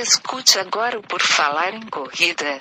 Escute 0.00 0.60
agora 0.60 0.96
o 0.96 1.02
Por 1.02 1.20
Falar 1.20 1.74
em 1.74 1.80
Corrida. 1.80 2.60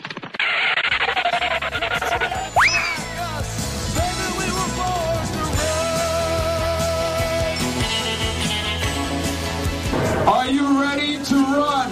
Are 10.25 10.51
you 10.51 10.79
ready 10.81 11.19
to 11.25 11.35
run? 11.35 11.91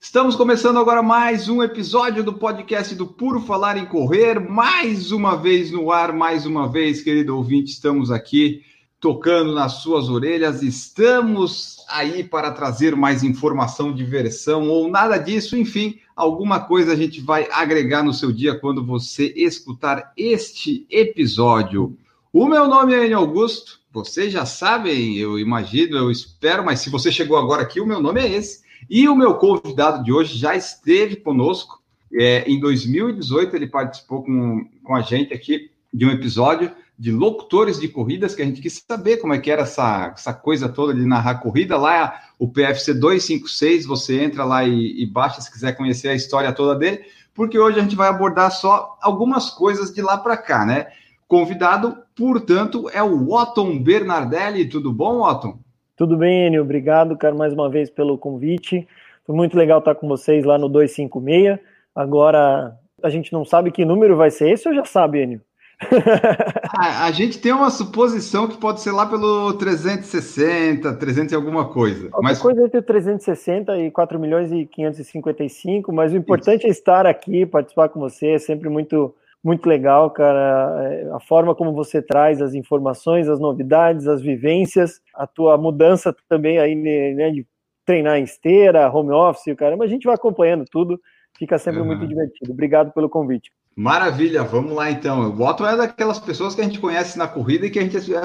Estamos 0.00 0.34
começando 0.34 0.80
agora 0.80 1.04
mais 1.04 1.48
um 1.48 1.62
episódio 1.62 2.24
do 2.24 2.32
podcast 2.32 2.96
do 2.96 3.06
Puro 3.06 3.40
Falar 3.40 3.76
em 3.76 3.86
Correr, 3.86 4.40
mais 4.40 5.12
uma 5.12 5.36
vez 5.36 5.70
no 5.70 5.92
ar, 5.92 6.12
mais 6.12 6.44
uma 6.46 6.68
vez, 6.68 7.00
querido 7.00 7.36
ouvinte, 7.36 7.70
estamos 7.70 8.10
aqui 8.10 8.64
tocando 9.00 9.54
nas 9.54 9.74
suas 9.82 10.08
orelhas, 10.08 10.62
estamos 10.62 11.76
aí 11.88 12.24
para 12.24 12.50
trazer 12.50 12.96
mais 12.96 13.22
informação, 13.22 13.92
diversão 13.92 14.68
ou 14.68 14.88
nada 14.88 15.18
disso, 15.18 15.56
enfim, 15.56 15.98
alguma 16.14 16.60
coisa 16.60 16.92
a 16.92 16.96
gente 16.96 17.20
vai 17.20 17.48
agregar 17.52 18.02
no 18.02 18.14
seu 18.14 18.32
dia 18.32 18.58
quando 18.58 18.84
você 18.84 19.32
escutar 19.36 20.12
este 20.16 20.86
episódio. 20.90 21.96
O 22.32 22.46
meu 22.46 22.66
nome 22.66 22.94
é 22.94 23.04
Enio 23.04 23.18
Augusto, 23.18 23.80
vocês 23.92 24.32
já 24.32 24.44
sabem, 24.44 25.16
eu 25.16 25.38
imagino, 25.38 25.96
eu 25.96 26.10
espero, 26.10 26.64
mas 26.64 26.80
se 26.80 26.90
você 26.90 27.10
chegou 27.10 27.36
agora 27.36 27.62
aqui, 27.62 27.80
o 27.80 27.86
meu 27.86 28.00
nome 28.00 28.20
é 28.20 28.30
esse. 28.30 28.64
E 28.90 29.08
o 29.08 29.16
meu 29.16 29.34
convidado 29.34 30.04
de 30.04 30.12
hoje 30.12 30.36
já 30.38 30.54
esteve 30.54 31.16
conosco. 31.16 31.82
É, 32.12 32.44
em 32.46 32.60
2018, 32.60 33.56
ele 33.56 33.66
participou 33.66 34.22
com, 34.22 34.68
com 34.84 34.94
a 34.94 35.00
gente 35.00 35.32
aqui 35.32 35.70
de 35.92 36.04
um 36.04 36.10
episódio 36.10 36.70
de 36.98 37.12
locutores 37.12 37.78
de 37.78 37.88
corridas, 37.88 38.34
que 38.34 38.42
a 38.42 38.44
gente 38.44 38.60
quis 38.60 38.82
saber 38.86 39.18
como 39.18 39.34
é 39.34 39.38
que 39.38 39.50
era 39.50 39.62
essa, 39.62 40.12
essa 40.14 40.32
coisa 40.32 40.68
toda 40.68 40.94
de 40.94 41.04
narrar 41.06 41.36
corrida. 41.36 41.76
Lá, 41.76 42.20
o 42.38 42.48
PFC 42.48 42.94
256, 42.94 43.86
você 43.86 44.22
entra 44.22 44.44
lá 44.44 44.64
e, 44.64 45.02
e 45.02 45.06
baixa 45.06 45.40
se 45.40 45.52
quiser 45.52 45.76
conhecer 45.76 46.08
a 46.08 46.14
história 46.14 46.52
toda 46.52 46.78
dele, 46.78 47.04
porque 47.34 47.58
hoje 47.58 47.78
a 47.78 47.82
gente 47.82 47.96
vai 47.96 48.08
abordar 48.08 48.50
só 48.50 48.96
algumas 49.02 49.50
coisas 49.50 49.92
de 49.92 50.00
lá 50.00 50.16
para 50.16 50.36
cá, 50.36 50.64
né? 50.64 50.86
Convidado, 51.28 51.98
portanto, 52.16 52.88
é 52.90 53.02
o 53.02 53.30
Otton 53.32 53.82
Bernardelli. 53.82 54.68
Tudo 54.68 54.92
bom, 54.92 55.20
Otton? 55.20 55.58
Tudo 55.96 56.16
bem, 56.16 56.46
Enio? 56.46 56.62
Obrigado, 56.62 57.16
cara, 57.16 57.34
mais 57.34 57.52
uma 57.52 57.68
vez 57.68 57.90
pelo 57.90 58.16
convite. 58.16 58.86
Foi 59.26 59.34
muito 59.34 59.56
legal 59.56 59.80
estar 59.80 59.94
com 59.96 60.08
vocês 60.08 60.44
lá 60.44 60.56
no 60.56 60.68
256. 60.68 61.58
Agora, 61.94 62.78
a 63.02 63.10
gente 63.10 63.32
não 63.32 63.44
sabe 63.44 63.70
que 63.70 63.84
número 63.84 64.16
vai 64.16 64.30
ser 64.30 64.50
esse 64.50 64.68
ou 64.68 64.74
já 64.74 64.84
sabe, 64.84 65.22
Enio? 65.22 65.40
a, 66.78 67.04
a, 67.04 67.10
gente 67.12 67.38
tem 67.38 67.52
uma 67.52 67.68
suposição 67.68 68.48
que 68.48 68.56
pode 68.56 68.80
ser 68.80 68.92
lá 68.92 69.04
pelo 69.04 69.52
360, 69.54 70.94
300 70.94 71.32
e 71.32 71.34
alguma 71.36 71.68
coisa. 71.68 72.06
Alguma 72.06 72.30
mas... 72.30 72.38
coisa 72.38 72.64
entre 72.64 72.80
360 72.80 73.78
e 73.78 73.90
4 73.90 74.18
milhões 74.18 74.50
e 74.50 74.64
555, 74.64 75.92
mas 75.92 76.12
o 76.12 76.16
importante 76.16 76.60
Isso. 76.60 76.68
é 76.68 76.70
estar 76.70 77.06
aqui, 77.06 77.44
participar 77.44 77.90
com 77.90 78.00
você, 78.00 78.28
é 78.28 78.38
sempre 78.38 78.68
muito 78.68 79.14
muito 79.44 79.68
legal, 79.68 80.10
cara. 80.10 80.90
É, 80.90 81.10
a 81.12 81.20
forma 81.20 81.54
como 81.54 81.72
você 81.72 82.02
traz 82.02 82.42
as 82.42 82.52
informações, 82.52 83.28
as 83.28 83.38
novidades, 83.38 84.08
as 84.08 84.20
vivências, 84.20 85.00
a 85.14 85.24
tua 85.24 85.56
mudança 85.56 86.12
também 86.28 86.58
aí, 86.58 86.74
né, 86.74 87.30
de 87.30 87.46
treinar 87.84 88.18
em 88.18 88.24
esteira, 88.24 88.90
home 88.90 89.12
office, 89.12 89.54
caramba, 89.56 89.84
a 89.84 89.86
gente 89.86 90.04
vai 90.04 90.16
acompanhando 90.16 90.64
tudo, 90.68 91.00
fica 91.38 91.58
sempre 91.58 91.80
uhum. 91.80 91.86
muito 91.86 92.04
divertido. 92.08 92.50
Obrigado 92.50 92.92
pelo 92.92 93.08
convite. 93.08 93.52
Maravilha, 93.78 94.42
vamos 94.42 94.72
lá 94.72 94.90
então. 94.90 95.30
O 95.36 95.46
Otto 95.46 95.66
é 95.66 95.76
daquelas 95.76 96.18
pessoas 96.18 96.54
que 96.54 96.62
a 96.62 96.64
gente 96.64 96.80
conhece 96.80 97.18
na 97.18 97.28
corrida 97.28 97.66
e 97.66 97.70
que 97.70 97.78
a 97.78 97.82
gente 97.82 98.14
é, 98.14 98.20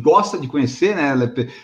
gosta 0.00 0.38
de 0.38 0.46
conhecer, 0.46 0.94
né? 0.94 1.12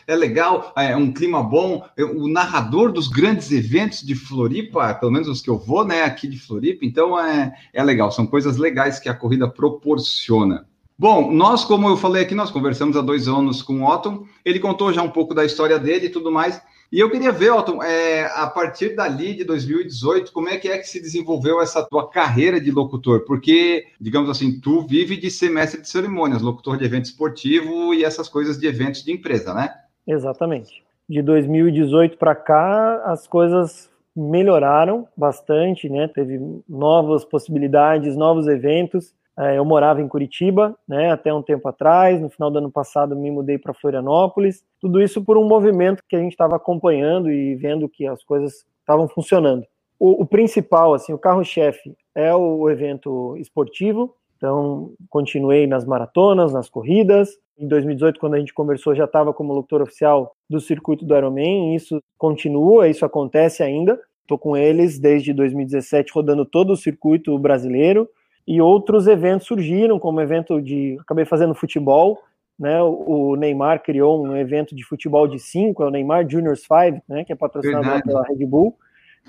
É, 0.06 0.12
é 0.12 0.16
legal, 0.16 0.72
é 0.76 0.96
um 0.96 1.12
clima 1.12 1.40
bom. 1.40 1.86
O 2.16 2.26
narrador 2.26 2.90
dos 2.90 3.06
grandes 3.06 3.52
eventos 3.52 4.02
de 4.02 4.16
Floripa, 4.16 4.92
pelo 4.94 5.12
menos 5.12 5.28
os 5.28 5.40
que 5.40 5.48
eu 5.48 5.56
vou, 5.56 5.84
né, 5.84 6.02
aqui 6.02 6.26
de 6.26 6.40
Floripa, 6.40 6.84
então 6.84 7.16
é, 7.16 7.54
é 7.72 7.84
legal, 7.84 8.10
são 8.10 8.26
coisas 8.26 8.56
legais 8.56 8.98
que 8.98 9.08
a 9.08 9.14
corrida 9.14 9.48
proporciona. 9.48 10.66
Bom, 10.98 11.32
nós, 11.32 11.64
como 11.64 11.88
eu 11.88 11.96
falei 11.96 12.24
aqui, 12.24 12.34
nós 12.34 12.50
conversamos 12.50 12.96
há 12.96 13.00
dois 13.00 13.28
anos 13.28 13.62
com 13.62 13.80
o 13.80 13.88
Otton, 13.88 14.26
ele 14.44 14.58
contou 14.58 14.92
já 14.92 15.02
um 15.02 15.08
pouco 15.08 15.34
da 15.34 15.44
história 15.44 15.78
dele 15.78 16.06
e 16.06 16.10
tudo 16.10 16.32
mais. 16.32 16.60
E 16.92 16.98
eu 16.98 17.08
queria 17.08 17.30
ver, 17.30 17.50
Otton, 17.50 17.80
é, 17.80 18.24
a 18.34 18.48
partir 18.48 18.96
dali 18.96 19.34
de 19.34 19.44
2018, 19.44 20.32
como 20.32 20.48
é 20.48 20.56
que 20.56 20.66
é 20.66 20.76
que 20.76 20.88
se 20.88 21.00
desenvolveu 21.00 21.60
essa 21.60 21.86
tua 21.86 22.10
carreira 22.10 22.60
de 22.60 22.72
locutor? 22.72 23.24
Porque, 23.24 23.84
digamos 24.00 24.28
assim, 24.28 24.58
tu 24.58 24.84
vive 24.84 25.16
de 25.16 25.30
semestre 25.30 25.80
de 25.80 25.88
cerimônias, 25.88 26.42
locutor 26.42 26.76
de 26.76 26.84
evento 26.84 27.04
esportivo 27.04 27.94
e 27.94 28.02
essas 28.02 28.28
coisas 28.28 28.58
de 28.58 28.66
eventos 28.66 29.04
de 29.04 29.12
empresa, 29.12 29.54
né? 29.54 29.72
Exatamente. 30.04 30.82
De 31.08 31.22
2018 31.22 32.18
para 32.18 32.34
cá, 32.34 33.04
as 33.04 33.28
coisas 33.28 33.88
melhoraram 34.16 35.06
bastante, 35.16 35.88
né? 35.88 36.08
Teve 36.08 36.40
novas 36.68 37.24
possibilidades, 37.24 38.16
novos 38.16 38.48
eventos. 38.48 39.14
É, 39.38 39.56
eu 39.56 39.64
morava 39.64 40.00
em 40.00 40.08
Curitiba, 40.08 40.76
né, 40.86 41.10
até 41.10 41.32
um 41.32 41.42
tempo 41.42 41.68
atrás. 41.68 42.20
No 42.20 42.28
final 42.28 42.50
do 42.50 42.58
ano 42.58 42.70
passado, 42.70 43.16
me 43.16 43.30
mudei 43.30 43.58
para 43.58 43.74
Florianópolis. 43.74 44.64
Tudo 44.80 45.00
isso 45.00 45.24
por 45.24 45.38
um 45.38 45.44
movimento 45.44 46.02
que 46.08 46.16
a 46.16 46.18
gente 46.18 46.32
estava 46.32 46.56
acompanhando 46.56 47.30
e 47.30 47.54
vendo 47.54 47.88
que 47.88 48.06
as 48.06 48.22
coisas 48.22 48.64
estavam 48.80 49.08
funcionando. 49.08 49.64
O, 49.98 50.22
o 50.22 50.26
principal, 50.26 50.94
assim, 50.94 51.12
o 51.12 51.18
carro-chefe 51.18 51.94
é 52.14 52.34
o 52.34 52.68
evento 52.68 53.36
esportivo. 53.38 54.14
Então, 54.36 54.92
continuei 55.08 55.66
nas 55.66 55.84
maratonas, 55.84 56.52
nas 56.52 56.68
corridas. 56.68 57.30
Em 57.58 57.68
2018, 57.68 58.18
quando 58.18 58.34
a 58.34 58.38
gente 58.38 58.54
conversou, 58.54 58.94
já 58.94 59.04
estava 59.04 59.34
como 59.34 59.52
locutor 59.52 59.82
oficial 59.82 60.34
do 60.48 60.58
circuito 60.60 61.04
do 61.04 61.14
Ironman. 61.14 61.74
Isso 61.74 62.00
continua, 62.16 62.88
isso 62.88 63.04
acontece 63.04 63.62
ainda. 63.62 64.00
Estou 64.22 64.38
com 64.38 64.56
eles 64.56 64.98
desde 64.98 65.32
2017, 65.34 66.12
rodando 66.12 66.46
todo 66.46 66.72
o 66.72 66.76
circuito 66.76 67.38
brasileiro 67.38 68.08
e 68.50 68.60
outros 68.60 69.06
eventos 69.06 69.46
surgiram, 69.46 69.96
como 69.96 70.20
evento 70.20 70.60
de. 70.60 70.98
Acabei 71.02 71.24
fazendo 71.24 71.54
futebol, 71.54 72.20
né? 72.58 72.82
O 72.82 73.36
Neymar 73.36 73.80
criou 73.80 74.20
um 74.20 74.36
evento 74.36 74.74
de 74.74 74.82
futebol 74.84 75.28
de 75.28 75.38
cinco, 75.38 75.84
é 75.84 75.86
o 75.86 75.90
Neymar 75.90 76.28
Juniors 76.28 76.62
5, 76.62 77.00
né? 77.08 77.22
Que 77.24 77.32
é 77.32 77.36
patrocinado 77.36 77.84
Verdade. 77.84 78.02
pela 78.02 78.24
Red 78.24 78.44
Bull. 78.44 78.76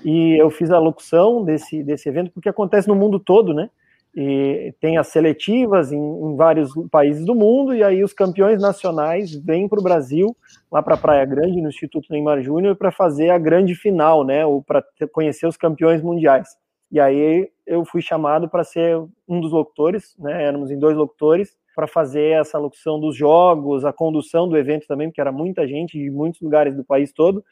E 0.04 0.36
eu 0.36 0.50
fiz 0.50 0.72
a 0.72 0.78
locução 0.80 1.44
desse, 1.44 1.84
desse 1.84 2.08
evento, 2.08 2.32
porque 2.32 2.48
acontece 2.48 2.88
no 2.88 2.96
mundo 2.96 3.20
todo, 3.20 3.54
né? 3.54 3.70
E 4.12 4.74
tem 4.80 4.98
as 4.98 5.06
seletivas 5.06 5.92
em, 5.92 6.00
em, 6.00 6.34
vários 6.34 6.72
países 6.90 7.24
do 7.24 7.32
mundo, 7.32 7.76
e 7.76 7.84
aí 7.84 8.02
os 8.02 8.12
campeões 8.12 8.60
nacionais 8.60 9.36
vêm 9.36 9.68
para 9.68 9.78
o 9.78 9.84
Brasil, 9.84 10.36
lá 10.68 10.82
para 10.82 10.96
Praia 10.96 11.24
Grande, 11.24 11.62
no 11.62 11.68
Instituto 11.68 12.08
Neymar 12.10 12.42
Júnior, 12.42 12.74
para 12.74 12.90
fazer 12.90 13.30
a 13.30 13.38
grande 13.38 13.76
final, 13.76 14.24
né? 14.24 14.44
Ou 14.44 14.64
para 14.64 14.84
conhecer 15.12 15.46
os 15.46 15.56
campeões 15.56 16.02
mundiais. 16.02 16.48
E 16.90 16.98
aí 16.98 17.51
eu 17.66 17.84
fui 17.84 18.02
chamado 18.02 18.48
para 18.48 18.64
ser 18.64 18.96
um 19.28 19.40
dos 19.40 19.52
locutores, 19.52 20.14
né? 20.18 20.44
Éramos 20.44 20.70
em 20.70 20.78
dois 20.78 20.96
locutores 20.96 21.56
para 21.74 21.86
fazer 21.86 22.40
essa 22.40 22.58
locução 22.58 23.00
dos 23.00 23.16
jogos, 23.16 23.84
a 23.84 23.92
condução 23.92 24.48
do 24.48 24.56
evento 24.56 24.86
também, 24.86 25.08
porque 25.08 25.20
era 25.20 25.32
muita 25.32 25.66
gente 25.66 25.98
de 25.98 26.10
muitos 26.10 26.40
lugares 26.40 26.76
do 26.76 26.84
país 26.84 27.12
todo. 27.12 27.42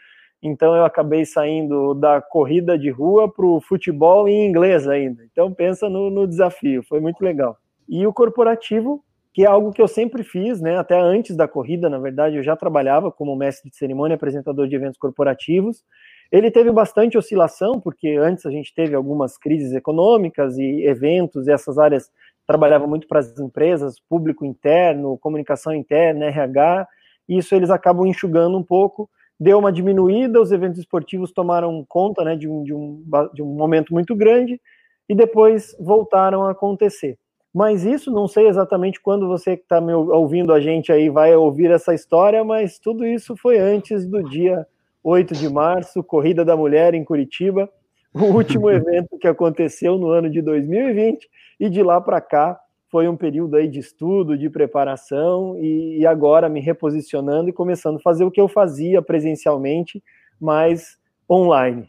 Então 0.43 0.75
eu 0.75 0.85
acabei 0.85 1.25
saindo 1.25 1.95
da 1.95 2.21
corrida 2.21 2.79
de 2.79 2.91
rua 2.91 3.31
para 3.31 3.45
o 3.45 3.61
futebol 3.61 4.27
em 4.27 4.49
inglês 4.49 4.89
ainda. 4.89 5.23
Então 5.31 5.53
pensa 5.53 5.89
no, 5.89 6.11
no, 6.11 6.27
desafio, 6.27 6.83
foi 6.83 7.01
muito 7.01 7.23
legal. 7.23 7.57
E 7.89 8.07
o 8.07 8.13
corporativo, 8.13 9.05
que 9.35 9.45
é 9.45 9.47
algo 9.47 9.73
que 9.73 9.83
eu 9.83 9.89
sempre 9.89 10.23
fiz, 10.23 10.61
né? 10.61 10.79
Até 10.79 10.99
antes 10.99 11.37
da 11.37 11.47
corrida, 11.47 11.91
na 11.91 11.99
verdade, 11.99 12.37
eu 12.37 12.43
já 12.43 12.57
trabalhava 12.57 13.13
como 13.13 13.37
mestre 13.37 13.71
de 13.71 13.77
cerimônia, 13.77 14.15
apresentador 14.15 14.67
de 14.67 14.75
eventos 14.75 14.99
corporativos. 14.99 15.85
Ele 16.31 16.51
teve 16.51 16.71
bastante 16.71 17.19
oscilação, 17.19 17.81
porque 17.81 18.17
antes 18.21 18.47
a 18.47 18.51
gente 18.51 18.73
teve 18.73 18.95
algumas 18.95 19.37
crises 19.37 19.73
econômicas 19.73 20.57
e 20.57 20.85
eventos, 20.87 21.49
e 21.49 21.53
essas 21.53 21.77
áreas 21.77 22.11
trabalhavam 22.47 22.89
muito 22.89 23.09
para 23.09 23.19
as 23.19 23.39
empresas, 23.39 24.01
público 24.09 24.45
interno, 24.45 25.19
comunicação 25.19 25.75
interna, 25.75 26.27
RH, 26.27 26.87
e 27.29 27.39
isso 27.39 27.55
eles 27.55 27.71
acabam 27.71 28.07
enxugando 28.07 28.57
um 28.57 28.63
pouco. 28.63 29.11
Deu 29.39 29.59
uma 29.59 29.73
diminuída, 29.73 30.41
os 30.41 30.53
eventos 30.53 30.79
esportivos 30.79 31.33
tomaram 31.33 31.85
conta 31.89 32.23
né, 32.23 32.37
de, 32.37 32.49
um, 32.49 32.63
de, 32.63 32.75
um, 32.75 33.03
de 33.35 33.43
um 33.43 33.47
momento 33.47 33.93
muito 33.93 34.15
grande, 34.15 34.61
e 35.09 35.15
depois 35.15 35.77
voltaram 35.81 36.45
a 36.45 36.53
acontecer. 36.53 37.19
Mas 37.53 37.85
isso, 37.85 38.13
não 38.13 38.29
sei 38.29 38.47
exatamente 38.47 39.01
quando 39.01 39.27
você 39.27 39.57
que 39.57 39.65
está 39.65 39.81
ouvindo 39.81 40.53
a 40.53 40.61
gente 40.61 40.93
aí 40.93 41.11
vai 41.11 41.35
ouvir 41.35 41.73
essa 41.73 41.93
história, 41.93 42.45
mas 42.45 42.79
tudo 42.79 43.05
isso 43.05 43.37
foi 43.37 43.59
antes 43.59 44.07
do 44.07 44.23
dia 44.23 44.65
8 45.03 45.35
de 45.35 45.49
março, 45.49 46.03
Corrida 46.03 46.45
da 46.45 46.57
Mulher 46.57 46.95
em 46.95 47.05
Curitiba, 47.05 47.69
o 48.13 48.25
último 48.25 48.69
evento 48.71 49.19
que 49.19 49.29
aconteceu 49.29 49.99
no 49.99 50.11
ano 50.11 50.31
de 50.31 50.43
2020, 50.43 51.29
e 51.59 51.69
de 51.69 51.83
lá 51.83 52.01
para 52.01 52.21
cá 52.21 52.59
foi 52.91 53.07
um 53.07 53.17
período 53.17 53.57
aí 53.57 53.69
de 53.69 53.79
estudo, 53.79 54.37
de 54.37 54.51
preparação, 54.51 55.57
e, 55.61 55.99
e, 56.01 56.07
agora 56.07 56.49
me 56.49 56.61
reposicionando 56.61 57.49
e 57.49 57.53
começando 57.53 57.97
a 57.97 58.01
fazer 58.01 58.25
o 58.25 58.31
que 58.31 58.41
eu 58.41 58.49
fazia 58.49 59.01
presencialmente, 59.01 60.03
mas 60.41 60.99
online. 61.31 61.89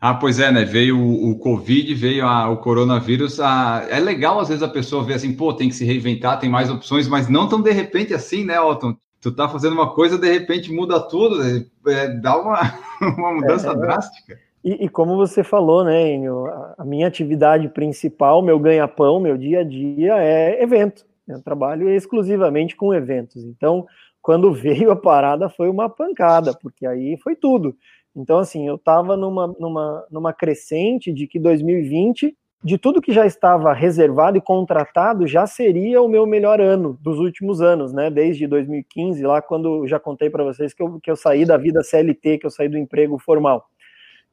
Ah, 0.00 0.14
pois 0.14 0.40
é, 0.40 0.50
né? 0.50 0.64
Veio 0.64 0.98
o, 0.98 1.30
o 1.30 1.38
Covid, 1.38 1.94
veio 1.94 2.26
a, 2.26 2.48
o 2.48 2.56
coronavírus. 2.56 3.38
A, 3.38 3.86
é 3.90 4.00
legal, 4.00 4.40
às 4.40 4.48
vezes, 4.48 4.62
a 4.62 4.68
pessoa 4.68 5.04
ver 5.04 5.14
assim, 5.14 5.36
pô, 5.36 5.52
tem 5.52 5.68
que 5.68 5.74
se 5.74 5.84
reinventar, 5.84 6.40
tem 6.40 6.48
mais 6.48 6.70
opções, 6.70 7.06
mas 7.06 7.28
não 7.28 7.48
tão 7.48 7.60
de 7.60 7.70
repente 7.70 8.14
assim, 8.14 8.44
né, 8.44 8.58
Otton? 8.58 8.96
Tu 9.20 9.30
tá 9.30 9.48
fazendo 9.48 9.74
uma 9.74 9.92
coisa, 9.92 10.18
de 10.18 10.30
repente 10.30 10.72
muda 10.72 11.00
tudo, 11.00 11.42
é, 11.86 12.08
dá 12.08 12.36
uma, 12.38 12.60
uma 13.18 13.34
mudança 13.34 13.70
é, 13.70 13.76
drástica. 13.76 14.38
E, 14.64 14.84
e, 14.84 14.88
como 14.88 15.16
você 15.16 15.42
falou, 15.42 15.84
né, 15.84 16.12
Enio, 16.12 16.46
a 16.76 16.84
minha 16.84 17.06
atividade 17.06 17.68
principal, 17.68 18.42
meu 18.42 18.58
ganha-pão, 18.58 19.18
meu 19.18 19.36
dia 19.36 19.60
a 19.60 19.64
dia 19.64 20.16
é 20.18 20.62
evento. 20.62 21.06
Eu 21.26 21.42
trabalho 21.42 21.88
exclusivamente 21.88 22.76
com 22.76 22.92
eventos. 22.92 23.44
Então, 23.44 23.86
quando 24.20 24.52
veio 24.54 24.90
a 24.90 24.96
parada, 24.96 25.48
foi 25.48 25.68
uma 25.70 25.88
pancada, 25.88 26.52
porque 26.60 26.86
aí 26.86 27.16
foi 27.22 27.34
tudo. 27.34 27.76
Então, 28.14 28.38
assim, 28.38 28.66
eu 28.66 28.74
estava 28.74 29.16
numa, 29.16 29.46
numa, 29.46 30.06
numa 30.10 30.32
crescente 30.32 31.12
de 31.12 31.26
que 31.26 31.38
2020, 31.38 32.36
de 32.62 32.76
tudo 32.76 33.00
que 33.00 33.12
já 33.12 33.24
estava 33.24 33.72
reservado 33.72 34.36
e 34.36 34.40
contratado, 34.40 35.26
já 35.26 35.46
seria 35.46 36.02
o 36.02 36.08
meu 36.08 36.26
melhor 36.26 36.60
ano 36.60 36.98
dos 37.00 37.18
últimos 37.18 37.62
anos, 37.62 37.92
né? 37.92 38.10
Desde 38.10 38.46
2015, 38.46 39.22
lá 39.22 39.40
quando 39.40 39.86
já 39.86 39.98
contei 39.98 40.28
para 40.28 40.44
vocês 40.44 40.74
que 40.74 40.82
eu, 40.82 41.00
que 41.00 41.10
eu 41.10 41.16
saí 41.16 41.46
da 41.46 41.56
vida 41.56 41.82
CLT, 41.82 42.38
que 42.38 42.46
eu 42.46 42.50
saí 42.50 42.68
do 42.68 42.76
emprego 42.76 43.18
formal. 43.18 43.66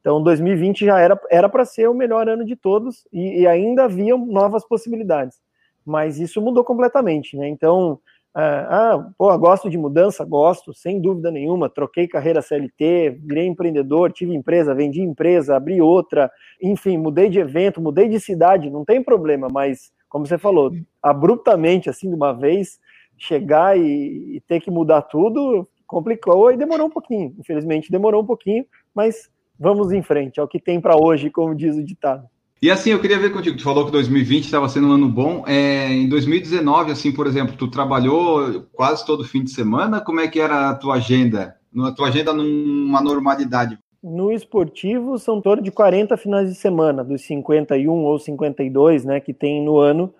Então, 0.00 0.22
2020 0.22 0.84
já 0.84 0.98
era 1.30 1.48
para 1.48 1.64
ser 1.64 1.88
o 1.88 1.94
melhor 1.94 2.28
ano 2.28 2.44
de 2.44 2.54
todos 2.54 3.06
e, 3.12 3.40
e 3.40 3.46
ainda 3.46 3.84
havia 3.84 4.16
novas 4.16 4.66
possibilidades. 4.66 5.38
Mas 5.84 6.18
isso 6.20 6.40
mudou 6.42 6.62
completamente, 6.62 7.36
né? 7.36 7.48
Então, 7.48 7.98
ah, 8.34 9.10
pô, 9.16 9.36
gosto 9.38 9.68
de 9.68 9.76
mudança? 9.76 10.24
Gosto, 10.24 10.72
sem 10.72 11.00
dúvida 11.00 11.30
nenhuma. 11.30 11.68
Troquei 11.68 12.06
carreira 12.06 12.42
CLT, 12.42 13.18
virei 13.22 13.46
empreendedor, 13.46 14.12
tive 14.12 14.34
empresa, 14.34 14.74
vendi 14.74 15.00
empresa, 15.00 15.56
abri 15.56 15.80
outra, 15.80 16.30
enfim, 16.62 16.96
mudei 16.96 17.28
de 17.28 17.38
evento, 17.38 17.80
mudei 17.80 18.08
de 18.08 18.20
cidade, 18.20 18.70
não 18.70 18.84
tem 18.84 19.02
problema, 19.02 19.48
mas, 19.50 19.92
como 20.08 20.26
você 20.26 20.38
falou, 20.38 20.72
abruptamente, 21.02 21.90
assim, 21.90 22.08
de 22.08 22.14
uma 22.14 22.32
vez, 22.32 22.78
chegar 23.16 23.78
e, 23.78 24.36
e 24.36 24.40
ter 24.46 24.60
que 24.60 24.70
mudar 24.70 25.02
tudo 25.02 25.68
complicou 25.88 26.52
e 26.52 26.56
demorou 26.56 26.86
um 26.86 26.90
pouquinho. 26.90 27.34
Infelizmente, 27.38 27.90
demorou 27.90 28.22
um 28.22 28.26
pouquinho, 28.26 28.64
mas 28.94 29.30
vamos 29.58 29.90
em 29.90 30.02
frente, 30.02 30.38
é 30.38 30.42
o 30.42 30.46
que 30.46 30.60
tem 30.60 30.80
para 30.80 30.96
hoje, 30.96 31.30
como 31.30 31.54
diz 31.54 31.74
o 31.76 31.82
ditado. 31.82 32.28
E 32.60 32.72
assim, 32.72 32.90
eu 32.90 33.00
queria 33.00 33.18
ver 33.18 33.32
contigo, 33.32 33.56
tu 33.56 33.62
falou 33.62 33.86
que 33.86 33.92
2020 33.92 34.44
estava 34.44 34.68
sendo 34.68 34.88
um 34.88 34.92
ano 34.92 35.08
bom. 35.08 35.44
É, 35.46 35.92
em 35.92 36.08
2019, 36.08 36.90
assim, 36.90 37.12
por 37.12 37.28
exemplo, 37.28 37.56
tu 37.56 37.70
trabalhou 37.70 38.64
quase 38.72 39.06
todo 39.06 39.22
fim 39.22 39.44
de 39.44 39.52
semana. 39.52 40.00
Como 40.00 40.18
é 40.20 40.26
que 40.26 40.40
era 40.40 40.70
a 40.70 40.74
tua 40.74 40.96
agenda? 40.96 41.56
A 41.84 41.92
tua 41.92 42.08
agenda 42.08 42.32
numa 42.32 43.00
normalidade? 43.00 43.78
No 44.02 44.32
esportivo, 44.32 45.18
são 45.18 45.40
torno 45.40 45.62
de 45.62 45.70
40 45.70 46.16
finais 46.16 46.48
de 46.48 46.56
semana, 46.56 47.04
dos 47.04 47.22
51 47.22 47.90
ou 47.92 48.18
52, 48.18 49.04
né, 49.04 49.20
que 49.20 49.32
tem 49.32 49.64
no 49.64 49.78
ano. 49.78 50.12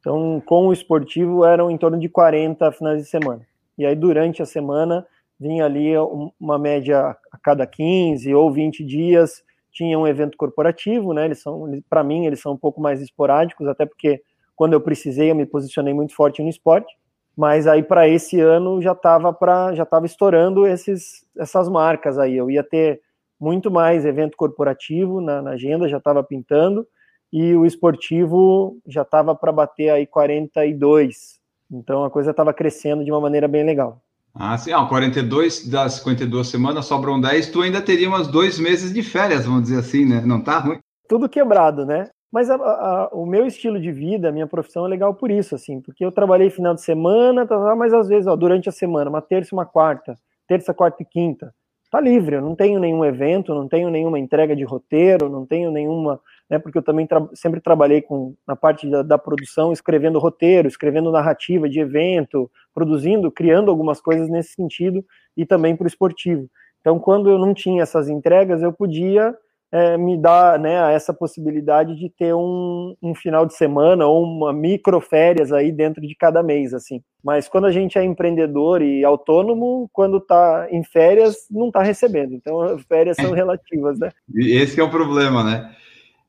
Então, 0.00 0.42
com 0.44 0.66
o 0.66 0.72
esportivo, 0.72 1.44
eram 1.44 1.70
em 1.70 1.78
torno 1.78 1.98
de 1.98 2.08
40 2.08 2.72
finais 2.72 3.02
de 3.02 3.08
semana. 3.08 3.42
E 3.78 3.86
aí, 3.86 3.94
durante 3.94 4.42
a 4.42 4.46
semana, 4.46 5.06
vinha 5.38 5.64
ali 5.64 5.92
uma 6.40 6.58
média 6.58 7.16
a 7.30 7.38
cada 7.40 7.66
15 7.66 8.34
ou 8.34 8.52
20 8.52 8.84
dias, 8.84 9.43
tinha 9.74 9.98
um 9.98 10.06
evento 10.06 10.38
corporativo, 10.38 11.12
né? 11.12 11.26
Eles 11.26 11.42
são, 11.42 11.68
para 11.90 12.04
mim, 12.04 12.26
eles 12.26 12.40
são 12.40 12.52
um 12.52 12.56
pouco 12.56 12.80
mais 12.80 13.02
esporádicos, 13.02 13.66
até 13.66 13.84
porque 13.84 14.22
quando 14.56 14.72
eu 14.72 14.80
precisei, 14.80 15.30
eu 15.30 15.34
me 15.34 15.44
posicionei 15.44 15.92
muito 15.92 16.14
forte 16.14 16.40
no 16.42 16.48
esporte. 16.48 16.94
Mas 17.36 17.66
aí 17.66 17.82
para 17.82 18.08
esse 18.08 18.40
ano 18.40 18.80
já 18.80 18.92
estava 18.92 19.32
para 19.32 19.74
já 19.74 19.82
estava 19.82 20.06
estourando 20.06 20.66
esses 20.68 21.26
essas 21.36 21.68
marcas 21.68 22.16
aí. 22.16 22.36
Eu 22.36 22.48
ia 22.48 22.62
ter 22.62 23.00
muito 23.40 23.70
mais 23.70 24.04
evento 24.04 24.36
corporativo 24.36 25.20
na, 25.20 25.42
na 25.42 25.50
agenda, 25.50 25.88
já 25.88 25.98
estava 25.98 26.22
pintando 26.22 26.86
e 27.32 27.56
o 27.56 27.66
esportivo 27.66 28.78
já 28.86 29.02
estava 29.02 29.34
para 29.34 29.50
bater 29.50 29.90
aí 29.90 30.06
42. 30.06 31.40
Então 31.68 32.04
a 32.04 32.10
coisa 32.10 32.30
estava 32.30 32.54
crescendo 32.54 33.04
de 33.04 33.10
uma 33.10 33.20
maneira 33.20 33.48
bem 33.48 33.64
legal. 33.64 34.00
Ah, 34.36 34.58
sim, 34.58 34.72
ah, 34.72 34.84
42 34.84 35.68
das 35.68 35.94
52 35.94 36.48
semanas 36.48 36.86
sobram 36.86 37.20
10, 37.20 37.50
tu 37.50 37.62
ainda 37.62 37.80
teria 37.80 38.08
umas 38.08 38.26
dois 38.26 38.58
meses 38.58 38.92
de 38.92 39.00
férias, 39.00 39.46
vamos 39.46 39.62
dizer 39.62 39.78
assim, 39.78 40.04
né? 40.04 40.22
Não 40.26 40.42
tá 40.42 40.58
ruim? 40.58 40.78
Tudo 41.08 41.28
quebrado, 41.28 41.86
né? 41.86 42.10
Mas 42.32 42.50
a, 42.50 42.56
a, 42.56 43.08
o 43.12 43.24
meu 43.24 43.46
estilo 43.46 43.80
de 43.80 43.92
vida, 43.92 44.28
a 44.28 44.32
minha 44.32 44.48
profissão 44.48 44.84
é 44.86 44.88
legal 44.88 45.14
por 45.14 45.30
isso, 45.30 45.54
assim, 45.54 45.80
porque 45.80 46.04
eu 46.04 46.10
trabalhei 46.10 46.50
final 46.50 46.74
de 46.74 46.82
semana, 46.82 47.46
tá, 47.46 47.56
tá, 47.56 47.76
mas 47.76 47.94
às 47.94 48.08
vezes, 48.08 48.26
ó, 48.26 48.34
durante 48.34 48.68
a 48.68 48.72
semana, 48.72 49.08
uma 49.08 49.22
terça 49.22 49.50
e 49.52 49.56
uma 49.56 49.64
quarta, 49.64 50.16
terça, 50.48 50.74
quarta 50.74 51.00
e 51.00 51.06
quinta, 51.06 51.54
tá 51.88 52.00
livre, 52.00 52.34
eu 52.34 52.42
não 52.42 52.56
tenho 52.56 52.80
nenhum 52.80 53.04
evento, 53.04 53.54
não 53.54 53.68
tenho 53.68 53.88
nenhuma 53.88 54.18
entrega 54.18 54.56
de 54.56 54.64
roteiro, 54.64 55.30
não 55.30 55.46
tenho 55.46 55.70
nenhuma, 55.70 56.20
né, 56.50 56.58
porque 56.58 56.78
eu 56.78 56.82
também 56.82 57.06
tra 57.06 57.26
sempre 57.34 57.60
trabalhei 57.60 58.02
com, 58.02 58.34
na 58.46 58.54
parte 58.54 58.88
da, 58.88 59.02
da, 59.02 59.18
produção, 59.18 59.72
escrevendo 59.72 60.18
roteiro, 60.18 60.68
escrevendo 60.68 61.10
narrativa 61.10 61.68
de 61.68 61.80
evento, 61.80 62.50
produzindo, 62.72 63.30
criando 63.30 63.70
algumas 63.70 64.00
coisas 64.00 64.28
nesse 64.28 64.54
sentido, 64.54 65.04
e 65.36 65.46
também 65.46 65.74
para 65.74 65.84
o 65.84 65.88
esportivo. 65.88 66.48
Então, 66.80 66.98
quando 66.98 67.30
eu 67.30 67.38
não 67.38 67.54
tinha 67.54 67.82
essas 67.82 68.08
entregas, 68.08 68.62
eu 68.62 68.72
podia 68.72 69.34
é, 69.72 69.96
me 69.96 70.16
dar 70.16 70.56
né, 70.58 70.94
essa 70.94 71.12
possibilidade 71.12 71.96
de 71.96 72.08
ter 72.08 72.32
um, 72.32 72.94
um, 73.02 73.14
final 73.14 73.44
de 73.44 73.54
semana 73.54 74.06
ou 74.06 74.22
uma 74.22 74.52
micro 74.52 75.00
férias 75.00 75.50
aí 75.50 75.72
dentro 75.72 76.00
de 76.00 76.14
cada 76.14 76.44
mês, 76.44 76.72
assim. 76.72 77.02
Mas 77.24 77.48
quando 77.48 77.64
a 77.64 77.72
gente 77.72 77.98
é 77.98 78.04
empreendedor 78.04 78.82
e 78.82 79.04
autônomo, 79.04 79.90
quando 79.92 80.18
está 80.18 80.68
em 80.70 80.84
férias, 80.84 81.48
não 81.50 81.68
está 81.68 81.82
recebendo. 81.82 82.34
Então, 82.34 82.78
férias 82.86 83.16
são 83.16 83.32
relativas, 83.32 83.98
né? 83.98 84.10
Esse 84.36 84.78
é 84.78 84.84
o 84.84 84.90
problema, 84.90 85.42
né? 85.42 85.74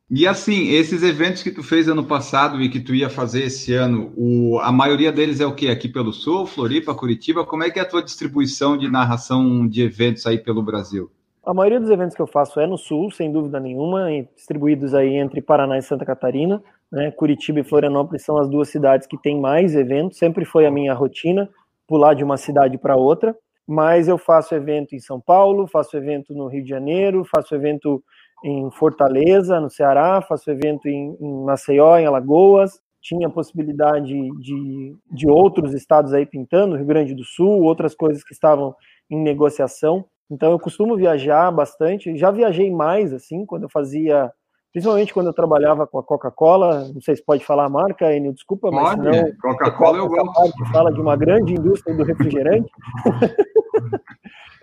E 0.09 0.27
assim, 0.27 0.69
esses 0.69 1.01
eventos 1.01 1.41
que 1.41 1.49
tu 1.49 1.63
fez 1.63 1.89
ano 1.89 2.05
passado 2.05 2.61
e 2.61 2.69
que 2.69 2.79
tu 2.79 2.93
ia 2.93 3.09
fazer 3.09 3.45
esse 3.45 3.73
ano, 3.73 4.13
o, 4.15 4.59
a 4.59 4.71
maioria 4.71 5.11
deles 5.11 5.41
é 5.41 5.45
o 5.47 5.55
que? 5.55 5.67
Aqui 5.67 5.89
pelo 5.89 6.13
Sul, 6.13 6.45
Floripa, 6.45 6.93
Curitiba? 6.93 7.43
Como 7.43 7.63
é 7.63 7.71
que 7.71 7.79
é 7.79 7.81
a 7.81 7.89
tua 7.89 8.03
distribuição 8.03 8.77
de 8.77 8.87
narração 8.87 9.67
de 9.67 9.81
eventos 9.81 10.27
aí 10.27 10.37
pelo 10.37 10.61
Brasil? 10.61 11.09
A 11.43 11.55
maioria 11.55 11.79
dos 11.79 11.89
eventos 11.89 12.15
que 12.15 12.21
eu 12.21 12.27
faço 12.27 12.59
é 12.59 12.67
no 12.67 12.77
sul, 12.77 13.09
sem 13.11 13.31
dúvida 13.31 13.59
nenhuma, 13.59 14.07
distribuídos 14.35 14.93
aí 14.93 15.15
entre 15.15 15.41
Paraná 15.41 15.77
e 15.77 15.81
Santa 15.81 16.05
Catarina. 16.05 16.61
Né? 16.91 17.09
Curitiba 17.09 17.59
e 17.59 17.63
Florianópolis 17.63 18.23
são 18.23 18.37
as 18.37 18.47
duas 18.47 18.69
cidades 18.69 19.07
que 19.07 19.17
têm 19.17 19.39
mais 19.39 19.75
eventos. 19.75 20.19
Sempre 20.19 20.45
foi 20.45 20.67
a 20.67 20.71
minha 20.71 20.93
rotina 20.93 21.49
pular 21.87 22.13
de 22.13 22.23
uma 22.23 22.37
cidade 22.37 22.77
para 22.77 22.95
outra. 22.95 23.35
Mas 23.67 24.07
eu 24.07 24.19
faço 24.19 24.53
evento 24.53 24.95
em 24.95 24.99
São 24.99 25.19
Paulo, 25.19 25.67
faço 25.67 25.97
evento 25.97 26.33
no 26.35 26.47
Rio 26.47 26.63
de 26.63 26.69
Janeiro, 26.69 27.25
faço 27.25 27.55
evento 27.55 28.03
em 28.45 28.69
Fortaleza, 28.69 29.59
no 29.59 29.71
Ceará, 29.71 30.21
faço 30.21 30.51
evento 30.51 30.87
em, 30.87 31.17
em 31.19 31.43
Maceió, 31.43 31.97
em 31.97 32.05
Alagoas. 32.05 32.79
Tinha 33.01 33.27
possibilidade 33.27 34.13
de, 34.39 34.95
de 35.11 35.27
outros 35.27 35.73
estados 35.73 36.13
aí 36.13 36.27
pintando, 36.27 36.75
Rio 36.75 36.85
Grande 36.85 37.15
do 37.15 37.23
Sul, 37.23 37.63
outras 37.63 37.95
coisas 37.95 38.23
que 38.23 38.33
estavam 38.33 38.75
em 39.09 39.19
negociação. 39.19 40.05
Então 40.29 40.51
eu 40.51 40.59
costumo 40.59 40.95
viajar 40.95 41.49
bastante. 41.51 42.15
Já 42.17 42.29
viajei 42.29 42.69
mais 42.71 43.13
assim 43.13 43.47
quando 43.47 43.63
eu 43.63 43.69
fazia, 43.69 44.31
principalmente 44.71 45.11
quando 45.11 45.27
eu 45.27 45.33
trabalhava 45.33 45.87
com 45.87 45.97
a 45.97 46.03
Coca-Cola. 46.03 46.87
Não 46.93 47.01
sei 47.01 47.15
se 47.15 47.25
pode 47.25 47.43
falar 47.43 47.65
a 47.65 47.69
marca, 47.69 48.15
Enio, 48.15 48.31
desculpa, 48.31 48.69
mas 48.69 48.95
pode. 48.95 49.21
não. 49.21 49.35
Coca-Cola 49.41 49.97
eu 49.97 50.07
gosto. 50.07 50.65
Fala 50.71 50.93
de 50.93 51.01
uma 51.01 51.15
grande 51.15 51.53
indústria 51.53 51.97
do 51.97 52.03
refrigerante. 52.03 52.71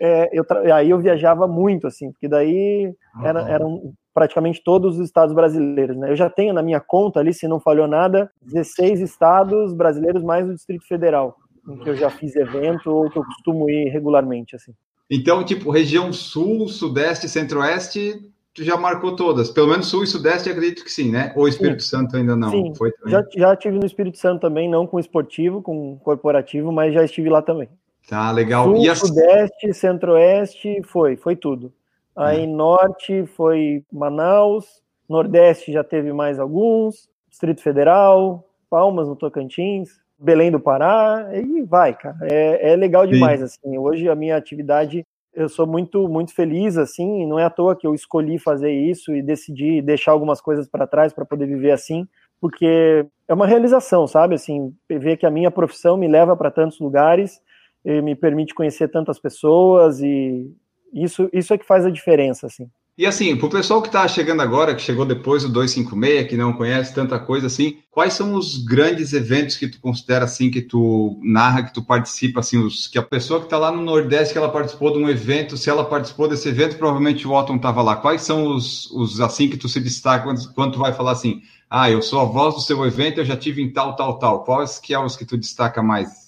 é, 0.04 0.28
eu 0.32 0.44
aí 0.74 0.90
eu 0.90 0.98
viajava 0.98 1.46
muito 1.46 1.86
assim, 1.86 2.10
porque 2.10 2.26
daí 2.26 2.92
era, 3.22 3.48
eram 3.48 3.94
praticamente 4.12 4.60
todos 4.64 4.98
os 4.98 5.04
estados 5.04 5.32
brasileiros, 5.32 5.96
né? 5.96 6.10
Eu 6.10 6.16
já 6.16 6.28
tenho 6.28 6.52
na 6.52 6.60
minha 6.60 6.80
conta 6.80 7.20
ali, 7.20 7.32
se 7.32 7.46
não 7.46 7.60
falhou 7.60 7.86
nada, 7.86 8.28
16 8.42 9.00
estados 9.00 9.72
brasileiros 9.72 10.24
mais 10.24 10.48
o 10.48 10.54
Distrito 10.54 10.84
Federal, 10.88 11.36
em 11.68 11.78
que 11.78 11.88
eu 11.88 11.94
já 11.94 12.10
fiz 12.10 12.34
evento 12.34 12.90
ou 12.90 13.08
que 13.08 13.16
eu 13.16 13.24
costumo 13.24 13.70
ir 13.70 13.90
regularmente 13.90 14.56
assim. 14.56 14.72
Então, 15.08 15.44
tipo, 15.44 15.70
região 15.70 16.12
sul, 16.12 16.66
sudeste, 16.66 17.28
centro-oeste, 17.28 18.28
tu 18.52 18.64
já 18.64 18.76
marcou 18.76 19.14
todas. 19.14 19.50
Pelo 19.50 19.68
menos 19.68 19.86
sul 19.86 20.02
e 20.02 20.06
sudeste, 20.08 20.50
acredito 20.50 20.82
que 20.82 20.90
sim, 20.90 21.12
né? 21.12 21.32
Ou 21.36 21.46
Espírito 21.46 21.82
sim. 21.82 21.90
Santo 21.90 22.16
ainda 22.16 22.34
não? 22.34 22.50
Sim, 22.50 22.74
Foi 22.74 22.92
já, 23.06 23.24
já 23.36 23.52
estive 23.52 23.78
no 23.78 23.86
Espírito 23.86 24.18
Santo 24.18 24.40
também, 24.40 24.68
não 24.68 24.84
com 24.84 24.98
esportivo, 24.98 25.62
com 25.62 25.96
corporativo, 25.98 26.72
mas 26.72 26.92
já 26.92 27.04
estive 27.04 27.28
lá 27.28 27.40
também. 27.40 27.68
Tá, 28.08 28.30
legal. 28.30 28.64
Sul, 28.64 28.76
e 28.76 28.94
sudeste, 28.94 29.74
centro-oeste, 29.74 30.82
foi, 30.84 31.16
foi 31.16 31.36
tudo. 31.36 31.72
Aí 32.14 32.44
é. 32.44 32.46
norte 32.46 33.26
foi 33.26 33.82
Manaus, 33.90 34.82
nordeste 35.08 35.72
já 35.72 35.82
teve 35.82 36.12
mais 36.12 36.38
alguns, 36.38 37.08
Distrito 37.28 37.62
Federal, 37.62 38.46
Palmas 38.68 39.08
no 39.08 39.16
Tocantins, 39.16 40.00
Belém 40.18 40.50
do 40.50 40.60
Pará, 40.60 41.30
e 41.32 41.62
vai, 41.62 41.96
cara. 41.96 42.18
É, 42.22 42.72
é 42.72 42.76
legal 42.76 43.06
demais, 43.06 43.40
Sim. 43.40 43.46
assim. 43.46 43.78
Hoje 43.78 44.08
a 44.08 44.14
minha 44.14 44.36
atividade, 44.36 45.06
eu 45.34 45.48
sou 45.48 45.66
muito, 45.66 46.08
muito 46.08 46.34
feliz, 46.34 46.76
assim, 46.76 47.26
não 47.26 47.38
é 47.38 47.44
à 47.44 47.50
toa 47.50 47.74
que 47.74 47.86
eu 47.86 47.94
escolhi 47.94 48.38
fazer 48.38 48.70
isso 48.70 49.14
e 49.14 49.22
decidi 49.22 49.80
deixar 49.80 50.12
algumas 50.12 50.40
coisas 50.40 50.68
para 50.68 50.86
trás 50.86 51.12
para 51.12 51.24
poder 51.24 51.46
viver 51.46 51.70
assim, 51.70 52.06
porque 52.40 53.06
é 53.26 53.34
uma 53.34 53.46
realização, 53.46 54.06
sabe? 54.06 54.34
Assim, 54.34 54.74
ver 54.88 55.16
que 55.16 55.24
a 55.24 55.30
minha 55.30 55.50
profissão 55.50 55.96
me 55.96 56.08
leva 56.08 56.36
para 56.36 56.50
tantos 56.50 56.78
lugares, 56.78 57.40
me 57.84 58.14
permite 58.14 58.54
conhecer 58.54 58.88
tantas 58.88 59.18
pessoas 59.18 60.00
e 60.00 60.50
isso, 60.92 61.28
isso 61.32 61.54
é 61.54 61.58
que 61.58 61.66
faz 61.66 61.86
a 61.86 61.90
diferença, 61.90 62.46
assim. 62.46 62.68
E 62.96 63.06
assim, 63.06 63.34
para 63.34 63.46
o 63.46 63.50
pessoal 63.50 63.80
que 63.80 63.88
está 63.88 64.06
chegando 64.06 64.42
agora, 64.42 64.74
que 64.74 64.82
chegou 64.82 65.06
depois 65.06 65.42
do 65.42 65.48
256, 65.48 66.28
que 66.28 66.36
não 66.36 66.52
conhece 66.52 66.94
tanta 66.94 67.18
coisa 67.18 67.46
assim, 67.46 67.78
quais 67.90 68.12
são 68.12 68.34
os 68.34 68.62
grandes 68.62 69.14
eventos 69.14 69.56
que 69.56 69.66
tu 69.66 69.80
considera 69.80 70.26
assim, 70.26 70.50
que 70.50 70.60
tu 70.60 71.18
narra, 71.22 71.62
que 71.62 71.72
tu 71.72 71.82
participa, 71.82 72.40
assim, 72.40 72.58
os, 72.58 72.86
que 72.86 72.98
a 72.98 73.02
pessoa 73.02 73.40
que 73.40 73.46
está 73.46 73.56
lá 73.56 73.72
no 73.72 73.80
Nordeste, 73.80 74.34
que 74.34 74.38
ela 74.38 74.50
participou 74.50 74.92
de 74.92 74.98
um 74.98 75.08
evento, 75.08 75.56
se 75.56 75.70
ela 75.70 75.86
participou 75.86 76.28
desse 76.28 76.50
evento, 76.50 76.76
provavelmente 76.76 77.26
o 77.26 77.32
Otton 77.32 77.56
estava 77.56 77.80
lá. 77.80 77.96
Quais 77.96 78.22
são 78.22 78.54
os, 78.54 78.90
os 78.90 79.22
assim 79.22 79.48
que 79.48 79.56
tu 79.56 79.70
se 79.70 79.80
destaca 79.80 80.24
quando, 80.24 80.52
quando 80.52 80.72
tu 80.74 80.78
vai 80.78 80.92
falar 80.92 81.12
assim, 81.12 81.40
ah, 81.70 81.90
eu 81.90 82.02
sou 82.02 82.20
a 82.20 82.24
voz 82.26 82.54
do 82.54 82.60
seu 82.60 82.84
evento, 82.84 83.18
eu 83.20 83.24
já 83.24 83.38
tive 83.38 83.62
em 83.62 83.72
tal, 83.72 83.96
tal, 83.96 84.18
tal. 84.18 84.44
Quais 84.44 84.78
que 84.78 84.92
é 84.92 84.98
os 84.98 85.16
que 85.16 85.24
tu 85.24 85.38
destaca 85.38 85.82
mais? 85.82 86.21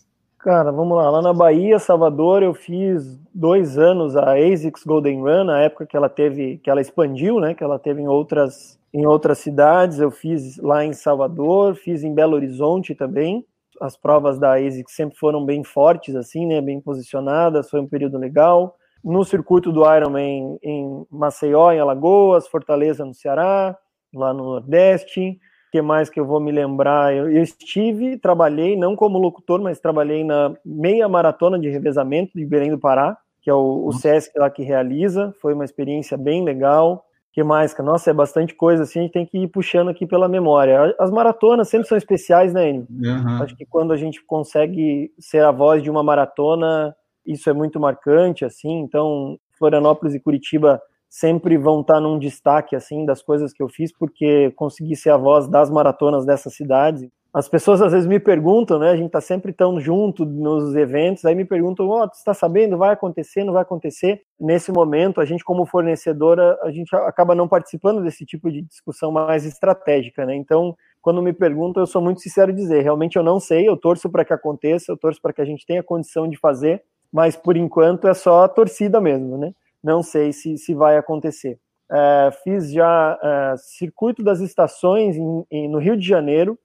Cara, 0.45 0.71
vamos 0.71 0.95
lá. 0.95 1.09
Lá 1.09 1.23
na 1.23 1.33
Bahia, 1.33 1.79
Salvador, 1.79 2.43
eu 2.43 2.53
fiz 2.53 3.19
dois 3.35 3.79
anos 3.79 4.15
a 4.15 4.35
ASICS 4.35 4.85
Golden 4.85 5.23
Run, 5.23 5.45
na 5.45 5.63
época 5.63 5.87
que 5.87 5.97
ela 5.97 6.11
teve, 6.11 6.59
que 6.59 6.69
ela 6.69 6.83
expandiu, 6.83 7.41
né? 7.41 7.55
Que 7.55 7.65
ela 7.65 7.79
teve 7.79 8.03
em 8.03 8.09
outras, 8.09 8.79
em 8.93 9.07
outras 9.07 9.39
cidades. 9.39 10.01
Eu 10.01 10.11
fiz 10.11 10.59
lá 10.59 10.85
em 10.85 10.93
Salvador, 10.93 11.77
fiz 11.77 12.05
em 12.05 12.15
Belo 12.15 12.35
Horizonte 12.35 12.95
também. 12.95 13.43
As 13.81 13.97
provas 13.97 14.39
da 14.39 14.53
ASICS 14.57 14.95
sempre 14.95 15.17
foram 15.17 15.47
bem 15.47 15.65
fortes, 15.65 16.15
assim, 16.15 16.45
né? 16.45 16.61
Bem 16.61 16.79
posicionadas. 16.79 17.71
Foi 17.71 17.81
um 17.81 17.89
período 17.89 18.19
legal. 18.19 18.77
No 19.03 19.25
circuito 19.25 19.73
do 19.73 19.81
Ironman 19.91 20.59
em 20.63 21.07
Maceió, 21.11 21.73
em 21.73 21.81
Alagoas, 21.81 22.47
Fortaleza, 22.49 23.03
no 23.03 23.15
Ceará, 23.15 23.75
lá 24.13 24.35
no 24.35 24.45
Nordeste 24.45 25.41
que 25.75 25.83
mais 25.83 26.09
que 26.09 26.21
eu 26.21 26.25
vou 26.25 26.39
me 26.39 26.53
lembrar? 26.53 27.13
Eu, 27.13 27.29
eu, 27.29 27.43
estive, 27.43 28.17
trabalhei, 28.17 28.77
não 28.77 28.95
como 28.95 29.19
locutor, 29.19 29.61
mas 29.61 29.81
trabalhei 29.81 30.23
na 30.23 30.55
meia 30.65 31.09
maratona 31.09 31.59
de 31.59 31.69
revezamento 31.69 32.31
de 32.33 32.47
Belém 32.47 32.71
do 32.71 32.79
Pará, 32.79 33.19
que 33.43 33.51
é 33.51 33.55
o, 33.55 33.85
o 33.85 33.93
SESC 33.93 34.39
lá 34.39 34.49
que 34.49 34.63
realiza. 34.63 35.35
Foi 35.43 35.53
uma 35.53 35.65
experiência 35.65 36.17
bem 36.17 36.45
legal. 36.45 37.05
que 37.33 37.43
mais? 37.43 37.77
Nossa, 37.79 38.11
é 38.11 38.15
bastante 38.15 38.55
coisa 38.55 38.85
assim, 38.85 39.01
a 39.01 39.03
gente 39.03 39.13
tem 39.15 39.27
que 39.27 39.37
ir 39.37 39.49
puxando 39.49 39.89
aqui 39.89 40.07
pela 40.07 40.29
memória. 40.29 40.95
As 40.97 41.11
maratonas 41.11 41.69
sempre 41.69 41.89
são 41.89 41.99
especiais, 41.99 42.55
né, 42.55 42.71
Enio? 42.71 42.87
Uhum. 42.89 43.43
Acho 43.43 43.57
que 43.57 43.67
quando 43.67 43.93
a 43.93 43.97
gente 43.97 44.25
consegue 44.25 45.11
ser 45.19 45.43
a 45.43 45.51
voz 45.51 45.83
de 45.83 45.91
uma 45.91 46.05
maratona, 46.05 46.95
isso 47.27 47.51
é 47.51 47.53
muito 47.53 47.81
marcante, 47.81 48.45
assim. 48.45 48.79
Então, 48.79 49.37
Florianópolis 49.59 50.15
e 50.15 50.21
Curitiba 50.21 50.81
sempre 51.15 51.57
vão 51.57 51.81
estar 51.81 52.01
num 52.01 52.19
destaque 52.19 52.75
assim 52.75 53.07
das 53.07 53.23
coisas 53.23 53.53
que 53.53 53.63
eu 53.63 53.69
fiz 53.69 53.93
porque 53.97 54.51
consegui 54.57 54.97
ser 54.97 55.11
a 55.11 55.17
voz 55.17 55.47
das 55.47 55.71
maratonas 55.71 56.27
dessas 56.27 56.57
cidades. 56.57 57.09
As 57.33 57.49
pessoas 57.49 57.81
às 57.81 57.93
vezes 57.93 58.09
me 58.09 58.19
perguntam, 58.19 58.81
né? 58.81 58.91
A 58.91 58.97
gente 58.97 59.07
está 59.07 59.21
sempre 59.21 59.53
tão 59.53 59.79
junto 59.79 60.25
nos 60.25 60.75
eventos, 60.75 61.25
aí 61.25 61.37
me 61.37 61.45
perguntam: 61.45 61.89
"Ó, 61.89 62.03
oh, 62.03 62.09
tu 62.09 62.15
está 62.15 62.35
sabendo? 62.35 62.77
Vai 62.77 62.93
acontecer? 62.93 63.45
Não 63.45 63.53
vai 63.53 63.63
acontecer?" 63.63 64.23
Nesse 64.41 64.73
momento, 64.73 65.21
a 65.21 65.25
gente 65.25 65.45
como 65.45 65.65
fornecedora, 65.65 66.59
a 66.63 66.73
gente 66.73 66.93
acaba 66.97 67.33
não 67.33 67.47
participando 67.47 68.03
desse 68.03 68.27
tipo 68.27 68.51
de 68.51 68.63
discussão 68.63 69.13
mais 69.13 69.47
estratégica, 69.47 70.27
né? 70.27 70.35
Então, 70.35 70.77
quando 71.01 71.23
me 71.23 71.33
perguntam, 71.33 71.81
eu 71.81 71.87
sou 71.87 72.03
muito 72.03 72.23
sincero 72.23 72.51
em 72.51 72.57
dizer, 72.57 72.83
realmente 72.83 73.15
eu 73.15 73.23
não 73.23 73.39
sei, 73.39 73.69
eu 73.69 73.77
torço 73.77 74.11
para 74.11 74.25
que 74.25 74.33
aconteça, 74.33 74.91
eu 74.91 74.97
torço 74.97 75.23
para 75.23 75.33
que 75.33 75.41
a 75.41 75.45
gente 75.45 75.65
tenha 75.65 75.83
condição 75.83 76.27
de 76.29 76.37
fazer, 76.37 76.83
mas 77.13 77.37
por 77.37 77.57
enquanto 77.57 78.09
é 78.09 78.15
só 78.15 78.43
a 78.43 78.49
torcida 78.49 79.01
mesmo, 79.01 79.39
né? 79.39 79.53
Não 79.85 80.03
sei 80.03 80.33
se, 80.33 80.57
se 80.57 80.75
vai 80.75 80.97
acontecer. 80.97 81.61
É, 81.93 82.31
fiz 82.43 82.73
já 82.73 83.19
é, 83.23 83.57
circuito 83.59 84.25
das 84.25 84.41
estações 84.41 85.15
em, 85.17 85.45
em, 85.51 85.69
no 85.69 85.79
Rio 85.79 85.95
de 85.95 86.07
Janeiro, 86.09 86.59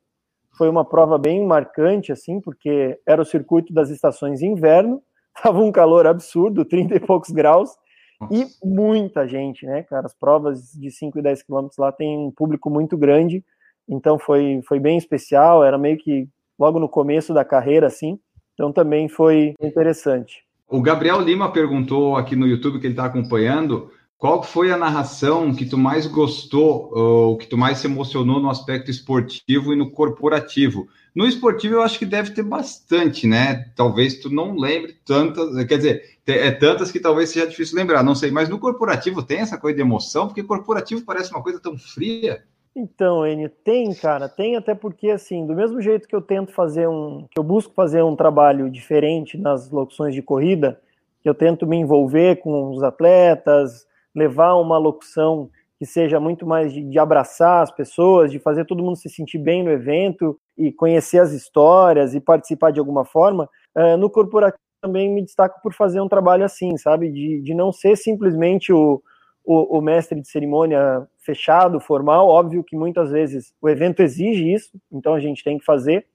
foi 0.57 0.69
uma 0.69 0.85
prova 0.85 1.17
bem 1.17 1.45
marcante, 1.45 2.11
assim, 2.11 2.39
porque 2.39 2.97
era 3.05 3.21
o 3.21 3.25
circuito 3.25 3.73
das 3.73 3.89
estações 3.89 4.41
inverno, 4.41 5.03
estava 5.35 5.59
um 5.59 5.71
calor 5.71 6.07
absurdo, 6.07 6.63
30 6.63 6.95
e 6.95 6.99
poucos 6.99 7.29
graus, 7.31 7.71
e 8.31 8.45
muita 8.63 9.27
gente, 9.27 9.65
né, 9.65 9.83
cara? 9.83 10.05
As 10.05 10.13
provas 10.13 10.71
de 10.73 10.89
5 10.91 11.19
e 11.19 11.21
10 11.21 11.43
quilômetros 11.43 11.77
lá 11.77 11.91
tem 11.91 12.17
um 12.17 12.31
público 12.31 12.69
muito 12.69 12.97
grande, 12.97 13.43
então 13.87 14.17
foi, 14.17 14.61
foi 14.67 14.79
bem 14.79 14.97
especial, 14.97 15.63
era 15.63 15.77
meio 15.77 15.97
que 15.97 16.27
logo 16.57 16.79
no 16.79 16.89
começo 16.89 17.33
da 17.33 17.45
carreira, 17.45 17.87
assim, 17.87 18.19
então 18.53 18.71
também 18.71 19.07
foi 19.07 19.53
interessante. 19.61 20.48
O 20.69 20.83
Gabriel 20.83 21.19
Lima 21.19 21.51
perguntou 21.51 22.15
aqui 22.15 22.35
no 22.35 22.45
YouTube 22.45 22.79
que 22.79 22.85
ele 22.85 22.93
está 22.93 23.05
acompanhando 23.05 23.91
qual 24.19 24.43
foi 24.43 24.69
a 24.69 24.77
narração 24.77 25.55
que 25.55 25.65
tu 25.65 25.77
mais 25.77 26.05
gostou, 26.05 26.91
ou 26.93 27.37
que 27.37 27.47
tu 27.47 27.57
mais 27.57 27.79
se 27.79 27.87
emocionou 27.87 28.39
no 28.39 28.49
aspecto 28.49 28.91
esportivo 28.91 29.73
e 29.73 29.75
no 29.75 29.89
corporativo? 29.89 30.87
No 31.15 31.25
esportivo 31.25 31.75
eu 31.75 31.81
acho 31.81 31.97
que 31.97 32.05
deve 32.05 32.31
ter 32.31 32.43
bastante, 32.43 33.25
né? 33.25 33.71
Talvez 33.75 34.19
tu 34.19 34.29
não 34.29 34.55
lembre 34.55 34.97
tantas, 35.05 35.55
quer 35.65 35.77
dizer, 35.77 36.19
é 36.27 36.51
tantas 36.51 36.91
que 36.91 36.99
talvez 36.99 37.29
seja 37.29 37.47
difícil 37.47 37.77
lembrar, 37.77 38.03
não 38.03 38.13
sei. 38.13 38.29
Mas 38.29 38.47
no 38.49 38.59
corporativo 38.59 39.23
tem 39.23 39.39
essa 39.39 39.57
coisa 39.57 39.77
de 39.77 39.81
emoção, 39.81 40.27
porque 40.27 40.43
corporativo 40.43 41.03
parece 41.03 41.31
uma 41.31 41.41
coisa 41.41 41.59
tão 41.59 41.77
fria. 41.77 42.43
Então, 42.81 43.27
Enio, 43.27 43.49
tem, 43.49 43.93
cara, 43.93 44.29
tem 44.29 44.55
até 44.55 44.73
porque, 44.73 45.09
assim, 45.09 45.45
do 45.45 45.53
mesmo 45.53 45.81
jeito 45.81 46.07
que 46.07 46.15
eu 46.15 46.21
tento 46.21 46.53
fazer 46.53 46.87
um, 46.87 47.27
que 47.29 47.37
eu 47.37 47.43
busco 47.43 47.73
fazer 47.73 48.01
um 48.03 48.15
trabalho 48.15 48.69
diferente 48.69 49.37
nas 49.37 49.69
locuções 49.69 50.15
de 50.15 50.21
corrida, 50.21 50.79
que 51.21 51.27
eu 51.27 51.35
tento 51.35 51.67
me 51.67 51.75
envolver 51.75 52.37
com 52.37 52.71
os 52.71 52.81
atletas, 52.81 53.85
levar 54.15 54.55
uma 54.55 54.77
locução 54.77 55.49
que 55.77 55.85
seja 55.85 56.21
muito 56.21 56.47
mais 56.47 56.71
de, 56.71 56.81
de 56.81 56.97
abraçar 56.97 57.63
as 57.63 57.71
pessoas, 57.71 58.31
de 58.31 58.39
fazer 58.39 58.63
todo 58.63 58.81
mundo 58.81 58.95
se 58.95 59.09
sentir 59.09 59.39
bem 59.39 59.61
no 59.61 59.71
evento 59.71 60.39
e 60.57 60.71
conhecer 60.71 61.19
as 61.19 61.33
histórias 61.33 62.15
e 62.15 62.21
participar 62.21 62.71
de 62.71 62.79
alguma 62.79 63.03
forma, 63.03 63.49
uh, 63.75 63.97
no 63.97 64.09
corporativo 64.09 64.57
também 64.81 65.13
me 65.13 65.21
destaco 65.21 65.59
por 65.61 65.73
fazer 65.73 65.99
um 65.99 66.07
trabalho 66.07 66.45
assim, 66.45 66.77
sabe, 66.77 67.11
de, 67.11 67.41
de 67.41 67.53
não 67.53 67.73
ser 67.73 67.97
simplesmente 67.97 68.71
o, 68.71 69.01
o, 69.43 69.77
o, 69.77 69.81
mestre 69.81 70.21
de 70.21 70.29
cerimônia 70.29 71.05
fechado, 71.29 71.79
formal. 71.79 72.27
Óbvio 72.27 72.63
que 72.63 72.75
muitas 72.75 73.11
vezes 73.11 73.53
o 73.61 73.69
evento 73.69 74.01
exige 74.01 74.51
isso, 74.51 74.71
então 74.91 75.13
a 75.13 75.19
gente 75.19 75.43
tem 75.43 75.59
que 75.59 75.65
fazer. 75.65 76.07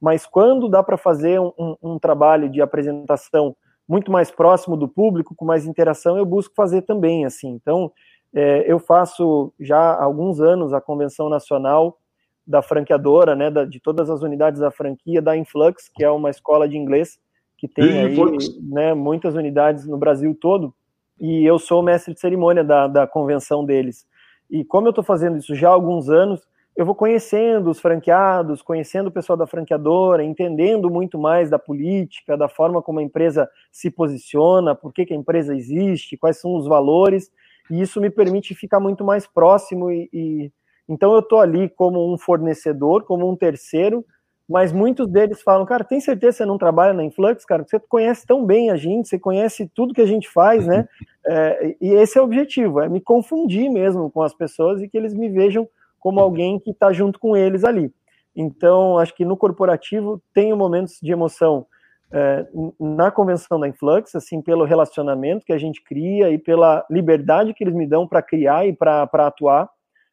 Mas 0.00 0.24
quando 0.24 0.68
dá 0.68 0.82
para 0.82 0.96
fazer 0.96 1.40
um, 1.40 1.52
um, 1.58 1.76
um, 1.82 1.98
trabalho 1.98 2.48
de 2.48 2.62
apresentação 2.62 3.56
muito 3.86 4.10
mais 4.12 4.30
próximo 4.30 4.76
do 4.76 4.88
público, 4.88 5.34
com 5.34 5.44
mais 5.44 5.66
interação, 5.66 6.16
eu 6.16 6.24
busco 6.24 6.54
fazer 6.54 6.82
também. 6.82 7.24
assim. 7.24 7.48
Então, 7.48 7.90
é, 8.32 8.64
eu 8.70 8.78
faço 8.78 9.52
já 9.58 9.76
há 9.78 10.04
alguns 10.04 10.40
anos 10.40 10.72
a 10.72 10.80
convenção 10.80 11.28
nacional 11.28 11.98
da 12.46 12.62
franqueadora, 12.62 13.34
né, 13.34 13.50
da, 13.50 13.64
de 13.64 13.80
todas 13.80 14.08
as 14.08 14.22
unidades 14.22 14.60
da 14.60 14.70
franquia 14.70 15.20
da 15.20 15.36
Influx, 15.36 15.90
que 15.92 16.04
é 16.04 16.10
uma 16.10 16.30
escola 16.30 16.68
de 16.68 16.76
inglês 16.76 17.18
que 17.58 17.68
tem 17.68 18.00
aí, 18.00 18.16
né, 18.62 18.94
muitas 18.94 19.34
unidades 19.34 19.86
no 19.86 19.98
Brasil 19.98 20.34
todo 20.40 20.74
e 21.20 21.44
eu 21.44 21.58
sou 21.58 21.82
mestre 21.82 22.14
de 22.14 22.20
cerimônia 22.20 22.64
da, 22.64 22.86
da 22.86 23.06
convenção 23.06 23.64
deles. 23.64 24.06
E 24.50 24.64
como 24.64 24.86
eu 24.86 24.90
estou 24.90 25.04
fazendo 25.04 25.38
isso 25.38 25.54
já 25.54 25.68
há 25.68 25.72
alguns 25.72 26.10
anos, 26.10 26.46
eu 26.76 26.86
vou 26.86 26.94
conhecendo 26.94 27.70
os 27.70 27.80
franqueados, 27.80 28.62
conhecendo 28.62 29.08
o 29.08 29.12
pessoal 29.12 29.36
da 29.36 29.46
franqueadora, 29.46 30.24
entendendo 30.24 30.88
muito 30.88 31.18
mais 31.18 31.50
da 31.50 31.58
política, 31.58 32.36
da 32.36 32.48
forma 32.48 32.80
como 32.80 33.00
a 33.00 33.02
empresa 33.02 33.48
se 33.70 33.90
posiciona, 33.90 34.74
por 34.74 34.92
que, 34.92 35.04
que 35.04 35.12
a 35.12 35.16
empresa 35.16 35.54
existe, 35.54 36.16
quais 36.16 36.40
são 36.40 36.54
os 36.56 36.66
valores, 36.66 37.30
e 37.70 37.80
isso 37.80 38.00
me 38.00 38.10
permite 38.10 38.54
ficar 38.54 38.80
muito 38.80 39.04
mais 39.04 39.26
próximo. 39.26 39.90
E, 39.90 40.08
e... 40.12 40.52
então 40.88 41.12
eu 41.12 41.20
estou 41.20 41.40
ali 41.40 41.68
como 41.68 42.12
um 42.12 42.16
fornecedor, 42.16 43.04
como 43.04 43.30
um 43.30 43.36
terceiro, 43.36 44.04
mas 44.50 44.72
muitos 44.72 45.06
deles 45.06 45.40
falam, 45.40 45.64
cara, 45.64 45.84
tem 45.84 46.00
certeza 46.00 46.32
que 46.32 46.38
você 46.38 46.44
não 46.44 46.58
trabalha 46.58 46.92
na 46.92 47.04
Influx, 47.04 47.44
cara? 47.44 47.64
Você 47.64 47.78
conhece 47.78 48.26
tão 48.26 48.44
bem 48.44 48.68
a 48.68 48.76
gente, 48.76 49.08
você 49.08 49.16
conhece 49.16 49.70
tudo 49.72 49.94
que 49.94 50.00
a 50.00 50.06
gente 50.06 50.28
faz, 50.28 50.66
né? 50.66 50.88
É, 51.26 51.76
e 51.78 51.90
esse 51.92 52.16
é 52.16 52.20
o 52.20 52.24
objetivo, 52.24 52.80
é 52.80 52.88
me 52.88 52.98
confundir 52.98 53.70
mesmo 53.70 54.10
com 54.10 54.22
as 54.22 54.32
pessoas 54.32 54.80
e 54.80 54.88
que 54.88 54.96
eles 54.96 55.12
me 55.12 55.28
vejam 55.28 55.68
como 55.98 56.18
alguém 56.18 56.58
que 56.58 56.70
está 56.70 56.94
junto 56.94 57.20
com 57.20 57.36
eles 57.36 57.62
ali. 57.62 57.92
Então, 58.34 58.96
acho 58.96 59.14
que 59.14 59.22
no 59.22 59.36
corporativo 59.36 60.20
tem 60.32 60.54
momentos 60.54 60.98
de 61.00 61.12
emoção 61.12 61.66
é, 62.10 62.46
na 62.80 63.10
convenção 63.10 63.60
da 63.60 63.68
Influx, 63.68 64.14
assim, 64.14 64.40
pelo 64.40 64.64
relacionamento 64.64 65.44
que 65.44 65.52
a 65.52 65.58
gente 65.58 65.84
cria 65.84 66.30
e 66.30 66.38
pela 66.38 66.86
liberdade 66.90 67.52
que 67.52 67.62
eles 67.62 67.74
me 67.74 67.86
dão 67.86 68.08
para 68.08 68.22
criar 68.22 68.66
e 68.66 68.72
para 68.72 69.06
atuar 69.12 69.68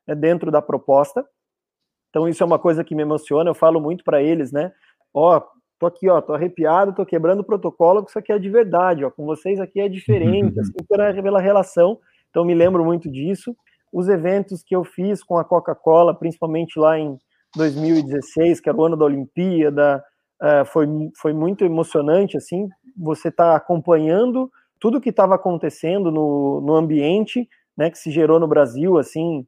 é, 0.06 0.14
dentro 0.14 0.52
da 0.52 0.62
proposta. 0.62 1.26
Então 2.10 2.28
isso 2.28 2.44
é 2.44 2.46
uma 2.46 2.60
coisa 2.60 2.84
que 2.84 2.96
me 2.96 3.02
emociona, 3.02 3.50
eu 3.50 3.56
falo 3.56 3.80
muito 3.82 4.04
para 4.04 4.22
eles, 4.22 4.52
né? 4.52 4.72
Ó, 5.14 5.42
tô 5.80 5.86
aqui, 5.86 6.10
ó, 6.10 6.22
tô 6.22 6.34
arrepiado, 6.34 6.94
tô 6.94 7.06
quebrando 7.06 7.42
o 7.42 7.46
protocolo, 7.46 8.04
que 8.04 8.10
isso 8.10 8.20
aqui 8.20 8.32
é 8.32 8.40
de 8.40 8.50
verdade, 8.50 9.04
ó, 9.06 9.12
com 9.12 9.26
vocês 9.26 9.60
aqui 9.60 9.80
é 9.80 9.88
diferente, 9.88 10.58
assim, 10.60 10.74
pela, 10.88 11.14
pela 11.14 11.42
relação, 11.42 12.00
então 12.30 12.46
me 12.46 12.54
lembro 12.54 12.84
muito 12.84 13.10
disso. 13.12 13.56
Os 13.92 14.10
eventos 14.10 14.64
que 14.64 14.76
eu 14.76 14.84
fiz 14.84 15.24
com 15.24 15.38
a 15.38 15.46
Coca-Cola, 15.46 16.14
principalmente 16.14 16.78
lá 16.78 17.00
em 17.00 17.18
2016, 17.56 18.60
que 18.60 18.70
era 18.70 18.78
o 18.78 18.86
ano 18.86 18.98
da 18.98 19.06
Olimpíada, 19.06 20.04
uh, 20.42 20.66
foi, 20.66 20.88
foi 21.20 21.34
muito 21.34 21.64
emocionante, 21.64 22.38
assim, 22.38 22.68
você 22.96 23.32
tá 23.32 23.56
acompanhando 23.56 24.52
tudo 24.80 25.02
que 25.02 25.10
estava 25.10 25.36
acontecendo 25.36 26.12
no, 26.12 26.62
no 26.62 26.76
ambiente, 26.76 27.48
né, 27.76 27.90
que 27.90 27.98
se 27.98 28.12
gerou 28.12 28.40
no 28.40 28.48
Brasil, 28.48 28.98
assim, 28.98 29.46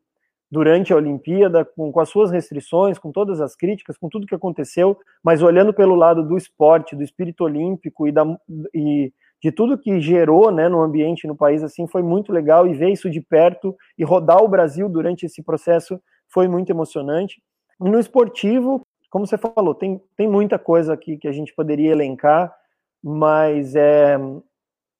durante 0.51 0.91
a 0.91 0.95
Olimpíada, 0.95 1.63
com, 1.63 1.91
com, 1.91 1.99
as 1.99 2.09
suas 2.09 2.31
restrições, 2.31 2.97
com 2.97 3.11
todas 3.11 3.39
as 3.39 3.55
críticas, 3.55 3.97
com 3.97 4.09
tudo 4.09 4.25
que 4.25 4.33
aconteceu, 4.33 4.97
mas 5.23 5.43
olhando 5.43 5.73
pelo 5.73 5.95
lado 5.95 6.27
do 6.27 6.35
esporte, 6.35 6.95
do 6.95 7.03
espírito 7.03 7.43
olímpico 7.43 8.07
e, 8.07 8.11
da, 8.11 8.25
e 8.73 9.13
de 9.41 9.51
tudo 9.51 9.77
que 9.77 10.01
gerou 10.01 10.51
né, 10.51 10.67
no 10.67 10.81
ambiente 10.81 11.27
no 11.27 11.35
país 11.35 11.63
assim 11.63 11.87
foi 11.87 12.01
muito 12.01 12.31
legal 12.31 12.67
e 12.67 12.73
ver 12.73 12.89
isso 12.89 13.09
de 13.09 13.21
perto 13.21 13.75
e 13.97 14.03
rodar 14.03 14.43
o 14.43 14.47
Brasil 14.47 14.89
durante 14.89 15.25
esse 15.25 15.41
processo 15.43 16.01
foi 16.27 16.47
muito 16.47 16.71
emocionante. 16.71 17.41
E 17.79 17.89
no 17.89 17.99
esportivo, 17.99 18.81
como 19.09 19.25
você 19.25 19.37
falou, 19.37 19.73
tem, 19.73 20.01
tem 20.17 20.27
muita 20.27 20.59
coisa 20.59 20.93
aqui 20.93 21.17
que 21.17 21.27
a 21.27 21.31
gente 21.31 21.53
poderia 21.53 21.91
elencar, 21.91 22.53
mas 23.03 23.75
é, 23.75 24.17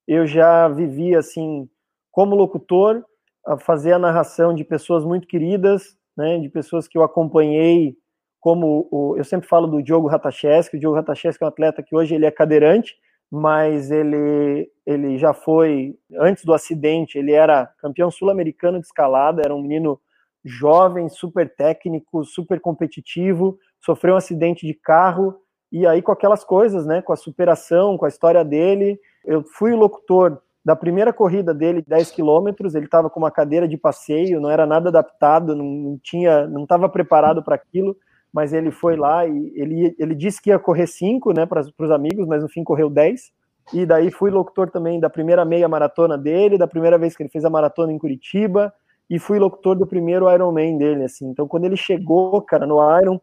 eu 0.08 0.25
já 0.25 0.68
vivi 0.68 1.15
assim 1.15 1.70
como 2.12 2.36
locutor 2.36 3.03
a 3.46 3.58
fazer 3.58 3.93
a 3.93 4.00
narração 4.00 4.53
de 4.53 4.63
pessoas 4.63 5.03
muito 5.03 5.27
queridas, 5.27 5.98
né, 6.15 6.39
de 6.39 6.50
pessoas 6.50 6.88
que 6.88 6.98
eu 6.98 7.03
acompanhei, 7.03 7.96
como 8.39 8.88
o, 8.91 9.15
eu 9.17 9.24
sempre 9.24 9.48
falo 9.48 9.67
do 9.67 9.81
Diogo 9.81 10.08
Ratacheski, 10.08 10.77
o 10.77 10.79
Diogo 10.79 10.96
Ratacheski 10.96 11.43
é 11.43 11.46
um 11.46 11.50
atleta 11.50 11.84
que 11.84 11.96
hoje 11.96 12.15
ele 12.15 12.25
é 12.25 12.31
cadeirante, 12.31 12.96
mas 13.31 13.91
ele, 13.91 14.69
ele 14.86 15.17
já 15.17 15.34
foi, 15.34 15.96
antes 16.17 16.43
do 16.43 16.53
acidente, 16.53 17.17
ele 17.17 17.31
era 17.31 17.67
campeão 17.79 18.10
sul-americano 18.10 18.79
de 18.79 18.86
escalada, 18.86 19.41
era 19.43 19.53
um 19.53 19.62
menino 19.62 20.00
jovem, 20.43 21.10
super 21.10 21.53
técnico, 21.53 22.24
super 22.24 22.60
competitivo, 22.60 23.60
sofreu 23.79 24.15
um 24.15 24.17
acidente 24.17 24.65
de 24.65 24.74
carro, 24.74 25.36
e 25.72 25.86
aí 25.86 26.01
com 26.01 26.12
aquelas 26.12 26.43
coisas, 26.43 26.86
né, 26.86 27.01
com 27.01 27.13
a 27.13 27.17
superação, 27.17 27.98
com 27.98 28.05
a 28.05 28.10
história 28.10 28.43
dele, 28.43 29.00
eu 29.25 29.43
fui 29.43 29.74
o 29.74 29.77
locutor 29.77 30.41
da 30.63 30.75
primeira 30.75 31.13
corrida 31.13 31.54
dele, 31.54 31.84
10 31.88 32.12
quilômetros, 32.12 32.75
ele 32.75 32.86
estava 32.86 33.10
com 33.10 33.20
uma 33.20 33.32
cadeira 33.32 33.68
de 33.68 33.78
passeio, 33.78 34.42
não 34.42 34.50
era 34.50 34.66
nada 34.66 34.89
adaptado, 34.89 35.56
não 35.56 35.98
tinha, 36.04 36.48
não 36.48 36.63
estava 36.63 36.89
preparado 36.89 37.42
para 37.44 37.56
aquilo, 37.56 37.96
mas 38.32 38.54
ele 38.54 38.70
foi 38.70 38.96
lá 38.96 39.25
e 39.25 39.54
ele, 39.56 39.96
ele 39.98 40.13
disse 40.13 40.42
que 40.42 40.50
ia 40.50 40.60
correr 40.60 40.88
5, 40.88 41.34
né, 41.34 41.46
para 41.46 41.62
os 41.62 41.92
amigos, 41.92 42.28
mas 42.28 42.44
no 42.44 42.50
fim 42.50 42.63
correu 42.63 42.89
10. 42.89 43.32
E 43.74 43.86
daí 43.86 44.12
fui 44.12 44.32
locutor 44.32 44.70
também 44.70 45.00
da 45.00 45.10
primeira 45.10 45.46
meia 45.46 45.68
maratona 45.68 46.18
dele, 46.18 46.58
da 46.58 46.68
primeira 46.68 46.98
vez 46.98 47.16
que 47.16 47.24
ele 47.24 47.30
fez 47.30 47.46
a 47.46 47.50
maratona 47.50 47.92
em 47.92 47.98
Curitiba, 47.98 48.74
e 49.10 49.18
fui 49.18 49.39
locutor 49.39 49.75
do 49.75 49.88
primeiro 49.88 50.32
Ironman 50.32 50.78
dele, 50.78 51.04
assim. 51.04 51.28
Então, 51.30 51.48
quando 51.48 51.66
ele 51.66 51.78
chegou, 51.78 52.42
cara, 52.42 52.68
no 52.68 52.78
Iron, 53.00 53.20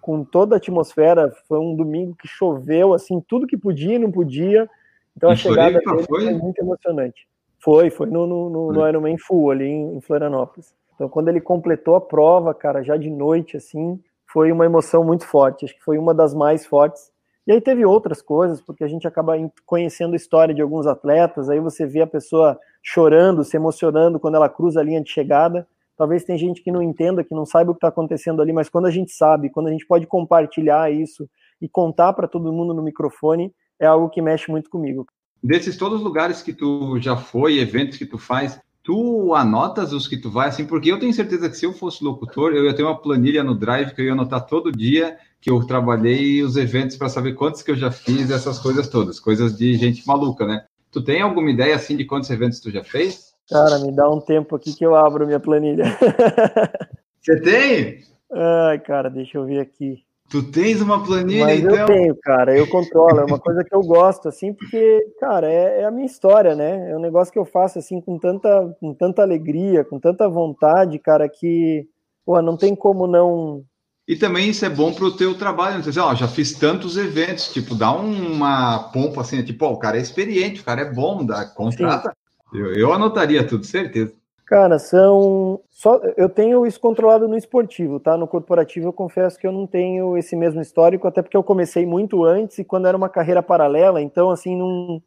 com 0.00 0.24
toda 0.24 0.56
a 0.56 0.58
atmosfera, 0.58 1.32
foi 1.46 1.58
um 1.58 1.74
domingo 1.74 2.14
que 2.14 2.28
choveu, 2.28 2.92
assim, 2.92 3.22
tudo 3.26 3.46
que 3.46 3.56
podia 3.56 3.94
e 3.94 3.98
não 3.98 4.10
podia. 4.10 4.68
Então, 5.16 5.30
a 5.30 5.36
chegada 5.36 5.78
dele 5.78 5.84
foi? 5.84 6.04
foi 6.04 6.32
muito 6.34 6.58
emocionante. 6.60 7.26
Foi, 7.58 7.90
foi 7.90 8.06
no, 8.08 8.26
no, 8.26 8.50
no, 8.50 8.72
no 8.72 8.88
Ironman 8.88 9.18
Full, 9.18 9.50
ali 9.50 9.66
em, 9.66 9.96
em 9.96 10.00
Florianópolis. 10.00 10.74
Então, 10.94 11.08
quando 11.08 11.28
ele 11.28 11.40
completou 11.40 11.96
a 11.96 12.00
prova, 12.00 12.54
cara, 12.54 12.82
já 12.82 12.96
de 12.96 13.10
noite, 13.10 13.56
assim, 13.56 13.98
foi 14.32 14.52
uma 14.52 14.64
emoção 14.64 15.02
muito 15.02 15.26
forte, 15.26 15.64
acho 15.64 15.74
que 15.74 15.82
foi 15.82 15.98
uma 15.98 16.14
das 16.14 16.34
mais 16.34 16.66
fortes. 16.66 17.10
E 17.46 17.52
aí 17.52 17.60
teve 17.60 17.84
outras 17.84 18.22
coisas, 18.22 18.60
porque 18.60 18.84
a 18.84 18.88
gente 18.88 19.08
acaba 19.08 19.32
conhecendo 19.66 20.12
a 20.12 20.16
história 20.16 20.54
de 20.54 20.62
alguns 20.62 20.86
atletas, 20.86 21.48
aí 21.50 21.58
você 21.58 21.86
vê 21.86 22.02
a 22.02 22.06
pessoa 22.06 22.58
chorando, 22.82 23.42
se 23.44 23.56
emocionando 23.56 24.20
quando 24.20 24.36
ela 24.36 24.48
cruza 24.48 24.80
a 24.80 24.82
linha 24.82 25.02
de 25.02 25.10
chegada. 25.10 25.66
Talvez 25.96 26.24
tem 26.24 26.38
gente 26.38 26.62
que 26.62 26.70
não 26.70 26.82
entenda, 26.82 27.24
que 27.24 27.34
não 27.34 27.44
saiba 27.44 27.72
o 27.72 27.74
que 27.74 27.78
está 27.78 27.88
acontecendo 27.88 28.40
ali, 28.40 28.52
mas 28.52 28.68
quando 28.68 28.86
a 28.86 28.90
gente 28.90 29.12
sabe, 29.12 29.50
quando 29.50 29.66
a 29.66 29.70
gente 29.72 29.86
pode 29.86 30.06
compartilhar 30.06 30.92
isso 30.92 31.28
e 31.60 31.68
contar 31.68 32.12
para 32.12 32.28
todo 32.28 32.52
mundo 32.52 32.72
no 32.72 32.82
microfone, 32.82 33.52
é 33.80 33.86
algo 33.86 34.10
que 34.10 34.22
mexe 34.22 34.50
muito 34.50 34.70
comigo. 34.70 35.06
Desses 35.42 35.76
todos 35.76 35.98
os 35.98 36.04
lugares 36.04 36.42
que 36.42 36.52
tu 36.52 37.00
já 37.00 37.16
foi, 37.16 37.58
eventos 37.58 37.96
que 37.96 38.06
tu 38.06 38.18
faz, 38.18 38.60
Tu 38.82 39.34
anotas 39.34 39.92
os 39.92 40.08
que 40.08 40.16
tu 40.16 40.30
vai, 40.30 40.48
assim, 40.48 40.64
porque 40.64 40.90
eu 40.90 40.98
tenho 40.98 41.12
certeza 41.12 41.50
que 41.50 41.56
se 41.56 41.66
eu 41.66 41.72
fosse 41.72 42.02
locutor, 42.02 42.52
eu 42.52 42.64
ia 42.64 42.74
ter 42.74 42.82
uma 42.82 43.00
planilha 43.00 43.44
no 43.44 43.54
Drive 43.54 43.94
que 43.94 44.00
eu 44.00 44.06
ia 44.06 44.12
anotar 44.12 44.46
todo 44.46 44.72
dia 44.72 45.18
que 45.40 45.50
eu 45.50 45.64
trabalhei 45.66 46.42
os 46.42 46.56
eventos 46.56 46.96
para 46.96 47.08
saber 47.08 47.34
quantos 47.34 47.62
que 47.62 47.70
eu 47.70 47.76
já 47.76 47.90
fiz, 47.90 48.30
essas 48.30 48.58
coisas 48.58 48.88
todas, 48.88 49.20
coisas 49.20 49.56
de 49.56 49.74
gente 49.74 50.06
maluca, 50.06 50.46
né? 50.46 50.64
Tu 50.90 51.02
tem 51.02 51.20
alguma 51.20 51.50
ideia, 51.50 51.76
assim, 51.76 51.96
de 51.96 52.04
quantos 52.04 52.30
eventos 52.30 52.58
tu 52.58 52.70
já 52.70 52.82
fez? 52.82 53.34
Cara, 53.48 53.78
me 53.78 53.92
dá 53.92 54.08
um 54.10 54.20
tempo 54.20 54.56
aqui 54.56 54.74
que 54.74 54.84
eu 54.84 54.94
abro 54.94 55.26
minha 55.26 55.40
planilha. 55.40 55.84
Você 57.20 57.40
tem? 57.40 58.02
Ai, 58.32 58.78
cara, 58.80 59.08
deixa 59.10 59.38
eu 59.38 59.44
ver 59.44 59.60
aqui. 59.60 60.02
Tu 60.30 60.44
tens 60.44 60.80
uma 60.80 61.02
planilha, 61.02 61.44
Mas 61.44 61.60
então? 61.60 61.74
eu 61.74 61.86
tenho, 61.86 62.16
cara, 62.22 62.56
eu 62.56 62.64
controlo, 62.68 63.18
é 63.18 63.24
uma 63.24 63.38
coisa 63.40 63.64
que 63.64 63.74
eu 63.74 63.80
gosto, 63.80 64.28
assim, 64.28 64.54
porque, 64.54 65.04
cara, 65.18 65.50
é, 65.50 65.80
é, 65.80 65.84
a 65.84 65.90
minha 65.90 66.06
história, 66.06 66.54
né? 66.54 66.92
É 66.92 66.96
um 66.96 67.00
negócio 67.00 67.32
que 67.32 67.38
eu 67.38 67.44
faço, 67.44 67.80
assim, 67.80 68.00
com 68.00 68.16
tanta, 68.16 68.76
com 68.78 68.94
tanta 68.94 69.22
alegria, 69.22 69.84
com 69.84 69.98
tanta 69.98 70.28
vontade, 70.28 71.00
cara, 71.00 71.28
que, 71.28 71.84
pô, 72.24 72.40
não 72.40 72.56
tem 72.56 72.76
como 72.76 73.08
não... 73.08 73.64
E 74.06 74.14
também 74.14 74.50
isso 74.50 74.64
é 74.64 74.70
bom 74.70 74.92
pro 74.92 75.16
teu 75.16 75.36
trabalho, 75.36 75.78
não 75.78 75.92
sei, 75.92 76.00
ó, 76.00 76.14
já 76.14 76.28
fiz 76.28 76.52
tantos 76.52 76.96
eventos, 76.96 77.52
tipo, 77.52 77.74
dá 77.74 77.90
uma 77.90 78.90
pompa, 78.92 79.22
assim, 79.22 79.42
tipo, 79.42 79.64
ó, 79.64 79.72
o 79.72 79.78
cara 79.78 79.98
é 79.98 80.00
experiente, 80.00 80.60
o 80.60 80.64
cara 80.64 80.82
é 80.82 80.92
bom, 80.92 81.26
dá, 81.26 81.44
contrata. 81.44 82.14
Eu, 82.54 82.72
eu 82.72 82.92
anotaria 82.92 83.44
tudo, 83.44 83.66
certeza. 83.66 84.14
Cara, 84.50 84.80
são 84.80 85.60
só 85.70 86.00
eu 86.16 86.28
tenho 86.28 86.66
isso 86.66 86.80
controlado 86.80 87.28
no 87.28 87.36
esportivo, 87.36 88.00
tá? 88.00 88.16
No 88.16 88.26
corporativo 88.26 88.88
eu 88.88 88.92
confesso 88.92 89.38
que 89.38 89.46
eu 89.46 89.52
não 89.52 89.64
tenho 89.64 90.18
esse 90.18 90.34
mesmo 90.34 90.60
histórico, 90.60 91.06
até 91.06 91.22
porque 91.22 91.36
eu 91.36 91.42
comecei 91.44 91.86
muito 91.86 92.24
antes 92.24 92.58
e 92.58 92.64
quando 92.64 92.88
era 92.88 92.96
uma 92.96 93.08
carreira 93.08 93.44
paralela, 93.44 94.02
então 94.02 94.28
assim 94.28 94.56
não 94.56 94.66
uhum. 94.66 95.00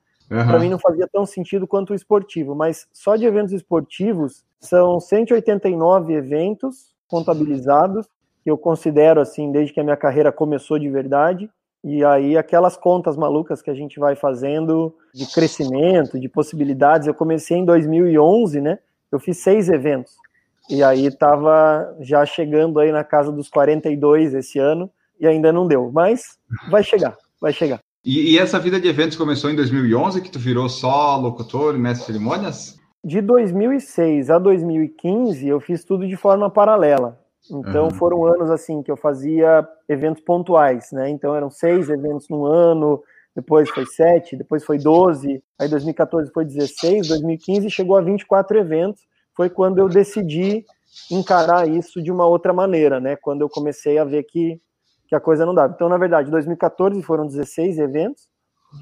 para 0.47 0.59
mim 0.59 0.69
não 0.69 0.79
fazia 0.79 1.09
tão 1.11 1.25
sentido 1.25 1.67
quanto 1.67 1.89
o 1.89 1.93
esportivo, 1.93 2.55
mas 2.55 2.87
só 2.93 3.17
de 3.17 3.25
eventos 3.25 3.51
esportivos 3.51 4.45
são 4.61 4.97
189 4.97 6.13
eventos 6.13 6.95
contabilizados 7.09 8.07
que 8.41 8.49
eu 8.49 8.57
considero 8.57 9.19
assim 9.19 9.51
desde 9.51 9.73
que 9.73 9.81
a 9.81 9.83
minha 9.83 9.97
carreira 9.97 10.31
começou 10.31 10.79
de 10.79 10.89
verdade. 10.89 11.49
E 11.83 12.01
aí 12.05 12.37
aquelas 12.37 12.77
contas 12.77 13.17
malucas 13.17 13.61
que 13.61 13.69
a 13.69 13.73
gente 13.75 13.99
vai 13.99 14.15
fazendo 14.15 14.95
de 15.13 15.27
crescimento, 15.33 16.17
de 16.17 16.29
possibilidades. 16.29 17.09
Eu 17.09 17.13
comecei 17.13 17.57
em 17.57 17.65
2011, 17.65 18.61
né? 18.61 18.79
Eu 19.15 19.19
fiz 19.19 19.37
seis 19.37 19.69
eventos. 19.69 20.13
E 20.69 20.83
aí 20.83 21.07
estava 21.07 21.95
já 21.99 22.25
chegando 22.25 22.79
aí 22.79 22.91
na 22.91 23.03
casa 23.03 23.31
dos 23.31 23.49
42 23.49 24.33
esse 24.33 24.59
ano 24.59 24.89
e 25.19 25.27
ainda 25.27 25.51
não 25.51 25.67
deu, 25.67 25.91
mas 25.91 26.21
vai 26.71 26.83
chegar, 26.83 27.15
vai 27.39 27.51
chegar. 27.51 27.79
E, 28.05 28.33
e 28.33 28.37
essa 28.37 28.59
vida 28.59 28.79
de 28.79 28.87
eventos 28.87 29.17
começou 29.17 29.49
em 29.49 29.55
2011, 29.55 30.21
que 30.21 30.31
tu 30.31 30.39
virou 30.39 30.67
só 30.67 31.17
locutor 31.17 31.75
e 31.75 31.77
mestre 31.77 32.07
de 32.07 32.13
cerimônias? 32.13 32.77
De 33.03 33.21
2006 33.21 34.29
a 34.29 34.39
2015 34.39 35.47
eu 35.47 35.59
fiz 35.59 35.83
tudo 35.83 36.07
de 36.07 36.15
forma 36.15 36.49
paralela. 36.49 37.19
Então 37.51 37.85
uhum. 37.85 37.91
foram 37.91 38.25
anos 38.25 38.49
assim 38.49 38.81
que 38.81 38.91
eu 38.91 38.95
fazia 38.95 39.67
eventos 39.89 40.23
pontuais, 40.23 40.91
né? 40.93 41.09
Então 41.09 41.35
eram 41.35 41.49
seis 41.49 41.89
eventos 41.89 42.29
no 42.29 42.45
ano, 42.45 43.01
depois 43.35 43.69
foi 43.69 43.85
7, 43.85 44.35
depois 44.37 44.63
foi 44.63 44.77
12, 44.77 45.43
aí 45.59 45.67
2014 45.67 46.31
foi 46.31 46.45
16, 46.45 47.07
2015 47.07 47.69
chegou 47.69 47.97
a 47.97 48.01
24 48.01 48.57
eventos. 48.57 49.01
Foi 49.35 49.49
quando 49.49 49.79
eu 49.79 49.89
decidi 49.89 50.63
encarar 51.11 51.67
isso 51.67 52.01
de 52.01 52.11
uma 52.11 52.27
outra 52.27 52.53
maneira, 52.53 52.99
né? 52.99 53.15
Quando 53.15 53.41
eu 53.41 53.49
comecei 53.49 53.97
a 53.97 54.03
ver 54.03 54.23
que, 54.23 54.61
que 55.07 55.15
a 55.15 55.19
coisa 55.19 55.45
não 55.45 55.55
dava. 55.55 55.73
Então, 55.73 55.89
na 55.89 55.97
verdade, 55.97 56.29
2014 56.29 57.01
foram 57.01 57.25
16 57.25 57.79
eventos, 57.79 58.27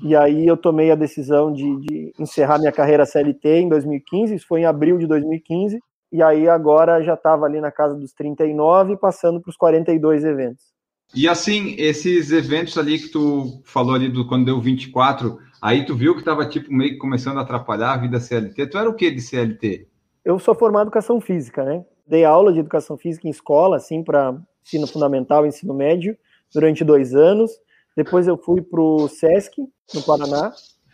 e 0.04 0.16
aí 0.16 0.46
eu 0.46 0.58
tomei 0.58 0.92
a 0.92 0.96
decisão 0.96 1.52
de, 1.52 1.80
de 1.82 2.14
encerrar 2.20 2.60
minha 2.60 2.72
carreira 2.72 3.06
CLT 3.06 3.62
em 3.62 3.70
2015, 3.70 4.36
isso 4.36 4.48
foi 4.48 4.62
em 4.62 4.66
abril 4.66 4.98
de 4.98 5.08
2015, 5.08 5.80
e 6.12 6.22
aí 6.22 6.50
agora 6.50 7.02
já 7.02 7.14
estava 7.14 7.46
ali 7.46 7.62
na 7.62 7.72
casa 7.72 7.96
dos 7.96 8.12
39, 8.14 8.98
passando 8.98 9.42
para 9.42 9.50
os 9.50 9.56
42 9.56 10.26
eventos. 10.26 10.66
E 11.13 11.28
assim, 11.28 11.76
esses 11.78 12.32
eventos 12.32 12.78
ali 12.78 12.97
que 12.97 13.10
tu 13.10 13.62
falou 13.65 13.95
ali 13.95 14.08
do 14.08 14.26
quando 14.26 14.45
deu 14.45 14.62
24, 14.62 15.38
aí 15.62 15.86
tu 15.86 15.95
viu 15.95 16.13
que 16.13 16.19
estava 16.19 16.45
tipo 16.45 16.71
meio 16.74 16.91
que 16.91 16.97
começando 16.97 17.38
a 17.38 17.41
atrapalhar 17.41 17.93
a 17.93 17.97
vida 17.97 18.19
CLT. 18.19 18.67
Tu 18.67 18.78
era 18.78 18.89
o 18.89 18.93
que 18.93 19.12
de 19.12 19.21
CLT? 19.21 19.88
Eu 20.24 20.39
sou 20.39 20.56
formado 20.56 20.84
em 20.84 20.88
educação 20.88 21.19
física, 21.19 21.63
né? 21.63 21.84
Dei 22.08 22.24
aula 22.24 22.54
de 22.54 22.60
educação 22.60 22.97
física 22.97 23.28
em 23.28 23.32
escola, 23.32 23.76
assim, 23.76 24.04
para 24.04 24.39
ensino 24.63 24.88
fundamental 24.88 25.45
ensino 25.45 25.74
médio, 25.74 26.17
durante 26.54 26.84
dois 26.84 27.13
anos. 27.13 27.52
Depois 27.95 28.28
eu 28.28 28.38
fui 28.38 28.62
para 28.62 28.80
o 28.80 29.08
SESC, 29.08 29.58
no 29.93 30.02
Paraná. 30.04 30.54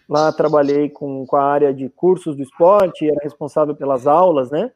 Lá 0.10 0.32
trabalhei 0.32 0.90
com, 0.90 1.26
com 1.26 1.36
a 1.36 1.44
área 1.44 1.74
de 1.74 1.90
cursos 1.90 2.36
do 2.36 2.42
esporte, 2.42 3.08
era 3.08 3.20
responsável 3.22 3.76
pelas 3.76 4.08
aulas, 4.08 4.50
né? 4.50 4.72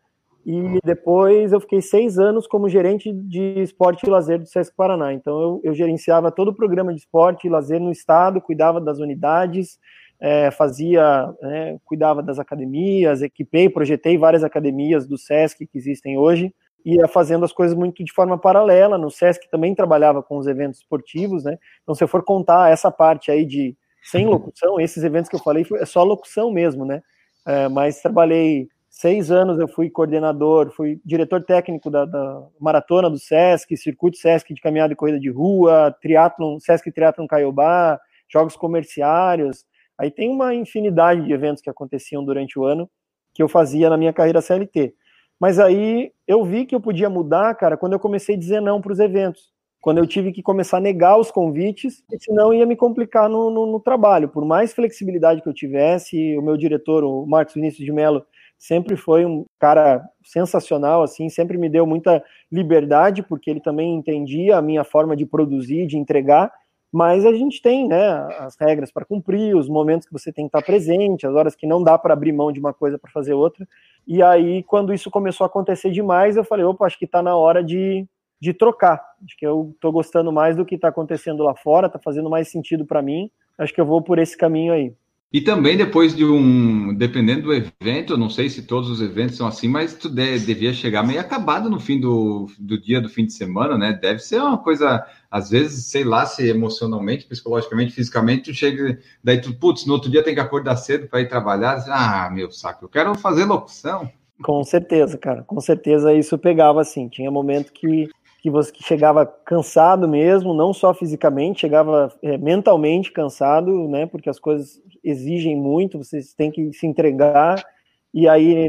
E 0.45 0.79
depois 0.83 1.53
eu 1.53 1.59
fiquei 1.59 1.81
seis 1.81 2.17
anos 2.17 2.47
como 2.47 2.67
gerente 2.67 3.13
de 3.13 3.61
esporte 3.61 4.05
e 4.05 4.09
lazer 4.09 4.39
do 4.39 4.47
Sesc 4.47 4.75
Paraná. 4.75 5.13
Então 5.13 5.39
eu, 5.39 5.61
eu 5.63 5.73
gerenciava 5.73 6.31
todo 6.31 6.49
o 6.49 6.55
programa 6.55 6.93
de 6.93 6.99
esporte 6.99 7.45
e 7.45 7.49
lazer 7.49 7.79
no 7.79 7.91
estado, 7.91 8.41
cuidava 8.41 8.81
das 8.81 8.97
unidades, 8.97 9.79
é, 10.19 10.49
fazia, 10.49 11.31
né, 11.41 11.77
cuidava 11.85 12.23
das 12.23 12.39
academias, 12.39 13.21
equipei, 13.21 13.69
projetei 13.69 14.17
várias 14.17 14.43
academias 14.43 15.07
do 15.07 15.17
Sesc 15.17 15.65
que 15.67 15.77
existem 15.77 16.17
hoje, 16.17 16.53
ia 16.83 17.07
fazendo 17.07 17.45
as 17.45 17.51
coisas 17.51 17.77
muito 17.77 18.03
de 18.03 18.11
forma 18.11 18.37
paralela. 18.37 18.97
No 18.97 19.11
Sesc 19.11 19.47
também 19.49 19.75
trabalhava 19.75 20.23
com 20.23 20.37
os 20.37 20.47
eventos 20.47 20.79
esportivos, 20.79 21.43
né? 21.43 21.57
Então 21.83 21.93
se 21.93 22.03
eu 22.03 22.07
for 22.07 22.23
contar 22.23 22.71
essa 22.71 22.89
parte 22.89 23.29
aí 23.29 23.45
de 23.45 23.75
sem 24.03 24.25
locução, 24.25 24.79
esses 24.79 25.03
eventos 25.03 25.29
que 25.29 25.35
eu 25.35 25.39
falei 25.39 25.63
é 25.75 25.85
só 25.85 26.03
locução 26.03 26.51
mesmo, 26.51 26.83
né? 26.83 27.03
É, 27.45 27.69
mas 27.69 28.01
trabalhei 28.01 28.67
seis 28.91 29.31
anos 29.31 29.57
eu 29.57 29.69
fui 29.69 29.89
coordenador, 29.89 30.69
fui 30.71 30.99
diretor 31.03 31.41
técnico 31.41 31.89
da, 31.89 32.03
da, 32.03 32.45
maratona 32.59 33.09
do 33.09 33.17
Sesc, 33.17 33.75
circuito 33.77 34.17
Sesc 34.17 34.53
de 34.53 34.59
caminhada 34.61 34.91
e 34.91 34.95
corrida 34.95 35.19
de 35.19 35.29
rua, 35.29 35.95
triatlon, 36.01 36.59
Sesc 36.59 36.91
Triatlon 36.91 37.25
Caiobá, 37.25 37.99
jogos 38.29 38.57
comerciários. 38.57 39.65
Aí 39.97 40.11
tem 40.11 40.29
uma 40.29 40.53
infinidade 40.53 41.23
de 41.25 41.31
eventos 41.31 41.63
que 41.63 41.69
aconteciam 41.69 42.23
durante 42.23 42.59
o 42.59 42.65
ano 42.65 42.89
que 43.33 43.41
eu 43.41 43.47
fazia 43.47 43.89
na 43.89 43.97
minha 43.97 44.11
carreira 44.11 44.41
CLT. 44.41 44.93
Mas 45.39 45.57
aí 45.57 46.11
eu 46.27 46.43
vi 46.43 46.65
que 46.65 46.75
eu 46.75 46.81
podia 46.81 47.09
mudar, 47.09 47.55
cara, 47.55 47.77
quando 47.77 47.93
eu 47.93 47.99
comecei 47.99 48.35
a 48.35 48.37
dizer 48.37 48.61
não 48.61 48.81
para 48.81 48.91
os 48.91 48.99
eventos. 48.99 49.51
Quando 49.79 49.97
eu 49.97 50.05
tive 50.05 50.31
que 50.31 50.43
começar 50.43 50.77
a 50.77 50.81
negar 50.81 51.17
os 51.17 51.31
convites, 51.31 52.03
senão 52.19 52.53
ia 52.53 52.65
me 52.67 52.75
complicar 52.75 53.27
no, 53.27 53.49
no, 53.49 53.65
no, 53.65 53.79
trabalho. 53.79 54.29
Por 54.29 54.45
mais 54.45 54.73
flexibilidade 54.73 55.41
que 55.41 55.49
eu 55.49 55.53
tivesse, 55.53 56.37
o 56.37 56.41
meu 56.41 56.55
diretor, 56.55 57.03
o 57.03 57.25
Marcos 57.25 57.55
Vinícius 57.55 57.83
de 57.83 57.91
Mello, 57.91 58.23
sempre 58.61 58.95
foi 58.95 59.25
um 59.25 59.43
cara 59.57 60.07
sensacional, 60.23 61.01
assim, 61.01 61.27
sempre 61.29 61.57
me 61.57 61.67
deu 61.67 61.83
muita 61.87 62.23
liberdade, 62.51 63.23
porque 63.23 63.49
ele 63.49 63.59
também 63.59 63.95
entendia 63.95 64.55
a 64.55 64.61
minha 64.61 64.83
forma 64.83 65.15
de 65.15 65.25
produzir, 65.25 65.87
de 65.87 65.97
entregar, 65.97 66.53
mas 66.93 67.25
a 67.25 67.33
gente 67.33 67.59
tem 67.59 67.87
né, 67.87 68.07
as 68.37 68.55
regras 68.59 68.91
para 68.91 69.03
cumprir, 69.03 69.55
os 69.55 69.67
momentos 69.67 70.05
que 70.05 70.13
você 70.13 70.31
tem 70.31 70.45
que 70.45 70.49
estar 70.49 70.61
presente, 70.61 71.25
as 71.25 71.33
horas 71.33 71.55
que 71.55 71.65
não 71.65 71.81
dá 71.81 71.97
para 71.97 72.13
abrir 72.13 72.31
mão 72.31 72.51
de 72.51 72.59
uma 72.59 72.71
coisa 72.71 72.99
para 72.99 73.09
fazer 73.09 73.33
outra. 73.33 73.67
E 74.05 74.21
aí, 74.21 74.61
quando 74.61 74.93
isso 74.93 75.09
começou 75.09 75.43
a 75.43 75.47
acontecer 75.47 75.89
demais, 75.89 76.37
eu 76.37 76.43
falei, 76.43 76.63
opa, 76.63 76.85
acho 76.85 76.99
que 76.99 77.05
está 77.05 77.23
na 77.23 77.35
hora 77.35 77.63
de, 77.63 78.05
de 78.39 78.53
trocar. 78.53 79.01
Acho 79.25 79.35
que 79.37 79.47
eu 79.47 79.71
estou 79.73 79.91
gostando 79.91 80.31
mais 80.31 80.55
do 80.55 80.65
que 80.65 80.75
está 80.75 80.89
acontecendo 80.89 81.41
lá 81.41 81.55
fora, 81.55 81.87
está 81.87 81.97
fazendo 81.97 82.29
mais 82.29 82.51
sentido 82.51 82.85
para 82.85 83.01
mim. 83.01 83.31
Acho 83.57 83.73
que 83.73 83.81
eu 83.81 83.85
vou 83.85 84.03
por 84.03 84.19
esse 84.19 84.37
caminho 84.37 84.71
aí. 84.71 84.93
E 85.33 85.39
também 85.39 85.77
depois 85.77 86.13
de 86.13 86.25
um, 86.25 86.93
dependendo 86.93 87.43
do 87.43 87.53
evento, 87.53 88.13
eu 88.13 88.17
não 88.17 88.29
sei 88.29 88.49
se 88.49 88.63
todos 88.63 88.89
os 88.89 89.01
eventos 89.01 89.37
são 89.37 89.47
assim, 89.47 89.69
mas 89.69 89.93
tu 89.93 90.09
de, 90.09 90.37
devia 90.39 90.73
chegar 90.73 91.03
meio 91.03 91.21
acabado 91.21 91.69
no 91.69 91.79
fim 91.79 92.01
do, 92.01 92.47
do 92.59 92.77
dia 92.77 92.99
do 92.99 93.07
fim 93.07 93.25
de 93.25 93.31
semana, 93.31 93.77
né? 93.77 93.93
Deve 93.93 94.19
ser 94.19 94.41
uma 94.41 94.57
coisa, 94.57 95.05
às 95.29 95.49
vezes, 95.49 95.85
sei 95.85 96.03
lá, 96.03 96.25
se 96.25 96.45
emocionalmente, 96.49 97.25
psicologicamente, 97.25 97.93
fisicamente, 97.93 98.51
tu 98.51 98.53
chega, 98.53 98.99
daí 99.23 99.39
tu, 99.39 99.53
putz, 99.53 99.85
no 99.85 99.93
outro 99.93 100.11
dia 100.11 100.21
tem 100.21 100.33
que 100.33 100.41
acordar 100.41 100.75
cedo 100.75 101.07
para 101.07 101.21
ir 101.21 101.29
trabalhar, 101.29 101.81
ah, 101.87 102.29
meu 102.29 102.51
saco, 102.51 102.83
eu 102.83 102.89
quero 102.89 103.15
fazer 103.15 103.45
locução. 103.45 104.11
Com 104.43 104.63
certeza, 104.65 105.17
cara, 105.17 105.43
com 105.43 105.61
certeza 105.61 106.13
isso 106.13 106.37
pegava 106.37 106.81
assim. 106.81 107.07
Tinha 107.07 107.31
momento 107.31 107.71
que 107.71 108.09
que 108.41 108.49
você 108.49 108.71
que 108.71 108.83
chegava 108.83 109.23
cansado 109.23 110.07
mesmo, 110.07 110.51
não 110.51 110.73
só 110.73 110.95
fisicamente, 110.95 111.61
chegava 111.61 112.11
é, 112.23 112.39
mentalmente 112.39 113.11
cansado, 113.11 113.87
né? 113.87 114.07
Porque 114.07 114.29
as 114.29 114.39
coisas 114.39 114.81
exigem 115.03 115.55
muito, 115.55 115.99
vocês 115.99 116.33
têm 116.33 116.49
que 116.49 116.73
se 116.73 116.87
entregar. 116.87 117.63
E 118.11 118.27
aí, 118.27 118.67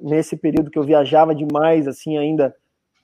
nesse 0.00 0.34
período 0.34 0.70
que 0.70 0.78
eu 0.78 0.82
viajava 0.82 1.34
demais, 1.34 1.86
assim, 1.86 2.16
ainda 2.16 2.56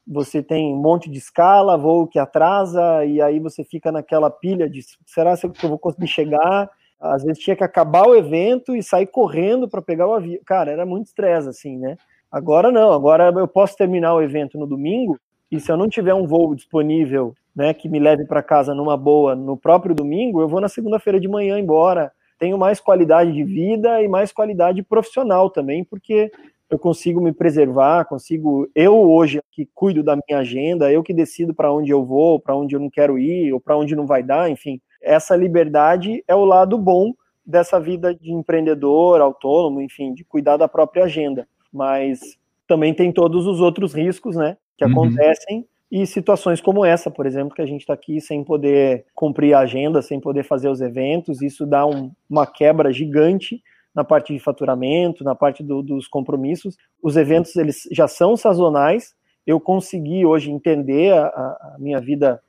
você 0.06 0.42
tem 0.42 0.72
um 0.72 0.80
monte 0.80 1.10
de 1.10 1.18
escala, 1.18 1.76
voo 1.76 2.06
que 2.06 2.18
atrasa, 2.18 3.04
e 3.04 3.20
aí 3.20 3.38
você 3.38 3.62
fica 3.62 3.92
naquela 3.92 4.30
pilha 4.30 4.66
de 4.66 4.80
será 5.04 5.36
que 5.36 5.46
eu 5.62 5.68
vou 5.68 5.78
conseguir 5.78 6.08
chegar? 6.08 6.70
Às 6.98 7.22
vezes 7.22 7.44
tinha 7.44 7.54
que 7.54 7.62
acabar 7.62 8.08
o 8.08 8.16
evento 8.16 8.74
e 8.74 8.82
sair 8.82 9.06
correndo 9.06 9.68
para 9.68 9.82
pegar 9.82 10.06
o 10.06 10.14
avião. 10.14 10.40
Cara, 10.46 10.70
era 10.72 10.86
muito 10.86 11.08
estresse, 11.08 11.50
assim, 11.50 11.76
né? 11.76 11.98
Agora 12.32 12.72
não, 12.72 12.92
agora 12.92 13.30
eu 13.36 13.46
posso 13.46 13.76
terminar 13.76 14.14
o 14.14 14.22
evento 14.22 14.58
no 14.58 14.66
domingo, 14.66 15.18
e 15.50 15.60
se 15.60 15.70
eu 15.70 15.76
não 15.76 15.88
tiver 15.88 16.14
um 16.14 16.26
voo 16.26 16.54
disponível, 16.54 17.34
né, 17.54 17.74
que 17.74 17.88
me 17.88 17.98
leve 17.98 18.24
para 18.24 18.42
casa 18.42 18.74
numa 18.74 18.96
boa 18.96 19.34
no 19.34 19.56
próprio 19.56 19.94
domingo, 19.94 20.40
eu 20.40 20.48
vou 20.48 20.60
na 20.60 20.68
segunda-feira 20.68 21.18
de 21.18 21.28
manhã 21.28 21.58
embora 21.58 22.12
tenho 22.38 22.56
mais 22.56 22.80
qualidade 22.80 23.32
de 23.32 23.42
vida 23.42 24.00
e 24.00 24.08
mais 24.08 24.32
qualidade 24.32 24.82
profissional 24.82 25.50
também, 25.50 25.84
porque 25.84 26.30
eu 26.70 26.78
consigo 26.78 27.20
me 27.20 27.32
preservar, 27.32 28.04
consigo 28.04 28.68
eu 28.74 28.94
hoje 29.10 29.40
que 29.50 29.66
cuido 29.74 30.02
da 30.02 30.16
minha 30.16 30.40
agenda, 30.40 30.92
eu 30.92 31.02
que 31.02 31.12
decido 31.12 31.54
para 31.54 31.72
onde 31.72 31.90
eu 31.90 32.04
vou, 32.04 32.38
para 32.38 32.54
onde 32.54 32.76
eu 32.76 32.80
não 32.80 32.90
quero 32.90 33.18
ir 33.18 33.52
ou 33.52 33.60
para 33.60 33.76
onde 33.76 33.96
não 33.96 34.06
vai 34.06 34.22
dar, 34.22 34.50
enfim. 34.50 34.80
Essa 35.02 35.34
liberdade 35.34 36.22
é 36.28 36.34
o 36.34 36.44
lado 36.44 36.78
bom 36.78 37.12
dessa 37.44 37.80
vida 37.80 38.14
de 38.14 38.30
empreendedor, 38.30 39.20
autônomo, 39.20 39.80
enfim, 39.80 40.12
de 40.12 40.22
cuidar 40.24 40.58
da 40.58 40.68
própria 40.68 41.04
agenda. 41.04 41.48
Mas 41.72 42.20
também 42.66 42.92
tem 42.92 43.10
todos 43.10 43.46
os 43.46 43.60
outros 43.60 43.94
riscos, 43.94 44.36
né, 44.36 44.56
que 44.78 44.84
uhum. 44.84 44.92
acontecem 44.92 45.66
e 45.90 46.06
situações 46.06 46.60
como 46.60 46.84
essa, 46.84 47.10
por 47.10 47.26
exemplo, 47.26 47.54
que 47.54 47.62
a 47.62 47.66
gente 47.66 47.80
está 47.80 47.94
aqui 47.94 48.20
sem 48.20 48.44
poder 48.44 49.06
cumprir 49.14 49.54
a 49.54 49.60
agenda, 49.60 50.02
sem 50.02 50.20
poder 50.20 50.44
fazer 50.44 50.68
os 50.68 50.80
eventos, 50.80 51.40
isso 51.40 51.66
dá 51.66 51.86
um, 51.86 52.12
uma 52.28 52.46
quebra 52.46 52.92
gigante 52.92 53.62
na 53.94 54.04
parte 54.04 54.34
de 54.34 54.38
faturamento, 54.38 55.24
na 55.24 55.34
parte 55.34 55.62
do, 55.62 55.82
dos 55.82 56.06
compromissos. 56.06 56.76
Os 57.02 57.16
eventos 57.16 57.56
eles 57.56 57.88
já 57.90 58.06
são 58.06 58.36
sazonais. 58.36 59.14
Eu 59.46 59.58
consegui 59.58 60.26
hoje 60.26 60.50
entender 60.50 61.14
a, 61.14 61.26
a 61.26 61.76
minha 61.78 62.00
vida 62.00 62.40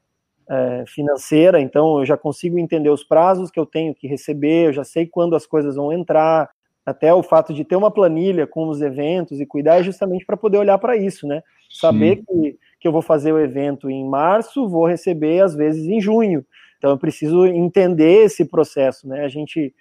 é, 0.50 0.84
financeira, 0.86 1.62
então 1.62 2.00
eu 2.00 2.06
já 2.06 2.18
consigo 2.18 2.60
entender 2.60 2.89
os 2.89 3.06
prazos 3.06 3.50
que 3.50 3.60
eu 3.60 3.65
tenho 3.65 3.96
que 3.96 4.08
receber, 4.08 4.68
eu 4.68 4.74
já 4.74 4.84
sei 4.84 5.08
quando 5.08 5.36
as 5.36 5.46
coisas 5.46 5.76
vão 5.76 5.94
entrar. 5.94 6.50
Até 6.89 7.13
o 7.13 7.23
fato 7.23 7.54
de 7.54 7.63
ter 7.63 7.75
uma 7.75 7.91
planilha 7.91 8.47
com 8.47 8.67
os 8.67 8.82
eventos 8.82 9.39
e 9.39 9.45
cuidar 9.45 9.80
é 9.80 9.84
justamente 9.84 10.25
para 10.25 10.38
poder 10.38 10.58
olhar 10.58 10.78
para 10.78 10.97
isso, 10.97 11.28
né? 11.28 11.41
Saber 11.69 12.17
Sim. 12.17 12.23
que 12.25 12.60
que 12.80 12.88
eu 12.88 12.91
vou 12.91 13.02
fazer 13.02 13.34
o 13.34 13.39
evento 13.39 13.89
em 13.89 14.08
março, 14.08 14.67
vou 14.67 14.88
receber 14.88 15.41
às 15.41 15.54
vezes 15.54 15.86
em 15.86 15.99
junho. 15.99 16.45
Então 16.78 16.91
eu 16.91 16.97
preciso 16.97 17.45
entender 17.45 18.23
esse 18.23 18.45
processo, 18.45 19.08
né? 19.08 19.25
A 19.25 19.28
gente 19.28 19.73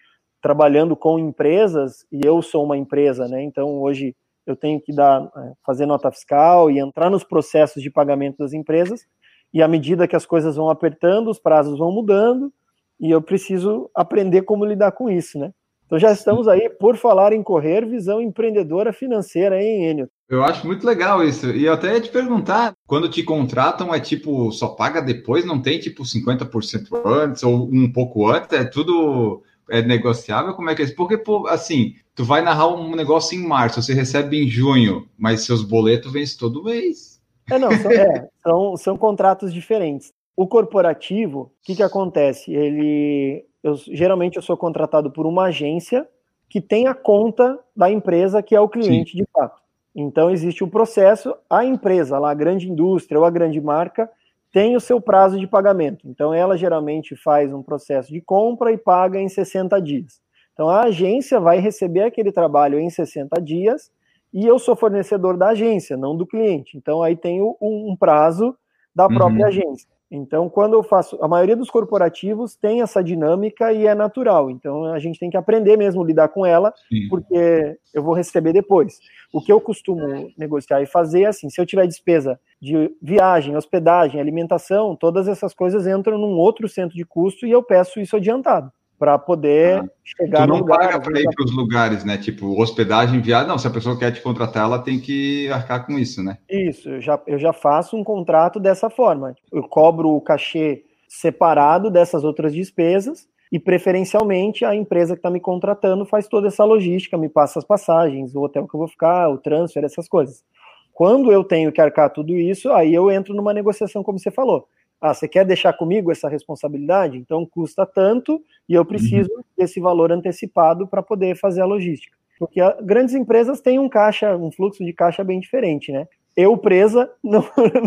trabalhando 0.43 0.97
com 0.97 1.19
empresas 1.19 2.05
e 2.11 2.21
eu 2.25 2.43
sou 2.43 2.65
uma 2.65 2.77
empresa, 2.77 3.29
né? 3.29 3.43
Então 3.43 3.81
hoje 3.81 4.17
eu 4.45 4.57
tenho 4.57 4.81
que 4.81 4.93
dar 4.93 5.31
é, 5.37 5.53
fazer 5.65 5.87
nota 5.87 6.11
fiscal 6.11 6.71
e 6.71 6.81
entrar 6.81 7.09
nos 7.09 7.23
processos 7.23 7.83
de 7.83 7.91
pagamento 7.91 8.39
das 8.39 8.53
empresas. 8.53 9.07
E 9.55 9.63
à 9.63 9.69
medida 9.69 10.09
que 10.09 10.17
as 10.17 10.27
coisas 10.27 10.57
vão 10.57 10.69
apertando, 10.69 11.31
os 11.31 11.39
prazos 11.39 11.79
vão 11.79 11.93
mudando 11.93 12.53
e 13.01 13.11
eu 13.11 13.23
preciso 13.23 13.89
aprender 13.95 14.43
como 14.43 14.65
lidar 14.65 14.93
com 14.93 15.09
isso, 15.09 15.39
né? 15.39 15.53
Então 15.89 15.99
já 15.99 16.13
estamos 16.13 16.47
aí 16.47 16.69
por 16.69 16.99
falar 16.99 17.33
em 17.33 17.43
correr, 17.43 17.87
visão 17.87 18.21
empreendedora 18.21 18.93
financeira, 18.93 19.61
hein, 19.61 19.91
Enio? 19.91 20.09
Eu 20.29 20.45
acho 20.45 20.67
muito 20.67 20.87
legal 20.87 21.25
isso. 21.25 21.51
E 21.51 21.65
eu 21.65 21.73
até 21.73 21.95
ia 21.95 22.01
te 22.03 22.11
perguntar, 22.11 22.75
quando 22.87 23.09
te 23.09 23.23
contratam, 23.23 23.95
é 23.95 23.99
tipo, 23.99 24.53
só 24.53 24.69
paga 24.69 25.01
depois? 25.01 25.47
Não 25.47 25.63
tem 25.63 25.79
tipo 25.79 26.03
50% 26.03 27.01
antes 27.07 27.43
ou 27.43 27.65
um 27.73 27.91
pouco 27.91 28.29
antes? 28.29 28.53
É 28.53 28.65
tudo 28.65 29.43
é 29.71 29.81
negociável? 29.81 30.53
Como 30.53 30.69
é 30.69 30.75
que 30.75 30.83
é 30.83 30.85
isso? 30.85 30.95
Porque, 30.95 31.23
assim, 31.49 31.95
tu 32.15 32.23
vai 32.23 32.43
narrar 32.43 32.69
um 32.69 32.95
negócio 32.95 33.39
em 33.39 33.47
março, 33.47 33.81
você 33.81 33.95
recebe 33.95 34.45
em 34.45 34.47
junho, 34.47 35.09
mas 35.17 35.47
seus 35.47 35.63
boletos 35.63 36.13
vencem 36.13 36.39
todo 36.39 36.65
mês. 36.65 37.19
É, 37.51 37.59
não, 37.59 37.71
são, 37.71 37.91
é, 37.91 38.29
são, 38.43 38.77
são 38.77 38.97
contratos 38.99 39.55
diferentes. 39.55 40.13
O 40.37 40.47
corporativo, 40.47 41.41
o 41.41 41.51
que, 41.65 41.77
que 41.77 41.83
acontece? 41.83 42.53
Ele, 42.53 43.43
eu, 43.63 43.75
geralmente 43.75 44.37
eu 44.37 44.43
sou 44.43 44.57
contratado 44.57 45.11
por 45.11 45.27
uma 45.27 45.45
agência 45.45 46.09
que 46.49 46.61
tem 46.61 46.87
a 46.87 46.95
conta 46.95 47.59
da 47.77 47.91
empresa 47.91 48.43
que 48.43 48.55
é 48.55 48.61
o 48.61 48.69
cliente 48.69 49.13
Sim. 49.13 49.19
de 49.19 49.29
fato. 49.33 49.61
Então, 49.95 50.31
existe 50.31 50.63
um 50.63 50.69
processo, 50.69 51.35
a 51.51 51.65
empresa, 51.65 52.19
lá, 52.19 52.31
a 52.31 52.35
grande 52.35 52.71
indústria 52.71 53.19
ou 53.19 53.25
a 53.25 53.31
grande 53.31 53.61
marca, 53.61 54.09
tem 54.53 54.77
o 54.77 54.81
seu 54.81 55.01
prazo 55.01 55.39
de 55.39 55.47
pagamento. 55.47 56.09
Então, 56.09 56.33
ela 56.33 56.57
geralmente 56.57 57.17
faz 57.17 57.53
um 57.53 57.63
processo 57.63 58.13
de 58.13 58.21
compra 58.21 58.73
e 58.73 58.79
paga 58.79 59.21
em 59.21 59.29
60 59.29 59.81
dias. 59.83 60.21
Então, 60.53 60.69
a 60.69 60.85
agência 60.85 61.41
vai 61.41 61.59
receber 61.59 62.03
aquele 62.03 62.33
trabalho 62.33 62.79
em 62.79 62.89
60 62.89 63.41
dias 63.41 63.91
e 64.33 64.47
eu 64.47 64.59
sou 64.59 64.77
fornecedor 64.77 65.37
da 65.37 65.49
agência, 65.49 65.97
não 65.97 66.17
do 66.17 66.27
cliente. 66.27 66.77
Então, 66.77 67.03
aí 67.03 67.17
tem 67.17 67.43
um 67.43 67.97
prazo 67.99 68.57
da 68.95 69.09
própria 69.09 69.43
uhum. 69.43 69.49
agência. 69.49 69.89
Então, 70.11 70.49
quando 70.49 70.73
eu 70.73 70.83
faço, 70.83 71.19
a 71.23 71.29
maioria 71.29 71.57
dos 71.57 71.71
corporativos 71.71 72.57
tem 72.57 72.81
essa 72.81 73.05
dinâmica 73.05 73.73
e 73.73 73.87
é 73.87 73.95
natural. 73.95 74.51
Então, 74.51 74.85
a 74.85 74.99
gente 74.99 75.19
tem 75.19 75.29
que 75.29 75.37
aprender 75.37 75.77
mesmo 75.77 76.03
a 76.03 76.07
lidar 76.07 76.29
com 76.29 76.47
ela, 76.47 76.73
Sim. 76.89 77.09
porque 77.09 77.77
eu 77.93 78.03
vou 78.03 78.15
receber 78.15 78.53
depois. 78.55 78.99
O 79.33 79.41
que 79.41 79.53
eu 79.53 79.61
costumo 79.61 80.31
negociar 80.39 80.81
e 80.81 80.87
fazer 80.87 81.23
é 81.23 81.27
assim: 81.27 81.51
se 81.51 81.61
eu 81.61 81.67
tiver 81.67 81.87
despesa 81.87 82.41
de 82.61 82.91
viagem, 83.03 83.57
hospedagem, 83.57 84.21
alimentação, 84.21 84.97
todas 84.97 85.29
essas 85.29 85.53
coisas 85.53 85.87
entram 85.87 86.17
num 86.17 86.39
outro 86.39 86.67
centro 86.69 86.97
de 86.97 87.05
custo 87.05 87.47
e 87.47 87.51
eu 87.51 87.63
peço 87.63 88.01
isso 88.01 88.17
adiantado 88.17 88.73
para 88.99 89.19
poder 89.19 89.79
ah, 89.79 89.89
chegar 90.05 90.43
tu 90.43 90.49
não 90.49 90.57
no 90.57 90.63
lugar. 90.63 90.79
paga 90.79 91.01
para 91.01 91.21
ir 91.21 91.29
para 91.35 91.45
os 91.45 91.55
lugares, 91.55 92.05
né? 92.05 92.19
Tipo, 92.19 92.61
hospedagem, 92.61 93.21
viagem. 93.21 93.49
Não, 93.49 93.59
se 93.59 93.67
a 93.67 93.71
pessoa 93.71 93.99
quer 93.99 94.11
te 94.11 94.21
contratar, 94.21 94.65
ela 94.65 94.79
tem 94.81 94.99
que 94.99 95.49
arcar 95.51 95.87
com 95.87 95.99
isso, 95.99 96.23
né? 96.23 96.39
Isso, 96.51 96.89
eu 96.89 97.01
já, 97.01 97.21
eu 97.27 97.39
já 97.39 97.53
faço 97.53 97.97
um 97.97 98.03
contrato 98.03 98.59
dessa 98.59 98.91
forma. 98.91 99.35
Eu 99.53 99.63
cobro 99.63 100.11
o 100.11 100.21
cachê 100.21 100.85
separado 101.09 101.91
dessas 101.91 102.25
outras 102.25 102.53
despesas 102.53 103.29
e, 103.51 103.59
preferencialmente, 103.59 104.65
a 104.65 104.75
empresa 104.75 105.15
que 105.15 105.21
está 105.21 105.31
me 105.31 105.41
contratando 105.41 106.05
faz 106.05 106.27
toda 106.27 106.49
essa 106.49 106.65
logística, 106.65 107.17
me 107.17 107.29
passa 107.29 107.59
as 107.59 107.65
passagens, 107.65 108.35
o 108.35 108.43
hotel 108.43 108.67
que 108.67 108.75
eu 108.75 108.79
vou 108.79 108.89
ficar, 108.89 109.29
o 109.31 109.39
transfer, 109.39 109.85
essas 109.85 110.09
coisas. 110.09 110.45
Quando 110.93 111.31
eu 111.31 111.45
tenho 111.45 111.71
que 111.71 111.81
arcar 111.81 112.11
tudo 112.11 112.35
isso, 112.35 112.71
aí 112.73 112.93
eu 112.93 113.11
entro 113.11 113.33
numa 113.33 113.55
negociação, 113.55 114.03
como 114.03 114.19
você 114.19 114.31
falou. 114.31 114.69
Ah, 115.01 115.15
você 115.15 115.29
quer 115.29 115.45
deixar 115.45 115.73
comigo 115.73 116.11
essa 116.11 116.29
responsabilidade? 116.29 117.17
Então 117.17 117.47
custa 117.47 117.87
tanto 117.87 118.43
e 118.69 118.75
eu 118.75 118.85
preciso 118.85 119.31
uhum. 119.33 119.43
desse 119.57 119.81
valor 119.81 120.11
antecipado 120.11 120.87
para 120.87 121.03
poder 121.03 121.37
fazer 121.37 121.61
a 121.61 121.67
logística. 121.67 122.17
Porque 122.39 122.61
a, 122.61 122.77
grandes 122.81 123.15
empresas 123.15 123.61
têm 123.61 123.79
um 123.79 123.89
caixa, 123.89 124.37
um 124.37 124.51
fluxo 124.51 124.85
de 124.85 124.93
caixa 124.93 125.23
bem 125.23 125.41
diferente, 125.41 125.93
né? 125.93 126.07
Eu, 126.37 126.57
presa, 126.57 127.11
não, 127.23 127.45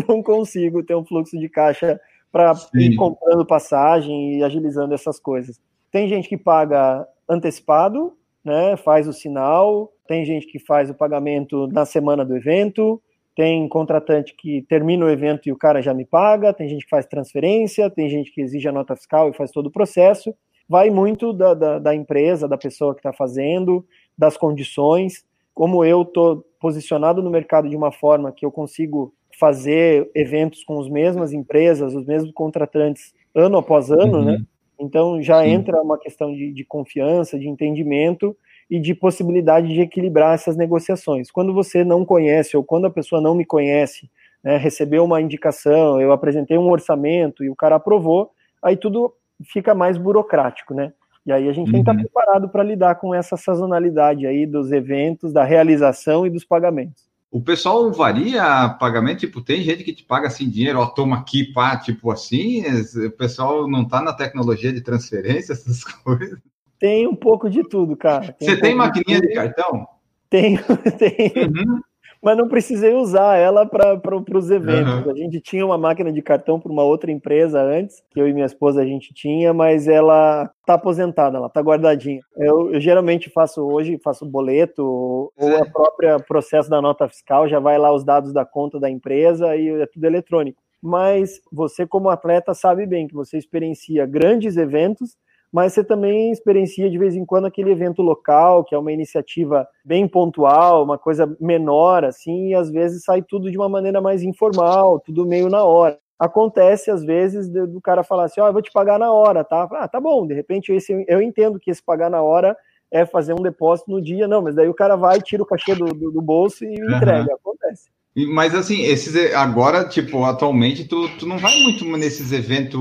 não 0.08 0.22
consigo 0.22 0.82
ter 0.82 0.94
um 0.94 1.04
fluxo 1.04 1.38
de 1.38 1.48
caixa 1.48 2.00
para 2.30 2.54
ir 2.74 2.96
comprando 2.96 3.44
passagem 3.44 4.38
e 4.38 4.42
agilizando 4.42 4.94
essas 4.94 5.20
coisas. 5.20 5.60
Tem 5.90 6.08
gente 6.08 6.28
que 6.28 6.38
paga 6.38 7.06
antecipado, 7.28 8.16
né? 8.42 8.76
Faz 8.78 9.06
o 9.06 9.12
sinal. 9.12 9.92
Tem 10.06 10.24
gente 10.24 10.46
que 10.46 10.58
faz 10.58 10.88
o 10.90 10.94
pagamento 10.94 11.66
na 11.68 11.84
semana 11.84 12.24
do 12.24 12.36
evento. 12.36 13.00
Tem 13.34 13.66
contratante 13.68 14.34
que 14.36 14.62
termina 14.68 15.06
o 15.06 15.10
evento 15.10 15.48
e 15.48 15.52
o 15.52 15.56
cara 15.56 15.80
já 15.80 15.94
me 15.94 16.04
paga. 16.04 16.52
Tem 16.52 16.68
gente 16.68 16.84
que 16.84 16.90
faz 16.90 17.06
transferência. 17.06 17.88
Tem 17.88 18.08
gente 18.08 18.30
que 18.30 18.40
exige 18.40 18.68
a 18.68 18.72
nota 18.72 18.94
fiscal 18.94 19.30
e 19.30 19.34
faz 19.34 19.50
todo 19.50 19.66
o 19.66 19.70
processo. 19.70 20.34
Vai 20.68 20.90
muito 20.90 21.32
da, 21.32 21.54
da, 21.54 21.78
da 21.78 21.94
empresa, 21.94 22.48
da 22.48 22.58
pessoa 22.58 22.94
que 22.94 23.00
está 23.00 23.12
fazendo, 23.12 23.84
das 24.16 24.36
condições. 24.36 25.24
Como 25.54 25.84
eu 25.84 26.02
estou 26.02 26.44
posicionado 26.60 27.22
no 27.22 27.30
mercado 27.30 27.68
de 27.68 27.76
uma 27.76 27.90
forma 27.90 28.32
que 28.32 28.44
eu 28.44 28.52
consigo 28.52 29.12
fazer 29.38 30.10
eventos 30.14 30.62
com 30.64 30.78
as 30.80 30.88
mesmas 30.88 31.32
empresas, 31.32 31.94
os 31.94 32.06
mesmos 32.06 32.32
contratantes, 32.32 33.12
ano 33.34 33.58
após 33.58 33.90
ano, 33.90 34.18
uhum. 34.18 34.24
né? 34.24 34.38
Então 34.78 35.22
já 35.22 35.42
Sim. 35.42 35.50
entra 35.50 35.80
uma 35.80 35.98
questão 35.98 36.32
de, 36.32 36.52
de, 36.52 36.64
confiança, 36.64 37.38
de 37.38 37.48
entendimento 37.48 38.36
e 38.70 38.80
de 38.80 38.94
possibilidade 38.94 39.68
de 39.68 39.80
equilibrar 39.80 40.34
essas 40.34 40.56
negociações. 40.56 41.30
Quando 41.30 41.52
você 41.52 41.84
não 41.84 42.04
conhece 42.04 42.56
ou 42.56 42.64
quando 42.64 42.86
a 42.86 42.90
pessoa 42.90 43.20
não 43.20 43.34
me 43.34 43.44
conhece, 43.44 44.10
né, 44.42 44.56
recebeu 44.56 45.04
uma 45.04 45.20
indicação, 45.20 46.00
eu 46.00 46.12
apresentei 46.12 46.58
um 46.58 46.70
orçamento 46.70 47.44
e 47.44 47.50
o 47.50 47.56
cara 47.56 47.76
aprovou, 47.76 48.30
aí 48.62 48.76
tudo 48.76 49.14
fica 49.44 49.74
mais 49.74 49.96
burocrático, 49.96 50.74
né? 50.74 50.92
E 51.24 51.32
aí 51.32 51.48
a 51.48 51.52
gente 51.52 51.66
uhum. 51.68 51.72
tem 51.72 51.84
que 51.84 51.90
estar 51.90 51.92
uhum. 51.92 52.00
preparado 52.00 52.48
para 52.48 52.64
lidar 52.64 52.96
com 52.96 53.14
essa 53.14 53.36
sazonalidade 53.36 54.26
aí 54.26 54.46
dos 54.46 54.72
eventos, 54.72 55.32
da 55.32 55.44
realização 55.44 56.26
e 56.26 56.30
dos 56.30 56.44
pagamentos. 56.44 57.10
O 57.30 57.40
pessoal 57.40 57.90
varia 57.90 58.68
pagamento, 58.78 59.20
tipo, 59.20 59.40
tem 59.40 59.62
gente 59.62 59.84
que 59.84 59.94
te 59.94 60.04
paga 60.04 60.26
assim 60.26 60.50
dinheiro, 60.50 60.78
ó, 60.80 60.86
toma 60.86 61.16
aqui, 61.16 61.50
pá, 61.50 61.78
tipo 61.78 62.10
assim, 62.10 62.62
o 63.06 63.10
pessoal 63.12 63.66
não 63.66 63.86
tá 63.86 64.02
na 64.02 64.12
tecnologia 64.12 64.70
de 64.70 64.82
transferência, 64.82 65.52
essas 65.54 65.82
coisas. 66.04 66.38
Tem 66.82 67.06
um 67.06 67.14
pouco 67.14 67.48
de 67.48 67.62
tudo, 67.62 67.96
cara. 67.96 68.32
Tem 68.32 68.48
Você 68.48 68.56
um 68.56 68.60
tem 68.60 68.74
maquininha 68.74 69.20
de, 69.20 69.28
de, 69.28 69.34
cartão? 69.34 69.86
Tenho, 70.28 70.58
tenho. 70.98 71.46
Uhum 71.46 71.80
mas 72.22 72.36
não 72.36 72.46
precisei 72.46 72.94
usar 72.94 73.36
ela 73.36 73.66
para 73.66 74.16
os 74.38 74.48
eventos. 74.48 75.04
Uhum. 75.04 75.10
A 75.10 75.16
gente 75.16 75.40
tinha 75.40 75.66
uma 75.66 75.76
máquina 75.76 76.12
de 76.12 76.22
cartão 76.22 76.60
para 76.60 76.70
uma 76.70 76.84
outra 76.84 77.10
empresa 77.10 77.60
antes, 77.60 78.00
que 78.12 78.20
eu 78.20 78.28
e 78.28 78.32
minha 78.32 78.46
esposa 78.46 78.80
a 78.80 78.84
gente 78.86 79.12
tinha, 79.12 79.52
mas 79.52 79.88
ela 79.88 80.48
está 80.60 80.74
aposentada, 80.74 81.36
ela 81.36 81.48
está 81.48 81.60
guardadinha. 81.60 82.20
Eu, 82.36 82.72
eu, 82.72 82.80
geralmente 82.80 83.28
faço 83.28 83.60
hoje, 83.62 83.98
faço 84.04 84.24
boleto, 84.24 84.84
ou 84.84 85.56
a 85.60 85.66
própria 85.66 86.20
processo 86.20 86.70
da 86.70 86.80
nota 86.80 87.08
fiscal, 87.08 87.48
já 87.48 87.58
vai 87.58 87.76
lá 87.76 87.92
os 87.92 88.04
dados 88.04 88.32
da 88.32 88.44
conta 88.44 88.78
da 88.78 88.88
empresa 88.88 89.56
e 89.56 89.68
é 89.68 89.86
tudo 89.86 90.04
eletrônico. 90.04 90.62
Mas 90.80 91.40
você, 91.52 91.84
como 91.84 92.08
atleta, 92.08 92.54
sabe 92.54 92.86
bem 92.86 93.08
que 93.08 93.14
você 93.14 93.36
experiencia 93.36 94.06
grandes 94.06 94.56
eventos 94.56 95.16
mas 95.52 95.74
você 95.74 95.84
também 95.84 96.32
experiencia 96.32 96.88
de 96.88 96.96
vez 96.96 97.14
em 97.14 97.26
quando 97.26 97.46
aquele 97.46 97.70
evento 97.70 98.00
local, 98.00 98.64
que 98.64 98.74
é 98.74 98.78
uma 98.78 98.90
iniciativa 98.90 99.68
bem 99.84 100.08
pontual, 100.08 100.82
uma 100.82 100.96
coisa 100.96 101.36
menor, 101.38 102.04
assim, 102.04 102.48
e 102.48 102.54
às 102.54 102.70
vezes 102.70 103.04
sai 103.04 103.20
tudo 103.20 103.50
de 103.50 103.58
uma 103.58 103.68
maneira 103.68 104.00
mais 104.00 104.22
informal, 104.22 104.98
tudo 104.98 105.26
meio 105.26 105.50
na 105.50 105.62
hora. 105.62 105.98
Acontece, 106.18 106.90
às 106.90 107.04
vezes, 107.04 107.48
do 107.48 107.80
cara 107.80 108.02
falar 108.02 108.24
assim, 108.24 108.40
ó, 108.40 108.44
oh, 108.44 108.48
eu 108.48 108.52
vou 108.52 108.62
te 108.62 108.72
pagar 108.72 108.98
na 108.98 109.12
hora, 109.12 109.44
tá? 109.44 109.68
Ah, 109.72 109.88
tá 109.88 110.00
bom, 110.00 110.26
de 110.26 110.32
repente 110.32 110.72
esse, 110.72 111.04
eu 111.06 111.20
entendo 111.20 111.60
que 111.60 111.70
esse 111.70 111.82
pagar 111.82 112.08
na 112.08 112.22
hora 112.22 112.56
é 112.90 113.04
fazer 113.04 113.34
um 113.34 113.42
depósito 113.42 113.90
no 113.90 114.00
dia, 114.00 114.28
não, 114.28 114.40
mas 114.40 114.54
daí 114.54 114.68
o 114.68 114.74
cara 114.74 114.96
vai, 114.96 115.20
tira 115.20 115.42
o 115.42 115.46
cachê 115.46 115.74
do, 115.74 115.86
do, 115.86 116.10
do 116.10 116.22
bolso 116.22 116.64
e 116.64 116.80
uhum. 116.80 116.96
entrega, 116.96 117.34
acontece. 117.34 117.90
Mas 118.14 118.54
assim, 118.54 118.82
esses 118.82 119.32
agora, 119.32 119.88
tipo, 119.88 120.22
atualmente, 120.24 120.86
tu, 120.86 121.08
tu 121.18 121.26
não 121.26 121.38
vai 121.38 121.58
muito 121.62 121.84
nesses 121.96 122.30
eventos, 122.30 122.78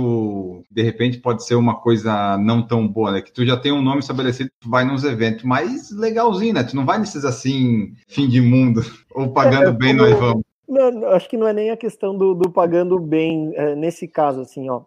de 0.70 0.82
repente 0.82 1.20
pode 1.20 1.46
ser 1.46 1.56
uma 1.56 1.76
coisa 1.76 2.38
não 2.38 2.62
tão 2.62 2.86
boa, 2.86 3.14
né? 3.14 3.22
Que 3.22 3.32
tu 3.32 3.46
já 3.46 3.56
tem 3.56 3.72
um 3.72 3.82
nome 3.82 4.00
estabelecido, 4.00 4.52
tu 4.60 4.70
vai 4.70 4.84
nos 4.84 5.06
eventos 5.06 5.44
mais 5.44 5.90
legalzinho, 5.92 6.54
né? 6.54 6.64
Tu 6.64 6.76
não 6.76 6.86
vai 6.86 7.00
nesses 7.00 7.24
assim, 7.24 7.94
fim 8.10 8.28
de 8.28 8.42
mundo, 8.42 8.82
ou 9.16 9.32
pagando 9.32 9.70
é, 9.70 9.72
bem, 9.72 9.96
como... 9.96 10.10
nós 10.10 10.20
vamos. 10.20 10.44
Não, 10.68 11.10
acho 11.12 11.30
que 11.30 11.38
não 11.38 11.48
é 11.48 11.54
nem 11.54 11.70
a 11.70 11.78
questão 11.78 12.18
do, 12.18 12.34
do 12.34 12.50
pagando 12.50 13.00
bem 13.00 13.54
é, 13.56 13.74
nesse 13.76 14.08
caso, 14.08 14.42
assim, 14.42 14.70
ó. 14.70 14.82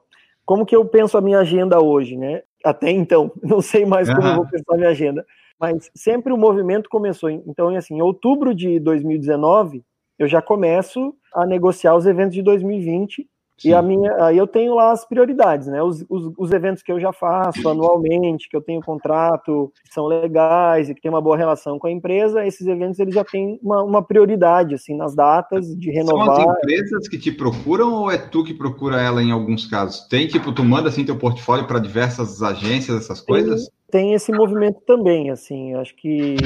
Como 0.44 0.66
que 0.66 0.76
eu 0.76 0.84
penso 0.84 1.16
a 1.16 1.22
minha 1.22 1.38
agenda 1.38 1.82
hoje, 1.82 2.18
né? 2.18 2.42
Até 2.62 2.90
então, 2.90 3.32
não 3.42 3.62
sei 3.62 3.86
mais 3.86 4.08
como 4.08 4.22
uhum. 4.22 4.28
eu 4.28 4.36
vou 4.36 4.46
pensar 4.46 4.74
a 4.74 4.76
minha 4.76 4.90
agenda. 4.90 5.24
Mas 5.58 5.90
sempre 5.94 6.32
o 6.32 6.36
movimento 6.36 6.90
começou. 6.90 7.30
Então, 7.30 7.74
assim, 7.74 7.96
em 7.96 8.02
outubro 8.02 8.54
de 8.54 8.78
2019, 8.80 9.82
eu 10.18 10.28
já 10.28 10.40
começo 10.40 11.14
a 11.34 11.46
negociar 11.46 11.96
os 11.96 12.06
eventos 12.06 12.34
de 12.34 12.42
2020 12.42 13.28
Sim. 13.56 13.68
e 13.68 13.74
a 13.74 13.80
minha, 13.80 14.24
aí 14.24 14.36
eu 14.36 14.46
tenho 14.46 14.74
lá 14.74 14.90
as 14.90 15.06
prioridades, 15.06 15.68
né? 15.68 15.82
Os, 15.82 16.04
os, 16.08 16.32
os, 16.36 16.52
eventos 16.52 16.82
que 16.82 16.90
eu 16.90 16.98
já 16.98 17.12
faço 17.12 17.68
anualmente, 17.68 18.48
que 18.48 18.56
eu 18.56 18.60
tenho 18.60 18.80
contrato, 18.80 19.72
que 19.86 19.94
são 19.94 20.06
legais 20.06 20.88
e 20.88 20.94
que 20.94 21.00
tem 21.00 21.10
uma 21.10 21.20
boa 21.20 21.36
relação 21.36 21.78
com 21.78 21.86
a 21.86 21.90
empresa, 21.90 22.44
esses 22.44 22.66
eventos 22.66 22.98
eles 22.98 23.14
já 23.14 23.24
têm 23.24 23.58
uma, 23.62 23.82
uma 23.82 24.02
prioridade 24.02 24.74
assim 24.74 24.96
nas 24.96 25.14
datas 25.14 25.66
de 25.76 25.90
renovar. 25.90 26.36
São 26.36 26.50
as 26.50 26.58
empresas 26.58 27.08
que 27.08 27.18
te 27.18 27.30
procuram 27.30 27.92
ou 27.92 28.10
é 28.10 28.18
tu 28.18 28.42
que 28.42 28.54
procura 28.54 29.00
ela 29.00 29.22
em 29.22 29.30
alguns 29.30 29.66
casos? 29.66 30.06
Tem 30.08 30.26
tipo 30.26 30.52
tu 30.52 30.64
manda 30.64 30.88
assim 30.88 31.04
teu 31.04 31.16
portfólio 31.16 31.66
para 31.66 31.78
diversas 31.78 32.42
agências, 32.42 33.04
essas 33.04 33.20
coisas? 33.20 33.68
Tem, 33.88 34.06
tem 34.06 34.14
esse 34.14 34.32
movimento 34.32 34.80
também, 34.84 35.30
assim, 35.30 35.74
acho 35.74 35.94
que 35.94 36.36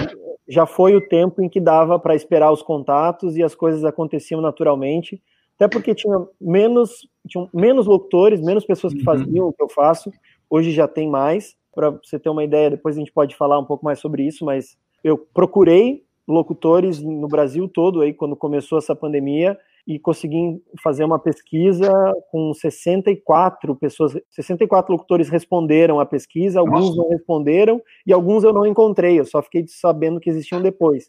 já 0.47 0.67
foi 0.67 0.95
o 0.95 1.01
tempo 1.01 1.43
em 1.43 1.49
que 1.49 1.61
dava 1.61 1.99
para 1.99 2.15
esperar 2.15 2.51
os 2.51 2.63
contatos 2.63 3.37
e 3.37 3.43
as 3.43 3.55
coisas 3.55 3.85
aconteciam 3.85 4.41
naturalmente, 4.41 5.23
até 5.59 5.67
porque 5.67 5.93
tinha 5.93 6.17
menos, 6.41 7.09
tinha 7.27 7.49
menos 7.53 7.87
locutores, 7.87 8.41
menos 8.41 8.65
pessoas 8.65 8.93
que 8.93 9.01
uhum. 9.01 9.05
faziam 9.05 9.45
uhum. 9.45 9.51
o 9.51 9.53
que 9.53 9.63
eu 9.63 9.69
faço, 9.69 10.13
hoje 10.49 10.71
já 10.71 10.87
tem 10.87 11.11
mais. 11.11 11.57
Para 11.75 11.91
você 11.91 12.17
ter 12.19 12.31
uma 12.31 12.45
ideia, 12.45 12.71
depois 12.71 12.97
a 12.97 13.01
gente 13.01 13.13
pode 13.13 13.35
falar 13.35 13.59
um 13.59 13.65
pouco 13.65 13.85
mais 13.85 13.99
sobre 13.99 14.23
isso, 14.23 14.45
mas 14.45 14.79
eu 15.03 15.19
procurei 15.19 16.05
locutores 16.29 17.03
no 17.03 17.27
Brasil 17.27 17.69
todo 17.69 18.03
aí 18.03 18.15
quando 18.15 18.37
começou 18.37 18.79
essa 18.79 18.95
pandemia 18.95 19.59
e 19.87 19.99
consegui 19.99 20.63
fazer 20.83 21.03
uma 21.03 21.19
pesquisa 21.19 21.91
com 22.31 22.53
64 22.53 23.75
pessoas, 23.75 24.17
64 24.29 24.93
locutores 24.93 25.29
responderam 25.29 25.99
a 25.99 26.07
pesquisa, 26.07 26.61
alguns 26.61 26.89
Nossa. 26.89 26.97
não 26.99 27.09
responderam 27.09 27.83
e 28.07 28.13
alguns 28.13 28.45
eu 28.45 28.53
não 28.53 28.67
encontrei, 28.67 29.19
eu 29.19 29.25
só 29.25 29.43
fiquei 29.43 29.65
sabendo 29.67 30.21
que 30.21 30.29
existiam 30.29 30.61
depois. 30.61 31.09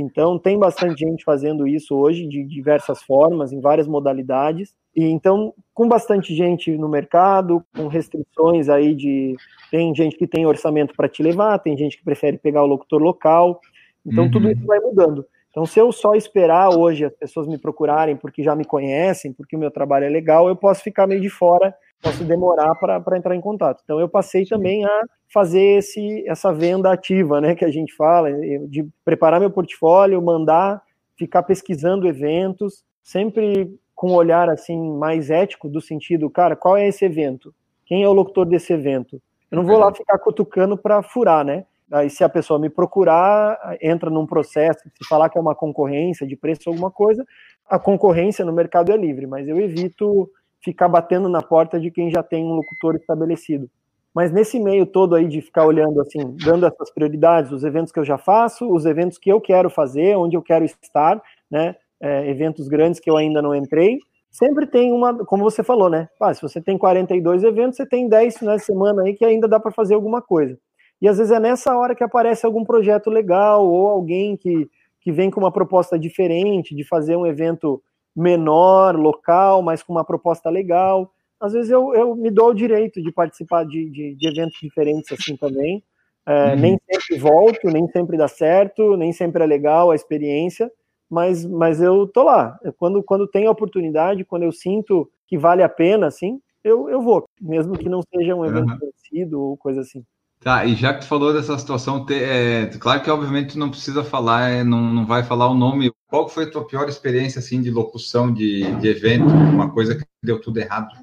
Então 0.00 0.38
tem 0.38 0.58
bastante 0.58 1.00
gente 1.00 1.24
fazendo 1.24 1.66
isso 1.66 1.96
hoje 1.96 2.26
de 2.26 2.44
diversas 2.44 3.02
formas, 3.02 3.52
em 3.52 3.60
várias 3.60 3.86
modalidades. 3.86 4.74
E 4.94 5.04
então 5.04 5.52
com 5.74 5.88
bastante 5.88 6.34
gente 6.34 6.76
no 6.76 6.88
mercado, 6.88 7.64
com 7.76 7.88
restrições 7.88 8.68
aí 8.68 8.94
de 8.94 9.36
tem 9.70 9.94
gente 9.94 10.16
que 10.16 10.26
tem 10.26 10.46
orçamento 10.46 10.94
para 10.96 11.08
te 11.08 11.22
levar, 11.22 11.58
tem 11.58 11.76
gente 11.76 11.98
que 11.98 12.04
prefere 12.04 12.38
pegar 12.38 12.62
o 12.62 12.66
locutor 12.66 13.02
local. 13.02 13.60
Então 14.06 14.24
uhum. 14.24 14.30
tudo 14.30 14.50
isso 14.50 14.64
vai 14.64 14.80
mudando. 14.80 15.26
Então, 15.50 15.66
se 15.66 15.80
eu 15.80 15.90
só 15.90 16.14
esperar 16.14 16.68
hoje 16.68 17.04
as 17.04 17.12
pessoas 17.12 17.48
me 17.48 17.58
procurarem 17.58 18.16
porque 18.16 18.44
já 18.44 18.54
me 18.54 18.64
conhecem, 18.64 19.32
porque 19.32 19.56
o 19.56 19.58
meu 19.58 19.72
trabalho 19.72 20.04
é 20.04 20.08
legal, 20.08 20.46
eu 20.46 20.54
posso 20.54 20.84
ficar 20.84 21.06
meio 21.06 21.20
de 21.20 21.28
fora, 21.28 21.74
posso 22.02 22.24
demorar 22.24 22.74
para 22.76 23.16
entrar 23.16 23.34
em 23.34 23.40
contato. 23.40 23.80
Então, 23.84 23.98
eu 23.98 24.08
passei 24.08 24.44
também 24.44 24.84
a 24.84 25.02
fazer 25.32 25.78
esse, 25.78 26.24
essa 26.28 26.52
venda 26.52 26.92
ativa, 26.92 27.40
né, 27.40 27.54
que 27.54 27.64
a 27.64 27.70
gente 27.70 27.94
fala, 27.94 28.32
de 28.68 28.86
preparar 29.04 29.40
meu 29.40 29.50
portfólio, 29.50 30.22
mandar, 30.22 30.82
ficar 31.16 31.42
pesquisando 31.42 32.06
eventos, 32.06 32.84
sempre 33.02 33.74
com 33.94 34.12
um 34.12 34.14
olhar 34.14 34.48
assim 34.48 34.96
mais 34.96 35.28
ético 35.28 35.68
do 35.68 35.80
sentido, 35.80 36.30
cara, 36.30 36.54
qual 36.54 36.76
é 36.76 36.86
esse 36.86 37.04
evento? 37.04 37.52
Quem 37.84 38.04
é 38.04 38.08
o 38.08 38.12
locutor 38.12 38.46
desse 38.46 38.72
evento? 38.72 39.20
Eu 39.50 39.56
não 39.56 39.64
vou 39.64 39.78
lá 39.78 39.92
ficar 39.92 40.18
cutucando 40.18 40.76
para 40.76 41.02
furar, 41.02 41.44
né? 41.44 41.64
Aí, 41.90 42.10
se 42.10 42.22
a 42.22 42.28
pessoa 42.28 42.60
me 42.60 42.68
procurar, 42.68 43.58
entra 43.80 44.10
num 44.10 44.26
processo, 44.26 44.80
se 44.84 45.08
falar 45.08 45.30
que 45.30 45.38
é 45.38 45.40
uma 45.40 45.54
concorrência 45.54 46.26
de 46.26 46.36
preço, 46.36 46.68
alguma 46.68 46.90
coisa, 46.90 47.24
a 47.68 47.78
concorrência 47.78 48.44
no 48.44 48.52
mercado 48.52 48.92
é 48.92 48.96
livre, 48.96 49.26
mas 49.26 49.48
eu 49.48 49.58
evito 49.58 50.30
ficar 50.62 50.88
batendo 50.88 51.28
na 51.28 51.42
porta 51.42 51.78
de 51.78 51.90
quem 51.90 52.10
já 52.10 52.22
tem 52.22 52.44
um 52.44 52.54
locutor 52.54 52.96
estabelecido. 52.96 53.68
Mas 54.14 54.32
nesse 54.32 54.58
meio 54.58 54.86
todo 54.86 55.14
aí 55.14 55.28
de 55.28 55.40
ficar 55.40 55.64
olhando 55.64 56.00
assim, 56.00 56.36
dando 56.44 56.66
essas 56.66 56.90
prioridades, 56.90 57.52
os 57.52 57.62
eventos 57.62 57.92
que 57.92 58.00
eu 58.00 58.04
já 58.04 58.18
faço, 58.18 58.68
os 58.68 58.84
eventos 58.84 59.18
que 59.18 59.30
eu 59.30 59.40
quero 59.40 59.70
fazer, 59.70 60.16
onde 60.16 60.36
eu 60.36 60.42
quero 60.42 60.64
estar, 60.64 61.22
né? 61.50 61.76
É, 62.00 62.28
eventos 62.30 62.68
grandes 62.68 63.00
que 63.00 63.10
eu 63.10 63.16
ainda 63.16 63.42
não 63.42 63.54
entrei, 63.54 63.98
sempre 64.30 64.66
tem 64.66 64.92
uma, 64.92 65.24
como 65.24 65.42
você 65.42 65.62
falou, 65.62 65.90
né? 65.90 66.08
Ah, 66.20 66.32
se 66.32 66.40
você 66.40 66.60
tem 66.60 66.78
42 66.78 67.42
eventos, 67.42 67.76
você 67.76 67.86
tem 67.86 68.08
10 68.08 68.38
finais 68.38 68.60
de 68.60 68.66
semana 68.66 69.02
aí 69.02 69.14
que 69.14 69.24
ainda 69.24 69.48
dá 69.48 69.58
para 69.58 69.72
fazer 69.72 69.94
alguma 69.94 70.22
coisa. 70.22 70.56
E 71.00 71.08
às 71.08 71.18
vezes 71.18 71.32
é 71.32 71.40
nessa 71.40 71.76
hora 71.76 71.94
que 71.94 72.04
aparece 72.04 72.44
algum 72.44 72.64
projeto 72.64 73.10
legal 73.10 73.66
ou 73.66 73.88
alguém 73.88 74.36
que, 74.36 74.68
que 75.00 75.12
vem 75.12 75.30
com 75.30 75.40
uma 75.40 75.52
proposta 75.52 75.98
diferente 75.98 76.74
de 76.74 76.84
fazer 76.84 77.16
um 77.16 77.26
evento 77.26 77.82
menor, 78.18 78.96
local, 78.96 79.62
mas 79.62 79.82
com 79.82 79.92
uma 79.92 80.04
proposta 80.04 80.50
legal. 80.50 81.12
Às 81.40 81.52
vezes 81.52 81.70
eu, 81.70 81.94
eu 81.94 82.16
me 82.16 82.30
dou 82.30 82.48
o 82.50 82.54
direito 82.54 83.00
de 83.00 83.12
participar 83.12 83.64
de, 83.64 83.88
de, 83.90 84.14
de 84.16 84.28
eventos 84.28 84.58
diferentes 84.60 85.12
assim 85.12 85.36
também. 85.36 85.82
É, 86.26 86.50
uhum. 86.50 86.60
Nem 86.60 86.78
sempre 86.90 87.18
volto, 87.18 87.70
nem 87.70 87.88
sempre 87.88 88.16
dá 88.16 88.28
certo, 88.28 88.96
nem 88.96 89.12
sempre 89.12 89.42
é 89.42 89.46
legal 89.46 89.90
a 89.90 89.94
experiência, 89.94 90.70
mas, 91.08 91.44
mas 91.44 91.80
eu 91.80 92.06
tô 92.06 92.24
lá. 92.24 92.58
Quando, 92.76 93.02
quando 93.02 93.26
tem 93.26 93.46
a 93.46 93.50
oportunidade, 93.50 94.24
quando 94.24 94.42
eu 94.42 94.52
sinto 94.52 95.08
que 95.26 95.38
vale 95.38 95.62
a 95.62 95.68
pena, 95.68 96.06
assim, 96.06 96.40
eu, 96.62 96.90
eu 96.90 97.00
vou, 97.00 97.24
mesmo 97.40 97.78
que 97.78 97.88
não 97.88 98.02
seja 98.14 98.34
um 98.34 98.44
evento 98.44 98.72
uhum. 98.72 98.78
conhecido 98.78 99.40
ou 99.40 99.56
coisa 99.56 99.80
assim. 99.80 100.04
Tá, 100.40 100.64
e 100.64 100.74
já 100.76 100.94
que 100.94 101.00
tu 101.00 101.06
falou 101.06 101.32
dessa 101.32 101.58
situação, 101.58 102.06
é, 102.10 102.66
claro 102.78 103.02
que 103.02 103.10
obviamente 103.10 103.54
tu 103.54 103.58
não 103.58 103.70
precisa 103.70 104.04
falar, 104.04 104.50
é, 104.50 104.62
não, 104.62 104.80
não 104.80 105.04
vai 105.04 105.24
falar 105.24 105.48
o 105.48 105.54
nome. 105.54 105.90
Qual 106.06 106.28
foi 106.28 106.44
a 106.44 106.50
tua 106.50 106.66
pior 106.66 106.88
experiência 106.88 107.40
assim 107.40 107.60
de 107.60 107.70
locução 107.70 108.32
de, 108.32 108.72
de 108.76 108.88
evento? 108.88 109.26
Uma 109.26 109.70
coisa 109.72 109.96
que 109.96 110.04
deu 110.22 110.40
tudo 110.40 110.58
errado? 110.58 110.94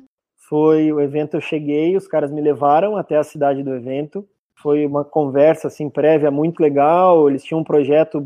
Foi 0.48 0.92
o 0.92 1.02
evento, 1.02 1.36
eu 1.36 1.42
cheguei, 1.42 1.98
os 1.98 2.08
caras 2.08 2.32
me 2.32 2.42
levaram 2.42 2.96
até 2.96 3.18
a 3.18 3.24
cidade 3.24 3.62
do 3.62 3.74
evento. 3.74 4.26
Foi 4.56 4.86
uma 4.86 5.04
conversa 5.04 5.68
assim 5.68 5.90
prévia 5.90 6.32
muito 6.32 6.62
legal. 6.62 7.30
Eles 7.30 7.44
tinham 7.44 7.60
um 7.60 7.64
projeto 7.64 8.26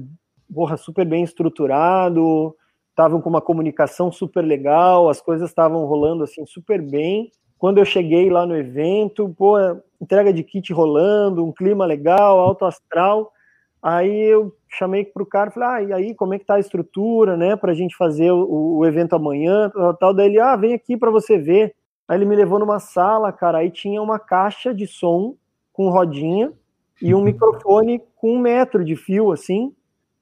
porra, 0.53 0.77
super 0.77 1.05
bem 1.05 1.23
estruturado, 1.23 2.55
estavam 2.89 3.21
com 3.21 3.29
uma 3.29 3.41
comunicação 3.41 4.11
super 4.11 4.41
legal, 4.41 5.09
as 5.09 5.21
coisas 5.21 5.49
estavam 5.49 5.85
rolando 5.85 6.23
assim 6.23 6.45
super 6.45 6.81
bem. 6.81 7.31
Quando 7.59 7.77
eu 7.77 7.85
cheguei 7.85 8.29
lá 8.29 8.45
no 8.45 8.55
evento, 8.55 9.35
pô, 9.37 9.55
entrega 10.01 10.31
de 10.31 10.43
kit 10.43 10.71
rolando, 10.71 11.45
um 11.45 11.51
clima 11.51 11.85
legal, 11.85 12.39
alto 12.39 12.63
astral. 12.63 13.33
Aí 13.83 14.31
eu 14.31 14.55
chamei 14.69 15.03
para 15.03 15.21
o 15.21 15.25
cara, 15.25 15.51
falei, 15.51 15.69
ah, 15.69 15.83
e 15.83 15.93
aí, 15.93 16.15
como 16.15 16.33
é 16.33 16.39
que 16.39 16.45
tá 16.45 16.55
a 16.55 16.59
estrutura, 16.59 17.35
né, 17.35 17.57
para 17.57 17.73
a 17.73 17.75
gente 17.75 17.97
fazer 17.97 18.31
o, 18.31 18.77
o, 18.77 18.85
evento 18.85 19.13
amanhã, 19.13 19.69
tal, 19.69 19.93
tal. 19.93 20.13
Daí 20.13 20.27
ele, 20.27 20.39
ah, 20.39 20.55
vem 20.55 20.73
aqui 20.73 20.95
para 20.95 21.11
você 21.11 21.37
ver. 21.37 21.75
Aí 22.07 22.17
ele 22.17 22.25
me 22.25 22.35
levou 22.35 22.59
numa 22.59 22.79
sala, 22.79 23.31
cara, 23.33 23.57
aí 23.57 23.69
tinha 23.69 24.01
uma 24.01 24.17
caixa 24.17 24.73
de 24.73 24.87
som 24.87 25.35
com 25.73 25.89
rodinha 25.89 26.53
e 27.01 27.13
um 27.13 27.21
microfone 27.21 28.01
com 28.15 28.35
um 28.35 28.39
metro 28.39 28.85
de 28.85 28.95
fio, 28.95 29.33
assim, 29.33 29.73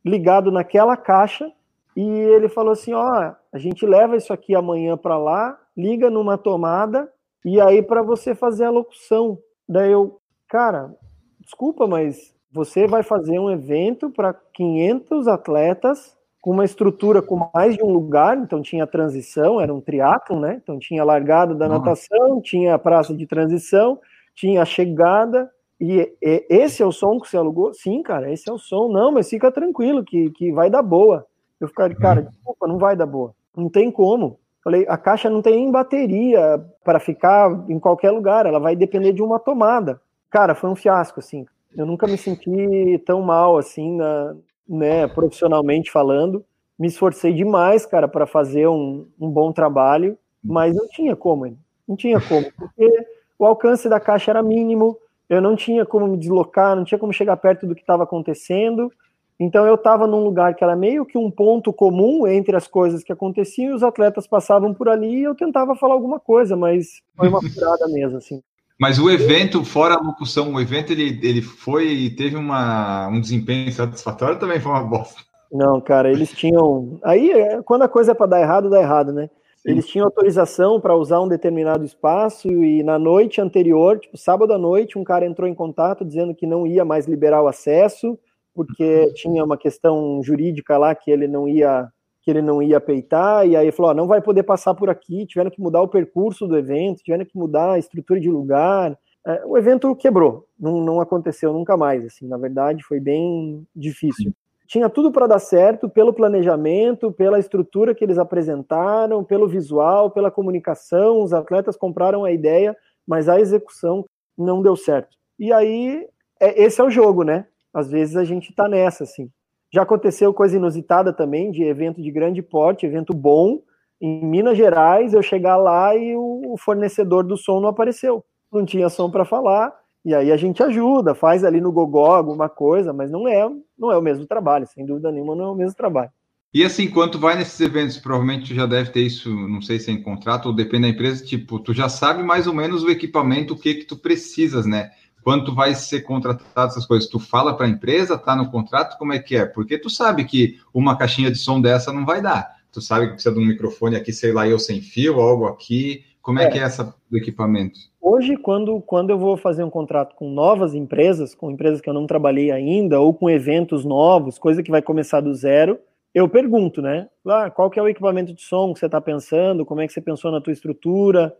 ligado 0.03 0.51
naquela 0.51 0.97
caixa. 0.97 1.51
E 1.95 2.03
ele 2.03 2.49
falou 2.49 2.73
assim, 2.73 2.93
ó, 2.93 3.33
a 3.53 3.57
gente 3.59 3.85
leva 3.85 4.17
isso 4.17 4.33
aqui 4.33 4.55
amanhã 4.55 4.97
para 4.97 5.17
lá, 5.19 5.57
liga 5.75 6.09
numa 6.09 6.35
tomada 6.35 7.11
e 7.45 7.59
aí 7.61 7.81
para 7.81 8.01
você 8.01 8.35
fazer 8.35 8.65
a 8.65 8.69
locução. 8.69 9.37
Daí 9.67 9.91
eu, 9.91 10.19
cara, 10.47 10.93
desculpa, 11.39 11.87
mas 11.87 12.33
você 12.51 12.87
vai 12.87 13.03
fazer 13.03 13.39
um 13.39 13.49
evento 13.49 14.09
para 14.09 14.33
500 14.53 15.27
atletas 15.27 16.17
com 16.41 16.51
uma 16.51 16.65
estrutura 16.65 17.21
com 17.21 17.49
mais 17.53 17.75
de 17.75 17.83
um 17.83 17.91
lugar, 17.91 18.37
então 18.37 18.61
tinha 18.61 18.87
transição, 18.87 19.59
era 19.59 19.73
um 19.73 19.81
triatlo, 19.81 20.39
né? 20.39 20.59
Então 20.61 20.79
tinha 20.79 21.01
a 21.01 21.05
largada 21.05 21.53
da 21.53 21.67
natação, 21.67 22.39
tinha 22.41 22.75
a 22.75 22.79
praça 22.79 23.13
de 23.13 23.25
transição, 23.25 23.99
tinha 24.33 24.61
a 24.61 24.65
chegada, 24.65 25.51
e, 25.79 25.99
e, 26.21 26.45
esse 26.49 26.81
é 26.81 26.85
o 26.85 26.91
som 26.91 27.19
que 27.19 27.29
você 27.29 27.37
alugou? 27.37 27.73
Sim, 27.73 28.01
cara, 28.01 28.31
esse 28.31 28.49
é 28.49 28.53
o 28.53 28.57
som. 28.57 28.89
Não, 28.89 29.11
mas 29.11 29.29
fica 29.29 29.51
tranquilo 29.51 30.03
que, 30.03 30.31
que 30.31 30.51
vai 30.51 30.69
dar 30.69 30.81
boa. 30.81 31.25
Eu 31.59 31.67
fiquei, 31.67 31.93
cara, 31.95 32.21
uhum. 32.21 32.27
desculpa, 32.27 32.67
não 32.67 32.77
vai 32.77 32.95
dar 32.95 33.05
boa. 33.05 33.33
Não 33.55 33.69
tem 33.69 33.91
como. 33.91 34.39
Falei, 34.63 34.85
a 34.87 34.97
caixa 34.97 35.29
não 35.29 35.41
tem 35.41 35.55
nem 35.55 35.71
bateria 35.71 36.63
para 36.83 36.99
ficar 36.99 37.49
em 37.69 37.79
qualquer 37.79 38.11
lugar, 38.11 38.45
ela 38.45 38.59
vai 38.59 38.75
depender 38.75 39.13
de 39.13 39.21
uma 39.21 39.39
tomada. 39.39 40.01
Cara, 40.29 40.55
foi 40.55 40.69
um 40.69 40.75
fiasco, 40.75 41.19
assim. 41.19 41.45
Eu 41.75 41.85
nunca 41.85 42.07
me 42.07 42.17
senti 42.17 43.01
tão 43.05 43.21
mal, 43.21 43.57
assim, 43.57 43.95
na, 43.95 44.35
né, 44.67 45.07
profissionalmente 45.07 45.91
falando. 45.91 46.43
Me 46.77 46.87
esforcei 46.87 47.33
demais, 47.33 47.85
cara, 47.85 48.07
para 48.07 48.27
fazer 48.27 48.67
um, 48.67 49.07
um 49.19 49.29
bom 49.29 49.51
trabalho, 49.51 50.17
mas 50.43 50.75
não 50.75 50.87
tinha 50.87 51.15
como, 51.15 51.57
não 51.87 51.95
tinha 51.95 52.19
como, 52.21 52.45
porque 52.53 53.05
o 53.39 53.45
alcance 53.45 53.89
da 53.89 53.99
caixa 53.99 54.31
era 54.31 54.43
mínimo, 54.43 54.97
eu 55.29 55.41
não 55.41 55.55
tinha 55.55 55.85
como 55.85 56.07
me 56.07 56.17
deslocar, 56.17 56.75
não 56.75 56.83
tinha 56.83 56.99
como 56.99 57.11
chegar 57.11 57.35
perto 57.37 57.65
do 57.65 57.75
que 57.75 57.81
estava 57.81 58.03
acontecendo, 58.03 58.91
então 59.39 59.65
eu 59.67 59.75
estava 59.75 60.07
num 60.07 60.23
lugar 60.23 60.55
que 60.55 60.63
era 60.63 60.75
meio 60.75 61.05
que 61.05 61.17
um 61.17 61.29
ponto 61.29 61.71
comum 61.71 62.27
entre 62.27 62.55
as 62.55 62.67
coisas 62.67 63.03
que 63.03 63.13
aconteciam, 63.13 63.71
e 63.71 63.75
os 63.75 63.83
atletas 63.83 64.25
passavam 64.25 64.73
por 64.73 64.89
ali 64.89 65.19
e 65.19 65.23
eu 65.23 65.35
tentava 65.35 65.75
falar 65.75 65.93
alguma 65.93 66.19
coisa, 66.19 66.55
mas 66.55 67.01
foi 67.15 67.29
uma 67.29 67.41
furada 67.49 67.87
mesmo, 67.87 68.17
assim. 68.17 68.41
Mas 68.79 68.99
o 68.99 69.09
evento, 69.09 69.63
fora 69.63 69.95
a 69.95 70.01
locução, 70.01 70.53
o 70.53 70.61
evento 70.61 70.91
ele, 70.91 71.19
ele 71.23 71.41
foi 71.41 72.13
teve 72.15 72.35
uma, 72.35 73.07
um 73.07 73.19
desempenho 73.19 73.71
satisfatório 73.71 74.39
também 74.39 74.59
foi 74.59 74.71
uma 74.71 74.83
bosta. 74.83 75.21
Não, 75.51 75.79
cara, 75.79 76.11
eles 76.11 76.31
tinham. 76.31 76.99
Aí, 77.03 77.31
é, 77.31 77.61
quando 77.63 77.83
a 77.83 77.87
coisa 77.87 78.11
é 78.11 78.15
para 78.15 78.27
dar 78.27 78.41
errado, 78.41 78.69
dá 78.69 78.81
errado, 78.81 79.13
né? 79.13 79.29
Sim. 79.57 79.71
Eles 79.71 79.87
tinham 79.87 80.05
autorização 80.05 80.79
para 80.79 80.95
usar 80.95 81.19
um 81.21 81.27
determinado 81.27 81.83
espaço 81.83 82.47
e 82.47 82.83
na 82.83 82.99
noite 82.99 83.41
anterior, 83.41 83.97
tipo 83.97 84.17
sábado 84.17 84.53
à 84.53 84.57
noite, 84.57 84.97
um 84.97 85.03
cara 85.03 85.25
entrou 85.25 85.47
em 85.47 85.55
contato 85.55 86.05
dizendo 86.05 86.35
que 86.35 86.45
não 86.45 86.67
ia 86.67 86.85
mais 86.85 87.07
liberar 87.07 87.41
o 87.41 87.47
acesso 87.47 88.17
porque 88.57 89.13
tinha 89.13 89.43
uma 89.43 89.55
questão 89.55 90.19
jurídica 90.23 90.79
lá 90.79 90.95
que 90.95 91.11
ele 91.11 91.27
não 91.27 91.47
ia 91.47 91.87
que 92.23 92.31
ele 92.31 92.41
não 92.41 92.61
ia 92.61 92.77
peitar, 92.81 93.47
e 93.47 93.55
aí 93.55 93.71
falou, 93.71 93.91
ó, 93.91 93.93
não 93.93 94.05
vai 94.05 94.19
poder 94.21 94.43
passar 94.43 94.73
por 94.73 94.89
aqui, 94.89 95.25
tiveram 95.25 95.49
que 95.49 95.61
mudar 95.61 95.81
o 95.81 95.87
percurso 95.87 96.45
do 96.45 96.57
evento, 96.57 97.01
tiveram 97.01 97.23
que 97.23 97.37
mudar 97.37 97.71
a 97.71 97.79
estrutura 97.79 98.19
de 98.19 98.29
lugar, 98.29 98.99
é, 99.25 99.45
o 99.45 99.57
evento 99.57 99.95
quebrou, 99.95 100.45
não, 100.59 100.81
não 100.81 100.99
aconteceu 100.99 101.53
nunca 101.53 101.77
mais, 101.77 102.03
assim, 102.03 102.27
na 102.27 102.35
verdade 102.35 102.83
foi 102.83 102.99
bem 102.99 103.65
difícil. 103.73 104.33
Tinha 104.67 104.89
tudo 104.89 105.09
para 105.09 105.25
dar 105.25 105.39
certo 105.39 105.87
pelo 105.87 106.11
planejamento, 106.11 107.13
pela 107.13 107.39
estrutura 107.39 107.95
que 107.95 108.03
eles 108.03 108.17
apresentaram, 108.17 109.23
pelo 109.23 109.47
visual, 109.47 110.11
pela 110.11 110.29
comunicação, 110.29 111.23
os 111.23 111.31
atletas 111.31 111.77
compraram 111.77 112.25
a 112.25 112.31
ideia, 112.33 112.75
mas 113.07 113.29
a 113.29 113.39
execução 113.39 114.03
não 114.37 114.61
deu 114.61 114.75
certo. 114.75 115.15
E 115.39 115.53
aí, 115.53 116.05
é, 116.41 116.61
esse 116.61 116.81
é 116.81 116.83
o 116.83 116.89
jogo, 116.89 117.23
né? 117.23 117.45
Às 117.77 117.91
vezes 117.91 118.15
a 118.15 118.23
gente 118.23 118.49
está 118.49 118.67
nessa, 118.67 119.03
assim. 119.03 119.29
Já 119.71 119.83
aconteceu 119.83 120.33
coisa 120.33 120.55
inusitada 120.55 121.13
também, 121.13 121.51
de 121.51 121.61
evento 121.61 122.01
de 122.01 122.09
grande 122.09 122.41
porte, 122.41 122.87
evento 122.87 123.13
bom, 123.13 123.61
em 124.01 124.25
Minas 124.25 124.57
Gerais, 124.57 125.13
eu 125.13 125.21
chegar 125.21 125.57
lá 125.57 125.95
e 125.95 126.15
o 126.15 126.55
fornecedor 126.57 127.23
do 127.23 127.37
som 127.37 127.59
não 127.59 127.69
apareceu. 127.69 128.25
Não 128.51 128.65
tinha 128.65 128.89
som 128.89 129.11
para 129.11 129.25
falar, 129.25 129.71
e 130.03 130.15
aí 130.15 130.31
a 130.31 130.37
gente 130.37 130.63
ajuda, 130.63 131.13
faz 131.13 131.43
ali 131.43 131.61
no 131.61 131.71
gogó 131.71 132.15
alguma 132.15 132.49
coisa, 132.49 132.91
mas 132.91 133.11
não 133.11 133.27
é, 133.27 133.47
não 133.77 133.91
é 133.91 133.97
o 133.97 134.01
mesmo 134.01 134.25
trabalho, 134.25 134.65
sem 134.65 134.83
dúvida 134.83 135.11
nenhuma 135.11 135.35
não 135.35 135.45
é 135.45 135.51
o 135.51 135.55
mesmo 135.55 135.75
trabalho. 135.75 136.09
E 136.51 136.63
assim, 136.63 136.89
quando 136.89 137.19
vai 137.19 137.35
nesses 137.35 137.59
eventos, 137.59 137.99
provavelmente 137.99 138.47
tu 138.47 138.55
já 138.55 138.65
deve 138.65 138.89
ter 138.89 139.01
isso, 139.01 139.29
não 139.29 139.61
sei 139.61 139.79
se 139.79 139.91
é 139.91 139.93
em 139.93 140.01
contrato 140.01 140.47
ou 140.47 140.55
depende 140.55 140.83
da 140.83 140.89
empresa, 140.89 141.23
tipo, 141.23 141.59
tu 141.59 141.75
já 141.75 141.89
sabe 141.89 142.23
mais 142.23 142.47
ou 142.47 142.53
menos 142.55 142.83
o 142.83 142.89
equipamento, 142.89 143.53
o 143.53 143.59
que 143.59 143.75
que 143.75 143.85
tu 143.85 143.97
precisas, 143.97 144.65
né? 144.65 144.89
Quando 145.27 145.43
tu 145.43 145.53
vai 145.53 145.75
ser 145.75 146.03
contratado 146.03 146.71
essas 146.71 146.85
coisas, 146.85 147.09
tu 147.09 147.19
fala 147.19 147.53
para 147.53 147.65
a 147.65 147.69
empresa, 147.69 148.17
tá 148.17 148.33
no 148.33 148.49
contrato, 148.49 148.97
como 148.97 149.11
é 149.11 149.19
que 149.19 149.35
é? 149.35 149.45
Porque 149.45 149.77
tu 149.77 149.89
sabe 149.89 150.23
que 150.23 150.57
uma 150.73 150.97
caixinha 150.97 151.29
de 151.29 151.37
som 151.37 151.59
dessa 151.59 151.91
não 151.91 152.05
vai 152.05 152.21
dar. 152.21 152.55
Tu 152.71 152.79
sabe 152.79 153.07
que 153.07 153.13
precisa 153.15 153.35
de 153.35 153.41
um 153.41 153.45
microfone 153.45 153.97
aqui, 153.97 154.13
sei 154.13 154.31
lá, 154.31 154.47
eu 154.47 154.57
sem 154.57 154.79
fio, 154.79 155.19
algo 155.19 155.45
aqui. 155.47 156.05
Como 156.21 156.39
é, 156.39 156.45
é 156.45 156.49
que 156.49 156.57
é 156.57 156.61
essa 156.61 156.95
do 157.11 157.17
equipamento? 157.17 157.77
Hoje, 158.01 158.37
quando, 158.37 158.79
quando 158.79 159.09
eu 159.09 159.19
vou 159.19 159.35
fazer 159.35 159.65
um 159.65 159.69
contrato 159.69 160.15
com 160.15 160.29
novas 160.29 160.73
empresas, 160.73 161.35
com 161.35 161.51
empresas 161.51 161.81
que 161.81 161.89
eu 161.89 161.93
não 161.93 162.07
trabalhei 162.07 162.49
ainda, 162.49 163.01
ou 163.01 163.13
com 163.13 163.29
eventos 163.29 163.83
novos, 163.83 164.39
coisa 164.39 164.63
que 164.63 164.71
vai 164.71 164.81
começar 164.81 165.19
do 165.19 165.35
zero, 165.35 165.77
eu 166.15 166.29
pergunto, 166.29 166.81
né? 166.81 167.09
Ah, 167.27 167.49
qual 167.49 167.69
que 167.69 167.77
é 167.77 167.83
o 167.83 167.89
equipamento 167.89 168.33
de 168.33 168.41
som 168.41 168.73
que 168.73 168.79
você 168.79 168.85
está 168.85 169.01
pensando? 169.01 169.65
Como 169.65 169.81
é 169.81 169.87
que 169.87 169.91
você 169.91 169.99
pensou 169.99 170.31
na 170.31 170.39
tua 170.39 170.53
estrutura? 170.53 171.35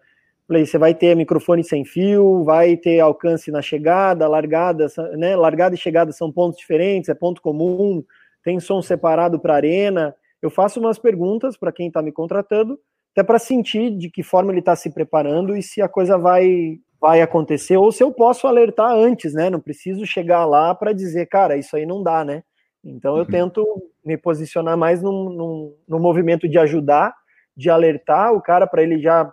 Falei, 0.47 0.65
você 0.65 0.77
vai 0.77 0.93
ter 0.93 1.13
microfone 1.13 1.61
sem 1.61 1.83
fio, 1.83 2.43
vai 2.45 2.77
ter 2.77 3.01
alcance 3.01 3.51
na 3.51 3.61
chegada, 3.61 4.27
largada, 4.29 4.87
né? 5.17 5.35
Largada 5.35 5.75
e 5.75 5.77
chegada 5.77 6.13
são 6.13 6.31
pontos 6.31 6.57
diferentes, 6.57 7.09
é 7.09 7.13
ponto 7.13 7.41
comum, 7.41 8.01
tem 8.43 8.57
som 8.59 8.81
separado 8.81 9.39
para 9.39 9.55
arena. 9.55 10.15
Eu 10.41 10.49
faço 10.49 10.79
umas 10.79 10.97
perguntas 10.97 11.57
para 11.57 11.71
quem 11.71 11.87
está 11.87 12.01
me 12.01 12.13
contratando, 12.13 12.79
até 13.11 13.23
para 13.23 13.39
sentir 13.39 13.91
de 13.97 14.09
que 14.09 14.23
forma 14.23 14.51
ele 14.53 14.59
está 14.59 14.73
se 14.73 14.89
preparando 14.89 15.55
e 15.55 15.61
se 15.61 15.81
a 15.81 15.89
coisa 15.89 16.17
vai 16.17 16.79
vai 16.99 17.21
acontecer 17.21 17.77
ou 17.77 17.91
se 17.91 18.03
eu 18.03 18.11
posso 18.11 18.47
alertar 18.47 18.91
antes, 18.91 19.33
né? 19.33 19.49
Não 19.49 19.59
preciso 19.59 20.05
chegar 20.05 20.45
lá 20.45 20.73
para 20.73 20.93
dizer, 20.93 21.27
cara, 21.27 21.57
isso 21.57 21.75
aí 21.75 21.85
não 21.85 22.01
dá, 22.01 22.23
né? 22.23 22.43
Então 22.83 23.17
eu 23.17 23.23
uhum. 23.23 23.29
tento 23.29 23.65
me 24.03 24.17
posicionar 24.17 24.77
mais 24.77 25.01
num, 25.01 25.29
num, 25.29 25.75
num 25.87 25.99
movimento 25.99 26.47
de 26.47 26.57
ajudar, 26.57 27.13
de 27.55 27.69
alertar 27.69 28.33
o 28.33 28.41
cara 28.41 28.65
para 28.65 28.81
ele 28.81 28.99
já 28.99 29.31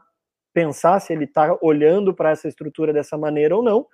pensar 0.54 1.00
se 1.00 1.12
ele 1.12 1.24
está 1.24 1.58
olhando 1.60 2.14
para 2.14 2.30
essa 2.30 2.48
estrutura 2.48 2.92
dessa 2.92 3.18
maneira 3.18 3.56
ou 3.56 3.62
não, 3.62 3.86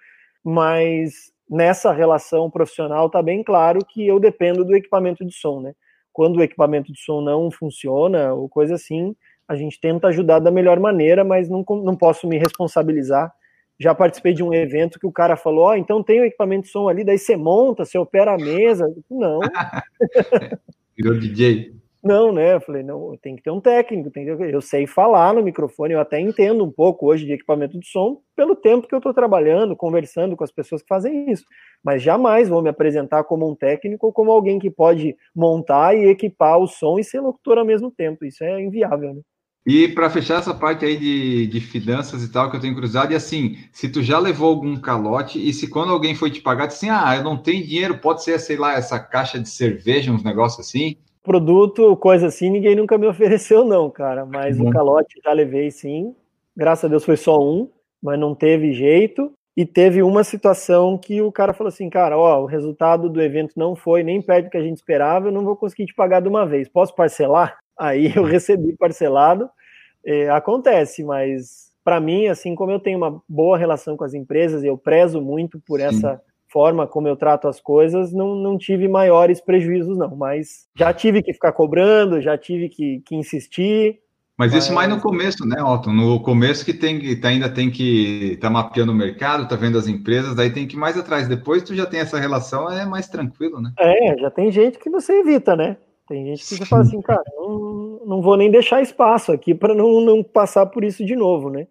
mas 0.45 1.33
nessa 1.49 1.93
relação 1.93 2.51
profissional 2.51 3.07
está 3.07 3.23
bem 3.23 3.43
claro 3.43 3.81
que 3.85 4.07
eu 4.07 4.21
dependo 4.21 4.65
do 4.65 4.77
equipamento 4.77 5.25
de 5.25 5.35
som, 5.35 5.61
né? 5.61 5.73
Quando 6.13 6.37
o 6.37 6.43
equipamento 6.43 6.93
de 6.93 7.01
som 7.01 7.21
não 7.21 7.51
funciona 7.51 8.33
ou 8.35 8.49
coisa 8.49 8.75
assim, 8.75 9.17
a 9.49 9.57
gente 9.57 9.81
tenta 9.81 10.09
ajudar 10.09 10.39
da 10.39 10.51
melhor 10.51 10.79
maneira, 10.79 11.25
mas 11.25 11.49
não, 11.49 11.65
não 11.83 11.97
posso 11.97 12.29
me 12.29 12.39
responsabilizar. 12.39 13.33
Já 13.79 13.95
participei 13.95 14.35
de 14.35 14.43
um 14.43 14.53
evento 14.53 15.01
que 15.01 15.07
o 15.07 15.13
cara 15.13 15.37
falou: 15.37 15.65
Ó, 15.65 15.71
oh, 15.71 15.75
então 15.75 16.03
tem 16.03 16.21
o 16.21 16.25
equipamento 16.25 16.67
de 16.67 16.71
som 16.71 16.89
ali, 16.89 17.03
daí 17.03 17.19
você 17.19 17.37
monta, 17.37 17.85
você 17.85 17.97
opera 17.97 18.35
a 18.35 18.39
mesa. 18.39 18.87
Não. 19.11 19.41
Virou 20.97 21.19
DJ. 21.19 21.75
Não, 22.03 22.33
né? 22.33 22.55
Eu 22.55 22.61
falei, 22.63 22.83
não, 22.83 23.15
tem 23.21 23.37
que 23.37 23.43
ter 23.43 23.51
um 23.51 23.61
técnico, 23.61 24.11
tem 24.11 24.25
que... 24.25 24.31
eu 24.31 24.61
sei 24.63 24.87
falar 24.87 25.35
no 25.35 25.43
microfone, 25.43 25.93
eu 25.93 26.01
até 26.01 26.19
entendo 26.19 26.65
um 26.65 26.71
pouco 26.71 27.07
hoje 27.07 27.27
de 27.27 27.33
equipamento 27.33 27.79
de 27.79 27.87
som 27.87 28.23
pelo 28.35 28.57
tempo 28.57 28.89
que 28.89 28.95
eu 28.95 28.99
estou 28.99 29.13
trabalhando, 29.13 29.77
conversando 29.77 30.35
com 30.35 30.43
as 30.43 30.51
pessoas 30.51 30.81
que 30.81 30.89
fazem 30.89 31.31
isso. 31.31 31.45
Mas 31.85 32.03
jamais 32.03 32.49
vou 32.49 32.63
me 32.63 32.71
apresentar 32.71 33.25
como 33.25 33.51
um 33.51 33.55
técnico 33.55 34.07
ou 34.07 34.13
como 34.13 34.31
alguém 34.31 34.59
que 34.59 34.71
pode 34.71 35.15
montar 35.35 35.95
e 35.95 36.07
equipar 36.07 36.59
o 36.59 36.67
som 36.67 36.99
e 36.99 37.05
ser 37.05 37.21
locutor 37.21 37.59
ao 37.59 37.67
mesmo 37.67 37.91
tempo. 37.91 38.25
Isso 38.25 38.43
é 38.43 38.63
inviável, 38.63 39.15
né? 39.15 39.21
E 39.67 39.89
para 39.89 40.09
fechar 40.09 40.39
essa 40.39 40.55
parte 40.55 40.87
aí 40.87 40.97
de, 40.97 41.47
de 41.47 41.61
finanças 41.61 42.25
e 42.25 42.33
tal, 42.33 42.51
que 42.51 42.57
eu 42.57 42.61
tenho 42.61 42.75
cruzado, 42.75 43.13
e 43.13 43.15
assim, 43.15 43.59
se 43.71 43.91
tu 43.91 44.03
já 44.03 44.19
levou 44.19 44.49
algum 44.49 44.75
calote, 44.81 45.39
e 45.39 45.53
se 45.53 45.69
quando 45.69 45.93
alguém 45.93 46.15
foi 46.15 46.31
te 46.31 46.41
pagar, 46.41 46.69
assim, 46.69 46.89
ah, 46.89 47.15
eu 47.15 47.23
não 47.23 47.37
tenho 47.37 47.67
dinheiro, 47.67 47.99
pode 47.99 48.25
ser, 48.25 48.39
sei 48.41 48.57
lá, 48.57 48.73
essa 48.73 48.99
caixa 48.99 49.39
de 49.39 49.51
cerveja, 49.51 50.11
uns 50.11 50.25
negócios 50.25 50.67
assim. 50.67 50.97
Produto, 51.23 51.97
coisa 51.97 52.29
assim, 52.29 52.51
ninguém 52.51 52.75
nunca 52.75 52.97
me 52.97 53.07
ofereceu, 53.09 53.65
não, 53.65 53.91
cara. 53.91 54.25
Mas 54.25 54.59
o 54.59 54.71
calote 54.71 55.21
já 55.23 55.33
levei 55.33 55.71
sim. 55.71 56.15
Graças 56.57 56.85
a 56.85 56.89
Deus 56.89 57.05
foi 57.05 57.17
só 57.17 57.39
um, 57.39 57.69
mas 58.03 58.19
não 58.19 58.35
teve 58.35 58.73
jeito. 58.73 59.33
E 59.57 59.67
teve 59.67 60.03
uma 60.03 60.25
situação 60.25 60.97
que 60.97 61.21
o 61.21 61.31
cara 61.31 61.53
falou 61.53 61.69
assim, 61.69 61.91
cara, 61.91 62.17
ó, 62.17 62.43
o 62.43 62.47
resultado 62.47 63.11
do 63.11 63.21
evento 63.21 63.53
não 63.57 63.75
foi 63.75 64.03
nem 64.03 64.23
perto 64.23 64.45
do 64.45 64.51
que 64.51 64.57
a 64.57 64.63
gente 64.63 64.77
esperava, 64.77 65.29
eu 65.29 65.33
não 65.33 65.45
vou 65.45 65.57
conseguir 65.57 65.87
te 65.87 65.95
pagar 65.95 66.21
de 66.21 66.29
uma 66.29 66.47
vez. 66.47 66.69
Posso 66.69 66.95
parcelar? 66.95 67.59
Aí 67.79 68.13
eu 68.15 68.23
recebi 68.23 68.75
parcelado. 68.77 69.51
É, 70.05 70.31
acontece, 70.31 71.05
mas 71.05 71.71
para 71.85 72.01
mim, 72.01 72.27
assim 72.27 72.55
como 72.55 72.73
eu 72.73 72.81
tenho 72.81 72.97
uma 72.97 73.23
boa 73.29 73.59
relação 73.59 73.97
com 73.97 74.05
as 74.05 74.15
empresas, 74.15 74.65
eu 74.65 74.79
prezo 74.79 75.21
muito 75.21 75.61
por 75.61 75.81
Sim. 75.81 75.87
essa 75.87 76.23
forma 76.51 76.87
como 76.87 77.09
eu 77.09 77.17
trato 77.17 77.49
as 77.49 77.61
coisas, 77.61 78.13
não, 78.13 78.35
não 78.35 78.59
tive 78.59 78.89
maiores 78.89 79.41
prejuízos, 79.41 79.97
não. 79.97 80.15
Mas 80.17 80.69
já 80.77 80.93
tive 80.93 81.23
que 81.23 81.33
ficar 81.33 81.53
cobrando, 81.53 82.21
já 82.21 82.37
tive 82.37 82.69
que, 82.69 83.03
que 83.07 83.15
insistir. 83.15 84.01
Mas, 84.37 84.53
mas 84.53 84.65
isso 84.65 84.75
mais 84.75 84.89
no 84.89 85.01
começo, 85.01 85.47
né, 85.47 85.63
Otto? 85.63 85.93
No 85.93 86.21
começo 86.21 86.65
que 86.65 86.73
tem 86.73 86.99
que 86.99 87.27
ainda 87.27 87.49
tem 87.49 87.71
que 87.71 88.39
tá 88.41 88.49
mapeando 88.49 88.91
o 88.91 88.95
mercado, 88.95 89.47
tá 89.47 89.55
vendo 89.55 89.77
as 89.77 89.87
empresas, 89.87 90.35
daí 90.35 90.51
tem 90.51 90.67
que 90.67 90.77
ir 90.77 90.79
mais 90.79 90.97
atrás. 90.99 91.29
Depois 91.29 91.63
tu 91.63 91.75
já 91.75 91.87
tem 91.87 92.01
essa 92.01 92.19
relação, 92.19 92.71
é 92.71 92.87
mais 92.87 93.07
tranquilo, 93.07 93.61
né? 93.61 93.73
É, 93.79 94.19
já 94.19 94.31
tem 94.31 94.51
gente 94.51 94.79
que 94.79 94.89
você 94.89 95.21
evita, 95.21 95.55
né? 95.55 95.77
Tem 96.09 96.25
gente 96.25 96.41
que 96.41 96.57
você 96.57 96.67
fala 96.67 96.83
assim, 96.83 97.01
cara, 97.03 97.23
não, 97.37 98.01
não 98.05 98.23
vou 98.23 98.37
nem 98.37 98.51
deixar 98.51 98.83
espaço 98.83 99.31
aqui 99.31 99.55
para 99.55 99.75
não, 99.75 100.01
não 100.01 100.25
passar 100.25 100.67
por 100.67 100.83
isso 100.83 101.05
de 101.05 101.15
novo, 101.15 101.51
né? 101.51 101.69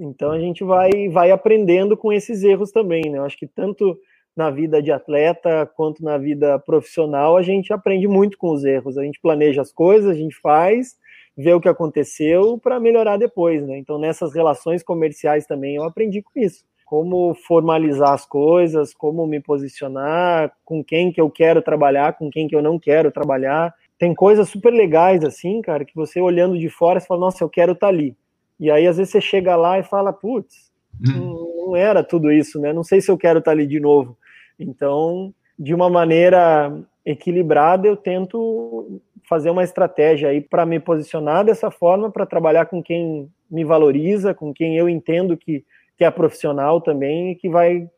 Então 0.00 0.30
a 0.30 0.38
gente 0.38 0.64
vai, 0.64 1.08
vai 1.10 1.30
aprendendo 1.30 1.96
com 1.96 2.12
esses 2.12 2.42
erros 2.42 2.72
também, 2.72 3.02
né? 3.10 3.18
Eu 3.18 3.24
acho 3.24 3.36
que 3.36 3.46
tanto 3.46 3.98
na 4.36 4.50
vida 4.50 4.82
de 4.82 4.90
atleta 4.90 5.70
quanto 5.76 6.02
na 6.02 6.16
vida 6.16 6.58
profissional 6.58 7.36
a 7.36 7.42
gente 7.42 7.72
aprende 7.72 8.08
muito 8.08 8.38
com 8.38 8.52
os 8.52 8.64
erros. 8.64 8.96
A 8.96 9.02
gente 9.02 9.20
planeja 9.20 9.62
as 9.62 9.72
coisas, 9.72 10.10
a 10.10 10.14
gente 10.14 10.36
faz, 10.40 10.96
vê 11.36 11.52
o 11.52 11.60
que 11.60 11.68
aconteceu 11.68 12.58
para 12.58 12.80
melhorar 12.80 13.16
depois, 13.16 13.66
né? 13.66 13.78
Então 13.78 13.98
nessas 13.98 14.34
relações 14.34 14.82
comerciais 14.82 15.46
também 15.46 15.76
eu 15.76 15.84
aprendi 15.84 16.22
com 16.22 16.38
isso 16.38 16.64
como 16.84 17.32
formalizar 17.46 18.12
as 18.12 18.26
coisas, 18.26 18.92
como 18.92 19.26
me 19.26 19.40
posicionar, 19.40 20.52
com 20.62 20.84
quem 20.84 21.10
que 21.10 21.18
eu 21.18 21.30
quero 21.30 21.62
trabalhar, 21.62 22.18
com 22.18 22.28
quem 22.28 22.46
que 22.46 22.54
eu 22.54 22.60
não 22.60 22.78
quero 22.78 23.10
trabalhar 23.10 23.74
tem 24.02 24.16
coisas 24.16 24.48
super 24.48 24.72
legais 24.72 25.22
assim, 25.22 25.62
cara, 25.62 25.84
que 25.84 25.94
você 25.94 26.20
olhando 26.20 26.58
de 26.58 26.68
fora, 26.68 26.98
você 26.98 27.06
fala, 27.06 27.20
nossa, 27.20 27.44
eu 27.44 27.48
quero 27.48 27.70
estar 27.70 27.86
tá 27.86 27.92
ali. 27.92 28.16
E 28.58 28.68
aí, 28.68 28.84
às 28.84 28.96
vezes, 28.96 29.12
você 29.12 29.20
chega 29.20 29.54
lá 29.54 29.78
e 29.78 29.84
fala, 29.84 30.12
putz, 30.12 30.72
hum. 31.00 31.68
não 31.68 31.76
era 31.76 32.02
tudo 32.02 32.32
isso, 32.32 32.58
né? 32.60 32.72
Não 32.72 32.82
sei 32.82 33.00
se 33.00 33.12
eu 33.12 33.16
quero 33.16 33.38
estar 33.38 33.52
tá 33.52 33.56
ali 33.56 33.64
de 33.64 33.78
novo. 33.78 34.18
Então, 34.62 35.34
de 35.58 35.74
uma 35.74 35.90
maneira 35.90 36.72
equilibrada, 37.04 37.86
eu 37.86 37.96
tento 37.96 39.00
fazer 39.28 39.50
uma 39.50 39.64
estratégia 39.64 40.28
aí 40.28 40.40
para 40.40 40.66
me 40.66 40.78
posicionar 40.78 41.44
dessa 41.44 41.70
forma, 41.70 42.10
para 42.10 42.26
trabalhar 42.26 42.66
com 42.66 42.82
quem 42.82 43.30
me 43.50 43.64
valoriza, 43.64 44.34
com 44.34 44.52
quem 44.52 44.76
eu 44.76 44.88
entendo 44.88 45.36
que, 45.36 45.64
que 45.96 46.04
é 46.04 46.10
profissional 46.10 46.80
também 46.80 47.32
e 47.32 47.36
que 47.36 47.48
vai 47.48 47.88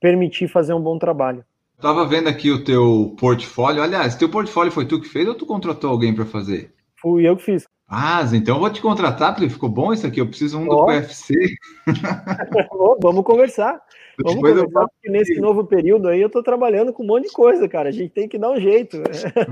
permitir 0.00 0.48
fazer 0.48 0.72
um 0.72 0.80
bom 0.80 0.98
trabalho. 0.98 1.44
Tava 1.80 2.06
vendo 2.06 2.28
aqui 2.28 2.50
o 2.50 2.62
teu 2.62 3.14
portfólio. 3.18 3.82
Aliás, 3.82 4.14
teu 4.14 4.28
portfólio 4.28 4.70
foi 4.70 4.86
tu 4.86 5.00
que 5.00 5.08
fez 5.08 5.26
ou 5.26 5.34
tu 5.34 5.46
contratou 5.46 5.90
alguém 5.90 6.14
para 6.14 6.26
fazer? 6.26 6.72
Fui 7.00 7.26
eu 7.26 7.36
que 7.36 7.42
fiz. 7.42 7.66
Ah, 7.92 8.22
então 8.32 8.54
eu 8.54 8.60
vou 8.60 8.70
te 8.70 8.80
contratar, 8.80 9.34
porque 9.34 9.50
ficou 9.50 9.68
bom 9.68 9.92
isso 9.92 10.06
aqui. 10.06 10.20
Eu 10.20 10.28
preciso 10.28 10.60
um 10.60 10.68
oh. 10.68 10.76
do 10.76 10.86
PFC. 10.86 11.34
vamos 13.02 13.24
conversar. 13.24 13.82
Vamos 14.22 14.36
depois 14.36 14.54
conversar, 14.54 14.86
porque 14.86 15.10
nesse 15.10 15.40
novo 15.40 15.64
período 15.64 16.06
aí 16.06 16.20
eu 16.20 16.28
estou 16.28 16.40
trabalhando 16.40 16.92
com 16.92 17.02
um 17.02 17.06
monte 17.06 17.26
de 17.26 17.32
coisa, 17.32 17.68
cara. 17.68 17.88
A 17.88 17.92
gente 17.92 18.10
tem 18.10 18.28
que 18.28 18.38
dar 18.38 18.52
um 18.52 18.60
jeito. 18.60 19.02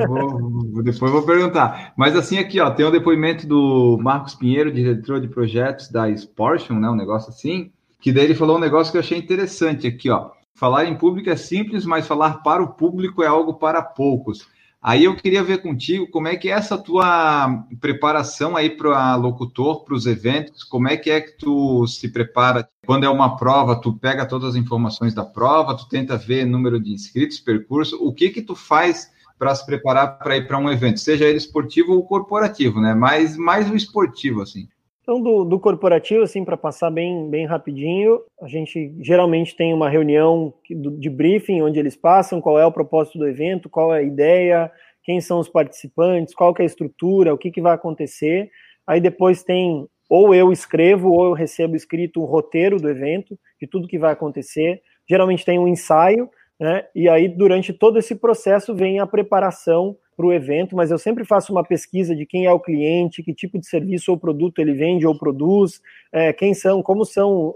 Vou, 0.06 0.82
depois 0.84 1.10
vou 1.10 1.22
perguntar. 1.26 1.92
Mas 1.96 2.14
assim, 2.14 2.38
aqui, 2.38 2.60
ó, 2.60 2.70
tem 2.70 2.86
o 2.86 2.90
um 2.90 2.92
depoimento 2.92 3.44
do 3.44 3.98
Marcos 4.00 4.36
Pinheiro, 4.36 4.70
diretor 4.70 5.20
de 5.20 5.26
projetos 5.26 5.90
da 5.90 6.08
Sportion, 6.08 6.74
né? 6.74 6.88
Um 6.88 6.96
negócio 6.96 7.30
assim. 7.30 7.72
Que 8.00 8.12
daí 8.12 8.26
ele 8.26 8.36
falou 8.36 8.56
um 8.56 8.60
negócio 8.60 8.92
que 8.92 8.98
eu 8.98 9.02
achei 9.02 9.18
interessante 9.18 9.84
aqui, 9.84 10.08
ó. 10.10 10.30
Falar 10.54 10.84
em 10.84 10.96
público 10.96 11.28
é 11.28 11.36
simples, 11.36 11.84
mas 11.84 12.06
falar 12.06 12.42
para 12.44 12.62
o 12.62 12.68
público 12.68 13.20
é 13.20 13.26
algo 13.26 13.54
para 13.54 13.82
poucos. 13.82 14.46
Aí 14.88 15.04
eu 15.04 15.14
queria 15.14 15.44
ver 15.44 15.60
contigo 15.60 16.08
como 16.08 16.28
é 16.28 16.36
que 16.36 16.48
é 16.48 16.52
essa 16.52 16.78
tua 16.78 17.62
preparação 17.78 18.56
aí 18.56 18.70
para 18.70 19.16
locutor, 19.16 19.84
para 19.84 19.92
os 19.92 20.06
eventos, 20.06 20.64
como 20.64 20.88
é 20.88 20.96
que 20.96 21.10
é 21.10 21.20
que 21.20 21.32
tu 21.32 21.86
se 21.86 22.08
prepara? 22.08 22.66
Quando 22.86 23.04
é 23.04 23.08
uma 23.10 23.36
prova, 23.36 23.78
tu 23.78 23.92
pega 23.92 24.24
todas 24.24 24.48
as 24.48 24.56
informações 24.56 25.12
da 25.12 25.26
prova, 25.26 25.76
tu 25.76 25.86
tenta 25.90 26.16
ver 26.16 26.46
número 26.46 26.80
de 26.80 26.90
inscritos, 26.90 27.38
percurso, 27.38 28.02
o 28.02 28.14
que 28.14 28.30
que 28.30 28.40
tu 28.40 28.54
faz 28.54 29.10
para 29.38 29.54
se 29.54 29.66
preparar 29.66 30.18
para 30.20 30.38
ir 30.38 30.48
para 30.48 30.56
um 30.56 30.70
evento, 30.70 31.00
seja 31.00 31.26
ele 31.26 31.36
esportivo 31.36 31.92
ou 31.92 32.06
corporativo, 32.06 32.80
né? 32.80 32.94
Mas 32.94 33.36
mais 33.36 33.70
o 33.70 33.76
esportivo, 33.76 34.40
assim. 34.40 34.70
Então, 35.08 35.22
do, 35.22 35.42
do 35.42 35.58
corporativo, 35.58 36.22
assim, 36.22 36.44
para 36.44 36.54
passar 36.54 36.90
bem, 36.90 37.30
bem 37.30 37.46
rapidinho, 37.46 38.20
a 38.42 38.46
gente 38.46 38.94
geralmente 39.00 39.56
tem 39.56 39.72
uma 39.72 39.88
reunião 39.88 40.52
de 40.68 41.08
briefing, 41.08 41.62
onde 41.62 41.78
eles 41.78 41.96
passam 41.96 42.42
qual 42.42 42.58
é 42.58 42.66
o 42.66 42.70
propósito 42.70 43.16
do 43.16 43.26
evento, 43.26 43.70
qual 43.70 43.94
é 43.94 44.00
a 44.00 44.02
ideia, 44.02 44.70
quem 45.02 45.18
são 45.18 45.38
os 45.38 45.48
participantes, 45.48 46.34
qual 46.34 46.54
é 46.58 46.62
a 46.62 46.66
estrutura, 46.66 47.32
o 47.32 47.38
que, 47.38 47.50
que 47.50 47.62
vai 47.62 47.72
acontecer. 47.72 48.50
Aí 48.86 49.00
depois 49.00 49.42
tem, 49.42 49.88
ou 50.10 50.34
eu 50.34 50.52
escrevo, 50.52 51.10
ou 51.10 51.24
eu 51.24 51.32
recebo 51.32 51.74
escrito 51.74 52.20
um 52.20 52.26
roteiro 52.26 52.78
do 52.78 52.90
evento, 52.90 53.34
de 53.58 53.66
tudo 53.66 53.88
que 53.88 53.98
vai 53.98 54.12
acontecer. 54.12 54.82
Geralmente 55.08 55.42
tem 55.42 55.58
um 55.58 55.66
ensaio, 55.66 56.28
né? 56.58 56.84
E 56.94 57.08
aí, 57.08 57.28
durante 57.28 57.72
todo 57.72 57.98
esse 57.98 58.14
processo, 58.14 58.74
vem 58.74 58.98
a 58.98 59.06
preparação 59.06 59.96
para 60.16 60.26
o 60.26 60.32
evento, 60.32 60.74
mas 60.74 60.90
eu 60.90 60.98
sempre 60.98 61.24
faço 61.24 61.52
uma 61.52 61.62
pesquisa 61.62 62.14
de 62.16 62.26
quem 62.26 62.44
é 62.44 62.52
o 62.52 62.58
cliente, 62.58 63.22
que 63.22 63.32
tipo 63.32 63.56
de 63.56 63.68
serviço 63.68 64.10
ou 64.10 64.18
produto 64.18 64.58
ele 64.58 64.72
vende 64.72 65.06
ou 65.06 65.16
produz, 65.16 65.80
é, 66.10 66.32
quem 66.32 66.52
são, 66.54 66.82
como 66.82 67.04
são, 67.04 67.54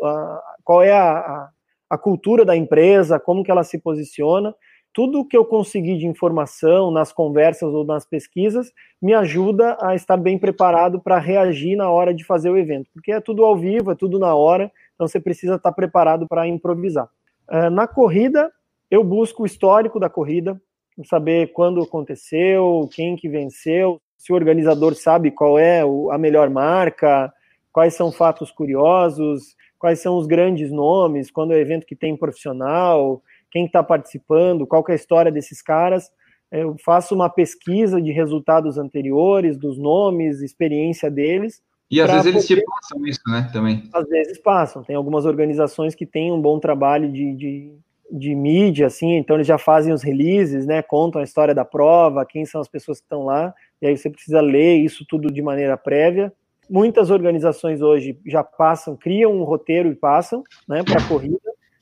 qual 0.62 0.80
é 0.80 0.92
a, 0.92 1.48
a, 1.90 1.98
cultura 1.98 2.44
da 2.44 2.57
empresa, 2.57 3.18
como 3.18 3.42
que 3.42 3.50
ela 3.50 3.64
se 3.64 3.78
posiciona. 3.78 4.55
Tudo 4.94 5.26
que 5.26 5.36
eu 5.36 5.44
consegui 5.44 5.96
de 5.96 6.07
informação 6.07 6.92
nas 6.92 7.12
conversas 7.12 7.74
ou 7.74 7.84
nas 7.84 8.07
pesquisas 8.07 8.72
me 9.00 9.12
ajuda 9.12 9.76
a 9.80 9.96
estar 9.96 10.16
bem 10.16 10.38
preparado 10.38 11.00
para 11.00 11.18
reagir 11.18 11.76
na 11.76 11.90
hora 11.90 12.14
de 12.14 12.22
fazer 12.22 12.50
o 12.50 12.57
evento, 12.57 12.88
porque 12.94 13.11
é 13.11 13.20
tudo 13.20 13.44
ao 13.44 13.57
vivo, 13.57 13.90
é 13.90 13.96
tudo 13.96 14.20
na 14.20 14.36
hora, 14.36 14.70
então 14.94 15.09
você 15.09 15.18
precisa 15.18 15.57
estar 15.57 15.72
preparado 15.72 16.28
para 16.28 16.46
improvisar. 16.46 17.09
Uh, 17.50 17.70
na 17.70 17.88
corrida, 17.88 18.53
eu 18.93 19.03
busco 19.03 19.43
o 19.43 19.47
histórico 19.47 19.99
da 19.99 20.11
corrida, 20.11 20.61
saber 21.07 21.51
quando 21.55 21.82
aconteceu, 21.82 22.86
quem 22.93 23.16
que 23.16 23.26
venceu, 23.26 23.99
se 24.18 24.30
o 24.30 24.36
organizador 24.36 24.95
sabe 24.95 25.30
qual 25.30 25.59
é 25.59 25.80
a 26.11 26.18
melhor 26.18 26.51
marca, 26.51 27.32
quais 27.72 27.95
são 27.95 28.12
fatos 28.12 28.51
curiosos, 28.51 29.57
quais 29.78 30.01
são 30.01 30.18
os 30.18 30.26
grandes 30.26 30.70
nomes, 30.70 31.30
quando 31.30 31.55
é 31.55 31.59
evento 31.59 31.86
que 31.86 31.97
tem 31.97 32.14
profissional, 32.14 33.22
quem 33.51 33.64
está 33.64 33.82
participando, 33.82 34.66
qual 34.66 34.84
é 34.86 34.93
a 34.93 34.95
história 34.95 35.32
desses 35.32 35.62
caras. 35.62 36.11
Eu 36.51 36.76
faço 36.84 37.14
uma 37.14 37.30
pesquisa 37.30 37.99
de 37.99 38.12
resultados 38.12 38.76
anteriores, 38.76 39.57
dos 39.57 39.78
nomes, 39.78 40.43
experiência 40.43 41.11
deles. 41.11 41.62
E 41.90 41.99
às 41.99 42.11
vezes 42.11 42.26
eles 42.26 42.47
te 42.47 42.62
passam 42.62 43.07
isso, 43.07 43.22
né? 43.26 43.49
Também. 43.55 43.88
Às 43.90 44.07
vezes 44.07 44.38
passam. 44.38 44.84
Tem 44.84 44.95
algumas 44.95 45.24
organizações 45.24 45.95
que 45.95 46.05
têm 46.05 46.30
um 46.30 46.43
bom 46.43 46.61
trabalho 46.61 47.11
de, 47.11 47.34
de 47.34 47.72
de 48.12 48.34
mídia, 48.34 48.86
assim, 48.86 49.16
então 49.16 49.36
eles 49.36 49.46
já 49.46 49.56
fazem 49.56 49.92
os 49.92 50.02
releases, 50.02 50.66
né, 50.66 50.82
contam 50.82 51.20
a 51.20 51.24
história 51.24 51.54
da 51.54 51.64
prova, 51.64 52.26
quem 52.26 52.44
são 52.44 52.60
as 52.60 52.68
pessoas 52.68 52.98
que 52.98 53.04
estão 53.04 53.24
lá, 53.24 53.54
e 53.80 53.86
aí 53.86 53.96
você 53.96 54.10
precisa 54.10 54.40
ler 54.40 54.76
isso 54.76 55.04
tudo 55.08 55.32
de 55.32 55.40
maneira 55.40 55.76
prévia. 55.76 56.32
Muitas 56.68 57.10
organizações 57.10 57.80
hoje 57.80 58.18
já 58.26 58.44
passam, 58.44 58.96
criam 58.96 59.32
um 59.32 59.44
roteiro 59.44 59.88
e 59.90 59.94
passam, 59.94 60.44
né, 60.68 60.82
para 60.82 61.02
a 61.02 61.08
corrida. 61.08 61.38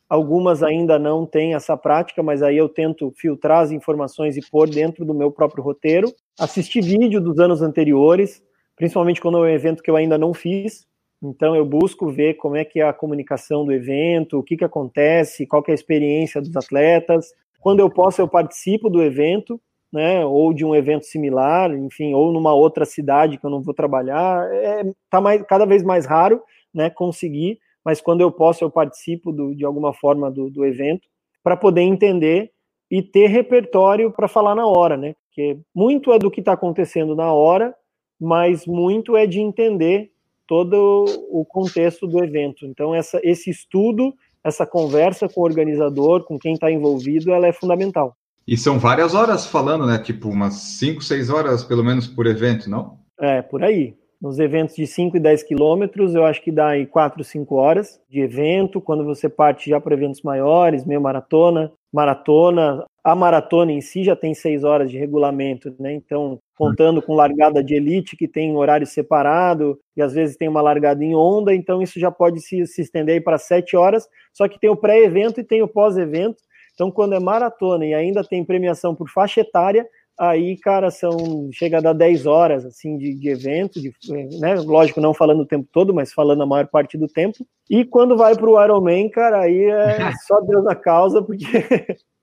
Algumas 0.08 0.62
ainda 0.62 0.98
não 0.98 1.24
têm 1.24 1.54
essa 1.54 1.76
prática, 1.76 2.22
mas 2.22 2.42
aí 2.42 2.56
eu 2.56 2.68
tento 2.68 3.12
filtrar 3.16 3.60
as 3.60 3.70
informações 3.70 4.36
e 4.36 4.50
pôr 4.50 4.68
dentro 4.68 5.04
do 5.04 5.14
meu 5.14 5.30
próprio 5.30 5.62
roteiro. 5.62 6.12
Assistir 6.38 6.80
vídeo 6.80 7.20
dos 7.20 7.38
anos 7.38 7.62
anteriores, 7.62 8.42
principalmente 8.74 9.20
quando 9.20 9.38
é 9.38 9.40
um 9.42 9.54
evento 9.54 9.82
que 9.82 9.90
eu 9.90 9.94
ainda 9.94 10.18
não 10.18 10.34
fiz, 10.34 10.84
então 11.22 11.54
eu 11.54 11.64
busco 11.64 12.10
ver 12.10 12.34
como 12.34 12.56
é 12.56 12.64
que 12.64 12.80
é 12.80 12.84
a 12.84 12.92
comunicação 12.92 13.64
do 13.64 13.72
evento, 13.72 14.38
o 14.38 14.42
que, 14.42 14.56
que 14.56 14.64
acontece, 14.64 15.46
qual 15.46 15.62
que 15.62 15.70
é 15.70 15.74
a 15.74 15.74
experiência 15.74 16.40
dos 16.40 16.54
atletas. 16.56 17.32
Quando 17.60 17.80
eu 17.80 17.90
posso, 17.90 18.20
eu 18.20 18.28
participo 18.28 18.88
do 18.88 19.02
evento, 19.02 19.60
né? 19.92 20.24
Ou 20.24 20.54
de 20.54 20.64
um 20.64 20.74
evento 20.74 21.04
similar, 21.04 21.72
enfim, 21.76 22.14
ou 22.14 22.32
numa 22.32 22.54
outra 22.54 22.84
cidade 22.84 23.36
que 23.36 23.44
eu 23.44 23.50
não 23.50 23.60
vou 23.60 23.74
trabalhar. 23.74 24.48
É, 24.54 24.84
tá 25.10 25.20
mais, 25.20 25.42
cada 25.42 25.66
vez 25.66 25.82
mais 25.82 26.06
raro, 26.06 26.42
né? 26.72 26.88
Conseguir, 26.88 27.58
mas 27.84 28.00
quando 28.00 28.22
eu 28.22 28.32
posso, 28.32 28.64
eu 28.64 28.70
participo 28.70 29.30
do, 29.32 29.54
de 29.54 29.64
alguma 29.64 29.92
forma 29.92 30.30
do, 30.30 30.48
do 30.48 30.64
evento 30.64 31.06
para 31.42 31.56
poder 31.56 31.82
entender 31.82 32.50
e 32.90 33.02
ter 33.02 33.26
repertório 33.26 34.10
para 34.10 34.26
falar 34.26 34.54
na 34.54 34.66
hora, 34.66 34.96
né? 34.96 35.14
Porque 35.26 35.58
muito 35.74 36.12
é 36.12 36.18
do 36.18 36.30
que 36.30 36.40
está 36.40 36.52
acontecendo 36.52 37.14
na 37.14 37.32
hora 37.32 37.74
mas 38.20 38.66
muito 38.66 39.16
é 39.16 39.26
de 39.26 39.40
entender 39.40 40.12
todo 40.50 41.04
o 41.30 41.44
contexto 41.44 42.08
do 42.08 42.24
evento. 42.24 42.66
Então, 42.66 42.92
essa, 42.92 43.20
esse 43.22 43.48
estudo, 43.48 44.12
essa 44.42 44.66
conversa 44.66 45.28
com 45.28 45.42
o 45.42 45.44
organizador, 45.44 46.24
com 46.24 46.36
quem 46.36 46.54
está 46.54 46.68
envolvido, 46.68 47.30
ela 47.30 47.46
é 47.46 47.52
fundamental. 47.52 48.16
E 48.48 48.56
são 48.56 48.76
várias 48.76 49.14
horas 49.14 49.46
falando, 49.46 49.86
né? 49.86 49.96
Tipo, 50.00 50.28
umas 50.28 50.54
5, 50.54 51.04
6 51.04 51.30
horas, 51.30 51.62
pelo 51.62 51.84
menos, 51.84 52.08
por 52.08 52.26
evento, 52.26 52.68
não? 52.68 52.98
É, 53.20 53.40
por 53.42 53.62
aí. 53.62 53.94
Nos 54.20 54.38
eventos 54.38 54.76
de 54.76 54.86
5 54.86 55.16
e 55.16 55.20
10 55.20 55.42
quilômetros, 55.44 56.14
eu 56.14 56.26
acho 56.26 56.42
que 56.42 56.52
dá 56.52 56.68
aí 56.68 56.84
4, 56.84 57.24
5 57.24 57.54
horas 57.54 57.98
de 58.06 58.20
evento. 58.20 58.78
Quando 58.78 59.02
você 59.02 59.30
parte 59.30 59.70
já 59.70 59.80
para 59.80 59.94
eventos 59.94 60.20
maiores, 60.20 60.84
meio 60.84 61.00
maratona, 61.00 61.72
maratona, 61.90 62.84
a 63.02 63.14
maratona 63.14 63.72
em 63.72 63.80
si 63.80 64.04
já 64.04 64.14
tem 64.14 64.34
6 64.34 64.62
horas 64.62 64.90
de 64.90 64.98
regulamento, 64.98 65.74
né? 65.80 65.94
Então, 65.94 66.38
contando 66.54 67.00
com 67.00 67.14
largada 67.14 67.64
de 67.64 67.74
elite, 67.74 68.14
que 68.14 68.28
tem 68.28 68.54
horário 68.54 68.86
separado, 68.86 69.78
e 69.96 70.02
às 70.02 70.12
vezes 70.12 70.36
tem 70.36 70.48
uma 70.48 70.60
largada 70.60 71.02
em 71.02 71.14
onda, 71.14 71.54
então 71.54 71.80
isso 71.80 71.98
já 71.98 72.10
pode 72.10 72.40
se, 72.40 72.66
se 72.66 72.82
estender 72.82 73.24
para 73.24 73.38
7 73.38 73.74
horas. 73.74 74.06
Só 74.34 74.46
que 74.46 74.60
tem 74.60 74.68
o 74.68 74.76
pré-evento 74.76 75.40
e 75.40 75.44
tem 75.44 75.62
o 75.62 75.68
pós-evento. 75.68 76.42
Então, 76.74 76.90
quando 76.90 77.14
é 77.14 77.20
maratona 77.20 77.86
e 77.86 77.94
ainda 77.94 78.22
tem 78.22 78.44
premiação 78.44 78.94
por 78.94 79.08
faixa 79.08 79.40
etária, 79.40 79.86
aí, 80.20 80.54
cara, 80.58 80.90
são 80.90 81.48
chega 81.50 81.78
a 81.78 81.80
dar 81.80 81.94
10 81.94 82.26
horas 82.26 82.66
assim 82.66 82.98
de, 82.98 83.14
de 83.14 83.30
evento, 83.30 83.80
de, 83.80 83.90
né? 84.38 84.54
Lógico, 84.56 85.00
não 85.00 85.14
falando 85.14 85.40
o 85.40 85.46
tempo 85.46 85.66
todo, 85.72 85.94
mas 85.94 86.12
falando 86.12 86.42
a 86.42 86.46
maior 86.46 86.66
parte 86.66 86.98
do 86.98 87.08
tempo. 87.08 87.38
E 87.70 87.86
quando 87.86 88.18
vai 88.18 88.36
para 88.36 88.50
o 88.50 88.62
Ironman, 88.62 89.08
cara, 89.08 89.40
aí 89.40 89.64
é 89.64 90.12
só 90.28 90.40
Deus 90.42 90.62
na 90.62 90.74
causa, 90.74 91.22
porque 91.22 91.46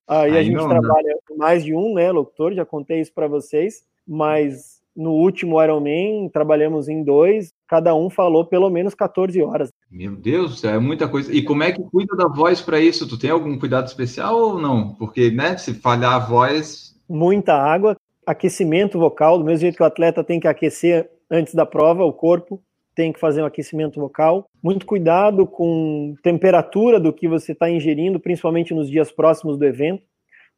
aí, 0.06 0.30
aí 0.30 0.38
a 0.38 0.42
gente 0.44 0.54
não, 0.54 0.68
trabalha 0.68 1.18
não. 1.28 1.36
mais 1.36 1.64
de 1.64 1.74
um, 1.74 1.94
né, 1.94 2.12
locutor, 2.12 2.54
já 2.54 2.64
contei 2.64 3.00
isso 3.00 3.12
para 3.12 3.26
vocês, 3.26 3.82
mas 4.06 4.78
no 4.94 5.10
último 5.12 5.60
Ironman 5.62 6.28
trabalhamos 6.28 6.88
em 6.88 7.02
dois, 7.02 7.52
cada 7.66 7.94
um 7.94 8.08
falou 8.08 8.44
pelo 8.44 8.70
menos 8.70 8.94
14 8.94 9.42
horas. 9.42 9.70
Meu 9.90 10.14
Deus, 10.14 10.62
é 10.62 10.78
muita 10.78 11.08
coisa. 11.08 11.32
E 11.32 11.42
como 11.42 11.64
é 11.64 11.72
que 11.72 11.82
cuida 11.82 12.16
da 12.16 12.28
voz 12.28 12.60
para 12.60 12.80
isso? 12.80 13.08
Tu 13.08 13.18
tem 13.18 13.30
algum 13.30 13.58
cuidado 13.58 13.86
especial 13.86 14.36
ou 14.36 14.58
não? 14.60 14.94
Porque, 14.94 15.30
né, 15.30 15.56
se 15.56 15.74
falhar 15.74 16.14
a 16.14 16.18
voz, 16.18 16.87
muita 17.08 17.54
água, 17.54 17.96
aquecimento 18.26 18.98
vocal, 18.98 19.38
do 19.38 19.44
mesmo 19.44 19.60
jeito 19.60 19.76
que 19.76 19.82
o 19.82 19.86
atleta 19.86 20.22
tem 20.22 20.38
que 20.38 20.48
aquecer 20.48 21.08
antes 21.30 21.54
da 21.54 21.64
prova, 21.64 22.04
o 22.04 22.12
corpo 22.12 22.62
tem 22.98 23.12
que 23.12 23.20
fazer 23.20 23.42
um 23.42 23.46
aquecimento 23.46 24.00
vocal. 24.00 24.50
Muito 24.60 24.84
cuidado 24.84 25.46
com 25.46 26.16
temperatura 26.20 26.98
do 26.98 27.12
que 27.12 27.28
você 27.28 27.52
está 27.52 27.70
ingerindo, 27.70 28.18
principalmente 28.18 28.74
nos 28.74 28.90
dias 28.90 29.12
próximos 29.12 29.56
do 29.56 29.64
evento. 29.64 30.02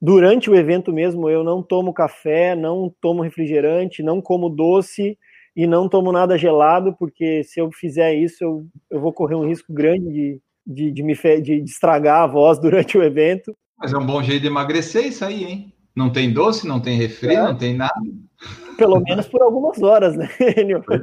Durante 0.01 0.49
o 0.49 0.55
evento 0.57 0.91
mesmo, 0.91 1.29
eu 1.29 1.45
não 1.45 1.63
tomo 1.63 1.93
café, 1.93 2.57
não 2.57 2.91
tomo 2.99 3.23
refrigerante, 3.23 4.03
não 4.03 4.23
como 4.23 4.49
doce 4.49 5.19
e 5.55 5.67
não 5.67 5.87
tomo 5.87 6.11
nada 6.11 6.39
gelado, 6.39 6.97
porque 6.99 7.45
se 7.45 7.61
eu 7.61 7.71
fizer 7.71 8.15
isso, 8.15 8.43
eu, 8.43 8.67
eu 8.91 9.01
vou 9.01 9.13
correr 9.13 9.35
um 9.35 9.47
risco 9.47 9.71
grande 9.71 10.11
de, 10.11 10.41
de, 10.67 10.91
de 10.91 11.03
me 11.03 11.15
de, 11.15 11.61
de 11.61 11.71
estragar 11.71 12.23
a 12.23 12.27
voz 12.27 12.57
durante 12.63 12.97
o 12.97 13.03
evento. 13.03 13.55
Mas 13.79 13.93
é 13.93 13.99
um 13.99 14.07
bom 14.07 14.23
jeito 14.23 14.41
de 14.41 14.47
emagrecer 14.47 15.05
isso 15.07 15.23
aí, 15.27 15.45
hein? 15.45 15.75
Não 15.95 16.11
tem 16.11 16.33
doce, 16.33 16.67
não 16.67 16.81
tem 16.81 16.97
refri, 16.97 17.35
é. 17.35 17.43
não 17.43 17.57
tem 17.57 17.75
nada. 17.75 18.01
Pelo 18.77 19.01
menos 19.01 19.29
por 19.29 19.43
algumas 19.43 19.83
horas, 19.83 20.17
né, 20.17 20.29
Enio? 20.57 20.83
É. 20.91 21.03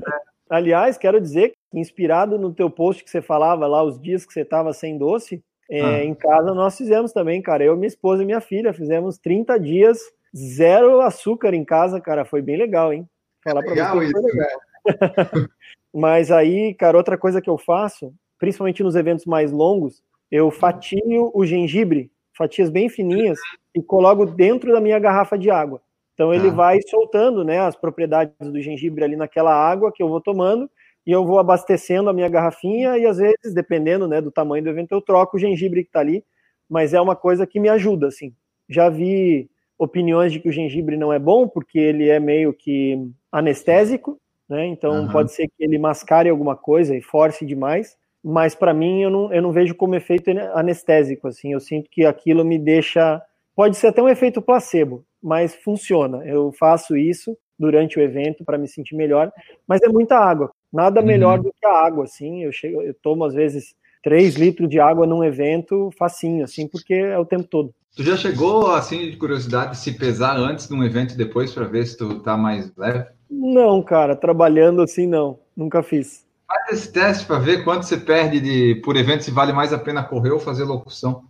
Aliás, 0.49 0.97
quero 0.97 1.19
dizer 1.19 1.49
que, 1.49 1.79
inspirado 1.79 2.37
no 2.37 2.53
teu 2.53 2.69
post 2.69 3.03
que 3.03 3.09
você 3.09 3.21
falava 3.21 3.67
lá, 3.67 3.83
os 3.83 3.99
dias 3.99 4.25
que 4.25 4.33
você 4.33 4.41
estava 4.41 4.71
sem 4.73 4.97
doce, 4.97 5.43
é, 5.69 5.81
ah. 5.81 6.03
em 6.03 6.15
casa 6.15 6.53
nós 6.53 6.77
fizemos 6.77 7.11
também, 7.11 7.41
cara. 7.41 7.63
Eu, 7.63 7.75
minha 7.75 7.87
esposa 7.87 8.23
e 8.23 8.25
minha 8.25 8.39
filha 8.39 8.73
fizemos 8.73 9.17
30 9.17 9.59
dias, 9.59 9.99
zero 10.35 11.01
açúcar 11.01 11.53
em 11.53 11.65
casa, 11.65 11.99
cara. 11.99 12.23
Foi 12.23 12.41
bem 12.41 12.57
legal, 12.57 12.93
hein? 12.93 13.07
Falar 13.43 13.61
pra 13.61 13.71
legal 13.71 13.95
você. 13.97 14.05
Isso, 14.05 14.13
foi 14.13 14.31
legal. 14.31 14.49
Mas 15.93 16.31
aí, 16.31 16.73
cara, 16.73 16.97
outra 16.97 17.17
coisa 17.17 17.41
que 17.41 17.49
eu 17.49 17.57
faço, 17.57 18.13
principalmente 18.39 18.83
nos 18.83 18.95
eventos 18.95 19.25
mais 19.25 19.51
longos, 19.51 20.01
eu 20.31 20.49
fatio 20.49 21.31
o 21.33 21.45
gengibre 21.45 22.09
fatias 22.37 22.69
bem 22.69 22.87
fininhas 22.87 23.39
e 23.77 23.83
coloco 23.83 24.25
dentro 24.25 24.71
da 24.71 24.81
minha 24.81 24.97
garrafa 24.97 25.37
de 25.37 25.51
água. 25.51 25.81
Então 26.13 26.33
ele 26.33 26.47
ah. 26.49 26.51
vai 26.51 26.79
soltando, 26.81 27.43
né, 27.43 27.59
as 27.59 27.75
propriedades 27.75 28.33
do 28.39 28.59
gengibre 28.59 29.03
ali 29.03 29.15
naquela 29.15 29.53
água 29.53 29.91
que 29.93 30.01
eu 30.01 30.09
vou 30.09 30.19
tomando 30.19 30.69
e 31.05 31.11
eu 31.11 31.23
vou 31.23 31.37
abastecendo 31.37 32.09
a 32.09 32.13
minha 32.13 32.27
garrafinha 32.27 32.97
e 32.97 33.05
às 33.05 33.17
vezes, 33.17 33.53
dependendo, 33.53 34.07
né, 34.07 34.19
do 34.19 34.31
tamanho 34.31 34.63
do 34.63 34.69
evento, 34.69 34.91
eu 34.91 35.01
troco 35.01 35.37
o 35.37 35.39
gengibre 35.39 35.83
que 35.83 35.89
está 35.89 35.99
ali, 35.99 36.23
mas 36.67 36.93
é 36.93 36.99
uma 36.99 37.15
coisa 37.15 37.45
que 37.45 37.59
me 37.59 37.69
ajuda, 37.69 38.07
assim. 38.07 38.33
Já 38.67 38.89
vi 38.89 39.49
opiniões 39.77 40.33
de 40.33 40.39
que 40.39 40.49
o 40.49 40.51
gengibre 40.51 40.97
não 40.97 41.13
é 41.13 41.19
bom 41.19 41.47
porque 41.47 41.77
ele 41.77 42.09
é 42.09 42.19
meio 42.19 42.51
que 42.51 42.99
anestésico, 43.31 44.19
né? 44.49 44.65
Então 44.65 45.03
uhum. 45.03 45.11
pode 45.11 45.31
ser 45.31 45.47
que 45.47 45.63
ele 45.63 45.77
mascare 45.77 46.29
alguma 46.29 46.55
coisa 46.55 46.95
e 46.95 47.01
force 47.01 47.45
demais 47.45 47.95
mas 48.23 48.53
para 48.53 48.73
mim 48.73 49.03
eu 49.03 49.09
não, 49.09 49.33
eu 49.33 49.41
não 49.41 49.51
vejo 49.53 49.73
como 49.73 49.95
efeito 49.95 50.29
anestésico, 50.53 51.29
assim, 51.29 51.53
eu 51.53 51.59
sinto 51.61 51.89
que 51.89 52.05
aquilo 52.05 52.43
me 52.43 52.59
deixa, 52.59 53.21
pode 53.57 53.75
ser 53.75 53.87
até 53.87 54.03
um 54.03 54.07
efeito 54.07 54.39
placebo, 54.39 55.03
mas 55.21 55.55
funciona, 55.55 56.23
eu 56.27 56.51
faço 56.51 56.95
isso 56.95 57.35
durante 57.57 57.97
o 57.97 58.01
evento 58.03 58.45
para 58.45 58.55
me 58.55 58.67
sentir 58.67 58.95
melhor, 58.95 59.31
mas 59.67 59.81
é 59.81 59.89
muita 59.89 60.15
água, 60.15 60.51
nada 60.71 61.01
melhor 61.01 61.39
uhum. 61.39 61.45
do 61.45 61.53
que 61.59 61.65
a 61.65 61.73
água, 61.73 62.03
assim, 62.03 62.43
eu 62.43 62.51
chego, 62.51 62.83
eu 62.83 62.93
tomo 63.01 63.25
às 63.25 63.33
vezes 63.33 63.73
3 64.03 64.35
litros 64.35 64.69
de 64.69 64.79
água 64.79 65.07
num 65.07 65.23
evento 65.23 65.89
facinho, 65.97 66.43
assim, 66.43 66.67
porque 66.67 66.93
é 66.93 67.17
o 67.17 67.25
tempo 67.25 67.45
todo. 67.45 67.73
Tu 67.95 68.03
já 68.03 68.15
chegou, 68.15 68.71
assim, 68.71 69.09
de 69.09 69.17
curiosidade, 69.17 69.75
se 69.75 69.97
pesar 69.97 70.37
antes 70.37 70.67
de 70.67 70.75
um 70.75 70.83
evento 70.83 71.15
e 71.15 71.17
depois 71.17 71.51
para 71.51 71.65
ver 71.65 71.87
se 71.87 71.97
tu 71.97 72.19
tá 72.19 72.37
mais 72.37 72.71
leve? 72.77 73.07
Não, 73.27 73.81
cara, 73.81 74.15
trabalhando 74.15 74.83
assim 74.83 75.07
não, 75.07 75.39
nunca 75.55 75.81
fiz. 75.81 76.27
Faz 76.47 76.79
esse 76.79 76.93
teste 76.93 77.25
para 77.25 77.39
ver 77.39 77.63
quanto 77.63 77.87
você 77.87 77.97
perde 77.97 78.39
de, 78.39 78.75
por 78.81 78.95
evento, 78.95 79.23
se 79.23 79.31
vale 79.31 79.51
mais 79.51 79.73
a 79.73 79.79
pena 79.79 80.03
correr 80.03 80.29
ou 80.29 80.39
fazer 80.39 80.63
locução. 80.63 81.23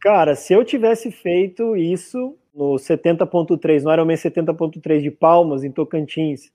Cara, 0.00 0.34
se 0.34 0.52
eu 0.52 0.64
tivesse 0.64 1.10
feito 1.10 1.76
isso 1.76 2.36
no 2.54 2.74
70.3, 2.74 3.82
no 3.82 3.92
Ironman 3.92 4.16
70.3 4.16 5.02
de 5.02 5.10
Palmas, 5.10 5.62
em 5.62 5.70
Tocantins, 5.70 6.50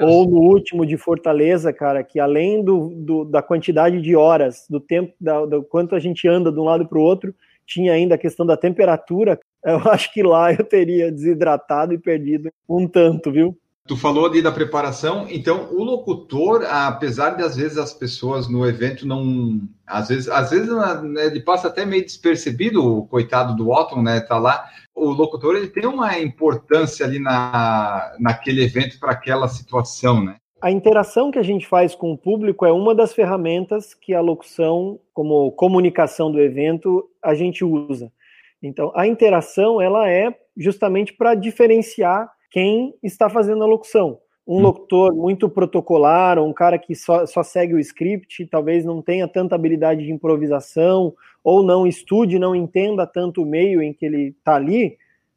ou 0.00 0.26
no 0.26 0.38
último 0.38 0.86
de 0.86 0.96
Fortaleza, 0.96 1.72
cara, 1.72 2.02
que 2.02 2.18
além 2.18 2.64
do, 2.64 2.88
do 2.96 3.24
da 3.24 3.42
quantidade 3.42 4.00
de 4.00 4.16
horas, 4.16 4.66
do 4.68 4.80
tempo, 4.80 5.12
da, 5.20 5.44
do 5.44 5.62
quanto 5.62 5.94
a 5.94 5.98
gente 5.98 6.26
anda 6.26 6.50
de 6.50 6.58
um 6.58 6.64
lado 6.64 6.86
para 6.86 6.98
o 6.98 7.02
outro, 7.02 7.34
tinha 7.66 7.92
ainda 7.92 8.14
a 8.14 8.18
questão 8.18 8.46
da 8.46 8.56
temperatura, 8.56 9.38
eu 9.64 9.78
acho 9.90 10.12
que 10.12 10.22
lá 10.22 10.52
eu 10.52 10.64
teria 10.64 11.12
desidratado 11.12 11.92
e 11.92 11.98
perdido 11.98 12.50
um 12.68 12.88
tanto, 12.88 13.30
viu? 13.30 13.56
Tu 13.86 13.96
falou 13.96 14.26
ali 14.26 14.42
da 14.42 14.50
preparação, 14.50 15.26
então 15.30 15.68
o 15.70 15.84
locutor, 15.84 16.64
apesar 16.68 17.30
de 17.30 17.42
às 17.42 17.56
vezes 17.56 17.78
as 17.78 17.94
pessoas 17.94 18.48
no 18.48 18.66
evento 18.66 19.06
não, 19.06 19.60
às 19.86 20.08
vezes, 20.08 20.28
às 20.28 20.50
vezes 20.50 20.68
né, 20.68 21.26
ele 21.26 21.40
passa 21.40 21.68
até 21.68 21.86
meio 21.86 22.04
despercebido, 22.04 22.84
o 22.84 23.06
coitado 23.06 23.54
do 23.54 23.70
Otton, 23.70 24.02
né, 24.02 24.20
tá 24.20 24.38
lá. 24.38 24.68
O 24.94 25.10
locutor 25.10 25.54
ele 25.54 25.68
tem 25.68 25.86
uma 25.86 26.18
importância 26.18 27.06
ali 27.06 27.20
na, 27.20 28.12
naquele 28.18 28.64
evento 28.64 28.98
para 28.98 29.12
aquela 29.12 29.46
situação, 29.46 30.24
né? 30.24 30.36
A 30.60 30.70
interação 30.70 31.30
que 31.30 31.38
a 31.38 31.42
gente 31.42 31.66
faz 31.66 31.94
com 31.94 32.12
o 32.12 32.18
público 32.18 32.64
é 32.64 32.72
uma 32.72 32.94
das 32.94 33.12
ferramentas 33.12 33.94
que 33.94 34.14
a 34.14 34.20
locução, 34.20 34.98
como 35.12 35.52
comunicação 35.52 36.32
do 36.32 36.40
evento, 36.40 37.08
a 37.22 37.34
gente 37.34 37.62
usa. 37.62 38.10
Então, 38.62 38.90
a 38.96 39.06
interação 39.06 39.80
ela 39.80 40.08
é 40.10 40.34
justamente 40.56 41.12
para 41.12 41.34
diferenciar 41.34 42.30
quem 42.56 42.94
está 43.02 43.28
fazendo 43.28 43.62
a 43.62 43.66
locução. 43.66 44.18
Um 44.48 44.56
hum. 44.56 44.62
locutor 44.62 45.14
muito 45.14 45.46
protocolar, 45.46 46.38
um 46.38 46.54
cara 46.54 46.78
que 46.78 46.94
só, 46.94 47.26
só 47.26 47.42
segue 47.42 47.74
o 47.74 47.78
script, 47.78 48.46
talvez 48.46 48.82
não 48.82 49.02
tenha 49.02 49.28
tanta 49.28 49.54
habilidade 49.54 50.02
de 50.02 50.10
improvisação, 50.10 51.12
ou 51.44 51.62
não 51.62 51.86
estude, 51.86 52.38
não 52.38 52.56
entenda 52.56 53.06
tanto 53.06 53.42
o 53.42 53.46
meio 53.46 53.82
em 53.82 53.92
que 53.92 54.06
ele 54.06 54.28
está 54.28 54.54
ali, 54.54 54.96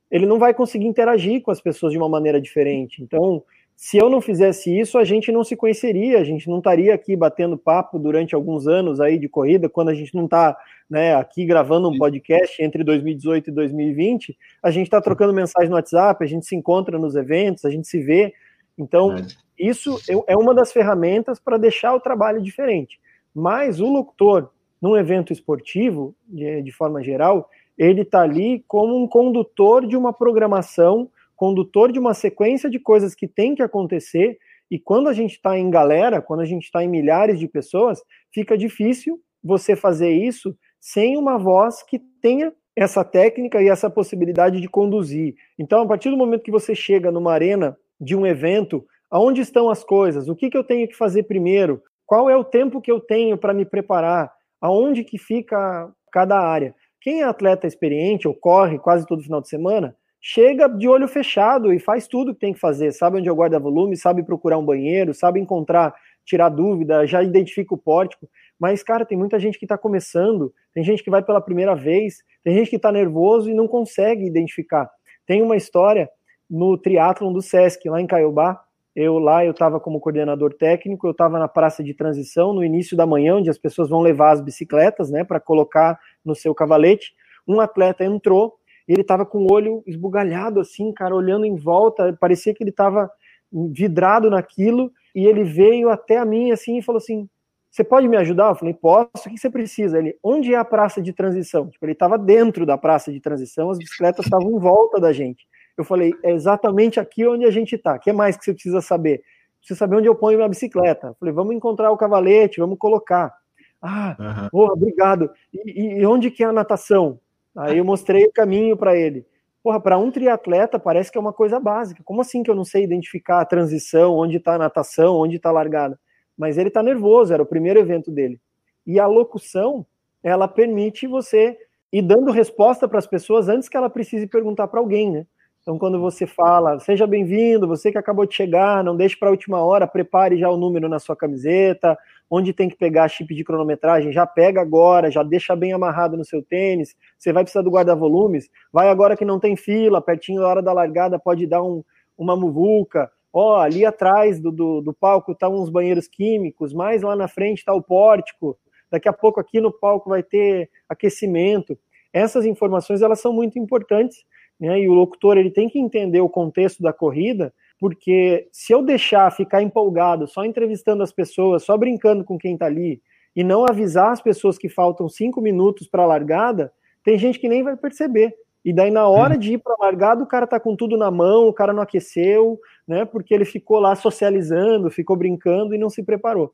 ele 0.09 0.25
não 0.25 0.39
vai 0.39 0.53
conseguir 0.53 0.85
interagir 0.85 1.41
com 1.41 1.51
as 1.51 1.59
pessoas 1.59 1.91
de 1.91 1.97
uma 1.97 2.07
maneira 2.07 2.39
diferente. 2.39 3.03
Então, 3.03 3.43
se 3.81 3.97
eu 3.97 4.09
não 4.09 4.19
fizesse 4.19 4.77
isso, 4.77 4.97
a 4.97 5.05
gente 5.05 5.31
não 5.31 5.41
se 5.41 5.55
conheceria, 5.55 6.19
a 6.19 6.23
gente 6.25 6.49
não 6.49 6.57
estaria 6.57 6.93
aqui 6.93 7.15
batendo 7.15 7.57
papo 7.57 7.97
durante 7.97 8.35
alguns 8.35 8.67
anos 8.67 8.99
aí 8.99 9.17
de 9.17 9.29
corrida, 9.29 9.69
quando 9.69 9.87
a 9.87 9.93
gente 9.93 10.13
não 10.13 10.25
está 10.25 10.57
né, 10.89 11.15
aqui 11.15 11.45
gravando 11.45 11.89
um 11.89 11.97
podcast 11.97 12.61
entre 12.61 12.83
2018 12.83 13.49
e 13.49 13.53
2020, 13.53 14.37
a 14.61 14.69
gente 14.69 14.87
está 14.87 14.99
trocando 14.99 15.33
mensagem 15.33 15.69
no 15.69 15.77
WhatsApp, 15.77 16.21
a 16.21 16.27
gente 16.27 16.45
se 16.45 16.57
encontra 16.57 16.99
nos 16.99 17.15
eventos, 17.15 17.63
a 17.63 17.69
gente 17.69 17.87
se 17.87 18.01
vê. 18.03 18.33
Então, 18.77 19.15
isso 19.57 19.97
é 20.27 20.35
uma 20.35 20.53
das 20.53 20.73
ferramentas 20.73 21.39
para 21.39 21.57
deixar 21.57 21.95
o 21.95 22.01
trabalho 22.01 22.41
diferente. 22.41 22.99
Mas 23.33 23.79
o 23.79 23.87
locutor, 23.87 24.49
num 24.81 24.97
evento 24.97 25.31
esportivo, 25.31 26.13
de, 26.27 26.61
de 26.63 26.71
forma 26.73 27.01
geral, 27.01 27.49
ele 27.77 28.01
está 28.01 28.23
ali 28.23 28.61
como 28.67 29.01
um 29.01 29.07
condutor 29.07 29.87
de 29.87 29.95
uma 29.95 30.11
programação 30.11 31.09
condutor 31.39 31.91
de 31.91 31.99
uma 31.99 32.13
sequência 32.13 32.69
de 32.69 32.79
coisas 32.79 33.15
que 33.15 33.27
tem 33.27 33.55
que 33.55 33.63
acontecer, 33.63 34.37
e 34.69 34.77
quando 34.77 35.07
a 35.07 35.13
gente 35.13 35.31
está 35.31 35.57
em 35.57 35.69
galera, 35.69 36.21
quando 36.21 36.41
a 36.41 36.45
gente 36.45 36.63
está 36.63 36.83
em 36.83 36.89
milhares 36.89 37.39
de 37.39 37.47
pessoas, 37.47 37.99
fica 38.33 38.57
difícil 38.57 39.19
você 39.41 39.75
fazer 39.75 40.11
isso 40.11 40.55
sem 40.79 41.17
uma 41.17 41.37
voz 41.37 41.81
que 41.81 41.99
tenha 42.21 42.53
essa 42.75 43.03
técnica 43.03 43.61
e 43.61 43.69
essa 43.69 43.89
possibilidade 43.89 44.61
de 44.61 44.67
conduzir. 44.67 45.33
Então, 45.57 45.81
a 45.81 45.87
partir 45.87 46.09
do 46.09 46.17
momento 46.17 46.43
que 46.43 46.51
você 46.51 46.75
chega 46.75 47.11
numa 47.11 47.33
arena 47.33 47.75
de 47.99 48.15
um 48.15 48.27
evento 48.27 48.85
Aonde 49.11 49.41
estão 49.41 49.69
as 49.69 49.83
coisas? 49.83 50.29
O 50.29 50.35
que, 50.35 50.49
que 50.49 50.57
eu 50.57 50.63
tenho 50.63 50.87
que 50.87 50.95
fazer 50.95 51.23
primeiro? 51.23 51.81
Qual 52.05 52.29
é 52.29 52.37
o 52.37 52.43
tempo 52.43 52.79
que 52.79 52.91
eu 52.91 52.99
tenho 52.99 53.37
para 53.37 53.53
me 53.53 53.65
preparar? 53.65 54.31
Aonde 54.61 55.03
que 55.03 55.17
fica 55.17 55.91
cada 56.11 56.39
área? 56.39 56.75
Quem 57.01 57.21
é 57.21 57.23
atleta 57.23 57.65
experiente 57.65 58.27
ou 58.27 58.35
corre 58.35 58.77
quase 58.77 59.07
todo 59.07 59.23
final 59.23 59.41
de 59.41 59.49
semana, 59.49 59.95
chega 60.21 60.67
de 60.67 60.87
olho 60.87 61.07
fechado 61.07 61.73
e 61.73 61.79
faz 61.79 62.07
tudo 62.07 62.33
que 62.33 62.39
tem 62.39 62.53
que 62.53 62.59
fazer. 62.59 62.91
Sabe 62.91 63.19
onde 63.19 63.29
eu 63.29 63.35
guardo 63.35 63.59
volume, 63.59 63.95
sabe 63.95 64.23
procurar 64.23 64.57
um 64.57 64.65
banheiro, 64.65 65.13
sabe 65.13 65.39
encontrar, 65.39 65.93
tirar 66.25 66.49
dúvida, 66.49 67.05
já 67.05 67.23
identifica 67.23 67.73
o 67.73 67.77
pórtico. 67.77 68.27
Mas, 68.59 68.83
cara, 68.83 69.05
tem 69.05 69.17
muita 69.17 69.39
gente 69.39 69.57
que 69.57 69.65
está 69.65 69.77
começando, 69.77 70.53
tem 70.73 70.83
gente 70.83 71.03
que 71.03 71.09
vai 71.09 71.23
pela 71.23 71.39
primeira 71.39 71.75
vez, 71.75 72.17
tem 72.43 72.53
gente 72.53 72.69
que 72.69 72.75
está 72.75 72.91
nervoso 72.91 73.49
e 73.49 73.53
não 73.53 73.67
consegue 73.67 74.25
identificar. 74.25 74.89
Tem 75.25 75.41
uma 75.41 75.55
história 75.55 76.09
no 76.49 76.77
triatlon 76.77 77.31
do 77.31 77.41
Sesc, 77.41 77.87
lá 77.87 78.01
em 78.01 78.07
Caiobá. 78.07 78.59
Eu 78.95 79.17
lá, 79.17 79.45
eu 79.45 79.51
estava 79.51 79.79
como 79.79 79.99
coordenador 79.99 80.53
técnico, 80.53 81.07
eu 81.07 81.11
estava 81.11 81.39
na 81.39 81.47
praça 81.47 81.83
de 81.83 81.93
transição 81.93 82.53
no 82.53 82.63
início 82.63 82.97
da 82.97 83.05
manhã, 83.05 83.35
onde 83.35 83.49
as 83.49 83.57
pessoas 83.57 83.87
vão 83.87 84.01
levar 84.01 84.31
as 84.31 84.41
bicicletas, 84.41 85.09
né, 85.09 85.23
para 85.23 85.39
colocar 85.39 85.97
no 86.25 86.35
seu 86.35 86.53
cavalete. 86.53 87.13
Um 87.47 87.61
atleta 87.61 88.03
entrou, 88.03 88.58
ele 88.93 89.01
estava 89.01 89.25
com 89.25 89.39
o 89.39 89.53
olho 89.53 89.83
esbugalhado 89.85 90.59
assim, 90.59 90.91
cara, 90.91 91.15
olhando 91.15 91.45
em 91.45 91.55
volta, 91.55 92.17
parecia 92.19 92.53
que 92.53 92.63
ele 92.63 92.71
estava 92.71 93.09
vidrado 93.51 94.29
naquilo, 94.29 94.91
e 95.13 95.25
ele 95.25 95.43
veio 95.43 95.89
até 95.89 96.17
a 96.17 96.25
mim 96.25 96.51
assim 96.51 96.77
e 96.77 96.81
falou 96.81 96.97
assim: 96.97 97.27
Você 97.69 97.83
pode 97.83 98.07
me 98.07 98.17
ajudar? 98.17 98.49
Eu 98.49 98.55
falei: 98.55 98.73
Posso, 98.73 99.27
o 99.27 99.29
que 99.29 99.37
você 99.37 99.49
precisa? 99.49 99.97
Ele, 99.97 100.15
onde 100.23 100.53
é 100.53 100.57
a 100.57 100.65
praça 100.65 101.01
de 101.01 101.13
transição? 101.13 101.67
Tipo, 101.67 101.85
ele 101.85 101.93
estava 101.93 102.17
dentro 102.17 102.65
da 102.65 102.77
praça 102.77 103.11
de 103.11 103.19
transição, 103.19 103.69
as 103.69 103.77
bicicletas 103.77 104.25
estavam 104.25 104.51
em 104.51 104.59
volta 104.59 104.99
da 104.99 105.11
gente. 105.11 105.47
Eu 105.77 105.83
falei: 105.83 106.13
É 106.23 106.31
exatamente 106.31 106.99
aqui 106.99 107.27
onde 107.27 107.45
a 107.45 107.51
gente 107.51 107.75
está. 107.75 107.95
O 107.95 107.99
que 107.99 108.13
mais 108.13 108.37
que 108.37 108.45
você 108.45 108.53
precisa 108.53 108.81
saber? 108.81 109.21
Precisa 109.59 109.77
saber 109.77 109.97
onde 109.97 110.07
eu 110.07 110.15
ponho 110.15 110.37
minha 110.37 110.49
bicicleta. 110.49 111.07
Eu 111.07 111.15
falei: 111.19 111.33
Vamos 111.33 111.55
encontrar 111.55 111.91
o 111.91 111.97
cavalete, 111.97 112.59
vamos 112.59 112.77
colocar. 112.77 113.33
Ah, 113.81 114.15
uhum. 114.19 114.49
oh, 114.51 114.73
obrigado. 114.73 115.31
E, 115.53 115.99
e 115.99 116.05
onde 116.05 116.29
que 116.29 116.43
é 116.43 116.47
a 116.47 116.51
natação? 116.51 117.19
Aí 117.57 117.77
eu 117.77 117.85
mostrei 117.85 118.25
o 118.25 118.31
caminho 118.31 118.77
para 118.77 118.95
ele. 118.95 119.25
Porra, 119.61 119.79
para 119.79 119.97
um 119.97 120.09
triatleta 120.09 120.79
parece 120.79 121.11
que 121.11 121.17
é 121.17 121.21
uma 121.21 121.33
coisa 121.33 121.59
básica. 121.59 122.01
Como 122.03 122.21
assim 122.21 122.43
que 122.43 122.49
eu 122.49 122.55
não 122.55 122.63
sei 122.63 122.83
identificar 122.83 123.41
a 123.41 123.45
transição, 123.45 124.15
onde 124.15 124.37
está 124.37 124.55
a 124.55 124.57
natação, 124.57 125.15
onde 125.17 125.35
está 125.35 125.49
a 125.49 125.53
largada? 125.53 125.99
Mas 126.37 126.57
ele 126.57 126.69
está 126.69 126.81
nervoso, 126.81 127.33
era 127.33 127.43
o 127.43 127.45
primeiro 127.45 127.79
evento 127.79 128.09
dele. 128.09 128.39
E 128.87 128.99
a 128.99 129.05
locução, 129.05 129.85
ela 130.23 130.47
permite 130.47 131.05
você 131.07 131.57
ir 131.91 132.01
dando 132.01 132.31
resposta 132.31 132.87
para 132.87 132.99
as 132.99 133.07
pessoas 133.07 133.49
antes 133.49 133.67
que 133.67 133.75
ela 133.75 133.89
precise 133.89 134.27
perguntar 134.27 134.67
para 134.67 134.79
alguém, 134.79 135.11
né? 135.11 135.25
Então, 135.61 135.77
quando 135.77 135.99
você 135.99 136.25
fala, 136.25 136.79
seja 136.79 137.05
bem-vindo, 137.05 137.67
você 137.67 137.91
que 137.91 137.97
acabou 137.97 138.25
de 138.25 138.33
chegar, 138.33 138.83
não 138.83 138.95
deixe 138.95 139.17
para 139.17 139.27
a 139.27 139.31
última 139.31 139.61
hora, 139.61 139.85
prepare 139.85 140.37
já 140.37 140.49
o 140.49 140.57
número 140.57 140.87
na 140.87 140.99
sua 140.99 141.15
camiseta, 141.15 141.97
onde 142.29 142.53
tem 142.53 142.69
que 142.69 142.77
pegar 142.77 143.07
chip 143.07 143.33
de 143.33 143.43
cronometragem, 143.43 144.11
já 144.11 144.25
pega 144.25 144.61
agora, 144.61 145.09
já 145.09 145.23
deixa 145.23 145.55
bem 145.55 145.73
amarrado 145.73 146.15
no 146.15 146.23
seu 146.23 146.43
tênis. 146.43 146.95
Você 147.17 147.33
vai 147.33 147.43
precisar 147.43 147.63
do 147.63 147.71
guarda-volumes, 147.71 148.49
vai 148.71 148.89
agora 148.89 149.17
que 149.17 149.25
não 149.25 149.39
tem 149.39 149.55
fila, 149.55 150.01
pertinho 150.01 150.41
da 150.41 150.47
hora 150.47 150.61
da 150.61 150.71
largada, 150.71 151.17
pode 151.17 151.47
dar 151.47 151.63
um, 151.63 151.83
uma 152.17 152.35
muvuca. 152.35 153.09
Ó, 153.33 153.57
oh, 153.57 153.61
ali 153.61 153.85
atrás 153.85 154.39
do, 154.39 154.51
do, 154.51 154.81
do 154.81 154.93
palco 154.93 155.33
tá 155.33 155.49
uns 155.49 155.69
banheiros 155.69 156.07
químicos, 156.07 156.73
mais 156.73 157.01
lá 157.01 157.15
na 157.15 157.27
frente 157.27 157.59
está 157.59 157.73
o 157.73 157.81
pórtico. 157.81 158.57
Daqui 158.91 159.07
a 159.07 159.13
pouco 159.13 159.39
aqui 159.39 159.59
no 159.61 159.71
palco 159.71 160.09
vai 160.09 160.23
ter 160.23 160.69
aquecimento. 160.87 161.77
Essas 162.11 162.45
informações 162.45 163.01
elas 163.01 163.19
são 163.19 163.31
muito 163.31 163.59
importantes, 163.59 164.17
né? 164.59 164.79
E 164.79 164.89
o 164.89 164.93
locutor 164.93 165.37
ele 165.37 165.51
tem 165.51 165.69
que 165.69 165.79
entender 165.79 166.21
o 166.21 166.29
contexto 166.29 166.81
da 166.81 166.91
corrida 166.91 167.53
porque 167.79 168.47
se 168.51 168.73
eu 168.73 168.83
deixar 168.83 169.31
ficar 169.31 169.61
empolgado, 169.61 170.27
só 170.27 170.43
entrevistando 170.43 171.01
as 171.01 171.11
pessoas, 171.11 171.63
só 171.63 171.77
brincando 171.77 172.23
com 172.23 172.37
quem 172.37 172.53
está 172.53 172.65
ali, 172.65 173.01
e 173.35 173.43
não 173.43 173.65
avisar 173.65 174.11
as 174.11 174.21
pessoas 174.21 174.57
que 174.57 174.67
faltam 174.67 175.07
cinco 175.07 175.39
minutos 175.39 175.87
para 175.87 176.03
a 176.03 176.07
largada, 176.07 176.73
tem 177.03 177.17
gente 177.17 177.39
que 177.39 177.47
nem 177.47 177.63
vai 177.63 177.77
perceber. 177.77 178.35
E 178.65 178.73
daí, 178.73 178.91
na 178.91 179.07
hora 179.07 179.37
de 179.37 179.53
ir 179.53 179.59
para 179.59 179.73
a 179.79 179.85
largada, 179.85 180.21
o 180.21 180.27
cara 180.27 180.45
tá 180.45 180.59
com 180.59 180.75
tudo 180.75 180.97
na 180.97 181.09
mão, 181.09 181.47
o 181.47 181.53
cara 181.53 181.71
não 181.71 181.81
aqueceu, 181.81 182.59
né? 182.85 183.05
Porque 183.05 183.33
ele 183.33 183.45
ficou 183.45 183.79
lá 183.79 183.95
socializando, 183.95 184.91
ficou 184.91 185.15
brincando 185.15 185.73
e 185.73 185.77
não 185.77 185.89
se 185.89 186.03
preparou. 186.03 186.53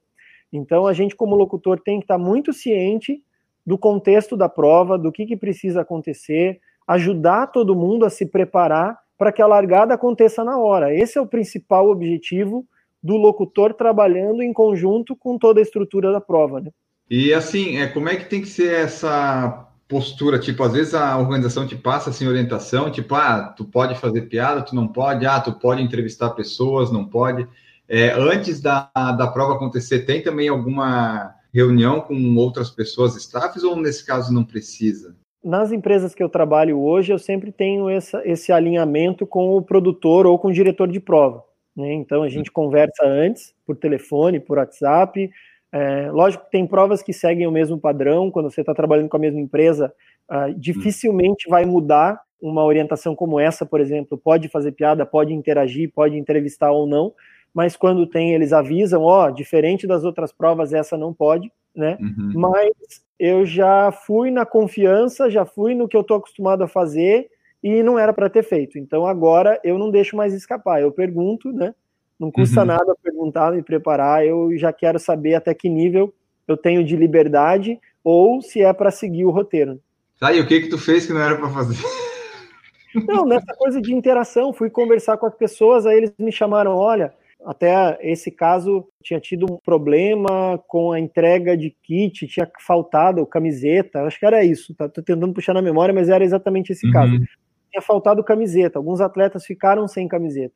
Então, 0.53 0.85
a 0.85 0.93
gente, 0.93 1.15
como 1.15 1.35
locutor, 1.35 1.79
tem 1.79 1.99
que 1.99 2.03
estar 2.03 2.19
tá 2.19 2.23
muito 2.23 2.53
ciente 2.53 3.23
do 3.65 3.77
contexto 3.77 4.37
da 4.37 4.47
prova, 4.47 4.97
do 4.97 5.11
que, 5.11 5.25
que 5.25 5.35
precisa 5.35 5.81
acontecer, 5.81 6.59
ajudar 6.87 7.47
todo 7.47 7.75
mundo 7.75 8.05
a 8.05 8.11
se 8.11 8.27
preparar 8.27 8.99
para 9.17 9.31
que 9.31 9.41
a 9.41 9.47
largada 9.47 9.93
aconteça 9.93 10.43
na 10.43 10.57
hora. 10.57 10.93
Esse 10.93 11.17
é 11.17 11.21
o 11.21 11.27
principal 11.27 11.89
objetivo 11.89 12.65
do 13.01 13.15
locutor 13.15 13.73
trabalhando 13.73 14.41
em 14.41 14.51
conjunto 14.51 15.15
com 15.15 15.37
toda 15.37 15.59
a 15.59 15.63
estrutura 15.63 16.11
da 16.11 16.19
prova. 16.19 16.59
Né? 16.59 16.71
E 17.09 17.33
assim, 17.33 17.77
é, 17.77 17.87
como 17.87 18.09
é 18.09 18.15
que 18.15 18.29
tem 18.29 18.41
que 18.41 18.47
ser 18.47 18.73
essa 18.73 19.67
postura? 19.87 20.39
Tipo, 20.39 20.63
às 20.63 20.73
vezes 20.73 20.95
a 20.95 21.17
organização 21.17 21.67
te 21.67 21.75
passa 21.75 22.09
assim 22.09 22.27
orientação, 22.27 22.91
tipo, 22.91 23.13
ah, 23.13 23.53
tu 23.55 23.63
pode 23.63 23.95
fazer 23.99 24.23
piada, 24.23 24.63
tu 24.63 24.75
não 24.75 24.87
pode, 24.87 25.25
ah, 25.25 25.39
tu 25.39 25.53
pode 25.53 25.83
entrevistar 25.83 26.31
pessoas, 26.31 26.91
não 26.91 27.05
pode. 27.05 27.47
É, 27.87 28.11
antes 28.13 28.59
da, 28.59 28.89
da 28.95 29.27
prova 29.27 29.53
acontecer, 29.53 29.99
tem 29.99 30.23
também 30.23 30.49
alguma 30.49 31.35
reunião 31.53 32.01
com 32.01 32.35
outras 32.35 32.71
pessoas, 32.71 33.15
staffs, 33.15 33.63
ou 33.63 33.75
nesse 33.75 34.03
caso 34.03 34.33
não 34.33 34.43
precisa? 34.43 35.15
Nas 35.45 35.71
empresas 35.71 36.15
que 36.15 36.23
eu 36.23 36.27
trabalho 36.27 36.81
hoje, 36.81 37.13
eu 37.13 37.19
sempre 37.19 37.51
tenho 37.51 37.87
essa, 37.87 38.19
esse 38.25 38.51
alinhamento 38.51 39.27
com 39.27 39.55
o 39.55 39.61
produtor 39.61 40.25
ou 40.25 40.39
com 40.39 40.47
o 40.47 40.53
diretor 40.53 40.87
de 40.87 40.99
prova. 40.99 41.43
Né? 41.75 41.93
Então 41.93 42.23
a 42.23 42.29
gente 42.29 42.51
conversa 42.51 43.05
antes, 43.05 43.53
por 43.63 43.75
telefone, 43.75 44.39
por 44.39 44.57
WhatsApp. 44.57 45.29
É, 45.71 46.09
lógico 46.09 46.45
que 46.45 46.51
tem 46.51 46.65
provas 46.65 47.03
que 47.03 47.13
seguem 47.13 47.45
o 47.45 47.51
mesmo 47.51 47.77
padrão, 47.77 48.31
quando 48.31 48.49
você 48.49 48.61
está 48.61 48.73
trabalhando 48.73 49.07
com 49.07 49.17
a 49.17 49.19
mesma 49.19 49.39
empresa, 49.39 49.93
uh, 50.31 50.51
dificilmente 50.57 51.47
vai 51.47 51.63
mudar 51.63 52.19
uma 52.41 52.63
orientação 52.63 53.15
como 53.15 53.39
essa, 53.39 53.67
por 53.67 53.79
exemplo. 53.79 54.17
Pode 54.17 54.49
fazer 54.49 54.71
piada, 54.71 55.05
pode 55.05 55.31
interagir, 55.31 55.91
pode 55.93 56.17
entrevistar 56.17 56.71
ou 56.71 56.87
não, 56.87 57.13
mas 57.53 57.75
quando 57.75 58.07
tem, 58.07 58.33
eles 58.33 58.51
avisam, 58.51 59.03
ó, 59.03 59.27
oh, 59.27 59.31
diferente 59.31 59.85
das 59.85 60.03
outras 60.03 60.31
provas, 60.31 60.73
essa 60.73 60.97
não 60.97 61.13
pode, 61.13 61.51
né? 61.75 61.97
Uhum. 61.99 62.31
Mas 62.35 63.03
eu 63.19 63.45
já 63.45 63.91
fui 63.91 64.31
na 64.31 64.45
confiança, 64.45 65.29
já 65.29 65.45
fui 65.45 65.73
no 65.73 65.87
que 65.87 65.95
eu 65.95 66.01
estou 66.01 66.17
acostumado 66.17 66.63
a 66.63 66.67
fazer 66.67 67.29
e 67.63 67.81
não 67.81 67.97
era 67.97 68.13
para 68.13 68.29
ter 68.29 68.43
feito. 68.43 68.77
Então 68.77 69.05
agora 69.05 69.59
eu 69.63 69.77
não 69.77 69.89
deixo 69.89 70.15
mais 70.15 70.33
escapar. 70.33 70.81
Eu 70.81 70.91
pergunto, 70.91 71.51
né? 71.51 71.73
Não 72.19 72.31
custa 72.31 72.61
uhum. 72.61 72.67
nada 72.67 72.95
perguntar, 73.01 73.51
me 73.51 73.61
preparar. 73.61 74.25
Eu 74.25 74.55
já 74.57 74.71
quero 74.71 74.99
saber 74.99 75.35
até 75.35 75.53
que 75.53 75.69
nível 75.69 76.13
eu 76.47 76.55
tenho 76.55 76.83
de 76.83 76.95
liberdade 76.95 77.79
ou 78.03 78.41
se 78.41 78.61
é 78.61 78.71
para 78.71 78.91
seguir 78.91 79.25
o 79.25 79.31
roteiro. 79.31 79.79
Tá, 80.19 80.31
e 80.31 80.39
o 80.39 80.47
que 80.47 80.61
que 80.61 80.69
tu 80.69 80.77
fez 80.77 81.05
que 81.05 81.13
não 81.13 81.21
era 81.21 81.35
para 81.35 81.49
fazer? 81.49 81.77
Não, 83.07 83.25
nessa 83.25 83.53
coisa 83.57 83.81
de 83.81 83.93
interação, 83.93 84.53
fui 84.53 84.69
conversar 84.69 85.17
com 85.17 85.25
as 85.25 85.35
pessoas, 85.35 85.85
aí 85.85 85.97
eles 85.97 86.13
me 86.17 86.31
chamaram, 86.31 86.75
olha, 86.75 87.13
até 87.45 87.97
esse 88.01 88.31
caso 88.31 88.87
tinha 89.03 89.19
tido 89.19 89.45
um 89.49 89.57
problema 89.57 90.61
com 90.67 90.91
a 90.91 90.99
entrega 90.99 91.55
de 91.55 91.69
kit, 91.83 92.27
tinha 92.27 92.49
faltado 92.59 93.25
camiseta, 93.25 94.01
acho 94.03 94.19
que 94.19 94.25
era 94.25 94.43
isso, 94.43 94.73
tá, 94.73 94.89
tô 94.89 95.01
tentando 95.01 95.33
puxar 95.33 95.53
na 95.53 95.61
memória, 95.61 95.93
mas 95.93 96.09
era 96.09 96.23
exatamente 96.23 96.71
esse 96.71 96.87
uhum. 96.87 96.93
caso. 96.93 97.17
Tinha 97.71 97.81
faltado 97.81 98.23
camiseta, 98.23 98.79
alguns 98.79 98.99
atletas 98.99 99.45
ficaram 99.45 99.87
sem 99.87 100.07
camiseta. 100.07 100.53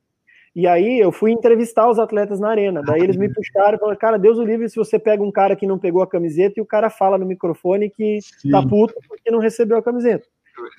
E 0.56 0.66
aí 0.66 1.00
eu 1.00 1.12
fui 1.12 1.32
entrevistar 1.32 1.88
os 1.90 2.00
atletas 2.00 2.40
na 2.40 2.50
arena. 2.50 2.82
Daí 2.82 3.02
eles 3.02 3.16
me 3.16 3.32
puxaram 3.32 3.76
e 3.78 3.80
falaram, 3.80 4.00
cara, 4.00 4.18
Deus 4.18 4.40
o 4.40 4.44
livre 4.44 4.68
se 4.68 4.76
você 4.76 4.98
pega 4.98 5.24
um 5.24 5.32
cara 5.32 5.56
que 5.56 5.68
não 5.68 5.78
pegou 5.78 6.02
a 6.02 6.08
camiseta 6.08 6.56
e 6.58 6.62
o 6.62 6.66
cara 6.66 6.90
fala 6.90 7.18
no 7.18 7.26
microfone 7.26 7.90
que 7.90 8.20
Sim. 8.22 8.50
tá 8.50 8.62
puto 8.66 8.96
porque 9.08 9.30
não 9.30 9.40
recebeu 9.40 9.78
a 9.78 9.84
camiseta. 9.84 10.28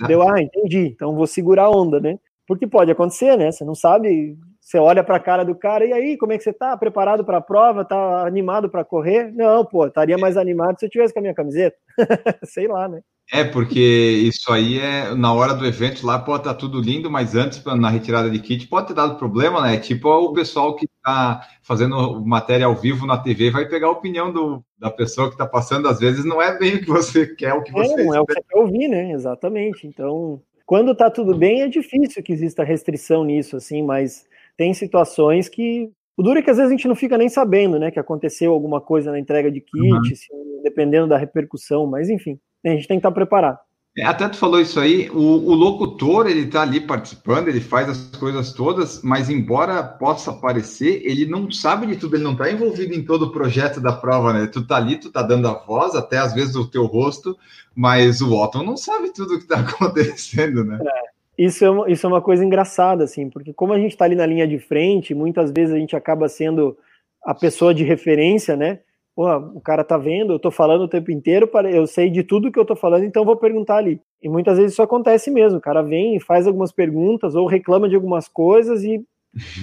Deu, 0.06 0.22
ah, 0.22 0.42
entendi, 0.42 0.88
então 0.94 1.14
vou 1.14 1.26
segurar 1.26 1.64
a 1.64 1.70
onda, 1.70 2.00
né? 2.00 2.18
Porque 2.46 2.66
pode 2.66 2.90
acontecer, 2.90 3.36
né? 3.38 3.50
Você 3.50 3.64
não 3.64 3.74
sabe 3.74 4.36
você 4.70 4.78
olha 4.78 5.02
para 5.02 5.16
a 5.16 5.20
cara 5.20 5.44
do 5.44 5.52
cara, 5.52 5.84
e 5.84 5.92
aí, 5.92 6.16
como 6.16 6.32
é 6.32 6.38
que 6.38 6.44
você 6.44 6.52
tá? 6.52 6.76
Preparado 6.76 7.24
para 7.24 7.38
a 7.38 7.40
prova? 7.40 7.84
Tá 7.84 8.24
animado 8.24 8.70
para 8.70 8.84
correr? 8.84 9.32
Não, 9.32 9.64
pô, 9.64 9.84
estaria 9.84 10.16
mais 10.16 10.36
animado 10.36 10.78
se 10.78 10.86
eu 10.86 10.90
tivesse 10.90 11.12
com 11.12 11.18
a 11.18 11.22
minha 11.22 11.34
camiseta. 11.34 11.76
Sei 12.44 12.68
lá, 12.68 12.88
né? 12.88 13.00
É, 13.32 13.42
porque 13.42 13.80
isso 13.80 14.52
aí 14.52 14.78
é 14.78 15.12
na 15.12 15.32
hora 15.32 15.54
do 15.54 15.66
evento 15.66 16.06
lá 16.06 16.20
pode 16.20 16.42
estar 16.42 16.54
tá 16.54 16.58
tudo 16.58 16.80
lindo, 16.80 17.10
mas 17.10 17.34
antes, 17.34 17.64
na 17.64 17.90
retirada 17.90 18.30
de 18.30 18.38
kit, 18.38 18.68
pode 18.68 18.86
ter 18.88 18.94
dado 18.94 19.18
problema, 19.18 19.60
né? 19.60 19.76
Tipo 19.76 20.08
o 20.08 20.32
pessoal 20.32 20.76
que 20.76 20.84
está 20.84 21.40
fazendo 21.62 22.24
matéria 22.24 22.66
ao 22.66 22.74
vivo 22.76 23.06
na 23.06 23.18
TV 23.18 23.50
vai 23.50 23.66
pegar 23.68 23.88
a 23.88 23.92
opinião 23.92 24.32
do, 24.32 24.64
da 24.78 24.90
pessoa 24.90 25.28
que 25.28 25.34
está 25.34 25.46
passando, 25.46 25.88
às 25.88 25.98
vezes 25.98 26.24
não 26.24 26.40
é 26.40 26.56
bem 26.56 26.76
o 26.76 26.80
que 26.80 26.88
você 26.88 27.26
quer, 27.34 27.54
o 27.54 27.62
que 27.64 27.72
você. 27.72 27.92
É, 28.00 28.04
não 28.04 28.14
é 28.14 28.20
o 28.20 28.26
que 28.26 28.34
você 28.34 28.42
quer 28.48 28.58
ouvir, 28.58 28.86
né? 28.86 29.10
Exatamente. 29.10 29.86
Então, 29.86 30.40
quando 30.64 30.92
está 30.92 31.10
tudo 31.10 31.36
bem, 31.36 31.62
é 31.62 31.68
difícil 31.68 32.22
que 32.22 32.32
exista 32.32 32.62
restrição 32.62 33.24
nisso, 33.24 33.56
assim, 33.56 33.82
mas 33.82 34.28
tem 34.60 34.74
situações 34.74 35.48
que. 35.48 35.90
O 36.18 36.22
duro 36.22 36.38
é 36.38 36.42
que 36.42 36.50
às 36.50 36.58
vezes 36.58 36.70
a 36.70 36.76
gente 36.76 36.86
não 36.86 36.94
fica 36.94 37.16
nem 37.16 37.30
sabendo, 37.30 37.78
né, 37.78 37.90
que 37.90 37.98
aconteceu 37.98 38.52
alguma 38.52 38.78
coisa 38.78 39.10
na 39.10 39.18
entrega 39.18 39.50
de 39.50 39.62
kit, 39.62 39.90
uhum. 39.90 40.04
se, 40.04 40.28
dependendo 40.62 41.08
da 41.08 41.16
repercussão, 41.16 41.86
mas 41.86 42.10
enfim, 42.10 42.38
a 42.62 42.68
gente 42.68 42.86
tem 42.86 42.98
que 42.98 42.98
estar 42.98 43.10
preparado. 43.10 43.58
É, 43.96 44.04
até 44.04 44.28
tu 44.28 44.36
falou 44.36 44.60
isso 44.60 44.78
aí, 44.78 45.08
o, 45.08 45.16
o 45.16 45.54
locutor, 45.54 46.26
ele 46.26 46.46
tá 46.46 46.60
ali 46.60 46.78
participando, 46.78 47.48
ele 47.48 47.60
faz 47.60 47.88
as 47.88 48.16
coisas 48.16 48.52
todas, 48.52 49.00
mas 49.02 49.30
embora 49.30 49.82
possa 49.82 50.30
aparecer, 50.30 51.00
ele 51.06 51.24
não 51.24 51.50
sabe 51.50 51.86
de 51.86 51.96
tudo, 51.96 52.16
ele 52.16 52.24
não 52.24 52.36
tá 52.36 52.52
envolvido 52.52 52.92
em 52.92 53.02
todo 53.02 53.22
o 53.22 53.32
projeto 53.32 53.80
da 53.80 53.94
prova, 53.94 54.34
né? 54.34 54.46
Tu 54.46 54.66
tá 54.66 54.76
ali, 54.76 54.96
tu 54.96 55.10
tá 55.10 55.22
dando 55.22 55.48
a 55.48 55.54
voz, 55.54 55.94
até 55.94 56.18
às 56.18 56.34
vezes 56.34 56.54
o 56.54 56.70
teu 56.70 56.84
rosto, 56.84 57.34
mas 57.74 58.20
o 58.20 58.34
Otton 58.34 58.62
não 58.62 58.76
sabe 58.76 59.10
tudo 59.10 59.36
o 59.36 59.38
que 59.38 59.46
tá 59.46 59.60
acontecendo, 59.64 60.64
né? 60.64 60.78
É. 60.82 61.19
Isso 61.40 61.64
é, 61.64 61.70
uma, 61.70 61.90
isso 61.90 62.04
é 62.04 62.08
uma 62.08 62.20
coisa 62.20 62.44
engraçada, 62.44 63.02
assim, 63.02 63.30
porque 63.30 63.50
como 63.54 63.72
a 63.72 63.78
gente 63.78 63.92
está 63.92 64.04
ali 64.04 64.14
na 64.14 64.26
linha 64.26 64.46
de 64.46 64.58
frente, 64.58 65.14
muitas 65.14 65.50
vezes 65.50 65.74
a 65.74 65.78
gente 65.78 65.96
acaba 65.96 66.28
sendo 66.28 66.76
a 67.24 67.34
pessoa 67.34 67.72
de 67.72 67.82
referência, 67.82 68.54
né? 68.54 68.80
Pô, 69.16 69.26
o 69.54 69.60
cara 69.60 69.82
tá 69.82 69.96
vendo, 69.96 70.34
eu 70.34 70.38
tô 70.38 70.50
falando 70.50 70.82
o 70.82 70.88
tempo 70.88 71.10
inteiro, 71.10 71.50
eu 71.72 71.86
sei 71.86 72.10
de 72.10 72.22
tudo 72.22 72.52
que 72.52 72.58
eu 72.58 72.64
tô 72.66 72.76
falando, 72.76 73.04
então 73.04 73.24
vou 73.24 73.38
perguntar 73.38 73.76
ali. 73.76 74.02
E 74.22 74.28
muitas 74.28 74.58
vezes 74.58 74.72
isso 74.72 74.82
acontece 74.82 75.30
mesmo, 75.30 75.56
o 75.56 75.62
cara 75.62 75.80
vem 75.80 76.14
e 76.14 76.20
faz 76.20 76.46
algumas 76.46 76.72
perguntas 76.72 77.34
ou 77.34 77.46
reclama 77.46 77.88
de 77.88 77.94
algumas 77.94 78.28
coisas 78.28 78.84
e 78.84 79.02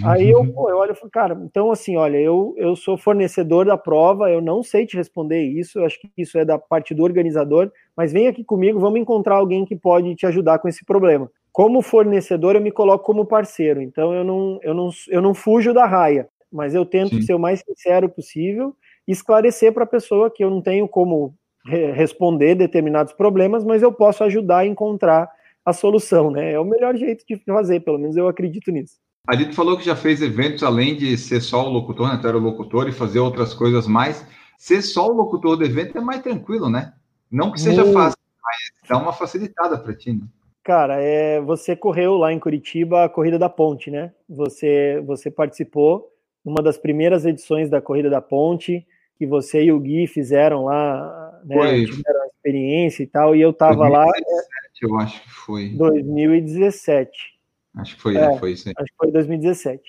aí 0.04 0.32
eu, 0.32 0.44
pô, 0.52 0.72
eu 0.72 0.78
olho 0.78 0.94
e 0.94 0.96
falo, 0.96 1.12
cara, 1.12 1.40
então 1.44 1.70
assim, 1.70 1.96
olha, 1.96 2.18
eu, 2.18 2.56
eu 2.58 2.76
sou 2.76 2.98
fornecedor 2.98 3.68
da 3.68 3.78
prova, 3.78 4.32
eu 4.32 4.42
não 4.42 4.64
sei 4.64 4.88
te 4.88 4.98
responder 4.98 5.44
isso, 5.44 5.78
eu 5.78 5.86
acho 5.86 6.00
que 6.00 6.10
isso 6.18 6.40
é 6.40 6.46
da 6.46 6.58
parte 6.58 6.96
do 6.96 7.04
organizador, 7.04 7.72
mas 7.96 8.12
vem 8.12 8.28
aqui 8.28 8.44
comigo, 8.44 8.80
vamos 8.80 9.00
encontrar 9.00 9.36
alguém 9.36 9.64
que 9.64 9.76
pode 9.76 10.16
te 10.16 10.26
ajudar 10.26 10.58
com 10.58 10.68
esse 10.68 10.84
problema. 10.84 11.30
Como 11.58 11.82
fornecedor, 11.82 12.56
eu 12.56 12.62
me 12.62 12.70
coloco 12.70 13.04
como 13.04 13.26
parceiro, 13.26 13.82
então 13.82 14.14
eu 14.14 14.24
não, 14.24 14.60
eu 14.62 14.76
não, 14.76 14.92
eu 15.08 15.20
não 15.24 15.34
fujo 15.34 15.74
da 15.74 15.88
raia, 15.88 16.30
mas 16.52 16.76
eu 16.76 16.86
tento 16.86 17.16
Sim. 17.16 17.22
ser 17.24 17.34
o 17.34 17.40
mais 17.40 17.64
sincero 17.68 18.08
possível 18.08 18.76
esclarecer 19.08 19.74
para 19.74 19.84
a 19.84 19.88
pessoa 19.88 20.30
que 20.30 20.44
eu 20.44 20.52
não 20.52 20.62
tenho 20.62 20.88
como 20.88 21.34
re 21.66 21.92
responder 21.94 22.54
determinados 22.54 23.12
problemas, 23.12 23.66
mas 23.66 23.82
eu 23.82 23.92
posso 23.92 24.24
ajudar 24.24 24.60
a 24.60 24.66
encontrar 24.68 25.28
a 25.66 25.74
solução, 25.74 26.30
né? 26.30 26.52
É 26.52 26.60
o 26.60 26.64
melhor 26.64 26.96
jeito 26.96 27.26
de 27.28 27.38
fazer, 27.44 27.80
pelo 27.80 27.98
menos 27.98 28.16
eu 28.16 28.28
acredito 28.28 28.70
nisso. 28.70 28.98
A 29.28 29.36
gente 29.36 29.56
falou 29.56 29.80
que 29.80 29.84
já 29.84 29.96
fez 29.96 30.22
eventos 30.22 30.62
além 30.62 30.96
de 30.96 31.18
ser 31.18 31.42
só 31.42 31.66
o 31.68 31.72
locutor, 31.72 32.08
né? 32.08 32.30
O 32.30 32.38
locutor 32.38 32.88
e 32.88 32.92
fazer 32.92 33.18
outras 33.18 33.56
coisas 33.56 33.88
mais. 33.88 34.24
Ser 34.60 34.84
só 34.84 35.08
o 35.08 35.16
locutor 35.16 35.58
do 35.58 35.66
evento 35.66 35.98
é 35.98 36.02
mais 36.02 36.22
tranquilo, 36.22 36.70
né? 36.70 36.94
Não 37.32 37.52
que 37.52 37.60
seja 37.60 37.84
Muito. 37.84 37.96
fácil, 37.96 38.20
mas 38.44 38.88
dá 38.88 38.98
uma 39.00 39.12
facilitada 39.12 39.76
para 39.80 39.96
ti, 39.96 40.14
né? 40.14 40.22
Cara, 40.68 41.02
é, 41.02 41.40
você 41.40 41.78
correu 41.78 42.18
lá 42.18 42.34
em 42.34 42.40
Curitiba 42.40 43.06
a 43.06 43.10
Corrida 43.10 43.40
da 43.40 43.48
Ponte, 43.48 43.90
né? 43.90 44.12
Você, 44.28 45.02
você 45.06 45.32
participou 45.32 46.12
numa 46.44 46.62
das 46.62 46.78
primeiras 46.78 47.26
edições 47.26 47.70
da 47.70 47.80
Corrida 47.80 48.10
da 48.10 48.20
Ponte 48.20 48.86
que 49.18 49.26
você 49.26 49.64
e 49.64 49.72
o 49.72 49.80
Gui 49.80 50.08
fizeram 50.08 50.66
lá, 50.66 51.40
né? 51.46 51.56
Foi. 51.56 51.86
Tiveram 51.86 52.22
a 52.22 52.28
experiência 52.28 53.02
e 53.02 53.08
tal, 53.08 53.34
e 53.34 53.40
eu 53.40 53.54
tava 53.54 53.76
2017, 53.76 53.94
lá. 53.94 54.10
Eu 54.82 55.00
acho 55.00 55.24
que 55.24 55.30
foi. 55.30 55.70
2017. 55.70 57.12
Acho 57.78 57.96
que 57.96 58.02
foi, 58.02 58.18
é, 58.18 58.38
foi 58.38 58.52
isso 58.52 58.68
aí. 58.68 58.74
Acho 58.78 58.92
que 58.92 58.98
foi 58.98 59.10
2017. 59.10 59.82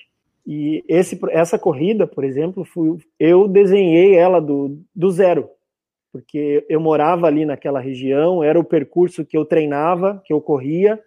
E 0.47 0.85
esse, 0.87 1.19
essa 1.31 1.59
corrida, 1.59 2.07
por 2.07 2.23
exemplo, 2.23 2.63
fui, 2.63 2.97
eu 3.19 3.49
desenhei 3.49 4.15
ela 4.15 4.39
do, 4.39 4.81
do 4.95 5.11
zero, 5.11 5.49
porque 6.11 6.65
eu 6.67 6.79
morava 6.79 7.27
ali 7.27 7.45
naquela 7.45 7.79
região, 7.79 8.43
era 8.43 8.59
o 8.59 8.63
percurso 8.63 9.25
que 9.25 9.37
eu 9.37 9.45
treinava, 9.45 10.21
que 10.25 10.33
eu 10.33 10.41
corria, 10.41 10.99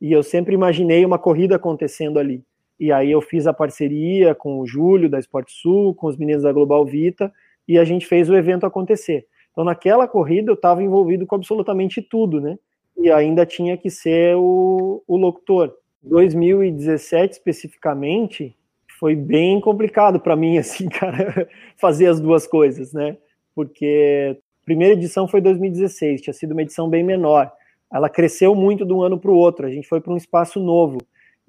e 0.00 0.12
eu 0.12 0.22
sempre 0.22 0.54
imaginei 0.54 1.04
uma 1.04 1.18
corrida 1.18 1.56
acontecendo 1.56 2.18
ali. 2.18 2.44
E 2.78 2.92
aí 2.92 3.10
eu 3.10 3.20
fiz 3.20 3.46
a 3.46 3.52
parceria 3.52 4.34
com 4.34 4.60
o 4.60 4.66
Júlio 4.66 5.10
da 5.10 5.18
Esporte 5.18 5.52
Sul, 5.52 5.94
com 5.94 6.06
os 6.06 6.16
meninos 6.16 6.44
da 6.44 6.52
Global 6.52 6.84
Vita, 6.84 7.32
e 7.66 7.78
a 7.78 7.84
gente 7.84 8.06
fez 8.06 8.30
o 8.30 8.36
evento 8.36 8.64
acontecer. 8.64 9.26
Então, 9.50 9.64
naquela 9.64 10.06
corrida, 10.06 10.50
eu 10.50 10.54
estava 10.54 10.82
envolvido 10.82 11.26
com 11.26 11.34
absolutamente 11.34 12.00
tudo, 12.00 12.40
né? 12.40 12.56
E 12.96 13.10
ainda 13.10 13.44
tinha 13.44 13.76
que 13.76 13.90
ser 13.90 14.36
o, 14.36 15.02
o 15.06 15.16
locutor. 15.16 15.74
2017, 16.02 17.32
especificamente, 17.32 18.56
foi 18.98 19.16
bem 19.16 19.60
complicado 19.60 20.20
para 20.20 20.36
mim, 20.36 20.58
assim, 20.58 20.88
cara, 20.88 21.48
fazer 21.76 22.06
as 22.06 22.20
duas 22.20 22.46
coisas, 22.46 22.92
né? 22.92 23.16
Porque 23.54 24.38
primeira 24.68 24.92
edição 24.92 25.26
foi 25.26 25.40
2016, 25.40 26.20
tinha 26.20 26.34
sido 26.34 26.52
uma 26.52 26.60
edição 26.60 26.90
bem 26.90 27.02
menor. 27.02 27.50
Ela 27.90 28.10
cresceu 28.10 28.54
muito 28.54 28.84
de 28.84 28.92
um 28.92 29.00
ano 29.00 29.18
para 29.18 29.30
o 29.30 29.34
outro, 29.34 29.66
a 29.66 29.70
gente 29.70 29.88
foi 29.88 29.98
para 29.98 30.12
um 30.12 30.16
espaço 30.16 30.60
novo. 30.60 30.98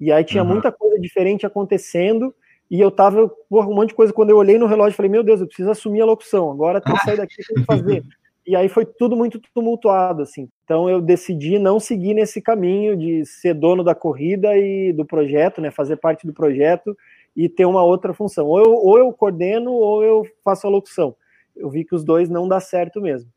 E 0.00 0.10
aí 0.10 0.24
tinha 0.24 0.42
uhum. 0.42 0.48
muita 0.48 0.72
coisa 0.72 0.98
diferente 0.98 1.44
acontecendo, 1.44 2.34
e 2.70 2.80
eu 2.80 2.90
tava, 2.90 3.28
porra, 3.50 3.68
um 3.68 3.74
monte 3.74 3.90
de 3.90 3.94
coisa. 3.94 4.10
Quando 4.10 4.30
eu 4.30 4.38
olhei 4.38 4.58
no 4.58 4.64
relógio, 4.64 4.96
falei, 4.96 5.10
meu 5.10 5.22
Deus, 5.22 5.38
eu 5.38 5.46
preciso 5.46 5.70
assumir 5.70 6.00
a 6.00 6.06
locução. 6.06 6.50
Agora 6.50 6.80
tem 6.80 6.94
que 6.94 7.04
sair 7.04 7.16
daqui, 7.18 7.36
tem 7.36 7.56
que 7.56 7.64
fazer. 7.64 8.02
E 8.46 8.56
aí 8.56 8.68
foi 8.70 8.84
tudo 8.86 9.14
muito 9.14 9.38
tumultuado, 9.54 10.22
assim. 10.22 10.48
Então 10.64 10.88
eu 10.88 11.00
decidi 11.00 11.58
não 11.58 11.78
seguir 11.78 12.14
nesse 12.14 12.40
caminho 12.40 12.96
de 12.96 13.24
ser 13.24 13.54
dono 13.54 13.84
da 13.84 13.94
corrida 13.94 14.56
e 14.56 14.92
do 14.92 15.04
projeto, 15.04 15.60
né? 15.60 15.70
Fazer 15.70 15.96
parte 15.96 16.26
do 16.26 16.32
projeto 16.32 16.96
e 17.36 17.48
ter 17.48 17.66
uma 17.66 17.84
outra 17.84 18.14
função. 18.14 18.48
Ou 18.48 18.58
eu, 18.58 18.72
ou 18.72 18.98
eu 18.98 19.12
coordeno 19.12 19.70
ou 19.72 20.02
eu 20.02 20.26
faço 20.42 20.66
a 20.66 20.70
locução. 20.70 21.14
Eu 21.60 21.70
vi 21.70 21.84
que 21.84 21.94
os 21.94 22.04
dois 22.04 22.28
não 22.28 22.48
dá 22.48 22.58
certo 22.58 23.00
mesmo. 23.00 23.30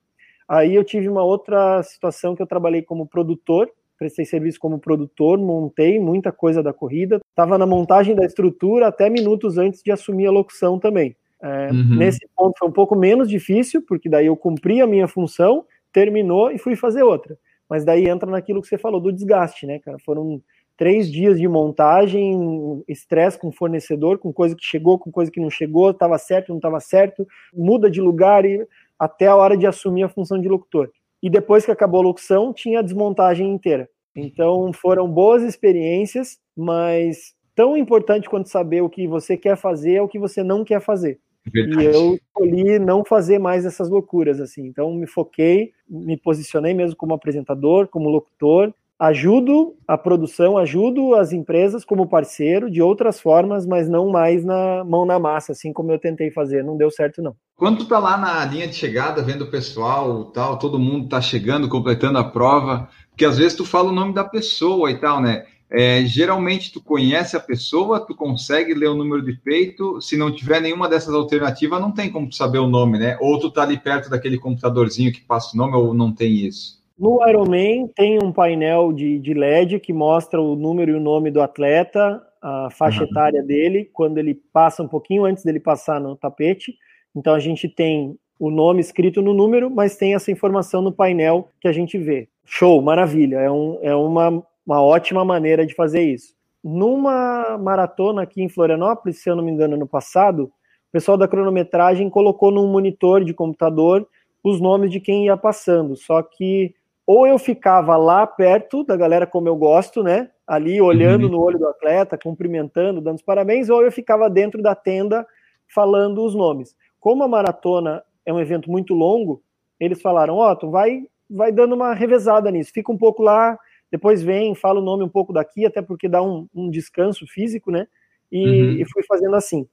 Aí 0.48 0.76
eu 0.76 0.84
tive 0.84 1.08
uma 1.08 1.24
outra 1.24 1.82
situação 1.84 2.36
que 2.36 2.42
eu 2.42 2.48
trabalhei 2.48 2.82
como 2.82 3.08
produtor 3.08 3.70
prestei 4.04 4.26
serviço 4.26 4.60
como 4.60 4.80
produtor, 4.80 5.38
montei 5.38 6.00
muita 6.00 6.32
coisa 6.32 6.62
da 6.62 6.74
corrida, 6.74 7.22
estava 7.30 7.58
na 7.58 7.66
montagem 7.66 8.14
da 8.14 8.26
estrutura 8.26 8.88
até 8.88 9.10
minutos 9.10 9.58
antes 9.58 9.82
de 9.82 9.92
assumir 9.92 10.28
a 10.28 10.32
locução 10.32 10.78
também. 10.78 11.16
É, 11.42 11.72
uhum. 11.72 11.96
Nesse 11.98 12.28
ponto 12.36 12.58
foi 12.58 12.68
um 12.68 12.72
pouco 12.72 12.96
menos 12.96 13.30
difícil, 13.30 13.82
porque 13.88 14.10
daí 14.10 14.26
eu 14.26 14.36
cumpri 14.36 14.82
a 14.82 14.88
minha 14.88 15.08
função, 15.08 15.66
terminou 15.92 16.52
e 16.52 16.58
fui 16.58 16.76
fazer 16.76 17.04
outra. 17.04 17.38
Mas 17.70 17.86
daí 17.86 18.08
entra 18.08 18.30
naquilo 18.30 18.62
que 18.62 18.68
você 18.68 18.78
falou 18.78 19.00
do 19.00 19.12
desgaste, 19.12 19.66
né, 19.66 19.80
cara? 19.80 19.98
Foram 20.00 20.42
três 20.78 21.12
dias 21.12 21.40
de 21.40 21.48
montagem, 21.48 22.84
estresse 22.88 23.38
com 23.38 23.52
fornecedor, 23.52 24.18
com 24.18 24.34
coisa 24.34 24.56
que 24.56 24.66
chegou, 24.66 24.98
com 24.98 25.12
coisa 25.12 25.32
que 25.32 25.40
não 25.40 25.50
chegou, 25.50 25.92
estava 25.92 26.18
certo, 26.18 26.50
não 26.50 26.58
estava 26.58 26.80
certo, 26.80 27.28
muda 27.54 27.90
de 27.90 28.02
lugar 28.02 28.46
e 28.46 28.66
até 28.98 29.28
a 29.28 29.36
hora 29.36 29.58
de 29.58 29.68
assumir 29.68 30.04
a 30.04 30.10
função 30.10 30.40
de 30.40 30.48
locutor. 30.48 30.90
E 31.22 31.30
depois 31.30 31.66
que 31.66 31.72
acabou 31.72 32.02
a 32.02 32.04
locução, 32.04 32.54
tinha 32.54 32.80
a 32.80 32.84
desmontagem 32.84 33.50
inteira. 33.50 33.90
Então 34.16 34.72
foram 34.74 35.08
boas 35.08 35.42
experiências, 35.44 36.38
mas 36.56 37.34
tão 37.56 37.76
importante 37.78 38.30
quanto 38.30 38.50
saber 38.50 38.82
o 38.82 38.90
que 38.90 39.08
você 39.08 39.38
quer 39.38 39.56
fazer 39.58 39.96
é 39.96 40.02
o 40.02 40.08
que 40.08 40.20
você 40.20 40.44
não 40.44 40.64
quer 40.64 40.82
fazer. 40.82 41.20
Verdade. 41.46 41.84
E 41.84 41.86
eu 41.86 42.16
escolhi 42.16 42.80
não 42.80 43.04
fazer 43.04 43.38
mais 43.40 43.66
essas 43.66 43.90
loucuras 43.90 44.40
assim. 44.40 44.66
Então 44.66 44.94
me 44.94 45.08
foquei, 45.08 45.72
me 45.88 46.18
posicionei 46.18 46.74
mesmo 46.74 46.96
como 46.96 47.14
apresentador, 47.14 47.88
como 47.88 48.10
locutor, 48.10 48.74
ajudo 49.04 49.76
a 49.86 49.98
produção, 49.98 50.58
ajudo 50.58 51.14
as 51.16 51.34
empresas 51.34 51.84
como 51.84 52.08
parceiro 52.08 52.72
de 52.72 52.82
outras 52.82 53.20
formas, 53.20 53.66
mas 53.66 53.90
não 53.90 54.10
mais 54.10 54.46
na 54.46 54.84
mão 54.86 55.06
na 55.06 55.20
massa, 55.20 55.52
assim 55.52 55.74
como 55.74 55.92
eu 55.92 56.00
tentei 56.00 56.32
fazer. 56.32 56.64
Não 56.64 56.78
deu 56.78 56.90
certo 56.90 57.22
não. 57.22 57.36
Quando 57.56 57.80
tu 57.80 57.86
tá 57.86 58.00
lá 58.00 58.18
na 58.18 58.46
linha 58.46 58.68
de 58.68 58.76
chegada, 58.76 59.22
vendo 59.22 59.44
o 59.44 59.52
pessoal, 59.52 60.26
tal, 60.26 60.58
todo 60.58 60.80
mundo 60.80 61.10
tá 61.10 61.20
chegando, 61.20 61.68
completando 61.68 62.18
a 62.18 62.24
prova, 62.24 62.88
porque 63.10 63.26
às 63.26 63.38
vezes 63.38 63.56
tu 63.58 63.66
fala 63.66 63.90
o 63.90 63.94
nome 63.94 64.14
da 64.14 64.24
pessoa 64.24 64.90
e 64.90 64.98
tal, 64.98 65.22
né? 65.22 65.46
É, 65.70 66.06
geralmente 66.06 66.72
tu 66.72 66.82
conhece 66.82 67.36
a 67.36 67.40
pessoa, 67.40 68.00
tu 68.00 68.16
consegue 68.16 68.74
ler 68.74 68.88
o 68.88 68.96
número 68.96 69.26
de 69.26 69.34
peito, 69.34 70.00
se 70.00 70.16
não 70.16 70.32
tiver 70.32 70.62
nenhuma 70.62 70.88
dessas 70.88 71.14
alternativas, 71.14 71.82
não 71.82 71.92
tem 71.92 72.10
como 72.10 72.30
tu 72.30 72.36
saber 72.36 72.60
o 72.60 72.68
nome, 72.68 73.00
né? 73.00 73.18
Ou 73.20 73.38
tu 73.40 73.52
tá 73.52 73.64
ali 73.64 73.78
perto 73.78 74.10
daquele 74.10 74.38
computadorzinho 74.38 75.12
que 75.12 75.22
passa 75.22 75.56
o 75.56 75.58
nome, 75.58 75.76
ou 75.76 75.94
não 75.94 76.12
tem 76.14 76.32
isso. 76.32 76.83
No 77.04 77.20
Ironman 77.28 77.86
tem 77.94 78.18
um 78.24 78.32
painel 78.32 78.94
de, 78.94 79.20
de 79.20 79.34
LED 79.34 79.78
que 79.82 79.92
mostra 79.92 80.42
o 80.42 80.56
número 80.56 80.92
e 80.92 80.94
o 80.94 81.02
nome 81.02 81.30
do 81.30 81.42
atleta, 81.42 82.26
a 82.42 82.70
faixa 82.72 83.04
uhum. 83.04 83.10
etária 83.10 83.44
dele, 83.44 83.90
quando 83.92 84.20
ele 84.20 84.34
passa 84.34 84.82
um 84.82 84.88
pouquinho 84.88 85.26
antes 85.26 85.44
dele 85.44 85.60
passar 85.60 86.00
no 86.00 86.16
tapete. 86.16 86.74
Então 87.14 87.34
a 87.34 87.40
gente 87.40 87.68
tem 87.68 88.18
o 88.40 88.50
nome 88.50 88.80
escrito 88.80 89.22
no 89.22 89.34
número, 89.34 89.70
mas 89.70 89.98
tem 89.98 90.16
essa 90.16 90.32
informação 90.32 90.82
no 90.82 90.94
painel 90.94 91.50
que 91.60 91.68
a 91.68 91.74
gente 91.74 91.98
vê. 91.98 92.30
Show, 92.46 92.82
maravilha. 92.82 93.36
É, 93.36 93.52
um, 93.52 93.80
é 93.82 93.94
uma, 93.94 94.42
uma 94.66 94.82
ótima 94.82 95.26
maneira 95.26 95.66
de 95.66 95.76
fazer 95.76 96.04
isso. 96.04 96.34
Numa 96.64 97.58
maratona 97.58 98.22
aqui 98.22 98.42
em 98.42 98.48
Florianópolis, 98.48 99.22
se 99.22 99.30
eu 99.30 99.36
não 99.36 99.44
me 99.44 99.52
engano, 99.52 99.76
no 99.76 99.86
passado, 99.86 100.44
o 100.46 100.52
pessoal 100.94 101.18
da 101.18 101.28
cronometragem 101.28 102.10
colocou 102.10 102.50
num 102.50 102.72
monitor 102.72 103.26
de 103.26 103.34
computador 103.34 104.08
os 104.42 104.62
nomes 104.62 104.90
de 104.90 105.02
quem 105.02 105.26
ia 105.26 105.36
passando. 105.36 105.98
Só 105.98 106.24
que 106.24 106.74
ou 107.06 107.28
eu 107.28 107.38
ficava 107.38 107.98
lá 107.98 108.26
perto 108.26 108.84
da 108.84 108.96
galera 108.96 109.28
como 109.28 109.48
eu 109.48 109.56
gosto, 109.56 110.02
né? 110.02 110.30
Ali 110.48 110.82
olhando 110.82 111.26
uhum. 111.26 111.32
no 111.32 111.42
olho 111.42 111.60
do 111.60 111.68
atleta, 111.68 112.18
cumprimentando, 112.18 113.02
dando 113.02 113.16
os 113.16 113.22
parabéns, 113.22 113.70
ou 113.70 113.82
eu 113.82 113.92
ficava 113.92 114.30
dentro 114.30 114.62
da 114.62 114.76
tenda 114.76 115.26
falando 115.74 116.24
os 116.24 116.36
nomes. 116.36 116.76
Como 117.00 117.24
a 117.24 117.28
maratona 117.28 118.04
é 118.26 118.32
um 118.32 118.40
evento 118.40 118.72
muito 118.72 118.94
longo, 118.94 119.42
eles 119.80 120.02
falaram: 120.02 120.36
Ó, 120.36 120.52
oh, 120.52 120.56
tu 120.56 120.70
vai, 120.70 121.04
vai 121.30 121.52
dando 121.52 121.76
uma 121.76 121.94
revezada 121.94 122.50
nisso, 122.50 122.72
fica 122.74 122.92
um 122.92 122.98
pouco 122.98 123.22
lá, 123.22 123.58
depois 123.92 124.24
vem, 124.24 124.56
fala 124.56 124.80
o 124.80 124.84
nome 124.84 125.04
um 125.04 125.10
pouco 125.10 125.34
daqui, 125.34 125.66
até 125.66 125.82
porque 125.82 126.08
dá 126.08 126.22
um, 126.22 126.48
um 126.54 126.70
descanso 126.70 127.28
físico, 127.28 127.70
né? 127.70 127.88
E, 128.32 128.44
uhum. 128.44 128.72
e, 128.80 128.86
fui 128.90 129.04
fazendo 129.04 129.36
assim. 129.36 129.68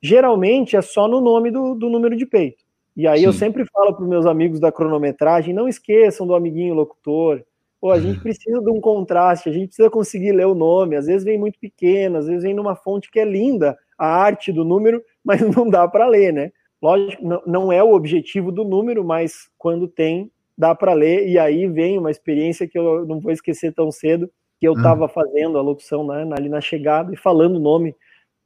Geralmente 0.00 0.76
é 0.76 0.82
só 0.82 1.06
no 1.06 1.20
nome 1.20 1.50
do, 1.50 1.74
do 1.74 1.90
número 1.90 2.16
de 2.16 2.24
peito. 2.24 2.64
E 2.96 3.06
aí 3.06 3.20
Sim. 3.20 3.26
eu 3.26 3.32
sempre 3.32 3.64
falo 3.66 3.94
para 3.94 4.02
os 4.02 4.08
meus 4.08 4.26
amigos 4.26 4.58
da 4.58 4.72
cronometragem: 4.72 5.54
não 5.54 5.68
esqueçam 5.68 6.26
do 6.26 6.34
amiguinho 6.34 6.74
locutor, 6.74 7.44
Pô, 7.80 7.90
a 7.90 8.00
gente 8.00 8.20
precisa 8.20 8.60
de 8.60 8.70
um 8.70 8.80
contraste, 8.80 9.48
a 9.48 9.52
gente 9.52 9.68
precisa 9.68 9.90
conseguir 9.90 10.32
ler 10.32 10.46
o 10.46 10.54
nome. 10.54 10.96
Às 10.96 11.06
vezes 11.06 11.24
vem 11.24 11.38
muito 11.38 11.58
pequeno, 11.58 12.16
às 12.18 12.26
vezes 12.26 12.42
vem 12.42 12.54
numa 12.54 12.74
fonte 12.74 13.10
que 13.10 13.20
é 13.20 13.24
linda, 13.24 13.76
a 13.98 14.06
arte 14.06 14.50
do 14.52 14.64
número, 14.64 15.02
mas 15.24 15.40
não 15.40 15.68
dá 15.68 15.86
para 15.86 16.06
ler, 16.06 16.32
né? 16.32 16.52
Lógico, 16.80 17.22
não 17.46 17.72
é 17.72 17.82
o 17.82 17.94
objetivo 17.94 18.52
do 18.52 18.64
número, 18.64 19.04
mas 19.04 19.48
quando 19.58 19.88
tem, 19.88 20.30
dá 20.56 20.74
para 20.74 20.92
ler. 20.92 21.28
E 21.28 21.38
aí 21.38 21.66
vem 21.66 21.98
uma 21.98 22.10
experiência 22.10 22.66
que 22.66 22.78
eu 22.78 23.06
não 23.06 23.20
vou 23.20 23.32
esquecer 23.32 23.72
tão 23.72 23.90
cedo, 23.90 24.30
que 24.58 24.66
eu 24.66 24.72
estava 24.72 25.06
ah. 25.06 25.08
fazendo 25.08 25.58
a 25.58 25.62
locução 25.62 26.06
né, 26.06 26.28
ali 26.36 26.48
na 26.48 26.60
chegada 26.60 27.12
e 27.12 27.16
falando 27.16 27.56
o 27.56 27.60
nome 27.60 27.94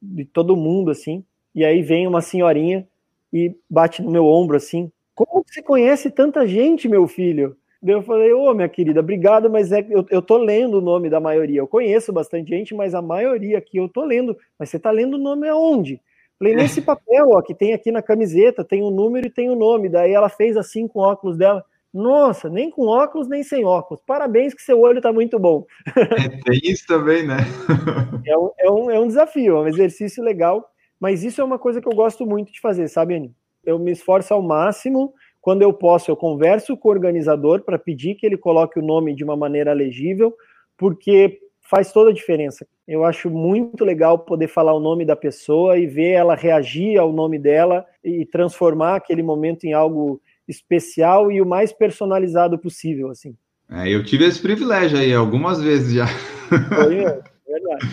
de 0.01 0.25
todo 0.25 0.55
mundo, 0.55 0.91
assim. 0.91 1.23
E 1.53 1.65
aí 1.65 1.81
vem 1.81 2.07
uma 2.07 2.21
senhorinha 2.21 2.87
e 3.31 3.55
bate 3.69 4.01
no 4.01 4.11
meu 4.11 4.25
ombro, 4.25 4.57
assim. 4.57 4.91
Como 5.15 5.43
você 5.45 5.61
conhece 5.61 6.09
tanta 6.09 6.47
gente, 6.47 6.87
meu 6.87 7.07
filho? 7.07 7.55
Eu 7.83 8.03
falei, 8.03 8.31
ô, 8.31 8.43
oh, 8.43 8.53
minha 8.53 8.69
querida, 8.69 8.99
obrigado, 8.99 9.49
mas 9.49 9.71
é 9.71 9.85
eu, 9.89 10.05
eu 10.11 10.21
tô 10.21 10.37
lendo 10.37 10.77
o 10.77 10.81
nome 10.81 11.09
da 11.09 11.19
maioria. 11.19 11.61
Eu 11.61 11.67
conheço 11.67 12.13
bastante 12.13 12.49
gente, 12.49 12.75
mas 12.75 12.93
a 12.93 13.01
maioria 13.01 13.57
aqui 13.57 13.77
eu 13.77 13.89
tô 13.89 14.05
lendo. 14.05 14.37
Mas 14.57 14.69
você 14.69 14.77
tá 14.77 14.91
lendo 14.91 15.15
o 15.15 15.21
nome 15.21 15.47
aonde? 15.47 15.99
Falei, 16.37 16.55
nesse 16.55 16.81
papel, 16.81 17.29
ó, 17.29 17.41
que 17.41 17.55
tem 17.55 17.73
aqui 17.73 17.91
na 17.91 18.01
camiseta, 18.01 18.63
tem 18.63 18.83
o 18.83 18.87
um 18.87 18.91
número 18.91 19.25
e 19.25 19.31
tem 19.31 19.49
o 19.49 19.53
um 19.53 19.57
nome. 19.57 19.89
Daí 19.89 20.13
ela 20.13 20.29
fez 20.29 20.55
assim 20.55 20.87
com 20.87 20.99
óculos 20.99 21.37
dela. 21.37 21.65
Nossa, 21.93 22.49
nem 22.49 22.69
com 22.69 22.85
óculos, 22.85 23.27
nem 23.27 23.43
sem 23.43 23.65
óculos. 23.65 24.01
Parabéns 24.05 24.53
que 24.53 24.61
seu 24.61 24.79
olho 24.79 25.01
tá 25.01 25.11
muito 25.11 25.37
bom. 25.39 25.65
É, 25.97 26.29
tem 26.43 26.59
isso 26.63 26.85
também, 26.87 27.25
né? 27.25 27.37
é, 28.25 28.37
um, 28.37 28.51
é, 28.59 28.71
um, 28.71 28.91
é 28.91 28.99
um 28.99 29.07
desafio, 29.07 29.57
é 29.57 29.61
um 29.61 29.67
exercício 29.67 30.23
legal. 30.23 30.69
Mas 31.01 31.23
isso 31.23 31.41
é 31.41 31.43
uma 31.43 31.57
coisa 31.57 31.81
que 31.81 31.87
eu 31.87 31.95
gosto 31.95 32.27
muito 32.27 32.53
de 32.53 32.61
fazer, 32.61 32.87
sabe, 32.87 33.15
Anny? 33.15 33.33
Eu 33.65 33.79
me 33.79 33.91
esforço 33.91 34.31
ao 34.35 34.41
máximo 34.41 35.11
quando 35.41 35.63
eu 35.63 35.73
posso, 35.73 36.11
eu 36.11 36.15
converso 36.15 36.77
com 36.77 36.87
o 36.87 36.91
organizador 36.91 37.63
para 37.63 37.79
pedir 37.79 38.13
que 38.13 38.27
ele 38.27 38.37
coloque 38.37 38.77
o 38.77 38.83
nome 38.83 39.15
de 39.15 39.23
uma 39.23 39.35
maneira 39.35 39.73
legível, 39.73 40.35
porque 40.77 41.39
faz 41.59 41.91
toda 41.91 42.11
a 42.11 42.13
diferença. 42.13 42.67
Eu 42.87 43.03
acho 43.03 43.31
muito 43.31 43.83
legal 43.83 44.19
poder 44.19 44.47
falar 44.47 44.73
o 44.73 44.79
nome 44.79 45.03
da 45.03 45.15
pessoa 45.15 45.79
e 45.79 45.87
ver 45.87 46.11
ela 46.11 46.35
reagir 46.35 46.99
ao 46.99 47.11
nome 47.11 47.39
dela 47.39 47.83
e 48.03 48.23
transformar 48.23 48.97
aquele 48.97 49.23
momento 49.23 49.63
em 49.63 49.73
algo 49.73 50.21
especial 50.47 51.31
e 51.31 51.41
o 51.41 51.45
mais 51.45 51.73
personalizado 51.73 52.59
possível, 52.59 53.09
assim. 53.09 53.35
É, 53.71 53.89
eu 53.89 54.03
tive 54.03 54.25
esse 54.25 54.39
privilégio 54.39 54.99
aí 54.99 55.13
algumas 55.13 55.61
vezes 55.61 55.93
já. 55.93 56.07
Foi 56.75 56.95
mesmo, 56.95 57.23
verdade. 57.47 57.87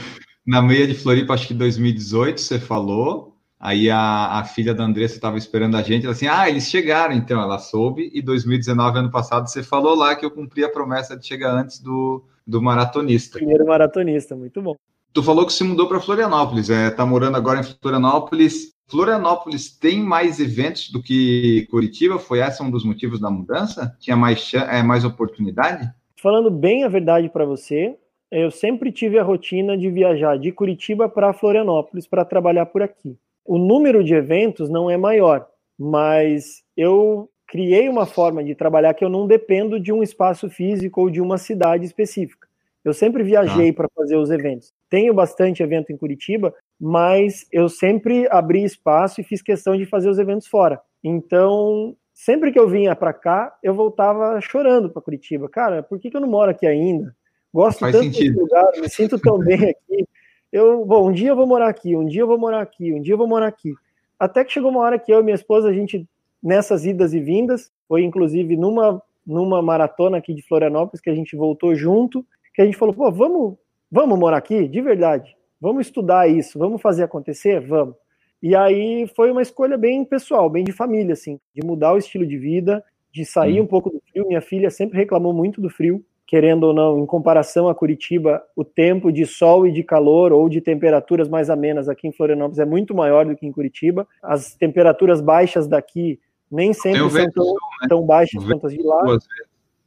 Na 0.49 0.63
meia 0.63 0.87
de 0.87 0.95
Floripa, 0.95 1.35
acho 1.35 1.47
que 1.47 1.53
2018, 1.53 2.41
você 2.41 2.59
falou. 2.59 3.37
Aí 3.61 3.91
a, 3.91 4.39
a 4.39 4.45
filha 4.45 4.73
da 4.73 4.83
Andressa 4.83 5.17
estava 5.17 5.37
esperando 5.37 5.77
a 5.77 5.83
gente, 5.83 6.05
ela 6.05 6.13
assim, 6.13 6.27
ah, 6.27 6.49
eles 6.49 6.71
chegaram, 6.71 7.13
então 7.13 7.39
ela 7.39 7.59
soube, 7.59 8.11
e 8.15 8.23
2019, 8.23 9.01
ano 9.01 9.11
passado, 9.11 9.47
você 9.47 9.63
falou 9.63 9.95
lá 9.95 10.17
que 10.17 10.25
eu 10.25 10.31
cumpri 10.31 10.65
a 10.65 10.71
promessa 10.71 11.19
de 11.19 11.27
chegar 11.27 11.53
antes 11.53 11.83
do, 11.83 12.25
do 12.47 12.63
maratonista. 12.63 13.37
Primeiro 13.37 13.67
maratonista, 13.67 14.35
muito 14.35 14.63
bom. 14.63 14.75
Tu 15.13 15.23
falou 15.23 15.45
que 15.45 15.53
se 15.53 15.65
mudou 15.65 15.87
para 15.87 16.01
Florianópolis, 16.01 16.71
é, 16.71 16.89
tá 16.89 17.05
morando 17.05 17.37
agora 17.37 17.61
em 17.61 17.65
Florianópolis. 17.65 18.73
Florianópolis 18.87 19.77
tem 19.77 20.01
mais 20.01 20.41
eventos 20.41 20.91
do 20.91 21.03
que 21.03 21.67
Curitiba? 21.71 22.19
Foi 22.19 22.39
esse 22.39 22.63
um 22.63 22.71
dos 22.71 22.87
motivos 22.87 23.21
da 23.21 23.31
mudança? 23.31 23.95
Tinha 24.01 24.17
mais, 24.17 24.51
é, 24.55 24.83
mais 24.83 25.05
oportunidade? 25.05 25.93
Falando 26.23 26.51
bem 26.51 26.85
a 26.85 26.89
verdade 26.89 27.29
para 27.29 27.45
você, 27.45 27.99
eu 28.31 28.51
sempre 28.51 28.93
tive 28.93 29.19
a 29.19 29.23
rotina 29.23 29.77
de 29.77 29.91
viajar 29.91 30.39
de 30.39 30.53
Curitiba 30.53 31.09
para 31.09 31.33
Florianópolis 31.33 32.07
para 32.07 32.25
trabalhar 32.25 32.67
por 32.67 32.83
aqui 32.83 33.19
o 33.49 33.57
número 33.57 34.05
de 34.05 34.15
eventos 34.15 34.69
não 34.69 34.91
é 34.91 34.99
maior, 34.99 35.49
mas 35.79 36.63
eu 36.77 37.31
criei 37.47 37.89
uma 37.89 38.05
forma 38.05 38.45
de 38.45 38.55
trabalhar 38.55 38.93
que 38.93 39.03
eu 39.03 39.09
não 39.09 39.27
dependo 39.27 39.81
de 39.81 39.91
um 39.91 40.03
espaço 40.03 40.51
físico 40.51 41.01
ou 41.01 41.09
de 41.09 41.19
uma 41.19 41.39
cidade 41.39 41.87
específica. 41.87 42.47
Eu 42.85 42.93
sempre 42.93 43.23
viajei 43.23 43.71
ah. 43.71 43.75
para 43.75 43.89
fazer 43.95 44.17
os 44.17 44.31
eventos. 44.31 44.75
Tenho 44.91 45.15
bastante 45.15 45.63
evento 45.63 45.91
em 45.91 45.97
Curitiba, 45.97 46.55
mas 46.79 47.47
eu 47.51 47.71
sempre 47.71 48.29
abri 48.31 48.63
espaço 48.63 49.23
e 49.23 49.25
fiz 49.25 49.41
questão 49.41 49.75
de 49.75 49.87
fazer 49.87 50.11
os 50.11 50.19
eventos 50.19 50.47
fora. 50.47 50.79
Então, 51.03 51.97
sempre 52.13 52.53
que 52.53 52.59
eu 52.59 52.69
vinha 52.69 52.95
para 52.95 53.15
cá, 53.15 53.57
eu 53.63 53.75
voltava 53.75 54.39
chorando 54.43 54.91
para 54.91 55.01
Curitiba. 55.01 55.49
Cara, 55.49 55.83
por 55.83 55.99
que, 55.99 56.11
que, 56.11 56.17
eu 56.19 56.21
não 56.21 56.29
moro 56.29 56.51
aqui 56.51 56.67
ainda? 56.67 57.17
Gosto 57.53 57.81
Faz 57.81 57.93
tanto 57.93 58.05
sentido. 58.05 58.35
desse 58.35 58.41
lugar, 58.41 58.73
me 58.81 58.89
sinto 58.89 59.19
tão 59.19 59.39
bem 59.45 59.71
aqui 59.71 60.09
eu, 60.51 60.85
bom, 60.85 61.11
um 61.11 61.13
dia 61.13 61.29
eu 61.29 61.37
vou 61.37 61.47
morar 61.47 61.69
aqui, 61.69 61.95
um 61.95 62.07
dia 62.07 62.23
eu 62.23 62.27
vou 62.27 62.39
morar 62.39 62.63
aqui, 62.63 62.93
um 62.93 63.01
dia 63.01 63.15
eu 63.15 63.19
vou 63.19 63.29
morar 63.29 63.47
aqui. 63.47 63.75
Até 64.19 64.45
que 64.45 64.53
chegou 64.53 64.71
uma 64.71 64.81
hora 64.81 64.99
que 64.99 65.13
eu 65.13 65.21
e 65.21 65.23
minha 65.23 65.35
esposa, 65.35 65.69
a 65.69 65.73
gente, 65.73 66.09
nessas 66.43 66.87
idas 66.87 67.13
e 67.13 67.21
vindas, 67.21 67.71
foi 67.87 68.03
inclusive 68.03 68.57
numa, 68.57 69.03
numa 69.27 69.61
maratona 69.61 70.17
aqui 70.17 70.33
de 70.33 70.43
Florianópolis, 70.43 71.01
que 71.01 71.11
a 71.11 71.15
gente 71.15 71.37
voltou 71.37 71.75
junto, 71.75 72.25
que 72.55 72.63
a 72.63 72.65
gente 72.65 72.79
falou, 72.79 72.95
pô, 72.95 73.13
vamos, 73.13 73.57
vamos 73.91 74.19
morar 74.19 74.39
aqui, 74.39 74.67
de 74.67 74.81
verdade, 74.81 75.37
vamos 75.61 75.87
estudar 75.87 76.29
isso, 76.29 76.59
vamos 76.59 76.81
fazer 76.81 77.05
acontecer, 77.05 77.61
vamos. 77.61 77.95
E 78.43 78.57
aí 78.57 79.07
foi 79.15 79.31
uma 79.31 79.43
escolha 79.43 79.77
bem 79.77 80.05
pessoal, 80.05 80.49
bem 80.49 80.65
de 80.65 80.73
família, 80.73 81.13
assim, 81.13 81.39
de 81.55 81.65
mudar 81.65 81.93
o 81.93 81.99
estilo 81.99 82.27
de 82.27 82.39
vida, 82.39 82.83
de 83.13 83.25
sair 83.25 83.61
hum. 83.61 83.65
um 83.65 83.67
pouco 83.67 83.91
do 83.91 84.01
frio. 84.11 84.27
Minha 84.27 84.41
filha 84.41 84.71
sempre 84.71 84.97
reclamou 84.97 85.35
muito 85.35 85.61
do 85.61 85.69
frio, 85.69 86.03
querendo 86.29 86.65
ou 86.65 86.75
não, 86.75 86.99
em 86.99 87.07
comparação 87.07 87.71
a 87.71 87.75
Curitiba, 87.75 88.43
o 88.55 88.63
tempo 88.63 89.11
de 89.11 89.25
sol 89.25 89.67
e 89.67 89.73
de 89.73 89.83
calor 89.83 90.31
ou 90.31 90.47
de 90.47 90.61
temperaturas 90.61 91.27
mais 91.27 91.49
amenas 91.49 91.89
aqui 91.89 92.07
em 92.07 92.13
Florianópolis 92.13 92.59
é 92.59 92.67
muito 92.67 92.95
maior 92.95 93.25
do 93.25 93.35
que 93.35 93.47
em 93.47 93.51
Curitiba. 93.51 94.07
As 94.23 94.55
temperaturas 94.55 95.23
baixas 95.23 95.67
daqui 95.67 96.21
nem 96.53 96.75
sempre 96.75 97.09
são 97.11 97.31
tão, 97.31 97.45
sul, 97.45 97.55
né? 97.81 97.89
tão 97.89 98.03
baixas 98.05 98.45
quanto 98.45 98.67
as 98.67 98.75
de 98.75 98.83
lá. 98.83 99.19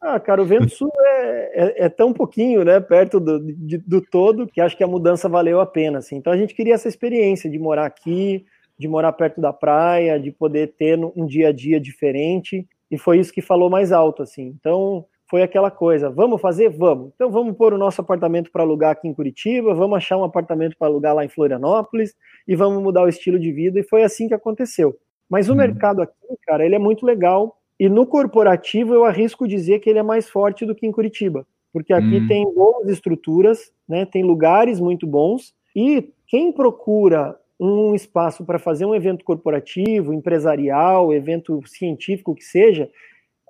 Ah, 0.01 0.19
cara, 0.19 0.41
o 0.41 0.45
vento 0.45 0.69
sul 0.69 0.91
é, 0.99 1.51
é, 1.53 1.85
é, 1.85 1.89
tão 1.89 2.11
pouquinho, 2.11 2.65
né, 2.65 2.79
perto 2.79 3.19
do, 3.19 3.39
de, 3.39 3.77
do 3.77 4.01
todo, 4.01 4.47
que 4.47 4.59
acho 4.59 4.75
que 4.75 4.83
a 4.83 4.87
mudança 4.87 5.29
valeu 5.29 5.59
a 5.59 5.65
pena, 5.67 5.99
assim. 5.99 6.15
Então 6.15 6.33
a 6.33 6.37
gente 6.37 6.55
queria 6.55 6.73
essa 6.73 6.87
experiência 6.87 7.47
de 7.47 7.59
morar 7.59 7.85
aqui, 7.85 8.43
de 8.79 8.87
morar 8.87 9.11
perto 9.11 9.39
da 9.39 9.53
praia, 9.53 10.19
de 10.19 10.31
poder 10.31 10.73
ter 10.75 10.97
um 11.15 11.27
dia 11.27 11.49
a 11.49 11.51
dia 11.51 11.79
diferente, 11.79 12.67
e 12.89 12.97
foi 12.97 13.19
isso 13.19 13.31
que 13.31 13.43
falou 13.43 13.69
mais 13.69 13.91
alto, 13.91 14.23
assim. 14.23 14.55
Então, 14.59 15.05
foi 15.31 15.41
aquela 15.41 15.71
coisa: 15.71 16.09
vamos 16.09 16.41
fazer? 16.41 16.69
Vamos. 16.69 17.13
Então 17.15 17.31
vamos 17.31 17.55
pôr 17.55 17.73
o 17.73 17.77
nosso 17.77 18.01
apartamento 18.01 18.51
para 18.51 18.63
alugar 18.63 18.91
aqui 18.91 19.07
em 19.07 19.13
Curitiba, 19.13 19.73
vamos 19.73 19.95
achar 19.95 20.17
um 20.17 20.25
apartamento 20.25 20.75
para 20.77 20.89
alugar 20.89 21.15
lá 21.15 21.23
em 21.23 21.29
Florianópolis 21.29 22.13
e 22.45 22.53
vamos 22.53 22.83
mudar 22.83 23.03
o 23.03 23.07
estilo 23.07 23.39
de 23.39 23.49
vida. 23.53 23.79
E 23.79 23.83
foi 23.83 24.03
assim 24.03 24.27
que 24.27 24.33
aconteceu. 24.33 24.93
Mas 25.29 25.47
o 25.47 25.53
uhum. 25.53 25.59
mercado 25.59 26.01
aqui, 26.01 26.13
cara, 26.45 26.65
ele 26.65 26.75
é 26.75 26.79
muito 26.79 27.05
legal. 27.05 27.57
E 27.79 27.87
no 27.87 28.05
corporativo 28.05 28.93
eu 28.93 29.05
arrisco 29.05 29.47
dizer 29.47 29.79
que 29.79 29.89
ele 29.89 29.99
é 29.99 30.03
mais 30.03 30.29
forte 30.29 30.65
do 30.65 30.75
que 30.75 30.85
em 30.85 30.91
Curitiba. 30.91 31.47
Porque 31.71 31.93
aqui 31.93 32.17
uhum. 32.17 32.27
tem 32.27 32.53
boas 32.53 32.89
estruturas, 32.89 33.71
né, 33.87 34.05
tem 34.05 34.23
lugares 34.23 34.81
muito 34.81 35.07
bons. 35.07 35.53
E 35.73 36.11
quem 36.27 36.51
procura 36.51 37.37
um 37.57 37.95
espaço 37.95 38.43
para 38.43 38.59
fazer 38.59 38.85
um 38.85 38.93
evento 38.93 39.23
corporativo, 39.23 40.13
empresarial, 40.13 41.13
evento 41.13 41.61
científico 41.65 42.35
que 42.35 42.43
seja, 42.43 42.89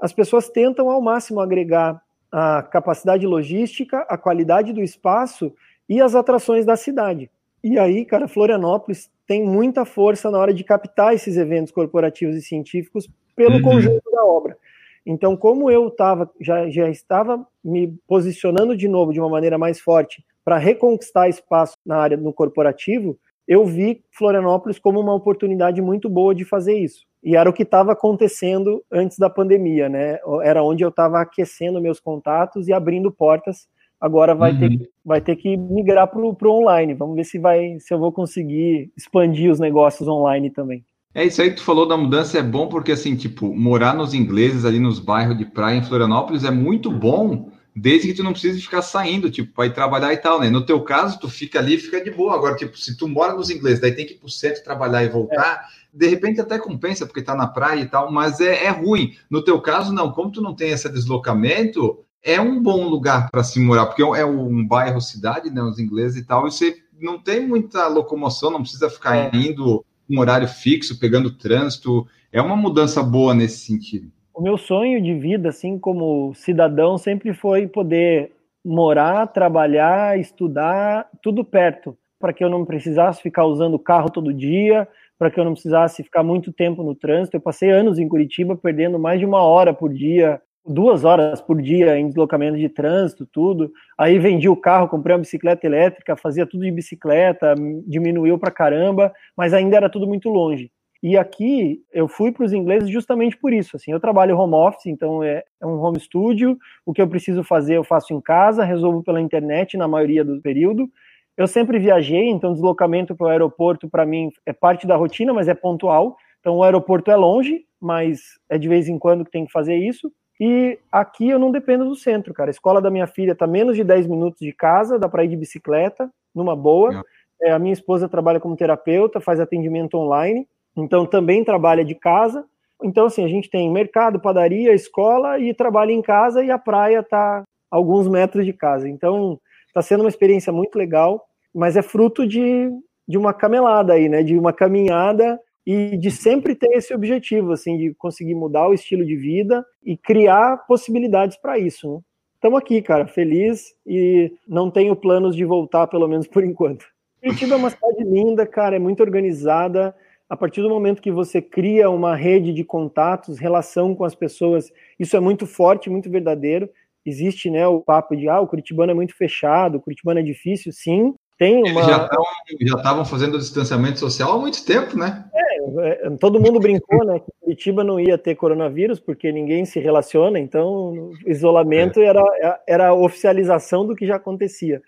as 0.02 0.12
pessoas 0.12 0.50
tentam 0.50 0.90
ao 0.90 1.00
máximo 1.00 1.40
agregar 1.40 2.02
a 2.32 2.64
capacidade 2.64 3.28
logística, 3.28 4.00
a 4.10 4.18
qualidade 4.18 4.74
do 4.74 4.82
espaço 4.82 5.54
e 5.88 6.02
as 6.02 6.16
atrações 6.16 6.66
da 6.66 6.76
cidade. 6.76 7.30
E 7.64 7.78
aí, 7.78 8.04
cara, 8.06 8.28
Florianópolis 8.28 9.12
tem 9.28 9.46
muita 9.46 9.86
força 9.86 10.32
na 10.32 10.40
hora 10.40 10.54
de 10.54 10.64
captar 10.64 11.14
esses 11.14 11.38
eventos 11.38 11.72
corporativos 11.72 12.36
e 12.36 12.42
científicos 12.42 13.08
pelo 13.36 13.58
uhum. 13.58 13.62
conjunto 13.62 14.12
da 14.12 14.26
obra. 14.26 14.58
Então, 15.06 15.36
como 15.36 15.70
eu 15.70 15.90
tava, 15.92 16.30
já, 16.40 16.70
já 16.70 16.90
estava 16.90 17.46
me 17.64 17.96
posicionando 18.08 18.76
de 18.76 18.88
novo 18.88 19.14
de 19.14 19.20
uma 19.20 19.30
maneira 19.30 19.58
mais 19.58 19.80
forte 19.80 20.24
para 20.44 20.58
reconquistar 20.58 21.30
espaço 21.30 21.76
na 21.86 21.98
área 21.98 22.18
no 22.18 22.34
corporativo, 22.34 23.18
eu 23.52 23.66
vi 23.66 24.02
Florianópolis 24.18 24.80
como 24.80 24.98
uma 24.98 25.14
oportunidade 25.14 25.82
muito 25.82 26.10
boa 26.10 26.34
de 26.34 26.46
fazer 26.46 26.80
isso. 26.80 27.02
E 27.22 27.36
era 27.36 27.50
o 27.50 27.54
que 27.54 27.64
estava 27.64 27.92
acontecendo 27.92 28.82
antes 28.90 29.18
da 29.18 29.30
pandemia, 29.30 29.90
né? 29.90 30.20
Era 30.42 30.64
onde 30.64 30.86
eu 30.86 30.88
estava 30.88 31.20
aquecendo 31.20 31.82
meus 31.82 32.00
contatos 32.00 32.70
e 32.70 32.74
abrindo 32.74 33.12
portas. 33.12 33.68
Agora 34.00 34.34
vai, 34.34 34.54
uhum. 34.54 34.60
ter, 34.60 34.90
vai 35.04 35.20
ter 35.20 35.36
que 35.36 35.58
migrar 35.58 36.08
para 36.08 36.22
o 36.22 36.38
online. 36.46 36.94
Vamos 36.94 37.18
ver 37.18 37.26
se, 37.26 37.38
vai, 37.38 37.76
se 37.78 37.94
eu 37.94 38.00
vou 38.00 38.14
conseguir 38.14 38.90
expandir 38.96 39.52
os 39.52 39.60
negócios 39.60 40.08
online 40.08 40.50
também. 40.50 40.86
É 41.14 41.26
isso 41.26 41.42
aí 41.42 41.50
que 41.50 41.58
tu 41.58 41.64
falou 41.66 41.86
da 41.86 41.98
mudança 41.98 42.40
é 42.40 42.42
bom 42.42 42.70
porque 42.70 42.94
assim, 42.94 43.18
tipo, 43.18 43.54
morar 43.54 43.94
nos 43.94 44.14
ingleses 44.14 44.64
ali 44.64 44.80
nos 44.80 44.98
bairros 44.98 45.38
de 45.38 45.44
praia 45.44 45.76
em 45.76 45.84
Florianópolis 45.84 46.46
é 46.46 46.52
muito 46.52 46.90
bom, 46.90 47.50
desde 47.76 48.08
que 48.08 48.14
tu 48.14 48.24
não 48.24 48.34
precise 48.34 48.62
ficar 48.62 48.82
saindo, 48.82 49.32
tipo, 49.32 49.54
para 49.54 49.66
ir 49.66 49.74
trabalhar 49.74 50.14
e 50.14 50.18
tal, 50.18 50.40
né? 50.40 50.50
No 50.50 50.66
teu 50.66 50.82
caso, 50.82 51.20
tu 51.20 51.30
fica 51.30 51.60
ali, 51.60 51.78
fica 51.78 52.04
de 52.04 52.12
boa. 52.12 52.36
Agora, 52.36 52.56
tipo, 52.56 52.78
se 52.78 52.98
tu 52.98 53.08
mora 53.08 53.34
nos 53.34 53.50
ingleses, 53.50 53.80
daí 53.80 53.94
tem 53.94 54.06
que 54.06 54.14
ir 54.14 54.18
pro 54.18 54.30
centro 54.30 54.64
trabalhar 54.64 55.04
e 55.04 55.10
voltar, 55.10 55.68
é 55.78 55.82
de 55.94 56.08
repente 56.08 56.40
até 56.40 56.58
compensa 56.58 57.06
porque 57.06 57.20
está 57.20 57.36
na 57.36 57.48
praia 57.48 57.82
e 57.82 57.86
tal, 57.86 58.12
mas 58.12 58.40
é, 58.40 58.66
é 58.66 58.70
ruim. 58.70 59.16
No 59.30 59.44
teu 59.44 59.60
caso, 59.62 59.94
não, 59.94 60.12
como 60.12 60.32
tu 60.32 60.42
não 60.42 60.56
tem 60.56 60.72
esse 60.72 60.88
deslocamento, 60.90 62.00
é 62.24 62.40
um 62.40 62.62
bom 62.62 62.88
lugar 62.88 63.30
para 63.30 63.44
se 63.44 63.60
morar, 63.60 63.88
porque 63.88 64.02
é 64.02 64.26
um 64.26 64.66
bairro 64.66 65.02
cidade, 65.02 65.50
né, 65.50 65.62
os 65.62 65.80
ingleses 65.80 66.18
e 66.18 66.26
tal, 66.26 66.48
e 66.48 66.52
você 66.52 66.78
não 67.00 67.20
tem 67.20 67.46
muita 67.46 67.88
locomoção, 67.88 68.52
não 68.52 68.62
precisa 68.62 68.90
ficar 68.90 69.16
é. 69.16 69.32
indo 69.34 69.84
um 70.10 70.20
horário 70.20 70.48
fixo, 70.48 71.00
pegando 71.00 71.32
trânsito, 71.32 72.08
é 72.32 72.42
uma 72.42 72.56
mudança 72.56 73.02
boa 73.02 73.34
nesse 73.34 73.66
sentido. 73.66 74.12
O 74.34 74.42
meu 74.42 74.58
sonho 74.58 75.02
de 75.02 75.14
vida, 75.14 75.50
assim, 75.50 75.78
como 75.78 76.34
cidadão, 76.34 76.98
sempre 76.98 77.34
foi 77.34 77.68
poder 77.68 78.32
morar, 78.64 79.28
trabalhar, 79.28 80.18
estudar, 80.20 81.10
tudo 81.22 81.44
perto, 81.44 81.98
para 82.20 82.32
que 82.32 82.44
eu 82.44 82.50
não 82.50 82.64
precisasse 82.66 83.22
ficar 83.22 83.46
usando 83.46 83.74
o 83.74 83.80
carro 83.80 84.10
todo 84.10 84.34
dia, 84.34 84.88
para 85.20 85.30
que 85.30 85.40
eu 85.40 85.44
não 85.44 85.54
precisasse 85.54 86.04
ficar 86.04 86.24
muito 86.24 86.54
tempo 86.54 86.82
no 86.82 86.96
trânsito. 86.96 87.36
Eu 87.36 87.42
passei 87.42 87.72
anos 87.72 88.00
em 88.00 88.08
Curitiba 88.08 88.56
perdendo 88.56 88.98
mais 88.98 89.20
de 89.20 89.26
uma 89.26 89.42
hora 89.44 89.74
por 89.74 89.94
dia, 89.94 90.42
duas 90.66 91.04
horas 91.04 91.42
por 91.42 91.62
dia 91.62 91.98
em 91.98 92.08
deslocamento 92.08 92.58
de 92.58 92.70
trânsito, 92.70 93.26
tudo. 93.26 93.72
Aí 93.98 94.18
vendi 94.18 94.48
o 94.48 94.56
carro, 94.56 94.88
comprei 94.88 95.14
uma 95.16 95.22
bicicleta 95.22 95.66
elétrica, 95.66 96.16
fazia 96.16 96.46
tudo 96.46 96.64
de 96.64 96.72
bicicleta, 96.72 97.54
diminuiu 97.86 98.38
para 98.40 98.52
caramba, 98.52 99.12
mas 99.36 99.54
ainda 99.54 99.76
era 99.76 99.90
tudo 99.90 100.08
muito 100.08 100.30
longe. 100.30 100.72
E 101.04 101.18
aqui 101.18 101.84
eu 101.92 102.08
fui 102.08 102.32
para 102.32 102.46
os 102.46 102.54
ingleses 102.54 102.90
justamente 102.90 103.36
por 103.36 103.52
isso. 103.52 103.76
Assim, 103.76 103.92
eu 103.92 104.00
trabalho 104.00 104.38
home 104.38 104.54
office, 104.54 104.86
então 104.86 105.24
é, 105.24 105.44
é, 105.60 105.66
um 105.66 105.82
home 105.82 106.00
studio. 106.00 106.58
O 106.86 106.94
que 106.94 107.02
eu 107.02 107.08
preciso 107.08 107.44
fazer 107.44 107.76
eu 107.78 107.84
faço 107.84 108.14
em 108.14 108.22
casa, 108.22 108.64
resolvo 108.64 109.02
pela 109.04 109.20
internet 109.20 109.78
na 109.78 109.88
maioria 109.88 110.24
do 110.24 110.40
período. 110.42 110.88
Eu 111.36 111.48
sempre 111.48 111.80
viajei, 111.80 112.30
então 112.30 112.54
deslocamento 112.54 113.16
para 113.16 113.26
o 113.26 113.30
aeroporto 113.30 113.90
para 113.90 114.06
mim 114.06 114.30
é 114.46 114.54
parte 114.54 114.86
da 114.86 114.96
rotina, 114.96 115.34
mas 115.34 115.48
é 115.48 115.56
pontual. 115.56 116.16
Então 116.40 116.58
o 116.58 116.64
aeroporto 116.64 117.10
é 117.10 117.16
longe, 117.16 117.66
mas 117.80 118.20
é 118.48 118.58
de 118.58 118.68
vez 118.68 118.88
em 118.88 119.00
quando 119.00 119.26
que 119.26 119.32
tem 119.32 119.46
que 119.46 119.52
fazer 119.52 119.76
isso. 119.76 120.12
E 120.40 120.78
aqui 120.92 121.30
eu 121.30 121.40
não 121.40 121.52
dependo 121.52 121.86
do 121.86 121.96
centro, 121.96 122.34
cara. 122.34 122.50
A 122.50 122.52
escola 122.52 122.82
da 122.82 122.92
minha 122.92 123.08
filha 123.08 123.32
está 123.32 123.48
menos 123.48 123.76
de 123.76 123.84
10 123.84 124.08
minutos 124.08 124.40
de 124.40 124.52
casa, 124.52 125.00
dá 125.00 125.08
para 125.08 125.24
ir 125.24 125.30
de 125.30 125.38
bicicleta, 125.38 126.12
numa 126.34 126.56
boa. 126.56 127.04
É, 127.42 127.52
a 127.52 127.60
minha 127.60 127.74
esposa 127.74 128.08
trabalha 128.08 128.40
como 128.40 128.56
terapeuta, 128.56 129.20
faz 129.20 129.40
atendimento 129.40 129.98
online. 129.98 130.48
Então 130.76 131.06
também 131.06 131.44
trabalha 131.44 131.84
de 131.84 131.96
casa. 131.96 132.46
Então, 132.84 133.06
assim, 133.06 133.24
a 133.24 133.28
gente 133.28 133.50
tem 133.50 133.72
mercado, 133.72 134.20
padaria, 134.20 134.74
escola 134.74 135.40
e 135.40 135.54
trabalha 135.54 135.92
em 135.92 136.02
casa 136.02 136.44
e 136.44 136.50
a 136.50 136.58
praia 136.58 137.00
está 137.00 137.44
alguns 137.70 138.08
metros 138.08 138.46
de 138.46 138.54
casa. 138.54 138.90
Então, 138.90 139.40
está 139.68 139.82
sendo 139.82 140.02
uma 140.02 140.10
experiência 140.10 140.52
muito 140.52 140.76
legal, 140.76 141.24
mas 141.54 141.78
é 141.78 141.82
fruto 141.82 142.26
de, 142.26 142.70
de 143.08 143.18
uma 143.18 143.34
camelada 143.34 143.94
aí, 143.94 144.10
né? 144.10 144.24
De 144.24 144.38
uma 144.38 144.52
caminhada 144.52 145.40
e 145.66 145.96
de 145.96 146.10
sempre 146.10 146.56
ter 146.56 146.72
esse 146.74 146.94
objetivo, 146.94 147.52
assim, 147.52 147.78
de 147.78 147.94
conseguir 147.94 148.34
mudar 148.34 148.68
o 148.68 148.74
estilo 148.74 149.06
de 149.06 149.16
vida 149.16 149.64
e 149.86 149.96
criar 149.96 150.66
possibilidades 150.68 151.38
para 151.38 151.60
isso, 151.60 151.94
né? 151.94 152.00
Estamos 152.42 152.58
aqui, 152.58 152.82
cara, 152.82 153.06
feliz 153.06 153.68
e 153.86 154.34
não 154.48 154.72
tenho 154.72 154.96
planos 154.96 155.36
de 155.36 155.46
voltar, 155.46 155.86
pelo 155.86 156.08
menos 156.08 156.26
por 156.28 156.44
enquanto. 156.44 156.84
Curitiba 157.22 157.54
é 157.54 157.58
uma 157.58 157.70
cidade 157.70 158.04
linda, 158.04 158.48
cara, 158.48 158.76
é 158.76 158.80
muito 158.80 159.04
organizada, 159.04 159.96
a 160.32 160.38
partir 160.38 160.62
do 160.62 160.70
momento 160.70 161.02
que 161.02 161.12
você 161.12 161.42
cria 161.42 161.90
uma 161.90 162.16
rede 162.16 162.54
de 162.54 162.64
contatos, 162.64 163.38
relação 163.38 163.94
com 163.94 164.06
as 164.06 164.16
pessoas, 164.16 164.72
isso 164.98 165.18
é 165.18 165.20
muito 165.20 165.46
forte, 165.46 165.90
muito 165.90 166.10
verdadeiro. 166.10 166.70
Existe 167.06 167.50
né, 167.50 167.68
o 167.68 167.82
papo 167.82 168.16
de 168.16 168.30
ah, 168.30 168.40
o 168.40 168.48
Curitibano 168.48 168.92
é 168.92 168.94
muito 168.94 169.14
fechado, 169.14 169.76
o 169.78 169.82
Curitibano 169.82 170.22
é 170.22 170.24
difícil, 170.24 170.72
sim. 170.72 171.14
Tem 171.38 171.58
uma... 171.58 171.82
Eles 171.82 172.70
já 172.72 172.78
estavam 172.78 173.04
fazendo 173.04 173.38
distanciamento 173.38 174.00
social 174.00 174.32
há 174.32 174.40
muito 174.40 174.66
tempo, 174.66 174.98
né? 174.98 175.26
É, 175.34 176.08
é, 176.08 176.10
todo 176.12 176.40
mundo 176.40 176.62
brincou, 176.62 177.04
né? 177.06 177.20
Que 177.20 177.32
Curitiba 177.42 177.84
não 177.84 178.00
ia 178.00 178.18
ter 178.18 178.36
coronavírus 178.36 179.02
porque 179.02 179.34
ninguém 179.34 179.66
se 179.66 179.82
relaciona, 179.82 180.40
então 180.40 181.12
isolamento 181.28 182.00
é. 182.00 182.06
era, 182.06 182.62
era 182.66 182.88
a 182.88 182.94
oficialização 182.94 183.86
do 183.86 183.98
que 183.98 184.08
já 184.08 184.16
acontecia. 184.16 184.82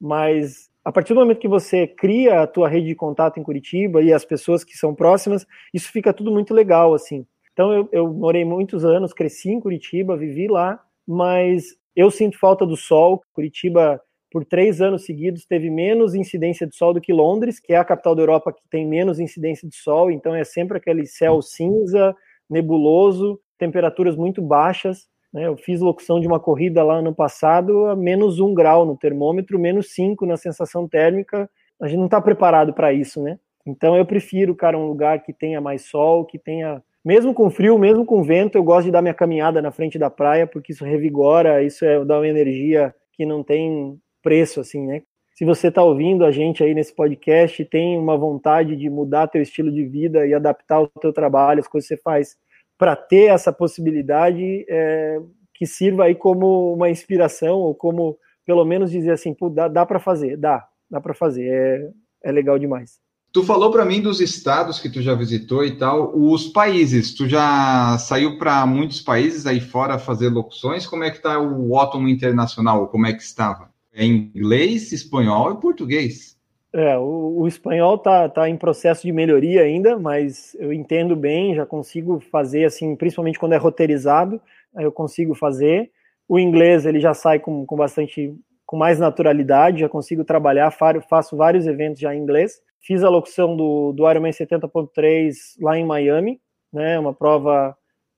Mas 0.00 0.70
a 0.86 0.92
partir 0.92 1.14
do 1.14 1.18
momento 1.18 1.40
que 1.40 1.48
você 1.48 1.84
cria 1.84 2.42
a 2.42 2.46
tua 2.46 2.68
rede 2.68 2.86
de 2.86 2.94
contato 2.94 3.40
em 3.40 3.42
Curitiba 3.42 4.00
e 4.00 4.12
as 4.12 4.24
pessoas 4.24 4.62
que 4.62 4.78
são 4.78 4.94
próximas, 4.94 5.44
isso 5.74 5.90
fica 5.90 6.12
tudo 6.12 6.30
muito 6.30 6.54
legal, 6.54 6.94
assim. 6.94 7.26
Então, 7.52 7.72
eu, 7.72 7.88
eu 7.90 8.12
morei 8.12 8.44
muitos 8.44 8.84
anos, 8.84 9.12
cresci 9.12 9.50
em 9.50 9.58
Curitiba, 9.58 10.16
vivi 10.16 10.46
lá, 10.46 10.80
mas 11.04 11.76
eu 11.96 12.08
sinto 12.08 12.38
falta 12.38 12.64
do 12.64 12.76
sol. 12.76 13.20
Curitiba, 13.32 14.00
por 14.30 14.44
três 14.44 14.80
anos 14.80 15.04
seguidos, 15.04 15.44
teve 15.44 15.68
menos 15.70 16.14
incidência 16.14 16.68
de 16.68 16.76
sol 16.76 16.94
do 16.94 17.00
que 17.00 17.12
Londres, 17.12 17.58
que 17.58 17.72
é 17.72 17.76
a 17.78 17.84
capital 17.84 18.14
da 18.14 18.22
Europa 18.22 18.52
que 18.52 18.62
tem 18.70 18.86
menos 18.86 19.18
incidência 19.18 19.68
de 19.68 19.74
sol, 19.74 20.08
então 20.08 20.36
é 20.36 20.44
sempre 20.44 20.78
aquele 20.78 21.04
céu 21.04 21.42
cinza, 21.42 22.14
nebuloso, 22.48 23.40
temperaturas 23.58 24.14
muito 24.14 24.40
baixas. 24.40 25.08
Né? 25.32 25.46
Eu 25.46 25.56
fiz 25.56 25.80
locução 25.80 26.20
de 26.20 26.26
uma 26.26 26.40
corrida 26.40 26.82
lá 26.82 26.96
ano 26.96 27.14
passado 27.14 27.86
a 27.86 27.96
menos 27.96 28.40
um 28.40 28.54
grau 28.54 28.86
no 28.86 28.96
termômetro, 28.96 29.58
menos 29.58 29.92
cinco 29.92 30.26
na 30.26 30.36
sensação 30.36 30.88
térmica. 30.88 31.48
A 31.80 31.86
gente 31.88 31.98
não 31.98 32.06
está 32.06 32.20
preparado 32.20 32.72
para 32.72 32.92
isso, 32.92 33.22
né? 33.22 33.38
Então 33.66 33.96
eu 33.96 34.06
prefiro, 34.06 34.54
cara, 34.54 34.78
um 34.78 34.86
lugar 34.86 35.22
que 35.22 35.32
tenha 35.32 35.60
mais 35.60 35.86
sol, 35.86 36.24
que 36.24 36.38
tenha. 36.38 36.82
Mesmo 37.04 37.34
com 37.34 37.50
frio, 37.50 37.78
mesmo 37.78 38.04
com 38.04 38.22
vento, 38.22 38.56
eu 38.56 38.64
gosto 38.64 38.86
de 38.86 38.92
dar 38.92 39.02
minha 39.02 39.14
caminhada 39.14 39.60
na 39.60 39.70
frente 39.70 39.98
da 39.98 40.10
praia, 40.10 40.46
porque 40.46 40.72
isso 40.72 40.84
revigora, 40.84 41.62
isso 41.62 41.84
é, 41.84 42.04
dá 42.04 42.18
uma 42.18 42.26
energia 42.26 42.94
que 43.12 43.24
não 43.24 43.42
tem 43.42 43.98
preço, 44.22 44.60
assim, 44.60 44.86
né? 44.86 45.02
Se 45.36 45.44
você 45.44 45.68
está 45.68 45.82
ouvindo 45.82 46.24
a 46.24 46.30
gente 46.30 46.64
aí 46.64 46.74
nesse 46.74 46.94
podcast, 46.94 47.62
tem 47.66 47.98
uma 47.98 48.16
vontade 48.16 48.74
de 48.74 48.88
mudar 48.88 49.28
teu 49.28 49.42
estilo 49.42 49.70
de 49.70 49.84
vida 49.84 50.26
e 50.26 50.32
adaptar 50.32 50.80
o 50.80 50.88
teu 50.88 51.12
trabalho, 51.12 51.60
as 51.60 51.68
coisas 51.68 51.86
que 51.86 51.94
você 51.94 52.00
faz 52.02 52.36
para 52.78 52.94
ter 52.94 53.30
essa 53.30 53.52
possibilidade 53.52 54.64
é, 54.68 55.18
que 55.54 55.66
sirva 55.66 56.04
aí 56.04 56.14
como 56.14 56.74
uma 56.74 56.90
inspiração 56.90 57.56
ou 57.58 57.74
como 57.74 58.18
pelo 58.44 58.64
menos 58.64 58.90
dizer 58.90 59.10
assim, 59.10 59.34
dá, 59.52 59.66
dá 59.66 59.84
para 59.84 59.98
fazer, 59.98 60.36
dá, 60.36 60.66
dá 60.88 61.00
para 61.00 61.14
fazer, 61.14 61.48
é, 61.48 61.90
é 62.28 62.32
legal 62.32 62.58
demais. 62.58 63.00
Tu 63.32 63.42
falou 63.42 63.70
para 63.70 63.84
mim 63.84 64.00
dos 64.00 64.20
estados 64.20 64.78
que 64.78 64.88
tu 64.88 65.02
já 65.02 65.14
visitou 65.14 65.64
e 65.64 65.76
tal, 65.76 66.16
os 66.16 66.46
países, 66.46 67.12
tu 67.14 67.28
já 67.28 67.98
saiu 67.98 68.38
para 68.38 68.64
muitos 68.64 69.00
países 69.00 69.46
aí 69.46 69.60
fora 69.60 69.98
fazer 69.98 70.28
locuções, 70.30 70.86
como 70.86 71.04
é 71.04 71.10
que 71.10 71.20
tá 71.20 71.38
o 71.38 71.76
Otton 71.76 72.08
Internacional, 72.08 72.88
como 72.88 73.06
é 73.06 73.12
que 73.12 73.22
estava? 73.22 73.68
É 73.92 74.04
inglês, 74.04 74.92
espanhol 74.92 75.52
e 75.52 75.60
português? 75.60 76.35
É, 76.76 76.98
o, 76.98 77.40
o 77.40 77.48
espanhol 77.48 77.94
está 77.94 78.28
tá 78.28 78.50
em 78.50 78.56
processo 78.58 79.00
de 79.06 79.10
melhoria 79.10 79.62
ainda, 79.62 79.98
mas 79.98 80.54
eu 80.60 80.74
entendo 80.74 81.16
bem, 81.16 81.54
já 81.54 81.64
consigo 81.64 82.20
fazer 82.20 82.66
assim, 82.66 82.94
principalmente 82.94 83.38
quando 83.38 83.54
é 83.54 83.56
roteirizado, 83.56 84.38
eu 84.74 84.92
consigo 84.92 85.34
fazer. 85.34 85.90
O 86.28 86.38
inglês 86.38 86.84
ele 86.84 87.00
já 87.00 87.14
sai 87.14 87.40
com, 87.40 87.64
com 87.64 87.76
bastante, 87.76 88.34
com 88.66 88.76
mais 88.76 88.98
naturalidade, 89.00 89.80
já 89.80 89.88
consigo 89.88 90.22
trabalhar, 90.22 90.70
faço 90.70 91.34
vários 91.34 91.66
eventos 91.66 91.98
já 91.98 92.14
em 92.14 92.20
inglês. 92.20 92.60
Fiz 92.82 93.02
a 93.02 93.08
locução 93.08 93.56
do, 93.56 93.94
do 93.94 94.10
Ironman 94.10 94.32
70.3 94.32 95.32
lá 95.62 95.78
em 95.78 95.84
Miami, 95.86 96.38
né, 96.70 96.98
uma 96.98 97.14
prova 97.14 97.74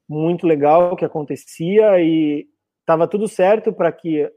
muito 0.08 0.48
legal 0.48 0.96
que 0.96 1.04
acontecia 1.04 2.00
e 2.00 2.48
estava 2.80 3.06
tudo 3.06 3.28
certo 3.28 3.72
para 3.72 3.92
que 3.92 4.28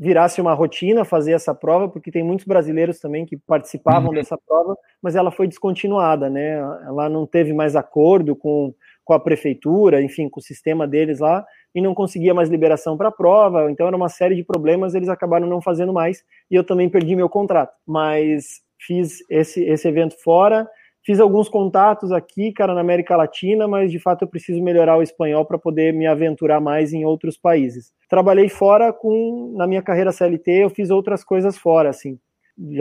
virasse 0.00 0.40
uma 0.40 0.54
rotina 0.54 1.04
fazer 1.04 1.32
essa 1.32 1.54
prova, 1.54 1.86
porque 1.86 2.10
tem 2.10 2.22
muitos 2.22 2.46
brasileiros 2.46 2.98
também 2.98 3.26
que 3.26 3.36
participavam 3.36 4.08
uhum. 4.08 4.14
dessa 4.14 4.38
prova, 4.38 4.74
mas 5.02 5.14
ela 5.14 5.30
foi 5.30 5.46
descontinuada, 5.46 6.30
né? 6.30 6.52
Ela 6.86 7.10
não 7.10 7.26
teve 7.26 7.52
mais 7.52 7.76
acordo 7.76 8.34
com, 8.34 8.72
com 9.04 9.12
a 9.12 9.20
prefeitura, 9.20 10.00
enfim, 10.00 10.26
com 10.30 10.40
o 10.40 10.42
sistema 10.42 10.88
deles 10.88 11.20
lá, 11.20 11.44
e 11.74 11.82
não 11.82 11.94
conseguia 11.94 12.32
mais 12.32 12.48
liberação 12.48 12.96
para 12.96 13.08
a 13.08 13.12
prova, 13.12 13.70
então 13.70 13.86
era 13.86 13.94
uma 13.94 14.08
série 14.08 14.34
de 14.34 14.42
problemas, 14.42 14.94
eles 14.94 15.10
acabaram 15.10 15.46
não 15.46 15.60
fazendo 15.60 15.92
mais, 15.92 16.24
e 16.50 16.54
eu 16.54 16.64
também 16.64 16.88
perdi 16.88 17.14
meu 17.14 17.28
contrato. 17.28 17.74
Mas 17.86 18.62
fiz 18.78 19.18
esse, 19.28 19.62
esse 19.64 19.86
evento 19.86 20.16
fora, 20.24 20.66
Fiz 21.02 21.18
alguns 21.18 21.48
contatos 21.48 22.12
aqui, 22.12 22.52
cara, 22.52 22.74
na 22.74 22.82
América 22.82 23.16
Latina, 23.16 23.66
mas 23.66 23.90
de 23.90 23.98
fato 23.98 24.22
eu 24.22 24.28
preciso 24.28 24.62
melhorar 24.62 24.98
o 24.98 25.02
espanhol 25.02 25.44
para 25.46 25.58
poder 25.58 25.94
me 25.94 26.06
aventurar 26.06 26.60
mais 26.60 26.92
em 26.92 27.04
outros 27.06 27.38
países. 27.38 27.92
Trabalhei 28.08 28.48
fora 28.48 28.92
com 28.92 29.54
na 29.56 29.66
minha 29.66 29.80
carreira 29.80 30.12
CLT, 30.12 30.50
eu 30.50 30.70
fiz 30.70 30.90
outras 30.90 31.24
coisas 31.24 31.56
fora, 31.56 31.88
assim, 31.88 32.18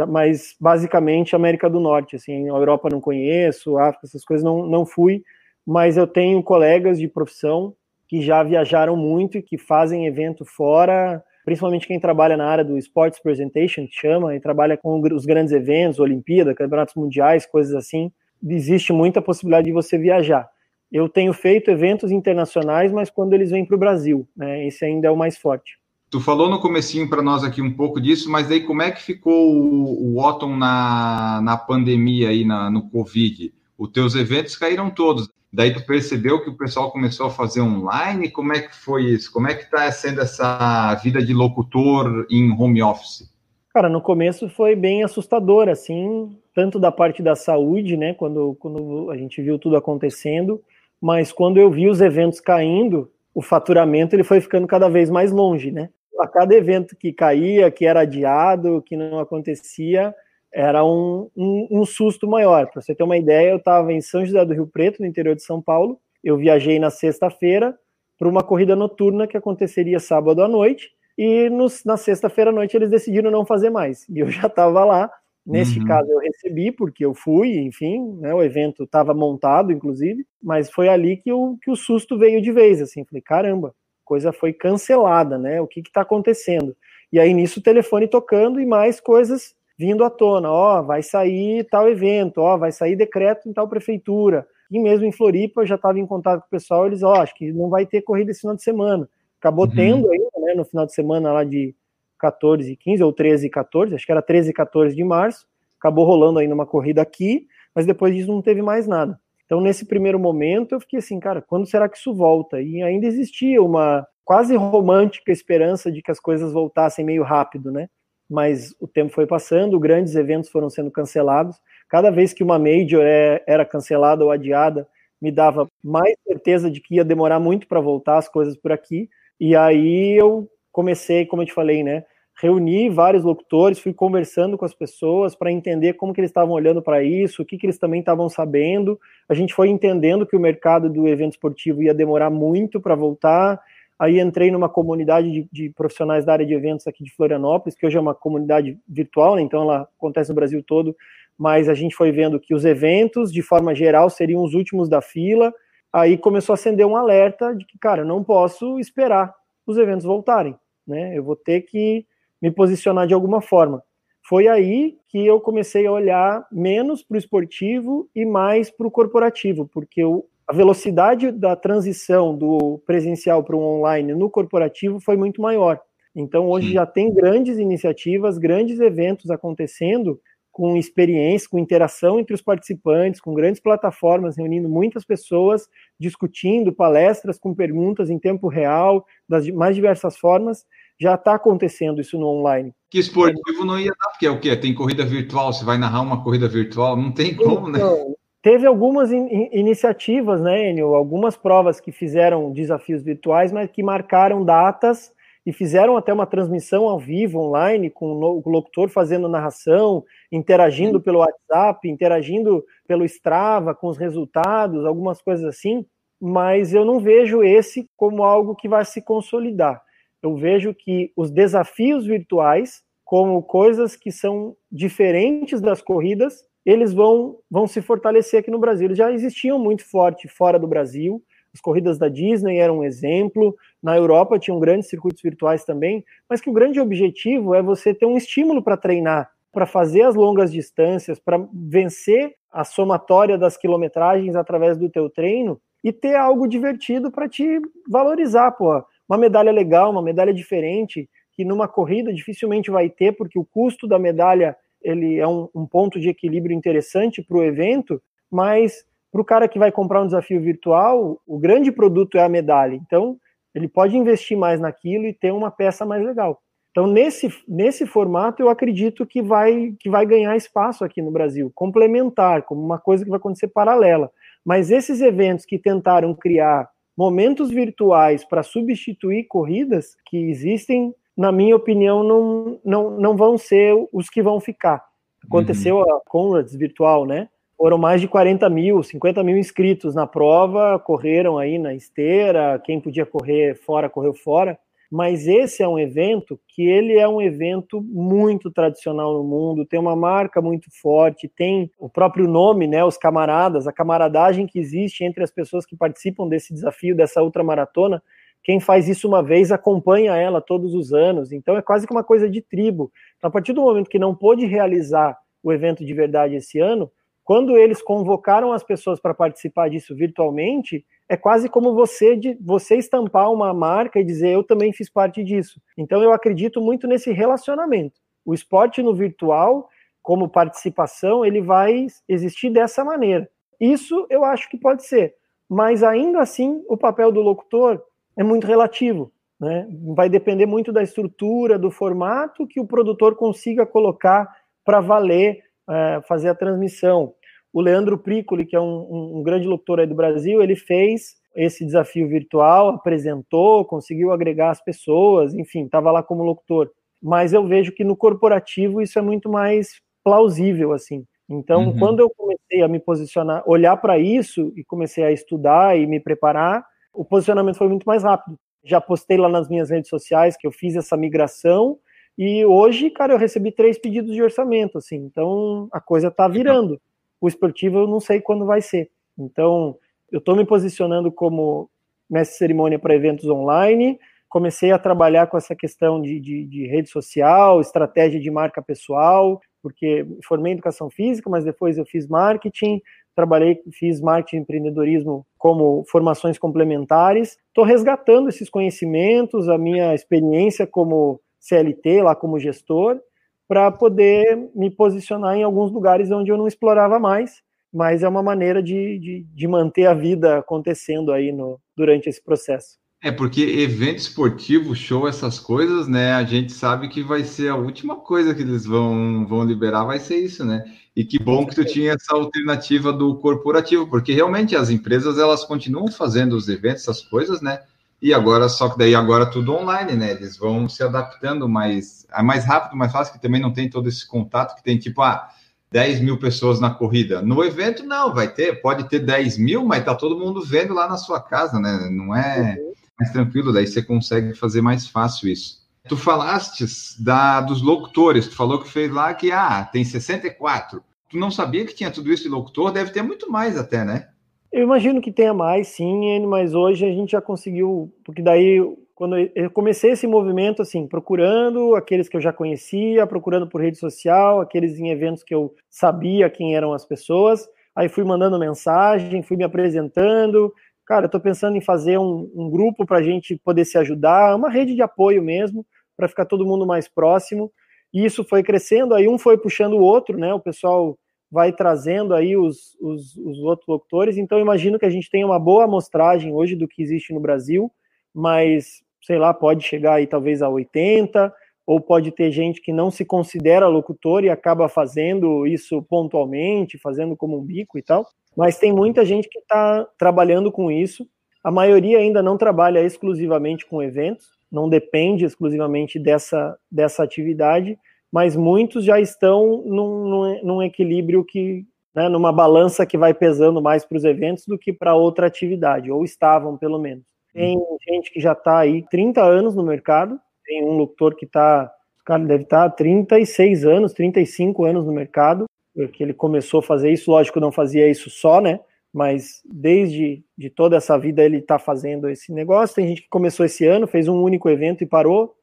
mas 0.09 0.55
basicamente 0.59 1.36
América 1.36 1.70
do 1.70 1.80
Norte, 1.80 2.17
assim, 2.17 2.49
a 2.49 2.53
Europa 2.53 2.89
não 2.91 2.99
conheço, 2.99 3.78
África, 3.78 4.05
essas 4.05 4.26
coisas 4.26 4.43
não, 4.43 4.65
não 4.65 4.86
fui, 4.86 5.24
mas 5.65 5.95
eu 5.95 6.05
tenho 6.05 6.43
colegas 6.43 6.99
de 6.99 7.07
profissão 7.07 7.74
que 8.07 8.22
já 8.22 8.43
viajaram 8.43 8.97
muito 8.97 9.38
e 9.38 9.41
que 9.41 9.57
fazem 9.57 10.07
evento 10.07 10.43
fora, 10.43 11.24
principalmente 11.49 11.87
quem 11.87 11.99
trabalha 11.99 12.37
na 12.37 12.45
área 12.45 12.63
do 12.63 12.77
Sports 12.77 13.19
Presentation, 13.19 13.87
que 13.87 13.99
chama, 13.99 14.35
e 14.35 14.39
trabalha 14.39 14.77
com 14.77 15.01
os 15.01 15.25
grandes 15.25 15.51
eventos, 15.51 15.99
Olimpíada, 15.99 16.53
campeonatos 16.53 16.93
mundiais, 16.93 17.47
coisas 17.47 17.73
assim, 17.73 18.11
existe 18.47 18.93
muita 18.93 19.19
possibilidade 19.19 19.65
de 19.65 19.73
você 19.73 19.97
viajar. 19.97 20.47
Eu 20.91 21.09
tenho 21.09 21.33
feito 21.33 21.71
eventos 21.71 22.11
internacionais, 22.11 22.91
mas 22.91 23.09
quando 23.09 23.33
eles 23.33 23.49
vêm 23.49 23.65
para 23.65 23.75
o 23.75 23.79
Brasil, 23.79 24.27
né, 24.37 24.67
esse 24.67 24.85
ainda 24.85 25.07
é 25.07 25.11
o 25.11 25.17
mais 25.17 25.39
forte. 25.39 25.79
Tu 26.11 26.19
falou 26.19 26.51
no 26.51 26.61
comecinho 26.61 27.09
para 27.09 27.23
nós 27.23 27.43
aqui 27.43 27.63
um 27.63 27.73
pouco 27.73 27.99
disso, 27.99 28.29
mas 28.29 28.51
aí 28.51 28.61
como 28.61 28.83
é 28.83 28.91
que 28.91 29.01
ficou 29.01 29.51
o, 29.51 30.13
o 30.13 30.23
Otton 30.23 30.55
na, 30.55 31.41
na 31.41 31.57
pandemia 31.57 32.29
aí, 32.29 32.45
na, 32.45 32.69
no 32.69 32.87
Covid? 32.91 33.51
Os 33.80 33.89
teus 33.91 34.13
eventos 34.13 34.57
caíram 34.57 34.89
todos. 34.89 35.30
Daí 35.51 35.73
tu 35.73 35.84
percebeu 35.86 36.43
que 36.43 36.49
o 36.49 36.57
pessoal 36.57 36.91
começou 36.91 37.27
a 37.27 37.32
fazer 37.32 37.61
online? 37.61 38.30
Como 38.30 38.53
é 38.53 38.59
que 38.59 38.75
foi 38.75 39.05
isso? 39.05 39.32
Como 39.32 39.47
é 39.47 39.55
que 39.55 39.63
está 39.63 39.89
sendo 39.89 40.19
essa 40.19 40.93
vida 40.95 41.23
de 41.23 41.34
locutor 41.34 42.27
em 42.30 42.51
home 42.51 42.84
office? 42.84 43.34
Cara, 43.73 43.88
no 43.88 44.01
começo 44.01 44.49
foi 44.49 44.75
bem 44.75 45.03
assustador, 45.03 45.69
assim, 45.69 46.38
tanto 46.53 46.77
da 46.77 46.91
parte 46.91 47.23
da 47.23 47.36
saúde, 47.36 47.95
né, 47.95 48.13
quando, 48.13 48.55
quando 48.59 49.09
a 49.11 49.15
gente 49.15 49.41
viu 49.41 49.57
tudo 49.57 49.77
acontecendo, 49.77 50.61
mas 51.01 51.32
quando 51.32 51.57
eu 51.57 51.71
vi 51.71 51.88
os 51.88 52.01
eventos 52.01 52.41
caindo, 52.41 53.09
o 53.34 53.41
faturamento 53.41 54.15
ele 54.15 54.23
foi 54.23 54.41
ficando 54.41 54.67
cada 54.67 54.89
vez 54.89 55.09
mais 55.09 55.32
longe, 55.32 55.71
né? 55.71 55.89
A 56.19 56.27
cada 56.27 56.53
evento 56.53 56.97
que 56.97 57.13
caía, 57.13 57.71
que 57.71 57.86
era 57.86 58.01
adiado, 58.01 58.84
que 58.86 58.97
não 58.97 59.19
acontecia, 59.19 60.13
era 60.51 60.83
um, 60.83 61.29
um, 61.35 61.67
um 61.71 61.85
susto 61.85 62.27
maior. 62.27 62.67
Para 62.67 62.81
você 62.81 62.95
ter 62.95 63.03
uma 63.03 63.17
ideia, 63.17 63.51
eu 63.51 63.57
estava 63.57 63.93
em 63.93 64.01
São 64.01 64.25
José 64.25 64.43
do 64.43 64.53
Rio 64.53 64.67
Preto, 64.67 65.01
no 65.01 65.05
interior 65.05 65.35
de 65.35 65.43
São 65.43 65.61
Paulo. 65.61 65.99
Eu 66.23 66.37
viajei 66.37 66.79
na 66.79 66.89
sexta-feira 66.89 67.77
para 68.17 68.27
uma 68.27 68.43
corrida 68.43 68.75
noturna 68.75 69.27
que 69.27 69.37
aconteceria 69.37 69.99
sábado 69.99 70.43
à 70.43 70.47
noite. 70.47 70.89
E 71.17 71.49
nos, 71.49 71.83
na 71.85 71.97
sexta-feira 71.97 72.49
à 72.49 72.53
noite 72.53 72.75
eles 72.75 72.89
decidiram 72.89 73.31
não 73.31 73.45
fazer 73.45 73.69
mais. 73.69 74.07
E 74.09 74.19
eu 74.19 74.29
já 74.29 74.47
estava 74.47 74.83
lá. 74.83 75.11
Neste 75.45 75.79
uhum. 75.79 75.85
caso 75.85 76.11
eu 76.11 76.19
recebi, 76.19 76.71
porque 76.71 77.03
eu 77.03 77.13
fui, 77.13 77.57
enfim, 77.57 78.17
né, 78.19 78.33
o 78.33 78.43
evento 78.43 78.83
estava 78.83 79.13
montado, 79.13 79.71
inclusive, 79.71 80.23
mas 80.43 80.69
foi 80.69 80.87
ali 80.87 81.17
que 81.17 81.31
o, 81.31 81.57
que 81.63 81.71
o 81.71 81.75
susto 81.75 82.19
veio 82.19 82.39
de 82.39 82.51
vez, 82.51 82.81
assim, 82.81 83.03
falei, 83.05 83.21
caramba, 83.21 83.73
coisa 84.05 84.31
foi 84.31 84.53
cancelada, 84.53 85.39
né, 85.39 85.59
o 85.59 85.65
que 85.65 85.79
está 85.79 86.01
acontecendo? 86.01 86.75
E 87.11 87.19
aí 87.19 87.33
nisso 87.33 87.59
o 87.59 87.63
telefone 87.63 88.07
tocando 88.07 88.59
e 88.59 88.65
mais 88.65 88.99
coisas 88.99 89.55
vindo 89.80 90.03
à 90.03 90.09
tona, 90.09 90.51
ó, 90.51 90.82
vai 90.82 91.01
sair 91.01 91.63
tal 91.63 91.89
evento, 91.89 92.39
ó, 92.41 92.57
vai 92.57 92.69
sair 92.69 92.97
decreto 92.97 93.47
em 93.47 93.53
tal 93.53 93.65
prefeitura, 93.65 94.45
e 94.69 94.77
mesmo 94.77 95.05
em 95.05 95.11
Floripa 95.11 95.61
eu 95.61 95.65
já 95.65 95.75
estava 95.75 95.97
em 95.97 96.05
contato 96.05 96.41
com 96.41 96.47
o 96.47 96.49
pessoal, 96.49 96.86
eles, 96.86 97.01
ó, 97.01 97.13
acho 97.13 97.34
que 97.34 97.53
não 97.53 97.69
vai 97.69 97.86
ter 97.86 98.01
corrida 98.01 98.32
esse 98.32 98.41
final 98.41 98.57
de 98.57 98.61
semana, 98.61 99.07
acabou 99.39 99.65
uhum. 99.65 99.73
tendo 99.73 100.11
ainda, 100.11 100.30
né, 100.39 100.53
no 100.53 100.65
final 100.65 100.86
de 100.86 100.93
semana 100.93 101.32
lá 101.32 101.45
de 101.45 101.73
14 102.19 102.69
e 102.69 102.75
15, 102.75 103.01
ou 103.01 103.13
13 103.13 103.47
e 103.47 103.49
14, 103.49 103.95
acho 103.95 104.05
que 104.05 104.11
era 104.11 104.21
13 104.21 104.49
e 104.49 104.53
14 104.53 104.93
de 104.93 105.03
março, 105.05 105.47
acabou 105.80 106.05
rolando 106.05 106.39
ainda 106.39 106.53
uma 106.53 106.65
corrida 106.65 107.01
aqui, 107.01 107.47
mas 107.73 107.86
depois 107.86 108.13
disso 108.13 108.27
não 108.27 108.41
teve 108.41 108.61
mais 108.61 108.86
nada. 108.86 109.17
Então, 109.45 109.61
nesse 109.61 109.86
primeiro 109.86 110.19
momento, 110.19 110.75
eu 110.75 110.82
fiquei 110.82 110.99
assim, 110.99 111.19
cara, 111.21 111.41
quando 111.41 111.65
será 111.65 111.88
que 111.88 111.97
isso 111.97 112.13
volta? 112.13 112.61
E 112.61 112.84
ainda 112.84 113.07
existia 113.07 113.63
uma 113.63 114.05
quase 114.25 114.55
romântica 114.57 115.32
esperança 115.32 115.89
de 115.89 116.01
que 116.01 116.11
as 116.11 116.19
coisas 116.19 116.51
voltassem 116.51 117.05
meio 117.05 117.23
rápido, 117.23 117.71
né? 117.71 117.88
Mas 118.30 118.75
o 118.80 118.88
tempo 118.88 119.11
foi 119.11 119.25
passando, 119.25 119.80
grandes 119.80 120.15
eventos 120.15 120.49
foram 120.49 120.69
sendo 120.69 120.91
cancelados. 120.91 121.57
Cada 121.89 122.11
vez 122.11 122.34
que 122.34 122.43
uma 122.43 122.59
major 122.59 123.03
é, 123.03 123.43
era 123.47 123.65
cancelada 123.65 124.23
ou 124.23 124.32
adiada, 124.32 124.88
me 125.21 125.32
dava 125.32 125.67
mais 125.84 126.15
certeza 126.25 126.69
de 126.69 126.80
que 126.80 126.95
ia 126.95 127.03
demorar 127.03 127.39
muito 127.39 127.67
para 127.67 127.82
voltar 127.82 128.17
as 128.17 128.30
coisas 128.30 128.55
por 128.55 128.71
aqui. 128.71 129.09
E 129.39 129.55
aí 129.55 130.15
eu 130.17 130.47
comecei, 130.71 131.25
como 131.25 131.41
eu 131.41 131.45
te 131.45 131.53
falei, 131.53 131.84
né? 131.84 132.05
Reuni 132.41 132.89
vários 132.89 133.25
locutores, 133.25 133.80
fui 133.80 133.93
conversando 133.93 134.57
com 134.57 134.63
as 134.63 134.73
pessoas 134.73 135.36
para 135.36 135.51
entender 135.51 135.93
como 135.93 136.13
que 136.13 136.21
eles 136.21 136.30
estavam 136.30 136.53
olhando 136.53 136.82
para 136.82 137.03
isso, 137.03 137.41
o 137.41 137.45
que, 137.45 137.57
que 137.57 137.65
eles 137.65 137.77
também 137.77 137.99
estavam 137.99 138.30
sabendo. 138.30 138.97
A 139.27 139.34
gente 139.34 139.53
foi 139.53 139.67
entendendo 139.67 140.25
que 140.25 140.38
o 140.38 140.39
mercado 140.39 140.89
do 140.89 141.05
evento 141.05 141.34
esportivo 141.34 141.84
ia 141.84 141.93
demorar 141.93 142.30
muito 142.30 142.80
para 142.80 142.95
voltar. 142.95 143.59
Aí 143.99 144.17
entrei 144.17 144.49
numa 144.49 144.69
comunidade 144.69 145.29
de, 145.29 145.49
de, 145.51 145.69
profissionais 145.71 146.23
da 146.23 146.31
área 146.31 146.45
de 146.45 146.53
eventos 146.53 146.87
aqui 146.87 147.03
de 147.03 147.13
Florianópolis, 147.13 147.75
que 147.75 147.85
hoje 147.85 147.97
é 147.97 147.99
uma 147.99 148.15
comunidade 148.15 148.79
virtual, 148.87 149.35
né? 149.35 149.41
então 149.41 149.63
ela 149.63 149.89
acontece 149.97 150.29
no 150.29 150.35
Brasil 150.35 150.63
todo, 150.63 150.95
mas 151.37 151.67
a 151.67 151.73
gente 151.73 151.95
foi 151.95 152.09
vendo 152.09 152.39
que 152.39 152.55
os 152.55 152.63
eventos, 152.63 153.31
de 153.31 153.41
forma 153.41 153.75
geral, 153.75 154.09
seriam 154.09 154.41
os 154.41 154.53
últimos 154.53 154.87
da 154.87 155.01
fila. 155.01 155.53
Aí 155.91 156.17
começou 156.17 156.53
a 156.53 156.55
acender 156.55 156.85
um 156.85 156.95
alerta 156.95 157.53
de 157.53 157.65
que, 157.65 157.77
cara, 157.77 158.05
não 158.05 158.23
posso 158.23 158.79
esperar 158.79 159.33
os 159.67 159.77
eventos 159.77 160.05
voltarem, 160.05 160.55
né? 160.87 161.17
Eu 161.17 161.23
vou 161.23 161.35
ter 161.35 161.61
que 161.61 162.05
me 162.41 162.51
posicionar 162.51 163.05
de 163.05 163.13
alguma 163.13 163.41
forma. 163.41 163.83
Foi 164.21 164.47
aí 164.47 164.97
que 165.07 165.25
eu 165.25 165.39
comecei 165.41 165.87
a 165.87 165.91
olhar 165.91 166.45
menos 166.51 167.01
para 167.01 167.15
o 167.15 167.17
esportivo 167.17 168.07
e 168.15 168.25
mais 168.25 168.69
para 168.69 168.85
o 168.85 168.91
corporativo, 168.91 169.67
porque 169.73 170.03
o, 170.03 170.25
a 170.49 170.53
velocidade 170.53 171.31
da 171.31 171.55
transição 171.55 172.35
do 172.35 172.81
presencial 172.83 173.43
para 173.43 173.55
o 173.55 173.61
online 173.61 174.15
no 174.15 174.31
corporativo 174.31 174.99
foi 174.99 175.15
muito 175.15 175.39
maior. 175.39 175.79
Então, 176.15 176.49
hoje 176.49 176.73
já 176.73 176.87
tem 176.87 177.13
grandes 177.13 177.59
iniciativas, 177.59 178.39
grandes 178.39 178.79
eventos 178.79 179.29
acontecendo 179.29 180.19
com 180.51 180.75
experiência, 180.75 181.47
com 181.47 181.59
interação 181.59 182.19
entre 182.19 182.33
os 182.33 182.41
participantes, 182.41 183.21
com 183.21 183.31
grandes 183.35 183.61
plataformas 183.61 184.37
reunindo 184.37 184.67
muitas 184.67 185.05
pessoas, 185.05 185.67
discutindo 185.99 186.73
palestras 186.73 187.37
com 187.37 187.53
perguntas 187.53 188.09
em 188.09 188.17
tempo 188.17 188.47
real, 188.47 189.05
das 189.29 189.47
mais 189.49 189.75
diversas 189.75 190.17
formas. 190.17 190.65
Já 190.99 191.13
está 191.13 191.35
acontecendo 191.35 192.01
isso 192.01 192.17
no 192.17 192.25
online. 192.25 192.73
Que 192.89 192.97
esportivo 192.97 193.63
não 193.63 193.79
ia 193.79 193.91
dar, 193.91 194.09
porque 194.09 194.25
é 194.25 194.31
o 194.31 194.39
quê? 194.39 194.55
Tem 194.55 194.73
corrida 194.73 195.05
virtual, 195.05 195.53
você 195.53 195.63
vai 195.63 195.77
narrar 195.77 196.01
uma 196.01 196.23
corrida 196.23 196.47
virtual, 196.47 196.97
não 196.97 197.11
tem 197.11 197.35
como, 197.35 197.69
né? 197.69 197.77
então, 197.77 198.09
né? 198.09 198.15
Teve 198.41 198.65
algumas 198.65 199.11
in 199.11 199.49
iniciativas, 199.51 200.41
né, 200.41 200.69
Enio? 200.69 200.95
Algumas 200.95 201.35
provas 201.35 201.81
que 201.81 201.91
fizeram 201.91 202.51
desafios 202.53 203.03
virtuais, 203.03 203.51
mas 203.51 203.69
que 203.69 203.83
marcaram 203.83 204.45
datas 204.45 205.11
e 205.45 205.51
fizeram 205.51 205.97
até 205.97 206.13
uma 206.13 206.25
transmissão 206.25 206.87
ao 206.87 206.97
vivo, 206.99 207.39
online, 207.39 207.89
com 207.89 208.05
o 208.13 208.49
locutor 208.49 208.87
fazendo 208.89 209.27
narração, 209.27 210.05
interagindo 210.31 211.01
pelo 211.01 211.19
WhatsApp, 211.19 211.89
interagindo 211.89 212.63
pelo 212.87 213.03
Strava 213.03 213.75
com 213.75 213.87
os 213.87 213.97
resultados, 213.97 214.85
algumas 214.85 215.21
coisas 215.21 215.45
assim, 215.45 215.85
mas 216.21 216.73
eu 216.73 216.85
não 216.85 216.99
vejo 216.99 217.43
esse 217.43 217.89
como 217.97 218.23
algo 218.23 218.55
que 218.55 218.69
vai 218.69 218.85
se 218.85 219.01
consolidar. 219.01 219.81
Eu 220.21 220.35
vejo 220.35 220.73
que 220.73 221.11
os 221.15 221.29
desafios 221.31 222.05
virtuais, 222.05 222.83
como 223.03 223.41
coisas 223.43 223.95
que 223.95 224.11
são 224.11 224.55
diferentes 224.71 225.59
das 225.61 225.81
corridas, 225.81 226.45
eles 226.66 226.93
vão, 226.93 227.38
vão 227.49 227.68
se 227.68 227.82
fortalecer 227.82 228.39
aqui 228.39 228.51
no 228.51 228.60
Brasil. 228.60 228.88
Eles 228.88 228.97
já 228.97 229.12
existiam 229.12 229.60
muito 229.60 229.84
forte 229.86 230.28
fora 230.28 230.60
do 230.60 230.68
Brasil, 230.68 231.24
as 231.53 231.60
corridas 231.60 231.97
da 231.97 232.07
Disney 232.07 232.60
eram 232.60 232.80
um 232.80 232.84
exemplo, 232.84 233.55
na 233.82 233.97
Europa 233.97 234.38
tinham 234.38 234.60
grandes 234.60 234.88
circuitos 234.88 235.22
virtuais 235.22 235.64
também, 235.66 236.03
mas 236.30 236.39
que 236.41 236.49
o 236.49 236.53
grande 236.53 236.80
objetivo 236.80 237.55
é 237.55 237.62
você 237.62 237.93
ter 237.93 238.05
um 238.05 238.18
estímulo 238.18 238.62
para 238.62 238.78
treinar, 238.78 239.30
para 239.51 239.66
fazer 239.66 240.03
as 240.03 240.16
longas 240.16 240.51
distâncias, 240.51 241.20
para 241.20 241.43
vencer 241.51 242.36
a 242.51 242.64
somatória 242.64 243.38
das 243.38 243.57
quilometragens 243.57 244.36
através 244.36 244.78
do 244.78 244.89
teu 244.89 245.10
treino 245.10 245.60
e 245.84 245.91
ter 245.91 246.16
algo 246.16 246.47
divertido 246.47 247.12
para 247.12 247.28
te 247.28 247.60
valorizar, 247.89 248.51
pô. 248.51 248.84
Uma 249.07 249.18
medalha 249.18 249.51
legal, 249.51 249.89
uma 249.89 250.03
medalha 250.03 250.34
diferente, 250.34 251.10
que 251.34 251.43
numa 251.43 251.68
corrida 251.68 252.14
dificilmente 252.14 252.70
vai 252.70 252.89
ter, 252.89 253.14
porque 253.14 253.39
o 253.39 253.45
custo 253.45 253.88
da 253.88 253.97
medalha 253.97 254.55
ele 254.82 255.17
é 255.17 255.27
um, 255.27 255.49
um 255.53 255.65
ponto 255.65 255.99
de 255.99 256.09
equilíbrio 256.09 256.55
interessante 256.55 257.21
para 257.21 257.38
o 257.38 257.43
evento, 257.43 258.01
mas 258.32 258.86
para 259.11 259.21
o 259.21 259.25
cara 259.25 259.47
que 259.47 259.59
vai 259.59 259.71
comprar 259.71 260.01
um 260.01 260.05
desafio 260.05 260.41
virtual, 260.41 261.19
o 261.25 261.39
grande 261.39 261.71
produto 261.71 262.17
é 262.17 262.23
a 262.23 262.30
medalha. 262.30 262.75
Então, 262.75 263.17
ele 263.53 263.67
pode 263.67 263.97
investir 263.97 264.38
mais 264.38 264.59
naquilo 264.59 265.05
e 265.05 265.13
ter 265.13 265.32
uma 265.32 265.49
peça 265.49 265.86
mais 265.86 266.03
legal. 266.03 266.39
Então, 266.71 266.86
nesse, 266.86 267.34
nesse 267.47 267.86
formato, 267.86 268.43
eu 268.43 268.49
acredito 268.49 269.05
que 269.05 269.21
vai, 269.21 269.73
que 269.80 269.89
vai 269.89 270.05
ganhar 270.05 270.36
espaço 270.36 270.86
aqui 270.86 271.01
no 271.01 271.11
Brasil, 271.11 271.51
complementar, 271.55 272.43
como 272.43 272.61
uma 272.61 272.77
coisa 272.77 273.03
que 273.03 273.09
vai 273.09 273.17
acontecer 273.17 273.47
paralela. 273.47 274.11
Mas 274.45 274.69
esses 274.69 275.01
eventos 275.01 275.45
que 275.45 275.57
tentaram 275.57 276.13
criar 276.13 276.69
momentos 276.97 277.49
virtuais 277.49 278.23
para 278.23 278.43
substituir 278.43 279.25
corridas 279.27 279.95
que 280.05 280.17
existem, 280.30 280.93
na 281.20 281.32
minha 281.32 281.55
opinião, 281.55 282.03
não, 282.03 282.59
não, 282.63 282.91
não 282.91 283.17
vão 283.17 283.38
ser 283.38 283.76
os 283.91 284.09
que 284.09 284.22
vão 284.24 284.39
ficar. 284.39 284.84
Aconteceu 285.23 285.76
uhum. 285.76 285.95
a 285.95 286.02
Conrads 286.06 286.56
virtual, 286.56 287.06
né? 287.06 287.27
foram 287.57 287.77
mais 287.77 287.99
de 287.99 288.07
40 288.07 288.49
mil, 288.49 288.81
50 288.81 289.22
mil 289.22 289.38
inscritos 289.38 289.93
na 289.93 290.07
prova, 290.07 290.80
correram 290.80 291.38
aí 291.38 291.60
na 291.60 291.73
esteira, 291.73 292.57
quem 292.64 292.80
podia 292.80 293.06
correr 293.06 293.53
fora, 293.53 293.89
correu 293.89 294.14
fora. 294.14 294.57
Mas 294.89 295.27
esse 295.27 295.61
é 295.61 295.68
um 295.68 295.77
evento 295.77 296.39
que 296.48 296.64
ele 296.64 296.98
é 296.98 297.07
um 297.07 297.22
evento 297.22 297.81
muito 297.81 298.49
tradicional 298.49 299.14
no 299.14 299.26
mundo, 299.26 299.65
tem 299.65 299.77
uma 299.77 299.95
marca 299.95 300.41
muito 300.41 300.68
forte, 300.81 301.27
tem 301.27 301.69
o 301.77 301.89
próprio 301.89 302.30
nome, 302.30 302.65
né, 302.65 302.84
os 302.84 302.98
camaradas, 302.98 303.68
a 303.68 303.73
camaradagem 303.73 304.48
que 304.48 304.57
existe 304.57 305.03
entre 305.03 305.22
as 305.22 305.30
pessoas 305.30 305.65
que 305.65 305.76
participam 305.76 306.30
desse 306.30 306.53
desafio, 306.53 306.95
dessa 306.95 307.22
ultramaratona. 307.22 308.02
Quem 308.44 308.60
faz 308.60 308.88
isso 308.88 309.07
uma 309.07 309.22
vez 309.22 309.52
acompanha 309.52 310.16
ela 310.16 310.41
todos 310.41 310.74
os 310.74 310.94
anos, 310.94 311.32
então 311.32 311.57
é 311.57 311.61
quase 311.61 311.86
que 311.86 311.94
uma 311.94 312.03
coisa 312.03 312.30
de 312.30 312.41
tribo. 312.41 312.91
Então, 313.18 313.28
a 313.28 313.32
partir 313.32 313.53
do 313.53 313.61
momento 313.61 313.90
que 313.90 313.99
não 313.99 314.16
pôde 314.16 314.45
realizar 314.45 315.18
o 315.44 315.52
evento 315.52 315.86
de 315.86 315.94
verdade 315.94 316.36
esse 316.36 316.60
ano, 316.60 316.91
quando 317.30 317.56
eles 317.56 317.80
convocaram 317.80 318.52
as 318.52 318.64
pessoas 318.64 318.99
para 318.99 319.14
participar 319.14 319.70
disso 319.70 319.95
virtualmente, 319.95 320.84
é 321.07 321.16
quase 321.16 321.48
como 321.48 321.76
você 321.76 322.16
de 322.16 322.36
você 322.41 322.76
estampar 322.76 323.32
uma 323.32 323.53
marca 323.53 323.99
e 323.99 324.03
dizer 324.03 324.30
eu 324.30 324.44
também 324.44 324.74
fiz 324.74 324.90
parte 324.90 325.24
disso. 325.24 325.61
Então 325.78 326.02
eu 326.02 326.11
acredito 326.11 326.60
muito 326.60 326.88
nesse 326.88 327.11
relacionamento. 327.11 327.99
O 328.26 328.34
esporte 328.34 328.82
no 328.82 328.95
virtual, 328.95 329.70
como 330.02 330.28
participação, 330.28 331.24
ele 331.24 331.40
vai 331.40 331.86
existir 332.07 332.49
dessa 332.49 332.84
maneira. 332.84 333.30
Isso 333.60 334.07
eu 334.10 334.24
acho 334.24 334.49
que 334.49 334.57
pode 334.57 334.84
ser, 334.86 335.14
mas 335.48 335.84
ainda 335.84 336.22
assim 336.22 336.64
o 336.68 336.78
papel 336.78 337.11
do 337.11 337.22
locutor 337.22 337.80
é 338.19 338.23
muito 338.23 338.45
relativo. 338.45 339.11
Né? 339.39 339.65
Vai 339.95 340.09
depender 340.09 340.45
muito 340.45 340.73
da 340.73 340.83
estrutura, 340.83 341.57
do 341.57 341.71
formato 341.71 342.45
que 342.45 342.59
o 342.59 342.67
produtor 342.67 343.15
consiga 343.15 343.65
colocar 343.65 344.29
para 344.65 344.81
valer, 344.81 345.39
é, 345.69 346.01
fazer 346.05 346.27
a 346.27 346.35
transmissão. 346.35 347.13
O 347.53 347.61
Leandro 347.61 347.97
Pricoli, 347.97 348.45
que 348.45 348.57
é 348.57 348.59
um, 348.59 348.87
um, 348.91 349.19
um 349.19 349.23
grande 349.23 349.47
locutor 349.47 349.79
aí 349.79 349.87
do 349.87 349.95
Brasil, 349.95 350.41
ele 350.41 350.57
fez 350.57 351.15
esse 351.33 351.65
desafio 351.65 352.09
virtual, 352.09 352.69
apresentou, 352.69 353.63
conseguiu 353.63 354.11
agregar 354.11 354.49
as 354.49 354.61
pessoas, 354.61 355.33
enfim, 355.33 355.63
estava 355.63 355.89
lá 355.89 356.03
como 356.03 356.21
locutor. 356.21 356.69
Mas 357.01 357.31
eu 357.31 357.47
vejo 357.47 357.71
que 357.71 357.85
no 357.85 357.95
corporativo 357.95 358.81
isso 358.81 358.99
é 358.99 359.01
muito 359.01 359.29
mais 359.29 359.79
plausível, 360.03 360.73
assim. 360.73 361.05
Então, 361.29 361.67
uhum. 361.67 361.79
quando 361.79 362.01
eu 362.01 362.09
comecei 362.09 362.61
a 362.61 362.67
me 362.67 362.79
posicionar, 362.79 363.43
olhar 363.47 363.77
para 363.77 363.97
isso 363.97 364.51
e 364.57 364.63
comecei 364.65 365.05
a 365.05 365.11
estudar 365.11 365.79
e 365.79 365.87
me 365.87 366.01
preparar, 366.01 366.65
o 366.99 367.05
posicionamento 367.05 367.57
foi 367.57 367.69
muito 367.69 367.85
mais 367.85 368.03
rápido. 368.03 368.38
Já 368.61 368.81
postei 368.81 369.17
lá 369.17 369.30
nas 369.30 369.47
minhas 369.47 369.69
redes 369.69 369.89
sociais 369.89 370.35
que 370.35 370.45
eu 370.45 370.51
fiz 370.51 370.76
essa 370.76 370.97
migração 370.97 371.80
e 372.17 372.45
hoje, 372.45 372.89
cara, 372.89 373.13
eu 373.13 373.17
recebi 373.17 373.53
três 373.53 373.80
pedidos 373.80 374.13
de 374.13 374.21
orçamento, 374.21 374.77
assim. 374.77 374.97
Então, 374.97 375.69
a 375.71 375.80
coisa 375.80 376.09
está 376.09 376.27
virando. 376.27 376.77
O 377.21 377.30
esportivo 377.30 377.77
eu 377.77 377.88
não 377.88 378.01
sei 378.01 378.19
quando 378.19 378.45
vai 378.45 378.61
ser. 378.61 378.91
Então, 379.17 379.77
eu 380.11 380.19
estou 380.19 380.35
me 380.35 380.43
posicionando 380.43 381.09
como 381.09 381.69
mestre 382.09 382.38
cerimônia 382.38 382.77
para 382.77 382.93
eventos 382.93 383.30
online. 383.30 383.97
Comecei 384.27 384.73
a 384.73 384.77
trabalhar 384.77 385.27
com 385.27 385.38
essa 385.38 385.55
questão 385.55 386.01
de, 386.01 386.19
de, 386.19 386.43
de, 386.43 386.67
rede 386.67 386.89
social, 386.89 387.61
estratégia 387.61 388.19
de 388.19 388.30
marca 388.30 388.61
pessoal, 388.61 389.39
porque 389.63 390.05
formei 390.27 390.51
em 390.51 390.55
educação 390.55 390.89
física, 390.89 391.30
mas 391.30 391.45
depois 391.45 391.77
eu 391.77 391.85
fiz 391.85 392.05
marketing, 392.05 392.81
trabalhei, 393.19 393.61
fiz 393.71 393.99
marketing 393.99 394.37
e 394.37 394.39
empreendedorismo 394.39 395.25
como 395.37 395.83
formações 395.89 396.37
complementares. 396.37 397.37
Estou 397.47 397.65
resgatando 397.65 398.29
esses 398.29 398.49
conhecimentos, 398.49 399.49
a 399.49 399.57
minha 399.57 399.93
experiência 399.93 400.65
como 400.65 401.19
CLT, 401.39 402.01
lá 402.01 402.15
como 402.15 402.39
gestor, 402.39 402.99
para 403.47 403.71
poder 403.71 404.49
me 404.55 404.69
posicionar 404.69 405.35
em 405.35 405.43
alguns 405.43 405.71
lugares 405.71 406.09
onde 406.11 406.31
eu 406.31 406.37
não 406.37 406.47
explorava 406.47 406.97
mais 406.97 407.41
mas 407.71 408.01
é 408.01 408.09
uma 408.09 408.23
maneira 408.23 408.61
de, 408.63 408.97
de, 408.97 409.23
de 409.31 409.47
manter 409.47 409.85
a 409.85 409.93
vida 409.93 410.39
acontecendo 410.39 411.11
aí 411.11 411.31
no, 411.31 411.61
durante 411.77 412.09
esse 412.09 412.21
processo. 412.21 412.78
É 413.01 413.11
porque 413.11 413.41
evento 413.41 413.99
esportivo, 413.99 414.76
show, 414.76 415.07
essas 415.07 415.39
coisas, 415.39 415.88
né? 415.88 416.11
A 416.13 416.23
gente 416.26 416.51
sabe 416.51 416.89
que 416.89 417.01
vai 417.01 417.23
ser 417.23 417.47
a 417.47 417.55
última 417.55 417.95
coisa 417.95 418.35
que 418.35 418.41
eles 418.41 418.65
vão, 418.65 419.26
vão 419.26 419.45
liberar, 419.45 419.85
vai 419.85 419.99
ser 419.99 420.17
isso, 420.17 420.43
né? 420.43 420.65
E 420.93 421.05
que 421.05 421.17
bom 421.17 421.45
que 421.45 421.55
tu 421.55 421.63
tinha 421.63 421.93
essa 421.93 422.13
alternativa 422.13 422.91
do 422.91 423.15
corporativo, 423.15 423.88
porque 423.88 424.11
realmente 424.11 424.53
as 424.53 424.69
empresas 424.69 425.17
elas 425.17 425.45
continuam 425.45 425.88
fazendo 425.89 426.34
os 426.34 426.49
eventos, 426.49 426.81
essas 426.81 427.01
coisas, 427.01 427.41
né? 427.41 427.61
E 428.01 428.13
agora, 428.13 428.49
só 428.49 428.67
que 428.67 428.77
daí 428.77 428.93
agora 428.93 429.26
tudo 429.26 429.53
online, 429.53 429.93
né? 429.93 430.11
Eles 430.11 430.35
vão 430.35 430.67
se 430.67 430.84
adaptando 430.84 431.47
mais, 431.47 432.05
é 432.13 432.21
mais 432.21 432.43
rápido, 432.43 432.76
mais 432.76 432.91
fácil, 432.91 433.13
que 433.13 433.21
também 433.21 433.39
não 433.39 433.53
tem 433.53 433.69
todo 433.69 433.88
esse 433.88 434.05
contato 434.05 434.57
que 434.57 434.63
tem, 434.63 434.77
tipo, 434.77 435.01
ah, 435.01 435.30
10 435.71 436.01
mil 436.01 436.17
pessoas 436.19 436.59
na 436.59 436.71
corrida. 436.71 437.21
No 437.21 437.45
evento, 437.45 437.81
não, 437.84 438.13
vai 438.13 438.27
ter, 438.27 438.61
pode 438.61 438.89
ter 438.89 438.99
10 438.99 439.38
mil, 439.38 439.63
mas 439.63 439.85
tá 439.85 439.95
todo 439.95 440.19
mundo 440.19 440.41
vendo 440.41 440.73
lá 440.73 440.85
na 440.85 440.97
sua 440.97 441.21
casa, 441.21 441.61
né? 441.61 441.89
Não 441.89 442.13
é 442.13 442.68
mais 442.99 443.11
tranquilo, 443.11 443.53
daí 443.53 443.65
você 443.65 443.81
consegue 443.81 444.34
fazer 444.34 444.61
mais 444.61 444.88
fácil 444.88 445.30
isso. 445.30 445.59
Tu 445.88 445.95
falaste 445.95 446.65
da, 447.01 447.41
dos 447.41 447.61
locutores, 447.61 448.27
tu 448.27 448.35
falou 448.35 448.59
que 448.61 448.69
fez 448.69 448.91
lá 448.91 449.13
que, 449.13 449.31
ah, 449.31 449.67
tem 449.71 449.84
64. 449.84 450.84
Tu 451.09 451.17
não 451.17 451.31
sabia 451.31 451.65
que 451.65 451.73
tinha 451.73 451.89
tudo 451.89 452.11
isso 452.11 452.23
de 452.23 452.30
locutor? 452.30 452.71
Deve 452.71 452.91
ter 452.91 453.01
muito 453.01 453.31
mais 453.31 453.57
até, 453.57 453.84
né? 453.84 454.09
Eu 454.51 454.63
imagino 454.63 455.01
que 455.01 455.11
tenha 455.11 455.34
mais, 455.34 455.69
sim, 455.69 456.26
mas 456.26 456.53
hoje 456.53 456.85
a 456.85 456.91
gente 456.91 457.11
já 457.11 457.21
conseguiu, 457.21 457.91
porque 458.03 458.21
daí 458.21 458.59
quando 458.99 459.15
eu 459.17 459.49
comecei 459.49 459.91
esse 459.91 460.05
movimento 460.05 460.61
assim, 460.61 460.85
procurando 460.85 461.73
aqueles 461.73 462.09
que 462.09 462.17
eu 462.17 462.21
já 462.21 462.34
conhecia, 462.34 463.07
procurando 463.07 463.47
por 463.47 463.61
rede 463.61 463.77
social, 463.77 464.41
aqueles 464.41 464.77
em 464.77 464.89
eventos 464.89 465.23
que 465.23 465.34
eu 465.34 465.55
sabia 465.69 466.30
quem 466.30 466.53
eram 466.53 466.73
as 466.73 466.84
pessoas, 466.84 467.47
aí 467.73 467.88
fui 467.88 468.03
mandando 468.03 468.38
mensagem, 468.38 469.23
fui 469.23 469.38
me 469.38 469.45
apresentando. 469.45 470.53
Cara, 470.90 471.06
eu 471.06 471.10
tô 471.10 471.20
pensando 471.20 471.56
em 471.56 471.61
fazer 471.61 471.99
um, 471.99 472.32
um 472.34 472.49
grupo 472.49 472.84
para 472.84 472.98
a 472.98 473.03
gente 473.03 473.40
poder 473.45 473.64
se 473.64 473.78
ajudar, 473.78 474.36
uma 474.36 474.49
rede 474.49 474.74
de 474.74 474.82
apoio 474.82 475.22
mesmo, 475.22 475.64
para 475.95 476.07
ficar 476.07 476.26
todo 476.26 476.48
mundo 476.48 476.66
mais 476.66 476.88
próximo. 476.88 477.52
E 477.94 478.03
isso 478.03 478.24
foi 478.24 478.41
crescendo, 478.41 478.95
aí 478.95 479.07
um 479.07 479.20
foi 479.20 479.38
puxando 479.38 479.74
o 479.74 479.82
outro, 479.82 480.18
né? 480.18 480.34
O 480.34 480.40
pessoal 480.40 480.98
vai 481.32 481.53
trazendo 481.53 482.16
aí 482.16 482.36
os, 482.36 482.76
os, 482.82 483.16
os 483.18 483.38
outros 483.38 483.68
locutores. 483.68 484.18
Então, 484.18 484.40
imagino 484.40 484.80
que 484.80 484.86
a 484.86 484.90
gente 484.90 485.11
tem 485.11 485.24
uma 485.24 485.38
boa 485.40 485.66
amostragem 485.66 486.34
hoje 486.34 486.56
do 486.56 486.68
que 486.68 486.82
existe 486.82 487.14
no 487.14 487.20
Brasil, 487.20 487.72
mas 488.11 488.82
sei 489.03 489.20
lá, 489.20 489.32
pode 489.32 489.64
chegar 489.64 489.94
aí 489.94 490.07
talvez 490.07 490.41
a 490.41 490.49
80, 490.49 491.32
ou 491.69 491.79
pode 491.79 492.09
ter 492.09 492.31
gente 492.31 492.61
que 492.61 492.73
não 492.73 492.89
se 492.89 493.05
considera 493.05 493.67
locutor 493.67 494.23
e 494.23 494.29
acaba 494.31 494.67
fazendo 494.67 495.45
isso 495.45 495.83
pontualmente, 495.83 496.79
fazendo 496.79 497.15
como 497.15 497.37
um 497.37 497.43
bico 497.43 497.77
e 497.77 497.83
tal. 497.83 498.07
Mas 498.35 498.57
tem 498.57 498.73
muita 498.73 499.05
gente 499.05 499.29
que 499.29 499.37
está 499.37 499.87
trabalhando 499.95 500.51
com 500.51 500.71
isso. 500.71 501.07
A 501.43 501.51
maioria 501.51 501.99
ainda 501.99 502.23
não 502.23 502.39
trabalha 502.39 502.83
exclusivamente 502.83 503.67
com 503.67 503.83
eventos, 503.83 504.25
não 504.51 504.67
depende 504.67 505.25
exclusivamente 505.25 505.99
dessa, 505.99 506.57
dessa 506.71 507.03
atividade, 507.03 507.77
mas 508.11 508.35
muitos 508.35 508.83
já 508.83 508.99
estão 508.99 509.61
num, 509.63 510.09
num, 510.09 510.43
num 510.43 510.63
equilíbrio 510.63 511.23
que, 511.23 511.67
né, 511.93 512.09
numa 512.09 512.33
balança 512.33 512.83
que 512.83 512.97
vai 512.97 513.13
pesando 513.13 513.61
mais 513.61 513.85
para 513.85 513.95
os 513.95 514.05
eventos 514.05 514.47
do 514.47 514.57
que 514.57 514.73
para 514.73 514.95
outra 514.95 515.27
atividade, 515.27 515.91
ou 515.91 516.03
estavam 516.03 516.57
pelo 516.57 516.79
menos. 516.79 517.05
Tem 517.31 517.61
gente 517.87 518.11
que 518.11 518.19
já 518.19 518.31
está 518.31 518.57
aí 518.57 518.83
30 518.89 519.21
anos 519.23 519.53
no 519.55 519.61
mercado, 519.61 520.19
tem 520.49 520.65
um 520.65 520.77
locutor 520.77 521.15
que 521.15 521.26
está, 521.26 521.71
cara, 522.03 522.26
deve 522.26 522.43
estar 522.43 522.69
tá 522.69 522.76
36 522.76 523.65
anos, 523.65 523.93
35 523.93 524.65
anos 524.65 524.85
no 524.85 524.91
mercado, 524.91 525.45
porque 525.76 526.01
ele 526.01 526.13
começou 526.13 526.61
a 526.61 526.63
fazer 526.63 526.91
isso, 526.91 527.11
lógico, 527.11 527.39
não 527.39 527.51
fazia 527.51 527.88
isso 527.88 528.09
só, 528.09 528.41
né? 528.41 528.59
Mas 528.91 529.41
desde 529.45 530.23
de 530.35 530.49
toda 530.49 530.77
essa 530.77 530.97
vida 530.97 531.23
ele 531.23 531.38
está 531.38 531.59
fazendo 531.59 532.09
esse 532.09 532.34
negócio. 532.34 532.76
Tem 532.76 532.88
gente 532.88 533.03
que 533.03 533.09
começou 533.09 533.45
esse 533.45 533.67
ano, 533.67 533.85
fez 533.85 534.07
um 534.07 534.19
único 534.19 534.49
evento 534.49 534.84
e 534.84 534.88
parou. 534.88 535.35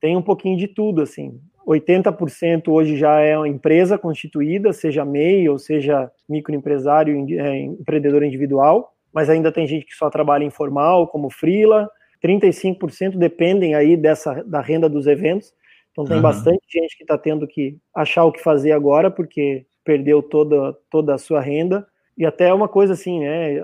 Tem 0.00 0.16
um 0.16 0.22
pouquinho 0.22 0.56
de 0.56 0.66
tudo, 0.66 1.02
assim. 1.02 1.38
80% 1.68 2.68
hoje 2.68 2.96
já 2.96 3.20
é 3.20 3.36
uma 3.36 3.48
empresa 3.48 3.98
constituída, 3.98 4.72
seja 4.72 5.04
MEI 5.04 5.48
ou 5.50 5.58
seja 5.58 6.10
microempresário, 6.26 7.14
é, 7.38 7.58
empreendedor 7.58 8.22
individual 8.22 8.96
mas 9.16 9.30
ainda 9.30 9.50
tem 9.50 9.66
gente 9.66 9.86
que 9.86 9.94
só 9.94 10.10
trabalha 10.10 10.44
informal, 10.44 11.08
como 11.08 11.30
freela. 11.30 11.88
35% 12.24 13.16
dependem 13.16 13.74
aí 13.74 13.96
dessa 13.96 14.42
da 14.44 14.60
renda 14.60 14.88
dos 14.88 15.06
eventos. 15.06 15.52
Então 15.92 16.04
tem 16.04 16.16
uhum. 16.16 16.22
bastante 16.22 16.60
gente 16.68 16.96
que 16.96 17.04
está 17.04 17.16
tendo 17.16 17.46
que 17.46 17.78
achar 17.94 18.24
o 18.24 18.32
que 18.32 18.42
fazer 18.42 18.72
agora 18.72 19.10
porque 19.10 19.66
perdeu 19.84 20.22
toda 20.22 20.72
toda 20.90 21.14
a 21.14 21.18
sua 21.18 21.40
renda. 21.40 21.86
E 22.16 22.24
até 22.24 22.52
uma 22.52 22.68
coisa 22.68 22.92
assim, 22.92 23.20
né? 23.20 23.62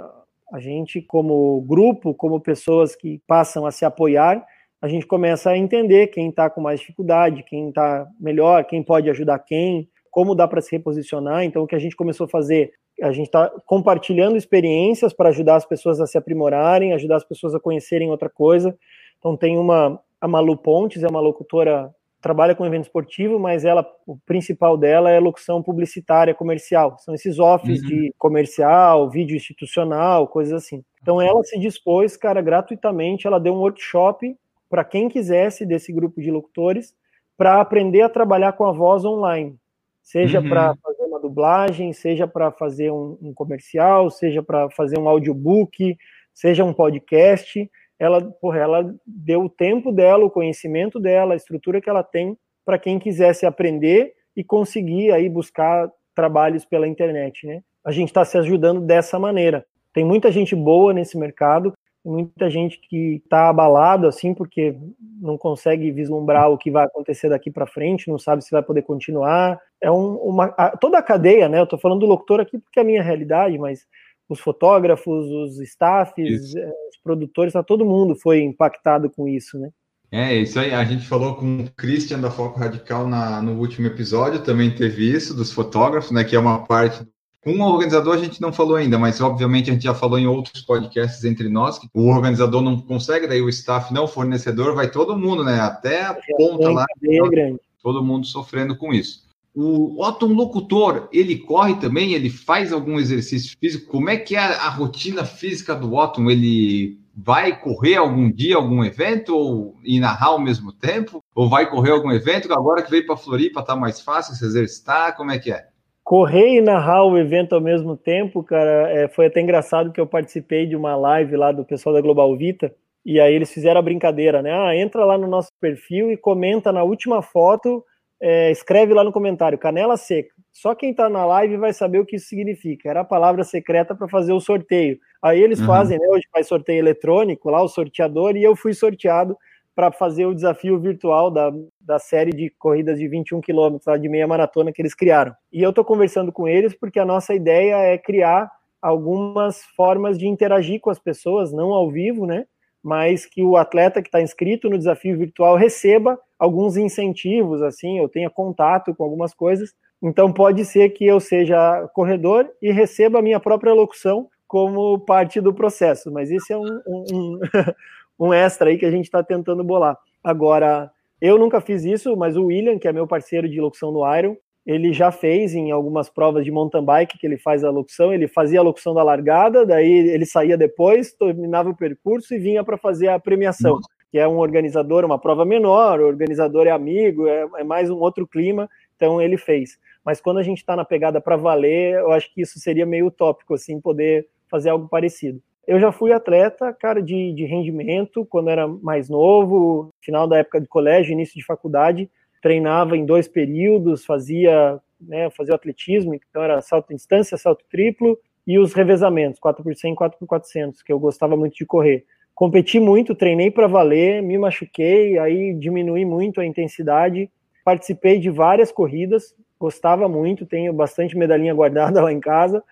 A 0.53 0.61
gente 0.61 1.01
como 1.01 1.61
grupo, 1.63 2.15
como 2.15 2.41
pessoas 2.41 2.95
que 2.95 3.21
passam 3.27 3.65
a 3.67 3.71
se 3.71 3.85
apoiar, 3.85 4.45
a 4.83 4.89
gente 4.89 5.07
começa 5.07 5.51
a 5.51 5.57
entender 5.57 6.09
quem 6.09 6.29
está 6.29 6.51
com 6.51 6.61
mais 6.61 6.81
dificuldade, 6.81 7.45
quem 7.45 7.69
está 7.69 8.07
melhor, 8.19 8.65
quem 8.65 8.83
pode 8.83 9.09
ajudar 9.09 9.39
quem, 9.39 9.89
como 10.11 10.35
dá 10.35 10.49
para 10.49 10.61
se 10.61 10.73
reposicionar. 10.73 11.45
Então, 11.45 11.63
o 11.63 11.67
que 11.67 11.77
a 11.77 11.79
gente 11.79 11.95
começou 11.95 12.27
a 12.27 12.29
fazer 12.29 12.73
a 13.03 13.13
gente 13.13 13.27
está 13.27 13.51
compartilhando 13.67 14.37
experiências 14.37 15.13
para 15.13 15.31
ajudar 15.31 15.57
as 15.57 15.67
pessoas 15.67 16.01
a 16.01 16.07
se 16.07 16.17
aprimorarem, 16.17 16.93
ajudar 16.93 17.17
as 17.17 17.25
pessoas 17.25 17.55
a 17.55 17.61
conhecerem 17.61 18.11
outra 18.11 18.31
coisa. 18.31 18.77
Então 19.19 19.37
tem 19.37 19.59
uma 19.59 20.01
a 20.21 20.29
Malu 20.29 20.57
Pontes, 20.57 21.03
é 21.03 21.09
uma 21.09 21.21
locutora, 21.21 21.93
trabalha 22.21 22.55
com 22.55 22.65
evento 22.65 22.85
esportivo, 22.85 23.41
mas 23.41 23.65
ela 23.65 23.85
o 24.07 24.17
principal 24.25 24.77
dela 24.77 25.11
é 25.11 25.19
locução 25.19 25.61
publicitária 25.61 26.33
comercial. 26.33 26.97
São 26.99 27.13
esses 27.13 27.41
offs 27.41 27.83
uhum. 27.83 27.89
de 27.89 28.15
comercial, 28.17 29.11
vídeo 29.11 29.37
institucional, 29.37 30.29
coisas 30.29 30.55
assim. 30.55 30.85
Então 31.03 31.21
ela 31.21 31.43
se 31.43 31.59
dispôs, 31.59 32.17
cara, 32.17 32.41
gratuitamente, 32.41 33.27
ela 33.27 33.41
deu 33.41 33.53
um 33.53 33.59
workshop 33.59 34.37
para 34.71 34.85
quem 34.85 35.09
quisesse 35.09 35.67
desse 35.67 35.93
grupo 35.93 36.21
de 36.21 36.31
locutores 36.31 36.95
para 37.37 37.61
aprender 37.61 38.03
a 38.03 38.09
trabalhar 38.09 38.53
com 38.53 38.65
a 38.65 38.73
voz 38.73 39.05
online 39.05 39.59
seja 40.03 40.41
uhum. 40.41 40.49
para 40.49 40.75
fazer 40.77 41.02
dublagem, 41.33 41.93
seja 41.93 42.27
para 42.27 42.53
fazer 42.53 42.91
um, 42.91 43.17
um, 43.23 43.33
comercial, 43.35 44.11
seja 44.11 44.43
para 44.43 44.71
fazer 44.71 44.99
um 44.99 45.09
audiobook, 45.09 45.97
seja 46.35 46.63
um 46.63 46.73
podcast. 46.73 47.69
Ela, 47.99 48.21
porra, 48.23 48.59
ela 48.59 48.95
deu 49.07 49.45
o 49.45 49.49
tempo 49.49 49.91
dela, 49.91 50.25
o 50.25 50.31
conhecimento 50.31 51.01
dela, 51.01 51.33
a 51.33 51.37
estrutura 51.37 51.81
que 51.81 51.89
ela 51.89 52.03
tem 52.03 52.37
para 52.65 52.79
quem 52.79 52.99
quisesse 52.99 53.47
aprender 53.47 54.13
e 54.37 54.45
conseguir 54.45 55.13
aí 55.13 55.29
buscar 55.29 55.91
trabalhos 56.15 56.65
pela 56.65 56.87
internet, 56.87 57.47
né? 57.47 57.63
A 57.85 57.91
gente 57.91 58.09
está 58.09 58.25
se 58.25 58.39
ajudando 58.39 58.81
dessa 58.81 59.19
maneira. 59.19 59.65
Tem 59.93 60.05
muita 60.05 60.31
gente 60.31 60.55
boa 60.55 60.93
nesse 60.93 61.19
mercado, 61.19 61.73
muita 62.05 62.51
gente 62.51 62.81
que 62.81 63.23
está 63.25 63.49
abalado 63.49 64.07
assim 64.07 64.35
porque 64.35 64.77
não 65.21 65.39
consegue 65.39 65.91
vislumbrar 65.91 66.51
o 66.51 66.59
que 66.59 66.71
vai 66.71 66.85
acontecer 66.85 67.29
daqui 67.29 67.51
para 67.51 67.67
frente, 67.67 68.09
não 68.09 68.19
sabe 68.19 68.43
se 68.43 68.51
vai 68.51 68.63
poder 68.63 68.83
continuar. 68.83 69.59
É 69.81 69.91
um, 69.91 70.17
uma 70.17 70.47
a, 70.57 70.77
toda 70.77 70.99
a 70.99 71.03
cadeia, 71.03 71.49
né? 71.49 71.61
Eu 71.61 71.65
estou 71.65 71.79
falando 71.79 72.01
do 72.01 72.07
locutor 72.07 72.41
aqui 72.41 72.59
porque 72.59 72.81
é 72.81 72.83
a 72.83 72.87
minha 72.87 73.03
realidade, 73.03 73.57
mas 73.59 73.87
os 74.29 74.41
fotógrafos, 74.41 75.31
os 75.31 75.61
staffs, 75.61 76.55
é, 76.57 76.67
os 76.67 76.97
produtores, 77.03 77.53
tá, 77.53 77.63
todo 77.63 77.85
mundo 77.85 78.17
foi 78.17 78.43
impactado 78.43 79.11
com 79.11 79.29
isso, 79.29 79.59
né? 79.59 79.71
É, 80.11 80.35
isso 80.35 80.59
aí. 80.59 80.73
A 80.73 80.85
gente 80.85 81.07
falou 81.07 81.37
com 81.37 81.61
o 81.61 81.71
Christian 81.73 82.21
da 82.21 82.31
Foco 82.31 82.59
Radical 82.59 83.07
na, 83.07 83.41
no 83.41 83.59
último 83.59 83.87
episódio, 83.87 84.43
também 84.43 84.75
teve 84.75 85.11
isso, 85.11 85.35
dos 85.35 85.53
fotógrafos, 85.53 86.11
né? 86.11 86.23
Que 86.23 86.37
é 86.37 86.39
uma 86.39 86.67
parte 86.67 87.03
Com 87.45 87.59
o 87.59 87.63
organizador 87.63 88.15
a 88.15 88.19
gente 88.19 88.41
não 88.41 88.53
falou 88.53 88.77
ainda, 88.77 88.99
mas 88.99 89.21
obviamente 89.21 89.69
a 89.69 89.73
gente 89.73 89.83
já 89.83 89.95
falou 89.95 90.17
em 90.17 90.29
outros 90.29 90.63
podcasts 90.63 91.25
entre 91.25 91.49
nós. 91.49 91.77
Que 91.77 91.89
o 91.93 92.09
organizador 92.09 92.63
não 92.63 92.81
consegue, 92.81 93.27
daí 93.27 93.43
o 93.43 93.49
staff 93.49 93.93
não, 93.93 94.05
o 94.05 94.09
fornecedor, 94.09 94.75
vai 94.77 94.91
todo 94.91 95.19
mundo, 95.19 95.43
né? 95.43 95.61
Até 95.61 96.03
a 96.03 96.17
ponta 96.37 96.71
lá. 96.71 96.87
Grande. 97.01 97.59
Todo 97.83 98.05
mundo 98.05 98.27
sofrendo 98.27 98.77
com 98.77 98.95
isso. 98.95 99.23
O 99.55 100.03
Otton 100.03 100.29
locutor, 100.29 101.09
ele 101.13 101.37
corre 101.37 101.75
também? 101.75 102.15
Ele 102.15 102.31
faz 102.31 102.73
algum 102.73 102.99
exercício 102.99 103.57
físico? 103.61 103.91
Como 103.91 104.09
é 104.09 104.17
que 104.17 104.37
é 104.37 104.39
a, 104.39 104.67
a 104.67 104.69
rotina 104.69 105.25
física 105.25 105.75
do 105.75 105.95
Otton? 105.95 106.31
Ele 106.31 106.97
vai 107.15 107.61
correr 107.61 107.97
algum 107.97 108.31
dia, 108.31 108.57
algum 108.57 108.85
evento, 108.85 109.37
ou 109.37 109.77
e 109.85 110.01
narrar 110.01 110.29
ao 110.29 110.41
mesmo 110.41 110.73
tempo? 110.73 111.23
Ou 111.35 111.49
vai 111.49 111.69
correr 111.69 111.91
algum 111.91 112.13
evento? 112.13 112.51
Agora 112.53 112.83
que 112.83 112.91
veio 112.91 113.05
para 113.05 113.17
Floripa, 113.17 113.63
tá 113.63 113.75
mais 113.75 114.01
fácil 114.01 114.35
se 114.35 114.45
exercitar? 114.45 115.17
Como 115.17 115.33
é 115.33 115.39
que 115.39 115.53
é? 115.53 115.72
Correr 116.13 116.59
e 116.59 116.61
narrar 116.61 117.07
o 117.07 117.17
evento 117.17 117.55
ao 117.55 117.61
mesmo 117.63 117.97
tempo, 117.97 118.43
cara, 118.43 118.91
é, 118.91 119.09
foi 119.09 119.29
até 119.29 119.41
engraçado 119.41 119.91
que 119.91 119.99
eu 119.99 120.07
participei 120.07 120.67
de 120.67 120.77
uma 120.77 120.95
live 120.95 121.39
lá 121.39 121.51
do 121.51 121.65
pessoal 121.65 121.95
da 121.95 122.03
Global 122.03 122.37
Vita, 122.37 122.71
e 123.03 123.19
aí 123.19 123.33
eles 123.33 123.51
fizeram 123.51 123.79
a 123.79 123.83
brincadeira, 123.83 124.43
né? 124.43 124.53
Ah, 124.53 124.77
entra 124.77 125.07
lá 125.07 125.17
no 125.17 125.27
nosso 125.27 125.49
perfil 125.59 126.13
e 126.13 126.17
comenta 126.19 126.71
na 126.71 126.83
última 126.83 127.23
foto 127.23 127.83
é, 128.21 128.51
escreve 128.51 128.93
lá 128.93 129.03
no 129.03 129.11
comentário, 129.11 129.57
canela 129.57 129.97
seca. 129.97 130.35
Só 130.53 130.75
quem 130.75 130.91
está 130.91 131.09
na 131.09 131.25
live 131.25 131.57
vai 131.57 131.73
saber 131.73 132.01
o 132.01 132.05
que 132.05 132.17
isso 132.17 132.27
significa. 132.27 132.91
Era 132.91 133.01
a 133.01 133.05
palavra 133.05 133.43
secreta 133.43 133.95
para 133.95 134.07
fazer 134.07 134.35
o 134.35 134.41
sorteio. 134.41 134.99
Aí 135.23 135.41
eles 135.41 135.61
uhum. 135.61 135.67
fazem, 135.67 135.99
né? 135.99 136.07
Hoje 136.09 136.29
faz 136.31 136.47
sorteio 136.47 136.79
eletrônico 136.79 137.49
lá, 137.49 137.63
o 137.63 137.69
sorteador, 137.69 138.37
e 138.37 138.43
eu 138.43 138.55
fui 138.55 138.75
sorteado 138.75 139.35
para 139.75 139.91
fazer 139.91 140.27
o 140.27 140.35
desafio 140.35 140.79
virtual 140.79 141.31
da, 141.31 141.53
da 141.81 141.99
série 141.99 142.31
de 142.31 142.51
corridas 142.59 142.99
de 142.99 143.09
21 143.09 143.41
quilômetros, 143.41 144.01
de 144.01 144.09
meia 144.09 144.27
maratona 144.27 144.73
que 144.73 144.83
eles 144.83 144.95
criaram. 144.95 145.35
E 145.53 145.63
eu 145.63 145.71
estou 145.71 145.85
conversando 145.85 146.31
com 146.31 146.47
eles 146.47 146.75
porque 146.75 146.99
a 146.99 147.05
nossa 147.05 147.35
ideia 147.35 147.77
é 147.77 147.97
criar 147.97 148.51
algumas 148.81 149.63
formas 149.77 150.19
de 150.19 150.27
interagir 150.27 150.81
com 150.81 150.91
as 150.91 150.99
pessoas, 150.99 151.53
não 151.53 151.73
ao 151.73 151.91
vivo, 151.91 152.27
né? 152.27 152.45
Mas 152.83 153.25
que 153.25 153.43
o 153.45 153.57
atleta 153.57 154.03
que 154.03 154.09
está 154.09 154.21
inscrito 154.21 154.69
no 154.69 154.77
desafio 154.77 155.17
virtual 155.17 155.57
receba 155.57 156.19
alguns 156.39 156.77
incentivos, 156.77 157.63
assim, 157.63 157.99
eu 157.99 158.09
tenha 158.09 158.29
contato 158.29 158.93
com 158.95 159.05
algumas 159.05 159.33
coisas. 159.33 159.73
Então 160.03 160.33
pode 160.33 160.65
ser 160.65 160.89
que 160.91 161.07
eu 161.07 161.21
seja 161.21 161.89
corredor 161.95 162.51
e 162.61 162.73
receba 162.73 163.21
a 163.21 163.23
minha 163.23 163.39
própria 163.39 163.73
locução 163.73 164.29
como 164.49 164.99
parte 164.99 165.41
do 165.41 165.55
processo, 165.55 166.13
mas 166.13 166.31
esse 166.31 166.53
é 166.53 166.59
um, 166.59 166.83
um, 166.87 167.39
um 168.23 168.33
extra 168.33 168.71
aí 168.71 168.79
que 168.79 168.87
a 168.87 168.91
gente 168.91 169.05
está 169.05 169.23
tentando 169.23 169.65
bolar. 169.65 169.97
Agora, 170.23 170.91
eu 171.21 171.39
nunca 171.39 171.61
fiz 171.61 171.85
isso, 171.85 172.17
mas 172.17 172.37
o 172.37 172.47
William, 172.47 172.79
que 172.79 172.87
é 172.87 172.93
meu 172.93 173.07
parceiro 173.07 173.49
de 173.49 173.61
locução 173.61 173.91
no 173.91 174.17
Iron, 174.17 174.37
ele 174.65 174.93
já 174.93 175.11
fez 175.11 175.55
em 175.55 175.73
algumas 175.73 176.09
provas 176.09 176.45
de 176.45 176.53
mountain 176.53 176.85
bike 176.85 177.19
que 177.19 177.27
ele 177.27 177.37
faz 177.37 177.65
a 177.65 177.71
locução, 177.71 178.13
ele 178.13 178.29
fazia 178.29 178.61
a 178.61 178.63
locução 178.63 178.95
da 178.95 179.03
largada, 179.03 179.67
daí 179.67 179.91
ele 179.91 180.25
saía 180.25 180.57
depois, 180.57 181.13
terminava 181.13 181.71
o 181.71 181.77
percurso 181.77 182.33
e 182.33 182.39
vinha 182.39 182.63
para 182.63 182.79
fazer 182.79 183.09
a 183.09 183.19
premiação 183.19 183.81
que 184.13 184.19
é 184.19 184.29
um 184.29 184.37
organizador, 184.37 185.07
uma 185.07 185.19
prova 185.19 185.43
menor, 185.43 185.99
o 185.99 186.07
organizador 186.07 186.67
é 186.67 186.71
amigo, 186.71 187.27
é, 187.27 187.49
é 187.57 187.65
mais 187.65 187.89
um 187.89 187.97
outro 187.97 188.27
clima, 188.27 188.69
então 188.95 189.23
ele 189.23 189.39
fez. 189.39 189.79
Mas 190.05 190.21
quando 190.21 190.37
a 190.37 190.43
gente 190.43 190.59
está 190.59 190.77
na 190.77 190.85
pegada 190.85 191.19
para 191.19 191.35
valer, 191.35 191.95
eu 191.95 192.13
acho 192.13 192.33
que 192.35 192.43
isso 192.43 192.61
seria 192.61 192.85
meio 192.85 193.07
utópico, 193.07 193.55
assim, 193.55 193.81
poder 193.81 194.29
fazer 194.51 194.69
algo 194.69 194.87
parecido. 194.87 195.43
Eu 195.67 195.79
já 195.79 195.93
fui 195.93 196.13
atleta, 196.13 196.73
cara, 196.73 197.03
de, 197.03 197.33
de 197.33 197.45
rendimento, 197.45 198.25
quando 198.27 198.51
era 198.51 198.67
mais 198.67 199.09
novo, 199.09 199.91
final 200.01 200.27
da 200.27 200.39
época 200.39 200.61
de 200.61 200.67
colégio, 200.67 201.13
início 201.13 201.35
de 201.35 201.45
faculdade, 201.45 202.11
treinava 202.43 202.97
em 202.97 203.07
dois 203.07 203.29
períodos, 203.29 204.05
fazia, 204.05 204.81
né, 205.01 205.31
fazia 205.31 205.55
atletismo, 205.55 206.15
então 206.15 206.43
era 206.43 206.61
salto 206.61 206.93
em 206.93 206.97
distância, 206.97 207.39
salto 207.39 207.65
triplo, 207.71 208.19
e 208.45 208.59
os 208.59 208.73
revezamentos, 208.73 209.39
4x100 209.41 209.95
4x400, 209.95 210.75
que 210.85 210.93
eu 210.93 210.99
gostava 210.99 211.37
muito 211.37 211.55
de 211.55 211.65
correr 211.65 212.05
competi 212.35 212.81
muito, 212.81 213.15
treinei 213.15 213.51
para 213.51 213.67
valer, 213.67 214.23
me 214.23 214.37
machuquei, 214.39 215.19
aí 215.19 215.55
diminui 215.55 216.05
muito 216.05 216.41
a 216.41 216.47
intensidade. 216.47 217.31
Participei 217.65 218.19
de 218.19 218.31
várias 218.31 218.73
corridas, 218.73 219.35
gostava 219.59 220.09
muito, 220.09 220.47
tenho 220.47 220.73
bastante 220.73 221.17
medalhinha 221.17 221.55
guardada 221.55 222.01
lá 222.03 222.13
em 222.13 222.21
casa. 222.21 222.63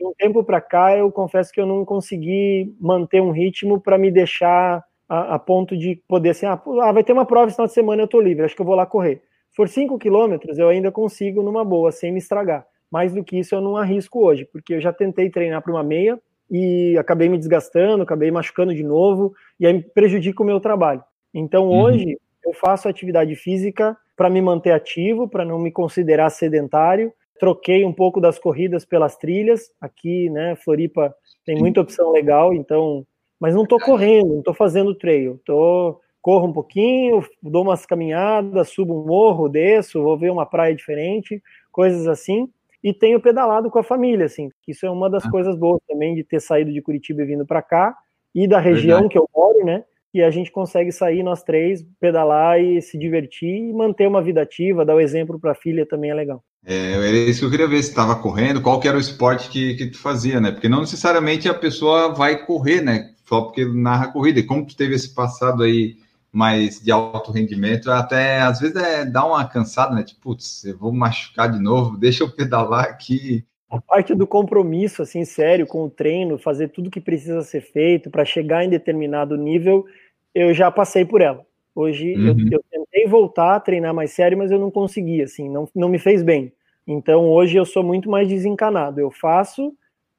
De 0.00 0.06
um 0.06 0.14
tempo 0.16 0.42
para 0.42 0.62
cá, 0.62 0.96
eu 0.96 1.12
confesso 1.12 1.52
que 1.52 1.60
eu 1.60 1.66
não 1.66 1.84
consegui 1.84 2.74
manter 2.80 3.20
um 3.20 3.32
ritmo 3.32 3.78
para 3.78 3.98
me 3.98 4.10
deixar 4.10 4.82
a, 5.06 5.34
a, 5.34 5.38
ponto 5.38 5.76
de 5.76 6.02
poder 6.08 6.30
assim, 6.30 6.46
ah, 6.46 6.58
ah, 6.82 6.92
vai 6.92 7.04
ter 7.04 7.12
uma 7.12 7.26
prova 7.26 7.48
esse 7.48 7.56
final 7.56 7.66
de 7.66 7.74
semana, 7.74 8.00
eu 8.00 8.06
estou 8.06 8.22
livre, 8.22 8.44
acho 8.44 8.56
que 8.56 8.62
eu 8.62 8.66
vou 8.66 8.74
lá 8.74 8.86
correr. 8.86 9.22
Se 9.50 9.56
for 9.56 9.68
5 9.68 9.98
quilômetros, 9.98 10.58
eu 10.58 10.70
ainda 10.70 10.90
consigo 10.90 11.42
numa 11.42 11.62
boa, 11.62 11.92
sem 11.92 12.10
me 12.10 12.18
estragar. 12.18 12.66
Mais 12.90 13.12
do 13.12 13.22
que 13.22 13.38
isso, 13.38 13.54
eu 13.54 13.60
não 13.60 13.76
arrisco 13.76 14.24
hoje, 14.24 14.46
porque 14.50 14.72
eu 14.74 14.80
já 14.80 14.90
tentei 14.90 15.28
treinar 15.28 15.60
para 15.60 15.72
uma 15.72 15.82
meia, 15.82 16.18
e 16.50 16.96
acabei 16.98 17.28
me 17.28 17.38
desgastando, 17.38 18.02
acabei 18.02 18.30
machucando 18.30 18.74
de 18.74 18.82
novo, 18.82 19.34
e 19.58 19.66
aí 19.66 19.82
prejudica 19.82 20.42
o 20.42 20.46
meu 20.46 20.58
trabalho. 20.58 21.04
Então 21.32 21.68
uhum. 21.68 21.82
hoje 21.82 22.18
eu 22.44 22.52
faço 22.54 22.88
atividade 22.88 23.36
física 23.36 23.96
para 24.16 24.28
me 24.28 24.42
manter 24.42 24.72
ativo, 24.72 25.28
para 25.28 25.44
não 25.44 25.58
me 25.58 25.70
considerar 25.70 26.28
sedentário. 26.30 27.12
Troquei 27.40 27.84
um 27.84 27.92
pouco 27.92 28.20
das 28.20 28.38
corridas 28.38 28.84
pelas 28.84 29.16
trilhas. 29.16 29.72
Aqui, 29.80 30.30
né, 30.30 30.54
Floripa 30.56 31.12
tem 31.44 31.56
muita 31.56 31.80
opção 31.80 32.12
legal, 32.12 32.54
então, 32.54 33.04
mas 33.40 33.54
não 33.54 33.64
estou 33.64 33.80
correndo, 33.80 34.28
não 34.28 34.38
estou 34.38 34.54
fazendo 34.54 34.94
trail. 34.94 35.40
Tô 35.44 36.00
corro 36.22 36.46
um 36.46 36.52
pouquinho, 36.52 37.24
dou 37.42 37.62
umas 37.62 37.86
caminhadas, 37.86 38.68
subo 38.68 39.02
um 39.02 39.06
morro, 39.06 39.48
desço, 39.48 40.02
vou 40.02 40.18
ver 40.18 40.30
uma 40.30 40.44
praia 40.44 40.74
diferente, 40.74 41.42
coisas 41.72 42.06
assim 42.06 42.46
e 42.82 42.92
tenho 42.92 43.20
pedalado 43.20 43.70
com 43.70 43.78
a 43.78 43.82
família, 43.82 44.26
assim, 44.26 44.50
isso 44.66 44.86
é 44.86 44.90
uma 44.90 45.10
das 45.10 45.24
ah. 45.26 45.30
coisas 45.30 45.56
boas 45.56 45.80
também 45.86 46.14
de 46.14 46.24
ter 46.24 46.40
saído 46.40 46.72
de 46.72 46.80
Curitiba 46.80 47.22
e 47.22 47.26
vindo 47.26 47.46
para 47.46 47.62
cá 47.62 47.96
e 48.34 48.48
da 48.48 48.58
região 48.58 49.00
Verdade. 49.00 49.12
que 49.12 49.18
eu 49.18 49.28
moro, 49.34 49.64
né? 49.64 49.84
E 50.12 50.22
a 50.22 50.30
gente 50.30 50.50
consegue 50.50 50.90
sair 50.90 51.22
nós 51.22 51.42
três, 51.42 51.84
pedalar 52.00 52.60
e 52.60 52.82
se 52.82 52.98
divertir 52.98 53.48
e 53.48 53.72
manter 53.72 54.08
uma 54.08 54.22
vida 54.22 54.42
ativa, 54.42 54.84
dar 54.84 54.96
o 54.96 55.00
exemplo 55.00 55.38
para 55.38 55.52
a 55.52 55.54
filha 55.54 55.86
também 55.86 56.10
é 56.10 56.14
legal. 56.14 56.42
É, 56.64 56.92
era 56.92 57.16
isso 57.16 57.40
que 57.40 57.46
eu 57.46 57.50
queria 57.50 57.68
ver, 57.68 57.82
se 57.82 57.88
estava 57.88 58.16
correndo, 58.16 58.60
qual 58.60 58.78
que 58.80 58.88
era 58.88 58.96
o 58.96 59.00
esporte 59.00 59.48
que, 59.48 59.74
que 59.74 59.86
tu 59.86 59.98
fazia, 59.98 60.40
né? 60.40 60.50
Porque 60.50 60.68
não 60.68 60.80
necessariamente 60.80 61.48
a 61.48 61.54
pessoa 61.54 62.14
vai 62.14 62.44
correr, 62.44 62.82
né? 62.82 63.14
Só 63.24 63.42
porque 63.42 63.64
narra 63.64 64.12
corrida. 64.12 64.40
E 64.40 64.46
como 64.46 64.66
tu 64.66 64.76
teve 64.76 64.94
esse 64.94 65.14
passado 65.14 65.62
aí 65.62 65.96
mais 66.32 66.80
de 66.80 66.92
alto 66.92 67.32
rendimento, 67.32 67.90
até 67.90 68.40
às 68.40 68.60
vezes 68.60 68.76
é 68.76 69.04
dá 69.04 69.24
uma 69.24 69.44
cansada, 69.46 69.94
né? 69.94 70.02
Tipo, 70.02 70.20
putz, 70.20 70.64
eu 70.64 70.76
vou 70.76 70.92
machucar 70.92 71.50
de 71.50 71.60
novo, 71.60 71.96
deixa 71.98 72.24
eu 72.24 72.30
pedalar 72.30 72.84
aqui. 72.84 73.44
A 73.70 73.80
parte 73.80 74.14
do 74.14 74.26
compromisso, 74.26 75.02
assim, 75.02 75.24
sério, 75.24 75.66
com 75.66 75.84
o 75.84 75.90
treino, 75.90 76.38
fazer 76.38 76.68
tudo 76.68 76.90
que 76.90 77.00
precisa 77.00 77.42
ser 77.42 77.60
feito 77.60 78.10
para 78.10 78.24
chegar 78.24 78.64
em 78.64 78.68
determinado 78.68 79.36
nível, 79.36 79.86
eu 80.34 80.52
já 80.52 80.70
passei 80.70 81.04
por 81.04 81.20
ela. 81.20 81.46
Hoje 81.74 82.14
uhum. 82.16 82.48
eu, 82.50 82.58
eu, 82.58 82.64
tentei 82.68 83.06
voltar 83.06 83.54
a 83.54 83.60
treinar 83.60 83.94
mais 83.94 84.10
sério, 84.10 84.36
mas 84.36 84.50
eu 84.50 84.58
não 84.58 84.70
consegui, 84.70 85.22
assim, 85.22 85.48
não, 85.48 85.68
não 85.74 85.88
me 85.88 85.98
fez 85.98 86.22
bem. 86.22 86.52
Então 86.86 87.28
hoje 87.28 87.56
eu 87.56 87.64
sou 87.64 87.84
muito 87.84 88.10
mais 88.10 88.28
desencanado. 88.28 89.00
Eu 89.00 89.10
faço 89.10 89.72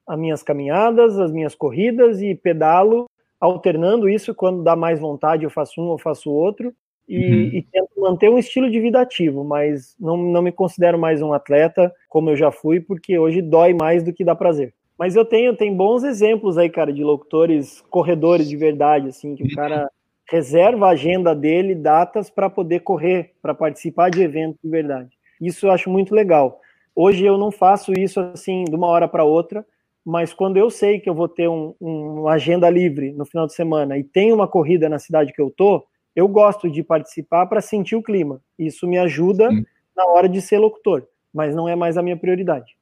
as 0.07 0.17
minhas 0.17 0.41
caminhadas, 0.41 1.19
as 1.19 1.31
minhas 1.31 1.53
corridas 1.53 2.21
e 2.21 2.33
pedalo 2.33 3.09
alternando 3.41 4.07
isso, 4.07 4.35
quando 4.35 4.63
dá 4.63 4.75
mais 4.75 4.99
vontade 4.99 5.43
eu 5.43 5.49
faço 5.49 5.81
um, 5.81 5.91
eu 5.91 5.97
faço 5.97 6.29
outro, 6.29 6.71
e, 7.07 7.17
uhum. 7.17 7.49
e, 7.53 7.61
tento 7.71 7.89
manter 7.97 8.29
um 8.29 8.37
estilo 8.37 8.69
de 8.69 8.79
vida 8.79 9.01
ativo, 9.01 9.43
mas 9.43 9.95
não, 9.99 10.15
não 10.15 10.41
me 10.41 10.51
considero 10.51 10.97
mais 10.97 11.21
um 11.21 11.33
atleta 11.33 11.91
como 12.07 12.29
eu 12.29 12.35
já 12.35 12.51
fui, 12.51 12.79
porque 12.79 13.17
hoje 13.17 13.41
dói 13.41 13.73
mais 13.73 14.03
do 14.03 14.13
que 14.13 14.23
dá 14.23 14.35
prazer. 14.35 14.73
Mas 14.97 15.15
eu 15.15 15.25
tenho, 15.25 15.55
tenho 15.55 15.75
bons 15.75 16.03
exemplos 16.03 16.57
aí, 16.57 16.69
cara, 16.69 16.93
de 16.93 17.03
locutores, 17.03 17.81
corredores 17.89 18.47
de 18.47 18.55
verdade, 18.55 19.07
assim, 19.07 19.35
que 19.35 19.43
o 19.43 19.55
cara 19.55 19.89
reserva 20.29 20.87
a 20.87 20.91
agenda 20.91 21.35
dele, 21.35 21.75
datas 21.75 22.29
para 22.29 22.49
poder 22.49 22.81
correr, 22.81 23.31
para 23.41 23.53
participar 23.53 24.09
de 24.09 24.21
eventos 24.21 24.59
de 24.63 24.69
verdade. 24.69 25.09
Isso 25.41 25.65
eu 25.65 25.71
acho 25.71 25.89
muito 25.89 26.15
legal. 26.15 26.61
Hoje 26.95 27.25
eu 27.25 27.37
não 27.37 27.51
faço 27.51 27.91
isso 27.93 28.19
assim 28.19 28.63
de 28.63 28.75
uma 28.75 28.87
hora 28.87 29.07
para 29.07 29.23
outra, 29.23 29.65
mas 30.05 30.33
quando 30.33 30.57
eu 30.57 30.69
sei 30.69 30.99
que 30.99 31.09
eu 31.09 31.13
vou 31.13 31.27
ter 31.27 31.49
um, 31.49 31.73
um, 31.81 32.21
uma 32.21 32.33
agenda 32.33 32.69
livre 32.69 33.11
no 33.11 33.25
final 33.25 33.45
de 33.45 33.53
semana 33.53 33.97
e 33.97 34.03
tem 34.03 34.31
uma 34.31 34.47
corrida 34.47 34.87
na 34.87 34.99
cidade 34.99 35.33
que 35.33 35.41
eu 35.41 35.51
tô, 35.51 35.83
eu 36.15 36.27
gosto 36.27 36.69
de 36.69 36.83
participar 36.83 37.45
para 37.45 37.61
sentir 37.61 37.95
o 37.95 38.03
clima. 38.03 38.41
Isso 38.57 38.87
me 38.87 38.97
ajuda 38.97 39.49
Sim. 39.49 39.65
na 39.95 40.05
hora 40.05 40.27
de 40.27 40.41
ser 40.41 40.59
locutor, 40.59 41.07
mas 41.33 41.55
não 41.55 41.67
é 41.67 41.75
mais 41.75 41.97
a 41.97 42.03
minha 42.03 42.17
prioridade. 42.17 42.75